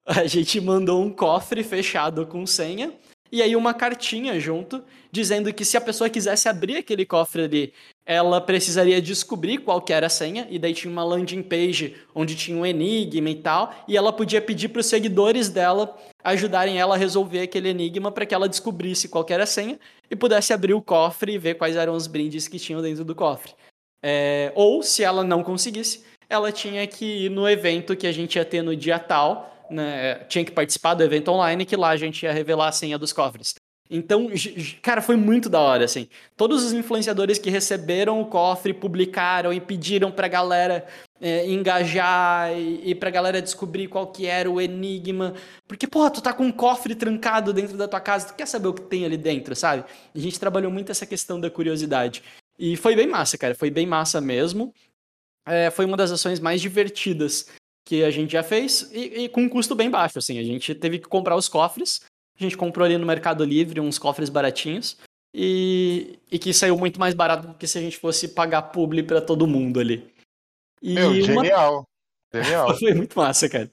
A 0.05 0.25
gente 0.25 0.59
mandou 0.59 1.03
um 1.03 1.11
cofre 1.11 1.63
fechado 1.63 2.25
com 2.25 2.45
senha 2.45 2.91
e 3.31 3.41
aí 3.41 3.55
uma 3.55 3.71
cartinha 3.71 4.39
junto 4.39 4.83
dizendo 5.11 5.53
que 5.53 5.63
se 5.63 5.77
a 5.77 5.81
pessoa 5.81 6.09
quisesse 6.09 6.49
abrir 6.49 6.77
aquele 6.77 7.05
cofre 7.05 7.43
ali, 7.43 7.73
ela 8.11 8.41
precisaria 8.41 9.01
descobrir 9.01 9.59
qual 9.59 9.81
que 9.81 9.93
era 9.93 10.07
a 10.07 10.09
senha, 10.09 10.45
e 10.49 10.59
daí 10.59 10.73
tinha 10.73 10.91
uma 10.91 11.03
landing 11.03 11.41
page 11.41 11.95
onde 12.13 12.35
tinha 12.35 12.57
um 12.57 12.65
enigma 12.65 13.29
e 13.29 13.35
tal, 13.35 13.73
e 13.87 13.95
ela 13.95 14.11
podia 14.11 14.41
pedir 14.41 14.67
para 14.67 14.81
os 14.81 14.85
seguidores 14.85 15.47
dela 15.47 15.97
ajudarem 16.21 16.77
ela 16.77 16.95
a 16.95 16.97
resolver 16.97 17.39
aquele 17.39 17.69
enigma 17.69 18.11
para 18.11 18.25
que 18.25 18.35
ela 18.35 18.49
descobrisse 18.49 19.07
qual 19.07 19.25
era 19.29 19.43
a 19.43 19.47
senha 19.47 19.79
e 20.09 20.15
pudesse 20.15 20.51
abrir 20.51 20.73
o 20.73 20.81
cofre 20.81 21.33
e 21.33 21.37
ver 21.37 21.55
quais 21.55 21.77
eram 21.77 21.93
os 21.93 22.05
brindes 22.05 22.49
que 22.49 22.59
tinham 22.59 22.81
dentro 22.81 23.05
do 23.05 23.15
cofre. 23.15 23.53
É, 24.03 24.51
ou, 24.55 24.83
se 24.83 25.03
ela 25.03 25.23
não 25.23 25.41
conseguisse, 25.41 26.03
ela 26.29 26.51
tinha 26.51 26.85
que 26.87 27.25
ir 27.25 27.29
no 27.29 27.47
evento 27.47 27.95
que 27.95 28.07
a 28.07 28.11
gente 28.11 28.35
ia 28.35 28.43
ter 28.43 28.61
no 28.61 28.75
dia 28.75 28.99
tal, 28.99 29.65
né, 29.69 30.15
tinha 30.25 30.43
que 30.43 30.51
participar 30.51 30.95
do 30.95 31.03
evento 31.03 31.31
online, 31.31 31.65
que 31.65 31.77
lá 31.77 31.89
a 31.89 31.97
gente 31.97 32.23
ia 32.23 32.33
revelar 32.33 32.67
a 32.67 32.71
senha 32.73 32.97
dos 32.97 33.13
cofres. 33.13 33.55
Então, 33.93 34.29
cara, 34.81 35.01
foi 35.01 35.17
muito 35.17 35.49
da 35.49 35.59
hora, 35.59 35.83
assim. 35.83 36.07
Todos 36.37 36.63
os 36.63 36.71
influenciadores 36.71 37.37
que 37.37 37.49
receberam 37.49 38.21
o 38.21 38.25
cofre 38.25 38.73
publicaram 38.73 39.51
e 39.51 39.59
pediram 39.59 40.09
pra 40.09 40.29
galera 40.29 40.87
é, 41.19 41.45
engajar 41.45 42.57
e, 42.57 42.91
e 42.91 42.95
pra 42.95 43.09
galera 43.09 43.41
descobrir 43.41 43.89
qual 43.89 44.07
que 44.07 44.25
era 44.25 44.49
o 44.49 44.61
enigma. 44.61 45.33
Porque, 45.67 45.85
porra, 45.87 46.09
tu 46.09 46.21
tá 46.21 46.31
com 46.31 46.45
um 46.45 46.53
cofre 46.53 46.95
trancado 46.95 47.51
dentro 47.51 47.75
da 47.75 47.85
tua 47.85 47.99
casa, 47.99 48.29
tu 48.29 48.33
quer 48.33 48.47
saber 48.47 48.69
o 48.69 48.73
que 48.73 48.83
tem 48.83 49.03
ali 49.03 49.17
dentro, 49.17 49.53
sabe? 49.57 49.83
A 50.15 50.19
gente 50.19 50.39
trabalhou 50.39 50.71
muito 50.71 50.89
essa 50.89 51.05
questão 51.05 51.37
da 51.37 51.49
curiosidade. 51.49 52.23
E 52.57 52.77
foi 52.77 52.95
bem 52.95 53.07
massa, 53.07 53.37
cara, 53.37 53.53
foi 53.53 53.69
bem 53.69 53.85
massa 53.85 54.21
mesmo. 54.21 54.73
É, 55.45 55.69
foi 55.69 55.83
uma 55.83 55.97
das 55.97 56.11
ações 56.11 56.39
mais 56.39 56.61
divertidas 56.61 57.47
que 57.85 58.05
a 58.05 58.11
gente 58.11 58.31
já 58.31 58.43
fez 58.43 58.89
e, 58.93 59.23
e, 59.23 59.29
com 59.29 59.41
um 59.41 59.49
custo 59.49 59.75
bem 59.75 59.89
baixo, 59.89 60.17
assim. 60.17 60.39
A 60.39 60.43
gente 60.43 60.73
teve 60.75 60.99
que 60.99 61.09
comprar 61.09 61.35
os 61.35 61.49
cofres, 61.49 61.99
a 62.43 62.49
gente 62.49 62.57
comprou 62.57 62.85
ali 62.85 62.97
no 62.97 63.05
Mercado 63.05 63.43
Livre 63.43 63.79
uns 63.79 63.97
cofres 63.97 64.29
baratinhos 64.29 64.97
e, 65.33 66.19
e 66.31 66.37
que 66.37 66.53
saiu 66.53 66.77
muito 66.77 66.99
mais 66.99 67.13
barato 67.13 67.47
do 67.47 67.53
que 67.53 67.67
se 67.67 67.77
a 67.77 67.81
gente 67.81 67.97
fosse 67.97 68.29
pagar 68.29 68.63
publi 68.63 69.03
para 69.03 69.21
todo 69.21 69.47
mundo 69.47 69.79
ali. 69.79 70.11
E 70.81 70.95
Meu, 70.95 71.13
genial. 71.13 71.87
Uma... 72.33 72.43
Genial. 72.43 72.75
Foi 72.79 72.93
muito 72.93 73.17
massa, 73.17 73.47
cara. 73.47 73.71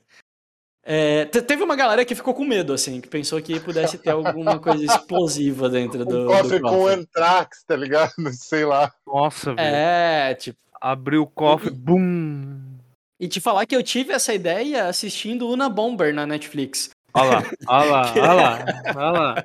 É, 0.91 1.27
teve 1.27 1.63
uma 1.63 1.77
galera 1.77 2.03
que 2.03 2.15
ficou 2.15 2.33
com 2.33 2.45
medo, 2.45 2.73
assim, 2.73 2.99
que 2.99 3.09
pensou 3.09 3.43
que 3.43 3.61
pudesse 3.61 3.99
ter 3.99 4.09
alguma 4.09 4.59
coisa 4.59 4.83
explosiva 4.85 5.69
dentro 5.69 6.03
do. 6.03 6.27
Cofre, 6.27 6.59
do 6.59 6.63
cofre. 6.63 6.79
com 6.79 6.87
Antrax, 6.87 7.63
tá 7.65 7.77
ligado? 7.77 8.13
Sei 8.33 8.65
lá. 8.65 8.91
Nossa, 9.07 9.55
velho. 9.55 9.77
É, 9.77 10.35
tipo. 10.35 10.59
Abriu 10.81 11.23
o 11.23 11.27
cofre, 11.27 11.71
bum! 11.71 12.79
E 13.21 13.27
te 13.27 13.41
falar 13.41 13.67
que 13.67 13.75
eu 13.75 13.83
tive 13.83 14.13
essa 14.13 14.33
ideia 14.33 14.87
assistindo 14.87 15.49
Una 15.49 15.69
Bomber 15.69 16.15
na 16.15 16.25
Netflix. 16.25 16.91
Olha 17.15 17.31
lá, 17.31 17.43
olha 17.67 17.91
lá, 17.91 18.13
olha 18.13 18.33
lá, 18.33 18.65
olha 18.97 19.11
lá. 19.11 19.45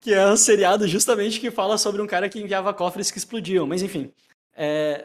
Que 0.00 0.14
é 0.14 0.26
um 0.26 0.36
seriado 0.36 0.88
justamente 0.88 1.38
que 1.38 1.50
fala 1.50 1.76
sobre 1.76 2.00
um 2.00 2.06
cara 2.06 2.28
que 2.28 2.40
enviava 2.40 2.72
cofres 2.72 3.10
que 3.10 3.18
explodiam, 3.18 3.66
mas 3.66 3.82
enfim. 3.82 4.10
É... 4.56 5.04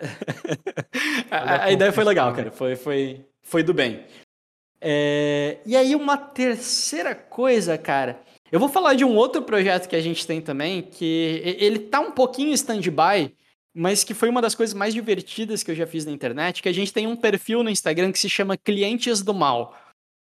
a, 1.29 1.65
a 1.65 1.71
ideia 1.71 1.91
foi 1.91 2.03
legal, 2.03 2.33
cara. 2.33 2.49
Foi, 2.51 2.75
foi, 2.75 3.25
foi 3.41 3.61
do 3.61 3.73
bem. 3.73 4.05
É... 4.79 5.57
E 5.65 5.75
aí, 5.75 5.95
uma 5.95 6.17
terceira 6.17 7.13
coisa, 7.13 7.77
cara. 7.77 8.21
Eu 8.51 8.59
vou 8.59 8.69
falar 8.69 8.93
de 8.93 9.03
um 9.03 9.15
outro 9.15 9.41
projeto 9.41 9.89
que 9.89 9.95
a 9.95 10.01
gente 10.01 10.25
tem 10.25 10.39
também, 10.39 10.81
que 10.81 11.41
ele 11.59 11.79
tá 11.79 11.99
um 11.99 12.11
pouquinho 12.11 12.53
stand-by, 12.53 13.33
mas 13.73 14.03
que 14.03 14.13
foi 14.13 14.29
uma 14.29 14.41
das 14.41 14.55
coisas 14.55 14.73
mais 14.73 14.93
divertidas 14.93 15.61
que 15.61 15.71
eu 15.71 15.75
já 15.75 15.85
fiz 15.85 16.05
na 16.05 16.11
internet, 16.11 16.63
que 16.63 16.69
a 16.69 16.73
gente 16.73 16.93
tem 16.93 17.05
um 17.05 17.15
perfil 17.17 17.63
no 17.63 17.69
Instagram 17.69 18.11
que 18.11 18.19
se 18.19 18.29
chama 18.29 18.55
Clientes 18.55 19.21
do 19.21 19.33
Mal, 19.33 19.75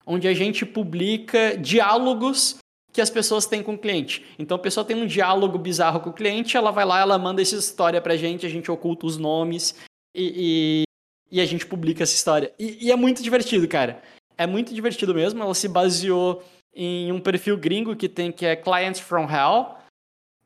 onde 0.07 0.28
a 0.28 0.34
gente 0.34 0.64
publica 0.64 1.57
diálogos 1.57 2.57
que 2.92 3.00
as 3.00 3.11
pessoas 3.11 3.46
têm 3.46 3.62
com 3.62 3.74
o 3.74 3.78
cliente. 3.78 4.24
Então 4.38 4.57
a 4.57 4.61
pessoa 4.61 4.84
tem 4.84 4.96
um 4.96 5.07
diálogo 5.07 5.59
bizarro 5.59 6.00
com 6.00 6.11
o 6.11 6.12
cliente, 6.12 6.57
ela 6.57 6.70
vai 6.70 6.84
lá, 6.84 7.00
ela 7.00 7.18
manda 7.18 7.40
essa 7.40 7.57
história 7.57 8.00
pra 8.00 8.16
gente, 8.16 8.44
a 8.44 8.48
gente 8.48 8.70
oculta 8.70 9.07
os 9.07 9.16
nomes 9.16 9.74
e, 10.14 10.84
e, 11.30 11.38
e 11.38 11.40
a 11.40 11.46
gente 11.46 11.66
publica 11.66 12.03
essa 12.03 12.14
história. 12.14 12.53
E, 12.59 12.86
e 12.86 12.92
é 12.92 12.96
muito 12.96 13.22
divertido, 13.22 13.66
cara. 13.66 14.03
É 14.36 14.46
muito 14.46 14.74
divertido 14.74 15.14
mesmo. 15.14 15.42
Ela 15.42 15.55
se 15.55 15.68
baseou 15.68 16.42
em 16.74 17.11
um 17.12 17.20
perfil 17.20 17.57
gringo 17.57 17.96
que 17.96 18.09
tem 18.09 18.30
que 18.30 18.44
é 18.44 18.57
Clients 18.57 19.00
from 19.00 19.26
Hell. 19.30 19.76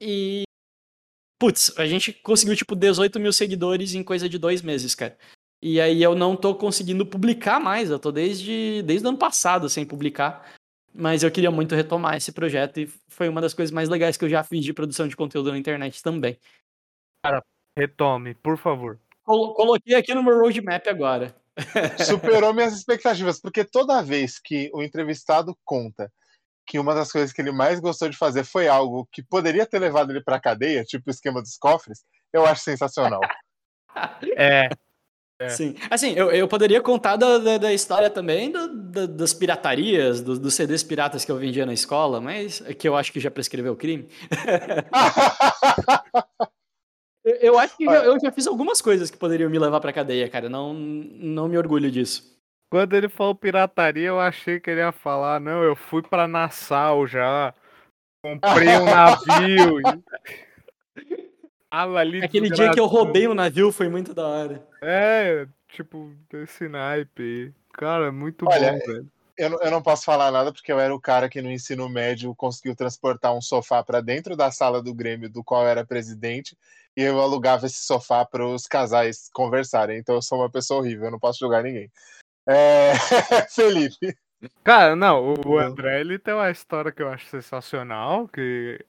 E 0.01 0.47
Putz, 1.39 1.73
a 1.77 1.87
gente 1.87 2.13
conseguiu, 2.13 2.57
tipo, 2.57 2.75
18 2.75 3.21
mil 3.21 3.33
seguidores 3.33 3.95
em 3.95 4.03
coisa 4.03 4.29
de 4.29 4.39
dois 4.39 4.63
meses, 4.63 4.95
cara. 4.95 5.17
E 5.63 5.81
aí 5.81 6.03
eu 6.03 6.15
não 6.15 6.37
tô 6.37 6.55
conseguindo 6.55 7.07
publicar 7.07 7.59
mais, 7.59 7.91
eu 7.91 7.99
tô 7.99 8.13
desde, 8.13 8.83
desde 8.83 9.07
o 9.07 9.09
ano 9.11 9.19
passado 9.19 9.69
sem 9.69 9.85
publicar. 9.87 10.51
mas 10.93 11.23
eu 11.23 11.31
queria 11.31 11.51
muito 11.51 11.75
retomar 11.75 12.17
esse 12.17 12.33
projeto 12.33 12.81
e 12.81 12.87
foi 13.09 13.29
uma 13.29 13.41
das 13.41 13.53
coisas 13.53 13.71
mais 13.73 13.89
legais 13.89 14.17
que 14.17 14.25
eu 14.25 14.29
já 14.31 14.43
fiz 14.43 14.65
de 14.65 14.73
produção 14.73 15.07
de 15.09 15.17
conteúdo 15.17 15.51
na 15.51 15.59
internet 15.59 16.03
também. 16.03 16.39
Retome, 17.79 18.35
por 18.35 18.57
favor. 18.57 18.99
Colo- 19.23 19.53
Coloquei 19.55 19.95
aqui 19.95 20.15
no 20.15 20.23
meu 20.23 20.39
roadmap 20.39 20.87
agora. 20.89 21.35
Superou 22.05 22.53
minhas 22.55 22.73
expectativas, 22.75 23.41
porque 23.41 23.65
toda 23.65 24.03
vez 24.03 24.39
que 24.39 24.71
o 24.73 24.83
entrevistado 24.83 25.57
conta 25.65 26.11
que 26.67 26.79
uma 26.79 26.95
das 26.95 27.13
coisas 27.13 27.33
que 27.33 27.41
ele 27.43 27.53
mais 27.53 27.79
gostou 27.81 28.09
de 28.09 28.17
fazer 28.17 28.45
foi 28.45 28.67
algo 28.69 29.07
que 29.13 29.23
poderia 29.23 29.67
ter 29.67 29.79
levado 29.79 30.11
ele 30.11 30.23
pra 30.23 30.41
cadeia, 30.41 30.83
tipo 30.85 31.09
o 31.09 31.11
esquema 31.11 31.41
dos 31.43 31.57
cofres, 31.57 32.05
eu 32.33 32.45
acho 32.47 32.63
sensacional. 32.63 33.21
É, 34.37 34.69
É. 35.39 35.51
Sim. 35.51 35.75
Assim, 35.91 36.13
eu, 36.15 36.31
eu 36.31 36.49
poderia 36.49 36.81
contar 36.81 37.17
da, 37.17 37.37
da, 37.39 37.59
da 37.59 37.73
história 37.73 38.09
também 38.09 38.51
do- 38.51 38.69
da- 38.91 39.07
das 39.07 39.35
piratarias, 39.35 40.23
do- 40.23 40.39
dos 40.39 40.55
CDs 40.55 40.83
piratas 40.83 41.27
que 41.27 41.31
eu 41.31 41.37
vendia 41.37 41.67
na 41.67 41.75
escola, 41.75 42.21
mas 42.23 42.63
é 42.67 42.73
que 42.73 42.89
eu 42.89 42.97
acho 42.97 43.13
que 43.13 43.21
já 43.21 43.31
prescreveu 43.31 43.75
o 43.75 43.77
crime. 43.77 44.09
Eu, 47.25 47.35
eu 47.37 47.59
acho 47.59 47.77
que 47.77 47.85
já- 47.85 48.05
eu 48.05 48.21
já 48.21 48.31
fiz 48.31 48.47
algumas 48.47 48.81
coisas 48.81 49.11
que 49.11 49.17
poderiam 49.19 49.51
me 49.51 49.59
levar 49.59 49.81
pra 49.81 49.93
cadeia, 49.93 50.29
cara. 50.31 50.49
Não, 50.49 50.73
não 50.73 51.49
me 51.49 51.59
orgulho 51.59 51.91
disso. 51.91 52.37
quando 52.71 52.95
ele 52.95 53.09
falou 53.09 53.35
pirataria, 53.35 54.09
eu 54.09 54.21
achei 54.21 54.61
que 54.61 54.71
ele 54.71 54.81
ia 54.81 54.93
falar, 54.93 55.41
não, 55.41 55.63
eu 55.63 55.75
fui 55.75 56.03
pra 56.03 56.29
Nassau 56.29 57.07
já, 57.07 57.53
comprei 58.25 58.69
um 58.77 58.85
navio. 58.85 59.81
Aquele 62.23 62.51
dia 62.51 62.71
que 62.73 62.81
eu 62.81 62.87
roubei 62.87 63.27
um 63.29 63.35
navio 63.35 63.71
foi 63.73 63.89
muito 63.89 64.15
da 64.15 64.27
hora. 64.27 64.67
É, 64.83 65.47
tipo, 65.69 66.13
desse 66.31 66.69
naipe. 66.69 67.53
Cara, 67.73 68.11
muito 68.11 68.47
Olha, 68.49 68.73
bom, 68.73 68.79
velho. 68.79 69.09
Eu, 69.37 69.51
não- 69.51 69.61
eu 69.61 69.71
não 69.71 69.83
posso 69.83 70.05
falar 70.05 70.31
nada 70.31 70.51
porque 70.51 70.73
eu 70.73 70.81
era 70.81 70.95
o 70.95 71.01
cara 71.01 71.29
que 71.29 71.43
no 71.43 71.51
ensino 71.51 71.89
médio 71.91 72.35
conseguiu 72.35 72.75
transportar 72.75 73.35
um 73.35 73.43
sofá 73.43 73.83
para 73.83 74.01
dentro 74.01 74.35
da 74.35 74.51
sala 74.51 74.83
do 74.83 74.95
Grêmio, 74.95 75.29
do 75.29 75.45
qual 75.45 75.63
eu 75.65 75.69
era 75.69 75.85
presidente, 75.85 76.57
e 76.97 77.03
eu 77.03 77.21
alugava 77.21 77.67
esse 77.67 77.85
sofá 77.85 78.25
para 78.25 78.47
os 78.47 78.67
casais 78.67 79.29
conversarem. 79.35 79.99
Então 79.99 80.15
eu 80.15 80.23
sou 80.23 80.39
uma 80.39 80.49
pessoa 80.51 80.81
horrível, 80.81 81.05
eu 81.07 81.11
não 81.11 81.19
posso 81.19 81.39
julgar 81.41 81.63
ninguém. 81.63 81.91
É... 82.49 82.93
Felipe. 83.55 84.17
Cara, 84.65 84.97
não, 84.97 85.35
o- 85.35 85.49
o 85.49 85.59
André, 85.59 86.01
ele 86.01 86.19
tem 86.19 86.33
uma 86.33 86.51
história 86.51 86.91
que 86.91 87.03
eu 87.03 87.09
acho 87.11 87.27
sensacional, 87.27 88.27
que... 88.29 88.83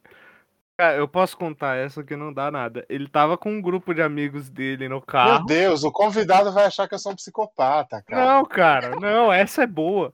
Cara, 0.80 0.96
eu 0.96 1.08
posso 1.08 1.36
contar 1.36 1.76
essa 1.76 2.04
que 2.04 2.16
não 2.16 2.32
dá 2.32 2.52
nada. 2.52 2.86
Ele 2.88 3.08
tava 3.08 3.36
com 3.36 3.52
um 3.52 3.62
grupo 3.62 3.96
de 3.96 4.02
amigos 4.02 4.48
dele 4.48 4.88
no 4.88 4.98
Meu 4.98 5.02
carro. 5.02 5.46
Deus, 5.48 5.84
o 5.84 5.92
convidado 5.92 6.52
vai 6.54 6.66
achar 6.66 6.88
que 6.88 6.94
eu 6.94 7.00
sou 7.00 7.14
um 7.14 7.16
psicopata, 7.16 8.04
cara. 8.04 8.26
Não, 8.26 8.46
cara, 8.46 8.96
não, 9.00 9.34
essa 9.34 9.64
é 9.64 9.68
boa. 9.68 10.14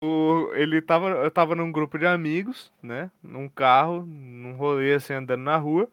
O, 0.00 0.52
ele 0.54 0.80
tava, 0.80 1.08
eu 1.08 1.30
tava 1.30 1.56
num 1.56 1.72
grupo 1.72 1.98
de 1.98 2.06
amigos, 2.06 2.72
né? 2.80 3.10
Num 3.20 3.48
carro, 3.48 4.06
num 4.06 4.54
rolê 4.54 4.94
assim, 4.94 5.14
andando 5.14 5.42
na 5.42 5.56
rua. 5.56 5.88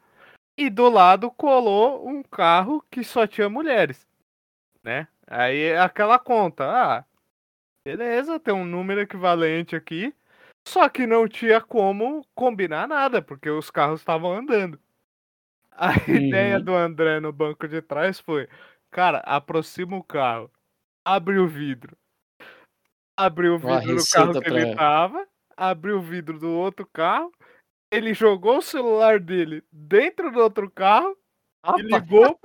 E 0.56 0.70
do 0.70 0.88
lado 0.88 1.28
colou 1.32 2.08
um 2.08 2.22
carro 2.22 2.84
que 2.88 3.02
só 3.02 3.26
tinha 3.26 3.48
mulheres, 3.48 4.06
né? 4.84 5.08
Aí 5.26 5.76
aquela 5.76 6.20
conta, 6.20 6.64
ah, 6.64 7.04
beleza, 7.84 8.38
tem 8.38 8.54
um 8.54 8.64
número 8.64 9.00
equivalente 9.00 9.74
aqui. 9.74 10.14
Só 10.66 10.88
que 10.88 11.06
não 11.06 11.28
tinha 11.28 11.60
como 11.60 12.26
combinar 12.34 12.88
nada, 12.88 13.20
porque 13.22 13.50
os 13.50 13.70
carros 13.70 14.00
estavam 14.00 14.32
andando. 14.32 14.78
A 15.72 15.94
ideia 16.08 16.60
do 16.60 16.74
André 16.74 17.20
no 17.20 17.32
banco 17.32 17.68
de 17.68 17.82
trás 17.82 18.20
foi: 18.20 18.48
cara, 18.90 19.18
aproxima 19.20 19.96
o 19.96 20.04
carro, 20.04 20.50
abre 21.04 21.38
o 21.38 21.48
vidro. 21.48 21.96
Abriu 23.16 23.54
o 23.54 23.58
vidro 23.58 23.96
do 23.96 24.04
carro 24.12 24.40
que 24.40 24.48
ele 24.48 24.74
tava, 24.74 25.28
abriu 25.56 25.98
o 25.98 26.02
vidro 26.02 26.38
do 26.38 26.50
outro 26.50 26.86
carro, 26.92 27.32
ele 27.90 28.14
jogou 28.14 28.58
o 28.58 28.62
celular 28.62 29.20
dele 29.20 29.62
dentro 29.72 30.32
do 30.32 30.40
outro 30.40 30.70
carro 30.70 31.16
e 31.76 31.82
ligou, 31.82 32.38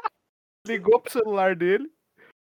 ligou 0.68 1.00
pro 1.02 1.12
celular 1.12 1.56
dele. 1.56 1.92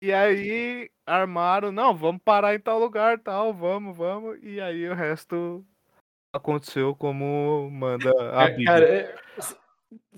E 0.05 0.13
aí 0.13 0.91
armaram, 1.07 1.73
não, 1.73 1.97
vamos 1.97 2.21
parar 2.23 2.55
em 2.55 2.61
tal 2.61 2.79
lugar, 2.79 3.19
tal, 3.19 3.55
vamos, 3.55 3.97
vamos. 3.97 4.39
E 4.43 4.61
aí 4.61 4.87
o 4.87 4.93
resto 4.95 5.65
aconteceu 6.31 6.95
como 6.95 7.71
manda 7.73 8.11
a 8.33 8.49
Bíblia. 8.49 8.67
Cara, 8.67 8.85
é- 8.85 9.15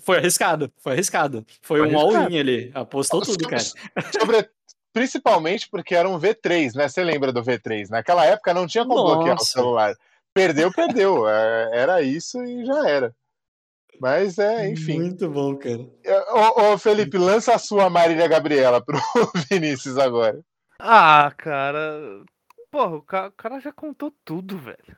foi 0.01 0.17
arriscado, 0.17 0.69
foi 0.77 0.91
arriscado. 0.91 1.45
Foi, 1.61 1.79
Foi 1.79 1.89
um 1.89 1.97
all-in 1.97 2.37
ali. 2.37 2.69
Apostou 2.73 3.21
tudo, 3.21 3.47
cara. 3.47 3.63
Sobre- 4.19 4.49
principalmente 4.91 5.69
porque 5.69 5.95
era 5.95 6.09
um 6.09 6.19
V3, 6.19 6.75
né? 6.75 6.89
Você 6.89 7.01
lembra 7.01 7.31
do 7.31 7.41
V3? 7.41 7.87
Naquela 7.89 8.25
época 8.25 8.53
não 8.53 8.67
tinha 8.67 8.85
como 8.85 9.05
bloquear 9.05 9.35
o 9.35 9.39
Nossa. 9.39 9.51
celular. 9.53 9.95
Perdeu, 10.33 10.69
perdeu. 10.69 11.29
É, 11.29 11.69
Era 11.79 12.01
isso 12.01 12.43
e 12.43 12.65
já 12.65 12.89
era. 12.89 13.15
Mas 13.99 14.37
é, 14.37 14.69
enfim. 14.69 14.99
Muito 14.99 15.29
bom, 15.29 15.55
cara. 15.57 15.79
Ô, 16.31 16.73
ô, 16.73 16.77
Felipe, 16.77 17.17
lança 17.17 17.53
a 17.55 17.59
sua 17.59 17.89
Marília 17.89 18.27
Gabriela 18.27 18.79
pro 18.85 18.99
Vinícius 19.49 19.97
agora. 19.97 20.39
Ah, 20.79 21.31
cara. 21.35 22.23
Porra, 22.69 22.95
o 22.97 23.01
ca- 23.01 23.27
o 23.27 23.31
cara, 23.31 23.59
já 23.59 23.71
contou 23.71 24.13
tudo, 24.23 24.57
velho. 24.57 24.95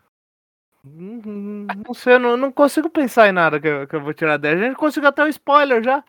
Não, 0.84 1.22
não- 1.32 1.76
não 1.88 1.94
sei, 1.94 2.16
eu 2.16 2.20
não, 2.20 2.36
não 2.38 2.52
consigo 2.52 2.90
pensar 2.90 3.30
em 3.30 3.32
nada 3.32 3.60
que 3.60 3.68
eu, 3.68 3.88
que 3.88 3.96
eu 3.96 4.02
vou 4.02 4.14
tirar 4.14 4.38
dela. 4.38 4.60
A 4.60 4.64
gente 4.68 4.76
conseguiu 4.78 5.10
até 5.10 5.24
o 5.24 5.28
spoiler 5.28 5.84
já. 5.84 6.04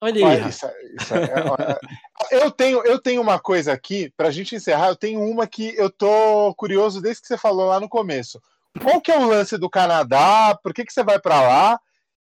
Olha 0.00 0.16
aí, 0.16 0.22
Olha, 0.24 0.42
Rafa. 0.44 0.48
isso, 0.48 0.66
isso 0.96 1.14
é- 1.14 1.44
olha, 1.44 1.78
eu, 2.32 2.50
tenho, 2.50 2.84
eu 2.84 2.98
tenho 3.00 3.20
uma 3.22 3.38
coisa 3.38 3.72
aqui, 3.72 4.12
pra 4.16 4.30
gente 4.30 4.54
encerrar, 4.56 4.88
eu 4.88 4.96
tenho 4.96 5.20
uma 5.20 5.46
que 5.46 5.76
eu 5.76 5.88
tô 5.90 6.52
curioso 6.56 7.00
desde 7.00 7.22
que 7.22 7.28
você 7.28 7.38
falou 7.38 7.66
lá 7.68 7.78
no 7.78 7.88
começo. 7.88 8.40
Qual 8.80 9.00
que 9.00 9.10
é 9.12 9.18
o 9.18 9.26
lance 9.26 9.58
do 9.58 9.68
Canadá? 9.68 10.58
Por 10.62 10.72
que, 10.72 10.84
que 10.84 10.92
você 10.92 11.02
vai 11.04 11.18
pra 11.20 11.40
lá? 11.42 11.80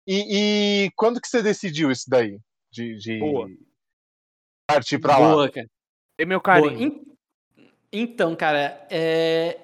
E, 0.07 0.85
e 0.87 0.91
quando 0.97 1.21
que 1.21 1.29
você 1.29 1.43
decidiu 1.43 1.91
isso 1.91 2.05
daí? 2.09 2.39
De, 2.71 2.99
de 2.99 3.19
Boa. 3.19 3.49
partir 4.67 4.99
pra 4.99 5.19
lá? 5.19 5.31
Boa, 5.33 5.49
cara. 5.51 5.69
E 6.19 6.25
meu 6.27 6.41
carinho. 6.41 6.81
En- 6.83 7.05
Então, 7.93 8.35
cara, 8.37 8.87
é... 8.91 9.59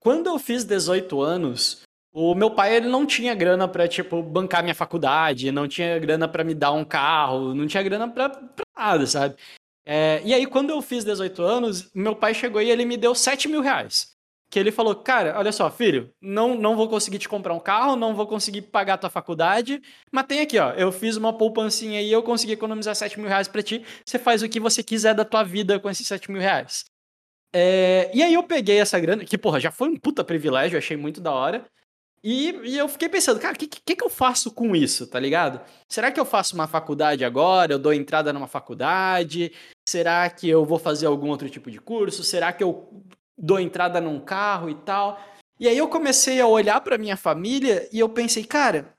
quando 0.00 0.26
eu 0.28 0.38
fiz 0.38 0.64
18 0.64 1.20
anos, 1.20 1.82
o 2.12 2.34
meu 2.34 2.50
pai 2.50 2.74
ele 2.74 2.88
não 2.88 3.06
tinha 3.06 3.34
grana 3.34 3.68
pra, 3.68 3.86
tipo, 3.86 4.22
bancar 4.22 4.62
minha 4.62 4.74
faculdade, 4.74 5.52
não 5.52 5.68
tinha 5.68 5.98
grana 5.98 6.26
pra 6.26 6.42
me 6.42 6.54
dar 6.54 6.72
um 6.72 6.84
carro, 6.84 7.54
não 7.54 7.66
tinha 7.66 7.82
grana 7.82 8.08
pra, 8.10 8.30
pra 8.30 8.64
nada, 8.76 9.06
sabe? 9.06 9.36
É, 9.84 10.20
E 10.24 10.32
aí, 10.34 10.46
quando 10.46 10.70
eu 10.70 10.80
fiz 10.82 11.04
18 11.04 11.42
anos, 11.42 11.92
meu 11.94 12.16
pai 12.16 12.34
chegou 12.34 12.60
e 12.60 12.70
ele 12.70 12.84
me 12.84 12.96
deu 12.96 13.14
7 13.14 13.46
mil 13.48 13.60
reais. 13.60 14.15
Que 14.48 14.58
ele 14.58 14.70
falou, 14.70 14.94
cara, 14.94 15.36
olha 15.36 15.50
só, 15.50 15.70
filho, 15.70 16.10
não, 16.20 16.54
não 16.54 16.76
vou 16.76 16.88
conseguir 16.88 17.18
te 17.18 17.28
comprar 17.28 17.52
um 17.52 17.58
carro, 17.58 17.96
não 17.96 18.14
vou 18.14 18.26
conseguir 18.26 18.62
pagar 18.62 18.94
a 18.94 18.98
tua 18.98 19.10
faculdade, 19.10 19.82
mas 20.12 20.26
tem 20.26 20.40
aqui, 20.40 20.58
ó, 20.58 20.70
eu 20.72 20.92
fiz 20.92 21.16
uma 21.16 21.32
poupancinha 21.32 21.98
aí, 21.98 22.12
eu 22.12 22.22
consegui 22.22 22.52
economizar 22.52 22.94
7 22.94 23.18
mil 23.18 23.28
reais 23.28 23.48
pra 23.48 23.62
ti, 23.62 23.84
você 24.04 24.18
faz 24.18 24.42
o 24.42 24.48
que 24.48 24.60
você 24.60 24.82
quiser 24.82 25.14
da 25.14 25.24
tua 25.24 25.42
vida 25.42 25.80
com 25.80 25.90
esses 25.90 26.06
7 26.06 26.30
mil 26.30 26.40
reais. 26.40 26.84
É, 27.52 28.10
e 28.14 28.22
aí 28.22 28.34
eu 28.34 28.42
peguei 28.42 28.78
essa 28.78 29.00
grana, 29.00 29.24
que, 29.24 29.38
porra, 29.38 29.58
já 29.58 29.70
foi 29.70 29.88
um 29.88 29.96
puta 29.96 30.22
privilégio, 30.22 30.78
achei 30.78 30.96
muito 30.96 31.20
da 31.20 31.32
hora. 31.32 31.64
E, 32.22 32.50
e 32.64 32.76
eu 32.76 32.88
fiquei 32.88 33.08
pensando, 33.08 33.38
cara, 33.38 33.54
o 33.54 33.58
que, 33.58 33.66
que, 33.68 33.94
que 33.94 34.04
eu 34.04 34.10
faço 34.10 34.50
com 34.50 34.74
isso, 34.74 35.06
tá 35.06 35.18
ligado? 35.20 35.60
Será 35.88 36.10
que 36.10 36.18
eu 36.18 36.24
faço 36.24 36.54
uma 36.54 36.66
faculdade 36.66 37.24
agora? 37.24 37.72
Eu 37.72 37.78
dou 37.78 37.92
entrada 37.94 38.32
numa 38.32 38.48
faculdade? 38.48 39.52
Será 39.88 40.28
que 40.28 40.48
eu 40.48 40.64
vou 40.64 40.78
fazer 40.78 41.06
algum 41.06 41.28
outro 41.28 41.48
tipo 41.48 41.70
de 41.70 41.80
curso? 41.80 42.24
Será 42.24 42.52
que 42.52 42.64
eu 42.64 42.90
dou 43.36 43.60
entrada 43.60 44.00
num 44.00 44.20
carro 44.20 44.70
e 44.70 44.74
tal? 44.74 45.20
E 45.58 45.66
aí 45.68 45.76
eu 45.76 45.88
comecei 45.88 46.40
a 46.40 46.46
olhar 46.46 46.80
pra 46.80 46.98
minha 46.98 47.16
família 47.16 47.88
e 47.92 47.98
eu 47.98 48.08
pensei, 48.08 48.44
cara, 48.44 48.94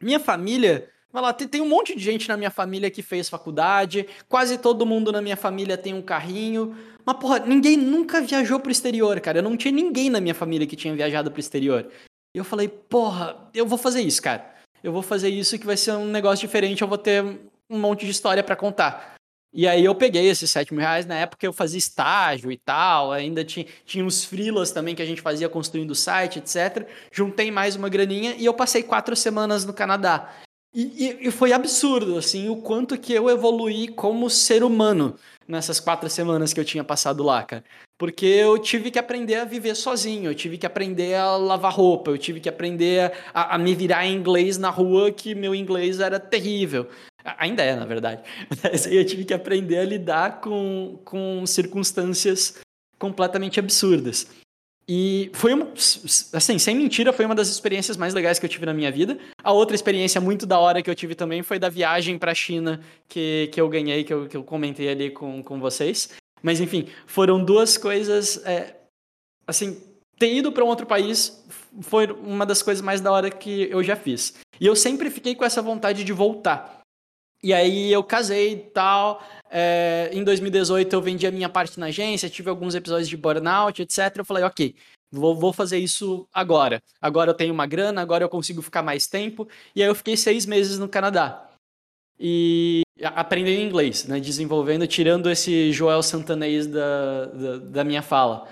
minha 0.00 0.18
família. 0.18 0.88
Vai 1.12 1.22
lá, 1.22 1.32
tem, 1.32 1.60
um 1.60 1.68
monte 1.68 1.94
de 1.96 2.02
gente 2.02 2.28
na 2.28 2.36
minha 2.36 2.52
família 2.52 2.88
que 2.88 3.02
fez 3.02 3.28
faculdade, 3.28 4.06
quase 4.28 4.56
todo 4.56 4.86
mundo 4.86 5.10
na 5.10 5.20
minha 5.20 5.36
família 5.36 5.76
tem 5.76 5.92
um 5.92 6.00
carrinho. 6.00 6.76
Mas, 7.04 7.16
porra, 7.16 7.40
ninguém 7.40 7.76
nunca 7.76 8.20
viajou 8.20 8.60
pro 8.60 8.70
exterior, 8.70 9.18
cara. 9.20 9.38
Eu 9.38 9.42
não 9.42 9.56
tinha 9.56 9.72
ninguém 9.72 10.08
na 10.08 10.20
minha 10.20 10.34
família 10.34 10.68
que 10.68 10.76
tinha 10.76 10.94
viajado 10.94 11.30
pro 11.30 11.40
exterior. 11.40 11.90
E 12.32 12.38
eu 12.38 12.44
falei, 12.44 12.68
porra, 12.68 13.50
eu 13.52 13.66
vou 13.66 13.76
fazer 13.76 14.02
isso, 14.02 14.22
cara. 14.22 14.54
Eu 14.84 14.92
vou 14.92 15.02
fazer 15.02 15.28
isso 15.28 15.58
que 15.58 15.66
vai 15.66 15.76
ser 15.76 15.92
um 15.92 16.06
negócio 16.06 16.46
diferente, 16.46 16.80
eu 16.80 16.88
vou 16.88 16.96
ter 16.96 17.24
um 17.68 17.78
monte 17.78 18.04
de 18.04 18.12
história 18.12 18.42
pra 18.42 18.54
contar. 18.54 19.16
E 19.52 19.66
aí 19.66 19.84
eu 19.84 19.94
peguei 19.94 20.28
esses 20.28 20.48
7 20.50 20.72
mil 20.72 20.80
reais, 20.80 21.06
na 21.06 21.16
época 21.16 21.44
eu 21.44 21.52
fazia 21.52 21.78
estágio 21.78 22.52
e 22.52 22.56
tal, 22.56 23.10
ainda 23.10 23.44
tinha, 23.44 23.66
tinha 23.84 24.04
uns 24.04 24.24
freelas 24.24 24.70
também 24.70 24.94
que 24.94 25.02
a 25.02 25.06
gente 25.06 25.20
fazia 25.20 25.48
construindo 25.48 25.90
o 25.90 25.94
site, 25.94 26.38
etc. 26.38 26.86
Juntei 27.10 27.50
mais 27.50 27.74
uma 27.74 27.88
graninha 27.88 28.34
e 28.38 28.44
eu 28.44 28.54
passei 28.54 28.82
quatro 28.82 29.16
semanas 29.16 29.64
no 29.64 29.72
Canadá. 29.72 30.32
E, 30.72 30.82
e- 31.04 31.28
e 31.28 31.30
foi 31.32 31.52
absurdo, 31.52 32.16
assim, 32.16 32.48
o 32.48 32.56
quanto 32.56 32.96
que 32.96 33.12
eu 33.12 33.28
evoluí 33.28 33.88
como 33.88 34.30
ser 34.30 34.62
humano 34.62 35.16
nessas 35.48 35.80
quatro 35.80 36.08
semanas 36.08 36.52
que 36.52 36.60
eu 36.60 36.64
tinha 36.64 36.84
passado 36.84 37.24
lá, 37.24 37.42
cara. 37.42 37.64
Porque 37.98 38.24
eu 38.24 38.56
tive 38.56 38.88
que 38.90 38.98
aprender 39.00 39.34
a 39.34 39.44
viver 39.44 39.74
sozinho, 39.74 40.30
eu 40.30 40.34
tive 40.34 40.56
que 40.56 40.64
aprender 40.64 41.16
a 41.16 41.36
lavar 41.36 41.72
roupa, 41.72 42.12
eu 42.12 42.16
tive 42.16 42.38
que 42.38 42.48
aprender 42.48 43.12
a, 43.34 43.56
a 43.56 43.58
me 43.58 43.74
virar 43.74 44.06
em 44.06 44.14
inglês 44.14 44.56
na 44.56 44.70
rua, 44.70 45.10
que 45.10 45.34
meu 45.34 45.54
inglês 45.56 45.98
era 45.98 46.20
terrível. 46.20 46.88
Ainda 47.38 47.62
é, 47.62 47.74
na 47.74 47.84
verdade. 47.84 48.22
Mas 48.62 48.86
aí 48.86 48.96
eu 48.96 49.04
tive 49.04 49.24
que 49.24 49.34
aprender 49.34 49.78
a 49.78 49.84
lidar 49.84 50.40
com, 50.40 50.98
com 51.04 51.44
circunstâncias 51.46 52.58
completamente 52.98 53.58
absurdas. 53.58 54.26
E 54.92 55.30
foi 55.32 55.54
uma, 55.54 55.72
assim, 56.32 56.58
sem 56.58 56.74
mentira, 56.74 57.12
foi 57.12 57.24
uma 57.24 57.34
das 57.34 57.48
experiências 57.48 57.96
mais 57.96 58.12
legais 58.12 58.40
que 58.40 58.46
eu 58.46 58.50
tive 58.50 58.66
na 58.66 58.74
minha 58.74 58.90
vida. 58.90 59.16
A 59.42 59.52
outra 59.52 59.76
experiência 59.76 60.20
muito 60.20 60.44
da 60.44 60.58
hora 60.58 60.82
que 60.82 60.90
eu 60.90 60.94
tive 60.96 61.14
também 61.14 61.44
foi 61.44 61.60
da 61.60 61.68
viagem 61.68 62.18
para 62.18 62.32
a 62.32 62.34
China 62.34 62.80
que, 63.08 63.48
que 63.52 63.60
eu 63.60 63.68
ganhei, 63.68 64.02
que 64.02 64.12
eu, 64.12 64.26
que 64.26 64.36
eu 64.36 64.42
comentei 64.42 64.88
ali 64.88 65.10
com, 65.10 65.44
com 65.44 65.60
vocês. 65.60 66.10
Mas 66.42 66.60
enfim, 66.60 66.88
foram 67.06 67.44
duas 67.44 67.78
coisas. 67.78 68.44
É, 68.44 68.78
assim, 69.46 69.80
ter 70.18 70.34
ido 70.34 70.50
para 70.50 70.64
um 70.64 70.68
outro 70.68 70.86
país 70.86 71.40
foi 71.82 72.10
uma 72.10 72.44
das 72.44 72.60
coisas 72.60 72.82
mais 72.82 73.00
da 73.00 73.12
hora 73.12 73.30
que 73.30 73.68
eu 73.70 73.84
já 73.84 73.94
fiz. 73.94 74.34
E 74.60 74.66
eu 74.66 74.74
sempre 74.74 75.08
fiquei 75.08 75.36
com 75.36 75.44
essa 75.44 75.62
vontade 75.62 76.02
de 76.02 76.12
voltar. 76.12 76.79
E 77.42 77.54
aí 77.54 77.92
eu 77.92 78.04
casei 78.04 78.52
e 78.52 78.56
tal. 78.56 79.22
É, 79.50 80.10
em 80.12 80.22
2018 80.22 80.92
eu 80.92 81.02
vendi 81.02 81.26
a 81.26 81.30
minha 81.30 81.48
parte 81.48 81.80
na 81.80 81.86
agência, 81.86 82.28
tive 82.28 82.50
alguns 82.50 82.74
episódios 82.74 83.08
de 83.08 83.16
burnout, 83.16 83.80
etc. 83.80 84.16
Eu 84.16 84.24
falei, 84.24 84.44
ok, 84.44 84.74
vou, 85.10 85.34
vou 85.34 85.52
fazer 85.52 85.78
isso 85.78 86.28
agora. 86.32 86.82
Agora 87.00 87.30
eu 87.30 87.34
tenho 87.34 87.52
uma 87.52 87.66
grana, 87.66 88.00
agora 88.00 88.24
eu 88.24 88.28
consigo 88.28 88.62
ficar 88.62 88.82
mais 88.82 89.06
tempo. 89.06 89.48
E 89.74 89.82
aí 89.82 89.88
eu 89.88 89.94
fiquei 89.94 90.16
seis 90.16 90.44
meses 90.46 90.78
no 90.78 90.88
Canadá. 90.88 91.48
E 92.18 92.82
aprendendo 93.02 93.62
inglês, 93.62 94.04
né? 94.04 94.20
Desenvolvendo, 94.20 94.86
tirando 94.86 95.30
esse 95.30 95.72
Joel 95.72 96.02
Santanês 96.02 96.66
da, 96.66 97.24
da, 97.26 97.56
da 97.56 97.84
minha 97.84 98.02
fala. 98.02 98.46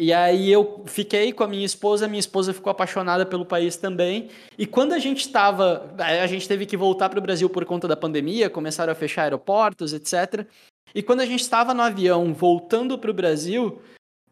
E 0.00 0.14
aí 0.14 0.50
eu 0.50 0.82
fiquei 0.86 1.30
com 1.30 1.44
a 1.44 1.46
minha 1.46 1.66
esposa, 1.66 2.08
minha 2.08 2.18
esposa 2.20 2.54
ficou 2.54 2.70
apaixonada 2.70 3.26
pelo 3.26 3.44
país 3.44 3.76
também. 3.76 4.30
E 4.56 4.64
quando 4.66 4.94
a 4.94 4.98
gente 4.98 5.18
estava, 5.18 5.94
a 5.98 6.26
gente 6.26 6.48
teve 6.48 6.64
que 6.64 6.74
voltar 6.74 7.10
para 7.10 7.18
o 7.18 7.22
Brasil 7.22 7.50
por 7.50 7.66
conta 7.66 7.86
da 7.86 7.94
pandemia, 7.94 8.48
começaram 8.48 8.90
a 8.90 8.96
fechar 8.96 9.24
aeroportos, 9.24 9.92
etc. 9.92 10.46
E 10.94 11.02
quando 11.02 11.20
a 11.20 11.26
gente 11.26 11.42
estava 11.42 11.74
no 11.74 11.82
avião 11.82 12.32
voltando 12.32 12.98
para 12.98 13.10
o 13.10 13.14
Brasil, 13.14 13.78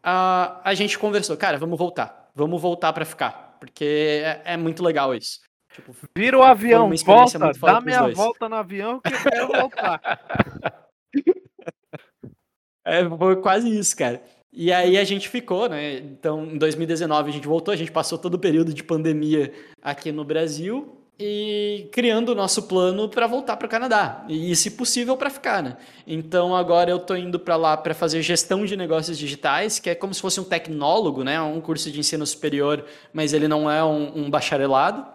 a, 0.01 0.59
a 0.63 0.73
gente 0.73 0.97
conversou, 0.97 1.37
cara, 1.37 1.59
vamos 1.59 1.77
voltar, 1.77 2.31
vamos 2.33 2.59
voltar 2.59 2.91
para 2.91 3.05
ficar, 3.05 3.55
porque 3.59 4.23
é, 4.25 4.41
é, 4.53 4.57
muito 4.57 4.83
legal 4.83 5.13
isso. 5.13 5.39
Tipo, 5.71 5.95
Vira 6.17 6.39
o 6.39 6.41
avião, 6.41 6.91
volta, 7.05 7.37
dá 7.37 7.79
minha 7.79 8.07
volta 8.07 8.49
no 8.49 8.55
avião 8.55 8.99
que 9.01 9.13
eu 9.13 9.19
quero 9.21 9.47
voltar. 9.49 10.89
é, 12.83 13.07
foi 13.07 13.35
quase 13.39 13.77
isso, 13.77 13.95
cara. 13.95 14.19
E 14.51 14.73
aí 14.73 14.97
a 14.97 15.03
gente 15.03 15.29
ficou, 15.29 15.69
né? 15.69 15.97
Então, 15.97 16.45
em 16.45 16.57
2019 16.57 17.29
a 17.29 17.33
gente 17.33 17.47
voltou, 17.47 17.71
a 17.71 17.77
gente 17.77 17.91
passou 17.91 18.17
todo 18.17 18.33
o 18.33 18.39
período 18.39 18.73
de 18.73 18.83
pandemia 18.83 19.53
aqui 19.81 20.11
no 20.11 20.23
Brasil 20.23 20.97
e 21.19 21.87
criando 21.91 22.29
o 22.29 22.35
nosso 22.35 22.63
plano 22.63 23.09
para 23.09 23.27
voltar 23.27 23.57
para 23.57 23.65
o 23.65 23.69
Canadá 23.69 24.25
e, 24.29 24.55
se 24.55 24.71
possível, 24.71 25.17
para 25.17 25.29
ficar, 25.29 25.61
né? 25.61 25.77
Então, 26.07 26.55
agora 26.55 26.89
eu 26.89 26.97
estou 26.97 27.17
indo 27.17 27.39
para 27.39 27.57
lá 27.57 27.77
para 27.77 27.93
fazer 27.93 28.21
gestão 28.21 28.65
de 28.65 28.75
negócios 28.75 29.17
digitais, 29.17 29.79
que 29.79 29.89
é 29.89 29.95
como 29.95 30.13
se 30.13 30.21
fosse 30.21 30.39
um 30.39 30.45
tecnólogo, 30.45 31.23
né? 31.23 31.39
Um 31.41 31.61
curso 31.61 31.91
de 31.91 31.99
ensino 31.99 32.25
superior, 32.25 32.85
mas 33.13 33.33
ele 33.33 33.47
não 33.47 33.69
é 33.69 33.83
um, 33.83 34.25
um 34.25 34.29
bacharelado. 34.29 35.05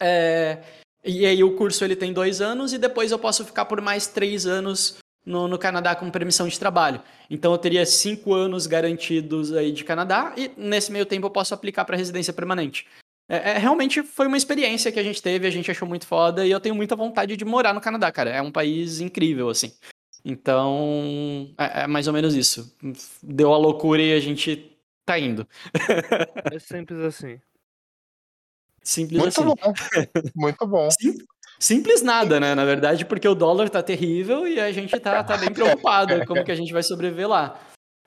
É, 0.00 0.58
e 1.04 1.24
aí 1.24 1.42
o 1.42 1.56
curso 1.56 1.84
ele 1.84 1.96
tem 1.96 2.12
dois 2.12 2.40
anos 2.40 2.72
e 2.72 2.78
depois 2.78 3.12
eu 3.12 3.18
posso 3.18 3.44
ficar 3.44 3.64
por 3.64 3.80
mais 3.80 4.08
três 4.08 4.44
anos 4.44 4.98
no, 5.28 5.46
no, 5.46 5.58
Canadá 5.58 5.94
com 5.94 6.10
permissão 6.10 6.48
de 6.48 6.58
trabalho. 6.58 7.02
Então 7.28 7.52
eu 7.52 7.58
teria 7.58 7.84
cinco 7.84 8.34
anos 8.34 8.66
garantidos 8.66 9.52
aí 9.52 9.70
de 9.70 9.84
Canadá 9.84 10.32
e 10.36 10.50
nesse 10.56 10.90
meio 10.90 11.06
tempo 11.06 11.26
eu 11.26 11.30
posso 11.30 11.54
aplicar 11.54 11.84
para 11.84 11.96
residência 11.96 12.32
permanente. 12.32 12.86
É, 13.28 13.50
é, 13.50 13.58
realmente 13.58 14.02
foi 14.02 14.26
uma 14.26 14.38
experiência 14.38 14.90
que 14.90 14.98
a 14.98 15.02
gente 15.02 15.22
teve, 15.22 15.46
a 15.46 15.50
gente 15.50 15.70
achou 15.70 15.86
muito 15.86 16.06
foda 16.06 16.46
e 16.46 16.50
eu 16.50 16.58
tenho 16.58 16.74
muita 16.74 16.96
vontade 16.96 17.36
de 17.36 17.44
morar 17.44 17.74
no 17.74 17.80
Canadá, 17.80 18.10
cara. 18.10 18.30
É 18.30 18.40
um 18.40 18.50
país 18.50 19.00
incrível, 19.00 19.50
assim. 19.50 19.72
Então, 20.24 21.54
é, 21.58 21.82
é 21.82 21.86
mais 21.86 22.06
ou 22.06 22.12
menos 22.12 22.34
isso. 22.34 22.74
Deu 23.22 23.52
a 23.52 23.58
loucura 23.58 24.02
e 24.02 24.14
a 24.14 24.20
gente 24.20 24.76
tá 25.04 25.18
indo. 25.18 25.46
é 26.50 26.58
simples 26.58 27.00
assim. 27.00 27.38
Simples 28.82 29.20
muito 29.20 29.40
assim. 29.40 29.44
Bom. 29.44 29.74
Muito 30.34 30.66
bom. 30.66 30.88
Sim, 30.90 31.14
Simples 31.58 32.02
nada, 32.02 32.38
né? 32.38 32.54
Na 32.54 32.64
verdade, 32.64 33.04
porque 33.04 33.26
o 33.26 33.34
dólar 33.34 33.68
tá 33.68 33.82
terrível 33.82 34.46
e 34.46 34.60
a 34.60 34.70
gente 34.70 34.98
tá, 35.00 35.24
tá 35.24 35.36
bem 35.36 35.52
preocupado 35.52 36.14
como 36.26 36.44
que 36.44 36.52
a 36.52 36.54
gente 36.54 36.72
vai 36.72 36.82
sobreviver 36.82 37.28
lá. 37.28 37.60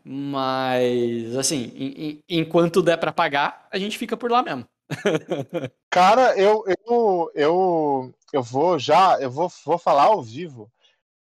Mas, 0.03 1.36
assim, 1.36 1.72
em, 1.76 2.23
enquanto 2.28 2.82
der 2.82 2.98
para 2.98 3.11
pagar, 3.11 3.68
a 3.72 3.78
gente 3.78 3.98
fica 3.98 4.18
por 4.18 4.32
lá 4.32 4.41
mesmo. 4.41 4.65
Cara, 5.90 6.36
eu, 6.38 6.64
eu, 6.88 7.32
eu, 7.36 8.14
eu 8.34 8.44
vou 8.44 8.80
já, 8.80 9.19
eu 9.19 9.30
vou, 9.30 9.52
vou 9.65 9.78
falar 9.78 10.03
ao 10.03 10.23
vivo. 10.23 10.72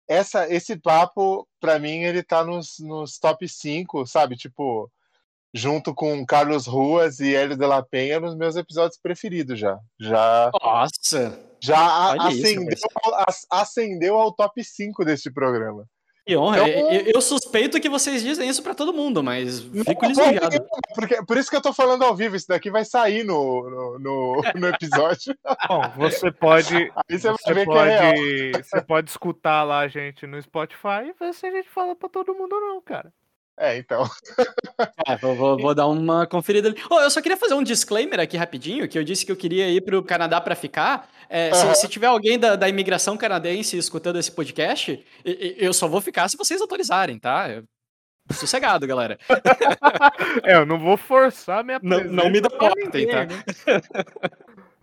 Essa, 0.07 0.47
esse 0.53 0.77
papo, 0.77 1.47
para 1.59 1.79
mim, 1.79 2.03
ele 2.03 2.23
tá 2.23 2.43
nos, 2.43 2.79
nos 2.79 3.17
top 3.17 3.47
5, 3.47 4.05
sabe? 4.05 4.37
Tipo, 4.37 4.89
junto 5.53 5.93
com 5.93 6.25
Carlos 6.25 6.67
Ruas 6.67 7.19
e 7.19 7.35
Hélio 7.35 7.57
de 7.57 7.65
la 7.65 7.83
Penha 7.83 8.19
nos 8.19 8.35
meus 8.35 8.55
episódios 8.55 8.99
preferidos 9.01 9.59
já. 9.59 9.77
Já. 9.99 10.51
Nossa! 10.61 11.47
Já 11.59 12.13
acendeu, 12.27 12.69
isso, 12.69 13.47
acendeu 13.49 14.15
ao 14.15 14.31
top 14.31 14.63
5 14.63 15.03
deste 15.03 15.31
programa. 15.31 15.85
Que 16.27 16.35
honra. 16.35 16.67
Então, 16.67 16.91
eu, 16.91 17.11
eu, 17.15 17.21
suspeito 17.21 17.79
que 17.79 17.87
vocês 17.87 18.21
dizem 18.21 18.49
isso 18.49 18.61
para 18.61 18.75
todo 18.75 18.93
mundo, 18.93 19.23
mas 19.23 19.61
fico 19.61 20.05
lisonjeado. 20.05 20.57
Porque, 20.93 21.23
por 21.25 21.37
isso 21.37 21.49
que 21.49 21.55
eu 21.55 21.61
tô 21.61 21.71
falando 21.71 22.03
ao 22.03 22.13
vivo, 22.13 22.35
isso 22.35 22.49
daqui 22.49 22.69
vai 22.69 22.83
sair 22.83 23.23
no, 23.23 23.69
no, 23.69 23.99
no, 23.99 24.41
no 24.59 24.67
episódio. 24.67 25.33
Bom, 25.69 25.81
você 25.95 26.29
pode. 26.29 26.75
Aí 27.09 27.17
você, 27.17 27.31
você 27.31 27.65
pode, 27.65 27.89
é 27.89 28.51
você 28.61 28.81
pode 28.81 29.09
escutar 29.09 29.63
lá 29.63 29.79
a 29.79 29.87
gente 29.87 30.27
no 30.27 30.41
Spotify 30.41 31.07
e 31.07 31.13
ver 31.17 31.33
se 31.33 31.47
a 31.47 31.51
gente 31.51 31.69
fala 31.69 31.95
para 31.95 32.09
todo 32.09 32.35
mundo 32.35 32.53
ou 32.53 32.61
não, 32.61 32.81
cara. 32.81 33.09
É, 33.57 33.77
então. 33.77 34.03
É, 35.07 35.15
vou, 35.17 35.35
vou, 35.35 35.57
vou, 35.57 35.73
dar 35.73 35.87
uma 35.87 36.27
conferida 36.27 36.67
ali. 36.67 36.77
Oh, 36.89 36.99
eu 36.99 37.09
só 37.09 37.21
queria 37.21 37.37
fazer 37.37 37.53
um 37.53 37.63
disclaimer 37.63 38.19
aqui 38.19 38.37
rapidinho, 38.37 38.87
que 38.87 38.99
eu 38.99 39.03
disse 39.03 39.25
que 39.25 39.31
eu 39.31 39.35
queria 39.35 39.67
ir 39.69 39.81
para 39.81 39.97
o 39.97 40.03
Canadá 40.03 40.39
para 40.39 40.53
ficar. 40.53 41.09
É, 41.29 41.49
uhum. 41.49 41.73
se, 41.73 41.81
se, 41.81 41.87
tiver 41.87 42.07
alguém 42.07 42.37
da, 42.37 42.55
da, 42.55 42.69
imigração 42.69 43.17
canadense 43.17 43.77
escutando 43.77 44.19
esse 44.19 44.31
podcast, 44.31 45.03
eu 45.23 45.73
só 45.73 45.87
vou 45.87 46.01
ficar 46.01 46.27
se 46.27 46.37
vocês 46.37 46.61
autorizarem, 46.61 47.17
tá? 47.17 47.63
Sossegado, 48.31 48.85
galera. 48.85 49.17
é, 50.43 50.55
eu 50.55 50.65
não 50.65 50.77
vou 50.77 50.97
forçar 50.97 51.63
minha 51.63 51.79
Não, 51.81 52.03
não 52.03 52.29
me 52.29 52.41
dá 52.41 52.49
ninguém, 52.75 53.07
tá? 53.07 53.25
Né? 53.25 53.43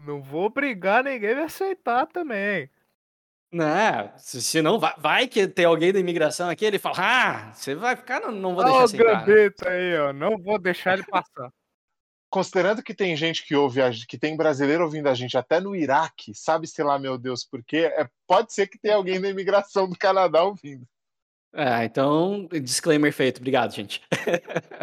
Não 0.04 0.22
vou 0.22 0.46
obrigar 0.46 1.04
ninguém 1.04 1.34
a 1.34 1.44
aceitar 1.44 2.06
também. 2.06 2.68
Não, 3.54 4.12
se 4.18 4.60
não 4.60 4.80
vai, 4.80 4.94
vai 4.98 5.28
que 5.28 5.46
tem 5.46 5.64
alguém 5.64 5.92
da 5.92 6.00
imigração 6.00 6.50
aqui, 6.50 6.64
ele 6.64 6.76
fala, 6.76 6.96
ah, 6.98 7.52
você 7.52 7.72
vai 7.72 7.94
ficar, 7.94 8.20
não, 8.20 8.32
não 8.32 8.52
vou 8.52 8.64
deixar 8.64 8.78
Olha 8.78 8.94
o 8.94 9.24
gambito 9.24 9.68
aí, 9.68 9.96
ó, 9.96 10.12
não 10.12 10.36
vou 10.36 10.58
deixar 10.58 10.94
ele 10.94 11.04
passar. 11.04 11.50
Considerando 12.28 12.82
que 12.82 12.92
tem 12.92 13.16
gente 13.16 13.46
que 13.46 13.54
ouve, 13.54 13.80
a, 13.80 13.92
que 14.08 14.18
tem 14.18 14.36
brasileiro 14.36 14.82
ouvindo 14.82 15.08
a 15.08 15.14
gente 15.14 15.38
até 15.38 15.60
no 15.60 15.76
Iraque, 15.76 16.34
sabe, 16.34 16.66
sei 16.66 16.84
lá, 16.84 16.98
meu 16.98 17.16
Deus, 17.16 17.46
porque 17.48 17.76
é, 17.76 18.08
pode 18.26 18.52
ser 18.52 18.66
que 18.66 18.76
tenha 18.76 18.96
alguém 18.96 19.20
da 19.20 19.28
imigração 19.28 19.88
do 19.88 19.96
Canadá 19.96 20.42
ouvindo. 20.42 20.84
Ah, 21.56 21.84
então, 21.84 22.48
disclaimer 22.50 23.12
feito. 23.12 23.38
Obrigado, 23.38 23.72
gente. 23.72 24.02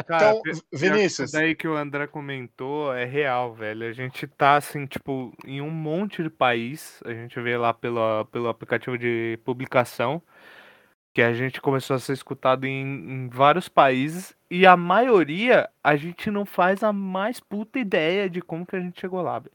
Cara, 0.08 0.38
então, 0.38 0.42
Vinícius. 0.72 1.32
daí 1.32 1.54
que 1.54 1.68
o 1.68 1.76
André 1.76 2.08
comentou 2.08 2.94
é 2.94 3.04
real, 3.04 3.54
velho. 3.54 3.86
A 3.86 3.92
gente 3.92 4.26
tá, 4.26 4.56
assim, 4.56 4.86
tipo, 4.86 5.34
em 5.46 5.60
um 5.60 5.70
monte 5.70 6.24
de 6.24 6.30
país. 6.30 7.02
A 7.06 7.14
gente 7.14 7.40
vê 7.42 7.58
lá 7.58 7.74
pelo, 7.74 8.26
pelo 8.26 8.48
aplicativo 8.48 8.98
de 8.98 9.38
publicação 9.44 10.22
que 11.14 11.22
a 11.22 11.34
gente 11.34 11.60
começou 11.60 11.98
a 11.98 12.00
ser 12.00 12.14
escutado 12.14 12.66
em, 12.66 12.86
em 12.86 13.28
vários 13.28 13.68
países. 13.68 14.34
E 14.50 14.66
a 14.66 14.78
maioria, 14.78 15.70
a 15.84 15.98
gente 15.98 16.32
não 16.32 16.46
faz 16.46 16.84
a 16.84 16.94
mais 16.94 17.42
puta 17.42 17.80
ideia 17.80 18.30
de 18.30 18.42
como 18.42 18.66
que 18.66 18.78
a 18.78 18.80
gente 18.80 19.00
chegou 19.00 19.22
lá, 19.22 19.40
velho. 19.40 19.52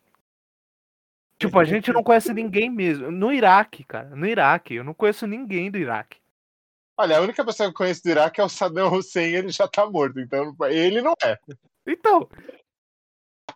Tipo, 1.39 1.59
a 1.59 1.65
gente 1.65 1.93
não 1.93 2.03
conhece 2.03 2.33
ninguém 2.33 2.71
mesmo. 2.71 3.11
No 3.11 3.33
Iraque, 3.33 3.85
cara. 3.85 4.15
No 4.15 4.27
Iraque. 4.27 4.75
Eu 4.75 4.85
não 4.85 4.95
conheço 4.95 5.27
ninguém 5.27 5.71
do 5.71 5.79
Iraque. 5.79 6.19
Olha, 6.99 7.19
a 7.19 7.21
única 7.21 7.45
pessoa 7.45 7.69
que 7.69 7.75
eu 7.75 7.77
conheço 7.77 8.03
do 8.03 8.11
Iraque 8.11 8.41
é 8.41 8.45
o 8.45 8.49
Saddam 8.49 8.93
Hussein, 8.93 9.35
ele 9.35 9.51
já 9.51 9.69
tá 9.69 9.89
morto, 9.89 10.19
então 10.19 10.55
ele 10.69 11.03
não 11.03 11.15
é. 11.23 11.39
Então. 11.87 12.29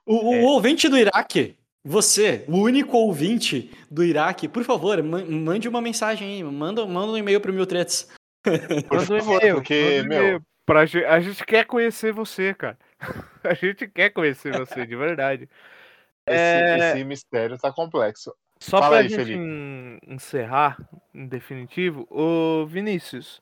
O, 0.04 0.34
é. 0.34 0.40
o 0.40 0.44
ouvinte 0.44 0.88
do 0.88 0.98
Iraque, 0.98 1.56
você, 1.82 2.44
o 2.46 2.58
único 2.58 2.96
ouvinte 2.96 3.70
do 3.90 4.04
Iraque, 4.04 4.46
por 4.46 4.62
favor, 4.62 5.02
mande 5.02 5.68
uma 5.68 5.80
mensagem 5.80 6.34
aí, 6.34 6.44
manda, 6.44 6.86
manda 6.86 7.12
um 7.12 7.16
e-mail 7.16 7.40
pro 7.40 7.52
Miltretes. 7.52 8.08
Por 8.88 9.00
favor, 9.00 9.40
porque, 9.40 10.02
meu. 10.02 10.42
Pra, 10.66 10.82
a 10.82 11.20
gente 11.20 11.44
quer 11.44 11.64
conhecer 11.64 12.12
você, 12.12 12.54
cara. 12.54 12.78
A 13.42 13.54
gente 13.54 13.88
quer 13.88 14.10
conhecer 14.10 14.56
você, 14.56 14.86
de 14.86 14.94
verdade. 14.94 15.48
Esse, 16.26 16.38
é... 16.38 16.78
esse 16.78 17.04
mistério 17.04 17.58
tá 17.58 17.72
complexo. 17.72 18.32
Só 18.62 18.78
Fala 18.78 18.90
pra 18.90 18.98
aí, 18.98 19.08
gente 19.08 19.32
encerrar, 20.06 20.76
em 21.14 21.26
definitivo, 21.26 22.06
o 22.10 22.66
Vinícius, 22.66 23.40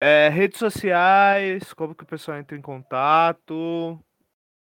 é, 0.00 0.28
redes 0.28 0.58
sociais, 0.58 1.72
como 1.72 1.94
que 1.94 2.04
o 2.04 2.06
pessoal 2.06 2.38
entra 2.38 2.56
em 2.56 2.60
contato, 2.62 3.98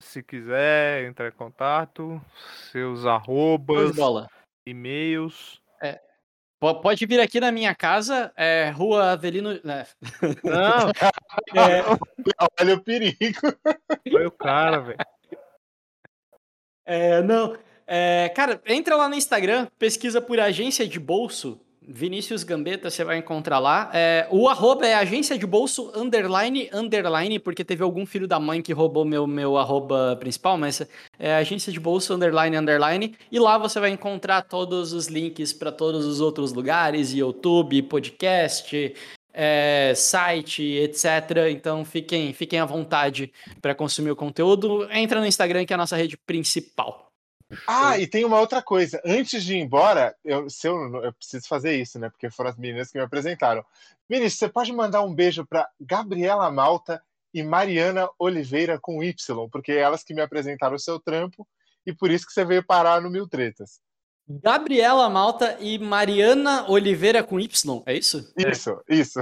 se 0.01 0.21
quiser 0.21 1.05
entrar 1.05 1.29
em 1.29 1.31
contato, 1.35 2.21
seus 2.71 3.05
arrobas, 3.05 3.97
e-mails. 4.67 5.59
É, 5.81 5.99
Po- 6.61 6.79
Pode 6.79 7.05
vir 7.05 7.19
aqui 7.19 7.39
na 7.39 7.51
minha 7.51 7.73
casa, 7.75 8.31
é, 8.37 8.69
Rua 8.69 9.11
Avelino. 9.13 9.59
né? 9.63 9.85
Não, 10.43 10.91
É, 11.55 11.81
Olha 12.61 12.75
o 12.75 12.81
perigo. 12.83 13.17
foi 14.09 14.25
o 14.25 14.31
cara, 14.31 14.79
velho. 14.79 14.97
é, 16.85 17.21
não. 17.21 17.57
É, 17.87 18.29
cara, 18.35 18.61
entra 18.65 18.95
lá 18.95 19.07
no 19.07 19.15
Instagram, 19.15 19.67
pesquisa 19.77 20.21
por 20.21 20.39
agência 20.39 20.87
de 20.87 20.99
bolso. 20.99 21.59
Vinícius 21.87 22.43
Gambetta, 22.43 22.89
você 22.89 23.03
vai 23.03 23.17
encontrar 23.17 23.59
lá. 23.59 23.91
É, 23.93 24.27
o 24.31 24.49
arroba 24.49 24.87
é 24.87 24.95
agência 24.95 25.37
de 25.37 25.45
bolso 25.45 25.91
underline 25.95 26.67
underline, 26.73 27.37
porque 27.37 27.63
teve 27.63 27.83
algum 27.83 28.05
filho 28.05 28.27
da 28.27 28.39
mãe 28.39 28.61
que 28.61 28.73
roubou 28.73 29.05
meu, 29.05 29.27
meu 29.27 29.55
arroba 29.55 30.17
principal, 30.19 30.57
mas 30.57 30.81
é 31.19 31.35
agência 31.35 31.71
de 31.71 31.79
bolso 31.79 32.13
underline 32.13 32.57
underline. 32.57 33.15
E 33.31 33.37
lá 33.37 33.57
você 33.57 33.79
vai 33.79 33.91
encontrar 33.91 34.41
todos 34.41 34.93
os 34.93 35.07
links 35.07 35.53
para 35.53 35.71
todos 35.71 36.05
os 36.05 36.21
outros 36.21 36.53
lugares, 36.53 37.13
YouTube, 37.13 37.83
podcast, 37.83 38.95
é, 39.31 39.93
site, 39.95 40.63
etc. 40.63 41.05
Então 41.51 41.85
fiquem, 41.85 42.33
fiquem 42.33 42.59
à 42.59 42.65
vontade 42.65 43.31
para 43.61 43.75
consumir 43.75 44.09
o 44.09 44.15
conteúdo. 44.15 44.87
Entra 44.91 45.19
no 45.19 45.27
Instagram, 45.27 45.65
que 45.65 45.73
é 45.73 45.75
a 45.75 45.77
nossa 45.77 45.95
rede 45.95 46.17
principal. 46.17 47.05
Ah, 47.67 47.97
e 47.97 48.07
tem 48.07 48.25
uma 48.25 48.39
outra 48.39 48.61
coisa. 48.61 49.01
Antes 49.05 49.43
de 49.43 49.55
ir 49.55 49.59
embora, 49.59 50.15
eu, 50.23 50.49
se 50.49 50.67
eu, 50.67 51.03
eu 51.03 51.13
preciso 51.13 51.47
fazer 51.47 51.79
isso, 51.79 51.99
né? 51.99 52.09
Porque 52.09 52.29
foram 52.29 52.49
as 52.49 52.57
meninas 52.57 52.91
que 52.91 52.97
me 52.97 53.03
apresentaram. 53.03 53.63
Vinícius, 54.09 54.39
você 54.39 54.49
pode 54.49 54.73
mandar 54.73 55.03
um 55.03 55.13
beijo 55.13 55.45
para 55.45 55.69
Gabriela 55.79 56.49
Malta 56.51 57.01
e 57.33 57.43
Mariana 57.43 58.09
Oliveira 58.17 58.79
com 58.79 59.03
Y, 59.03 59.49
porque 59.49 59.73
é 59.73 59.79
elas 59.79 60.03
que 60.03 60.13
me 60.13 60.21
apresentaram 60.21 60.75
o 60.75 60.79
seu 60.79 60.99
trampo 60.99 61.47
e 61.85 61.93
por 61.93 62.09
isso 62.09 62.25
que 62.25 62.33
você 62.33 62.45
veio 62.45 62.63
parar 62.63 63.01
no 63.01 63.09
Mil 63.09 63.27
Tretas. 63.27 63.79
Gabriela 64.27 65.07
Malta 65.09 65.57
e 65.59 65.77
Mariana 65.77 66.65
Oliveira 66.69 67.23
com 67.23 67.39
Y, 67.39 67.83
é 67.85 67.93
isso? 67.93 68.33
Isso, 68.37 68.81
isso. 68.89 69.19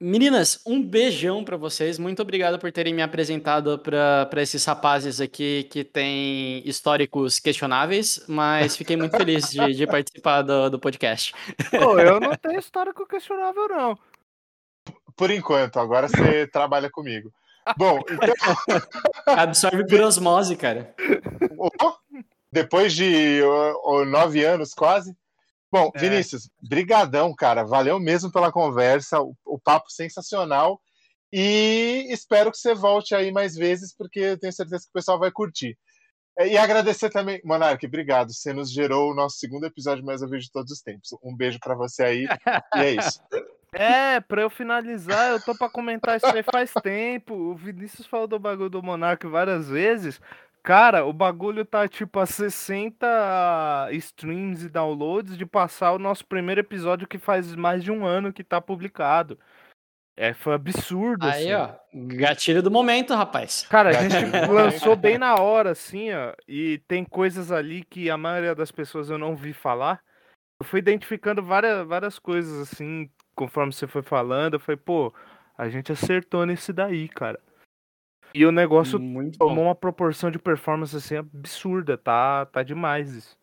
Meninas, 0.00 0.60
um 0.66 0.82
beijão 0.82 1.44
pra 1.44 1.56
vocês. 1.56 1.98
Muito 1.98 2.20
obrigado 2.20 2.58
por 2.58 2.70
terem 2.72 2.92
me 2.92 3.02
apresentado 3.02 3.78
pra 3.78 4.26
pra 4.26 4.42
esses 4.42 4.64
rapazes 4.64 5.20
aqui 5.20 5.64
que 5.70 5.84
têm 5.84 6.66
históricos 6.68 7.38
questionáveis, 7.38 8.24
mas 8.28 8.76
fiquei 8.76 8.96
muito 8.96 9.16
feliz 9.16 9.50
de, 9.50 9.72
de 9.72 9.86
participar 9.86 10.42
do, 10.42 10.70
do 10.70 10.80
podcast. 10.80 11.32
Pô, 11.70 11.98
eu 11.98 12.18
não 12.18 12.34
tenho 12.36 12.58
histórico 12.58 13.06
questionável, 13.06 13.68
não. 13.68 13.98
Por 15.16 15.30
enquanto, 15.30 15.78
agora 15.78 16.08
você 16.08 16.46
trabalha 16.52 16.90
comigo. 16.90 17.32
Bom, 17.78 18.00
então, 18.10 18.34
Absorve 19.26 19.86
por 19.86 20.00
osmose, 20.00 20.54
cara. 20.56 20.94
depois 22.52 22.92
de 22.92 23.42
oh, 23.42 23.80
oh, 23.84 24.04
nove 24.04 24.44
anos 24.44 24.74
quase. 24.74 25.16
Bom, 25.74 25.90
É. 25.92 25.98
Vinícius, 25.98 26.48
brigadão, 26.62 27.34
cara. 27.34 27.64
Valeu 27.64 27.98
mesmo 27.98 28.30
pela 28.30 28.52
conversa, 28.52 29.20
o, 29.20 29.34
o 29.44 29.58
papo 29.58 29.90
sensacional. 29.90 30.80
E 31.32 32.06
espero 32.10 32.52
que 32.52 32.58
você 32.58 32.72
volte 32.76 33.12
aí 33.12 33.32
mais 33.32 33.56
vezes, 33.56 33.92
porque 33.92 34.20
eu 34.20 34.38
tenho 34.38 34.52
certeza 34.52 34.84
que 34.84 34.90
o 34.90 34.92
pessoal 34.92 35.18
vai 35.18 35.32
curtir. 35.32 35.76
É, 36.38 36.46
E 36.46 36.56
agradecer 36.56 37.10
também, 37.10 37.40
Monark, 37.44 37.84
obrigado. 37.84 38.32
Você 38.32 38.52
nos 38.52 38.72
gerou 38.72 39.10
o 39.10 39.14
nosso 39.16 39.38
segundo 39.38 39.66
episódio 39.66 40.04
mais 40.04 40.22
ouvido 40.22 40.42
de 40.42 40.52
todos 40.52 40.70
os 40.70 40.80
tempos. 40.80 41.08
Um 41.24 41.34
beijo 41.34 41.58
pra 41.58 41.74
você 41.74 42.04
aí. 42.04 42.28
E 42.76 42.78
é 42.78 42.90
isso. 42.92 43.20
É, 43.76 44.20
pra 44.20 44.40
eu 44.42 44.48
finalizar, 44.48 45.32
eu 45.32 45.42
tô 45.42 45.52
pra 45.52 45.68
comentar 45.68 46.16
isso 46.16 46.26
aí 46.26 46.44
faz 46.44 46.72
tempo. 46.80 47.34
O 47.34 47.56
Vinícius 47.56 48.06
falou 48.06 48.28
do 48.28 48.38
bagulho 48.38 48.70
do 48.70 48.80
Monark 48.80 49.26
várias 49.26 49.68
vezes. 49.68 50.20
Cara, 50.64 51.04
o 51.04 51.12
bagulho 51.12 51.62
tá 51.62 51.86
tipo 51.86 52.18
a 52.18 52.24
60 52.24 53.90
streams 53.92 54.64
e 54.64 54.70
downloads 54.70 55.36
de 55.36 55.44
passar 55.44 55.92
o 55.92 55.98
nosso 55.98 56.24
primeiro 56.24 56.58
episódio 56.58 57.06
que 57.06 57.18
faz 57.18 57.54
mais 57.54 57.84
de 57.84 57.92
um 57.92 58.06
ano 58.06 58.32
que 58.32 58.42
tá 58.42 58.62
publicado. 58.62 59.38
É, 60.16 60.32
foi 60.32 60.54
absurdo, 60.54 61.26
Aí, 61.26 61.52
assim. 61.52 61.74
ó, 61.74 61.74
gatilho 62.16 62.62
do 62.62 62.70
momento, 62.70 63.12
rapaz. 63.14 63.66
Cara, 63.68 63.90
a 63.90 63.92
gente 64.08 64.24
lançou 64.48 64.96
bem 64.96 65.18
na 65.18 65.34
hora, 65.34 65.72
assim, 65.72 66.10
ó. 66.14 66.32
E 66.48 66.78
tem 66.88 67.04
coisas 67.04 67.52
ali 67.52 67.84
que 67.84 68.08
a 68.08 68.16
maioria 68.16 68.54
das 68.54 68.72
pessoas 68.72 69.10
eu 69.10 69.18
não 69.18 69.36
vi 69.36 69.52
falar. 69.52 70.00
Eu 70.58 70.64
fui 70.64 70.78
identificando 70.78 71.42
várias, 71.42 71.86
várias 71.86 72.18
coisas, 72.18 72.72
assim, 72.72 73.10
conforme 73.34 73.70
você 73.70 73.86
foi 73.86 74.02
falando. 74.02 74.54
Eu 74.54 74.60
falei, 74.60 74.78
pô, 74.82 75.12
a 75.58 75.68
gente 75.68 75.92
acertou 75.92 76.46
nesse 76.46 76.72
daí, 76.72 77.06
cara. 77.06 77.38
E 78.34 78.44
o 78.44 78.50
negócio 78.50 78.98
Muito 78.98 79.38
tomou 79.38 79.54
bom. 79.54 79.62
uma 79.66 79.74
proporção 79.76 80.28
de 80.28 80.38
performance, 80.40 80.96
assim, 80.96 81.16
absurda. 81.16 81.96
Tá, 81.96 82.44
tá 82.46 82.64
demais 82.64 83.14
isso. 83.14 83.38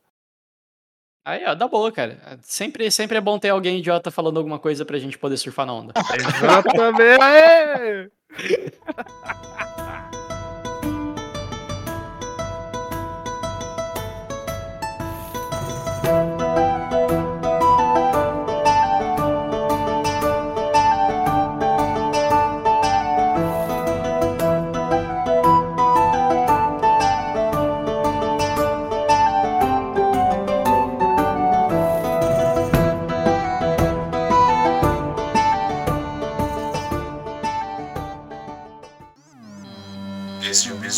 Aí, 1.24 1.46
ó, 1.46 1.56
dá 1.56 1.68
boa, 1.68 1.92
cara. 1.92 2.40
Sempre, 2.42 2.92
sempre 2.92 3.18
é 3.18 3.22
bom 3.22 3.40
ter 3.40 3.50
alguém 3.50 3.80
idiota 3.80 4.12
falando 4.12 4.38
alguma 4.38 4.60
coisa 4.60 4.84
pra 4.84 4.98
gente 5.00 5.18
poder 5.18 5.38
surfar 5.38 5.66
na 5.66 5.74
onda. 5.74 5.94
Exatamente. 6.14 8.12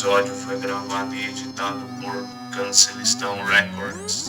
episódio 0.04 0.36
foi 0.36 0.60
gravado 0.60 1.16
e 1.16 1.30
editado 1.30 1.80
por 2.02 2.28
Cancelistão 2.52 3.42
Records. 3.46 4.23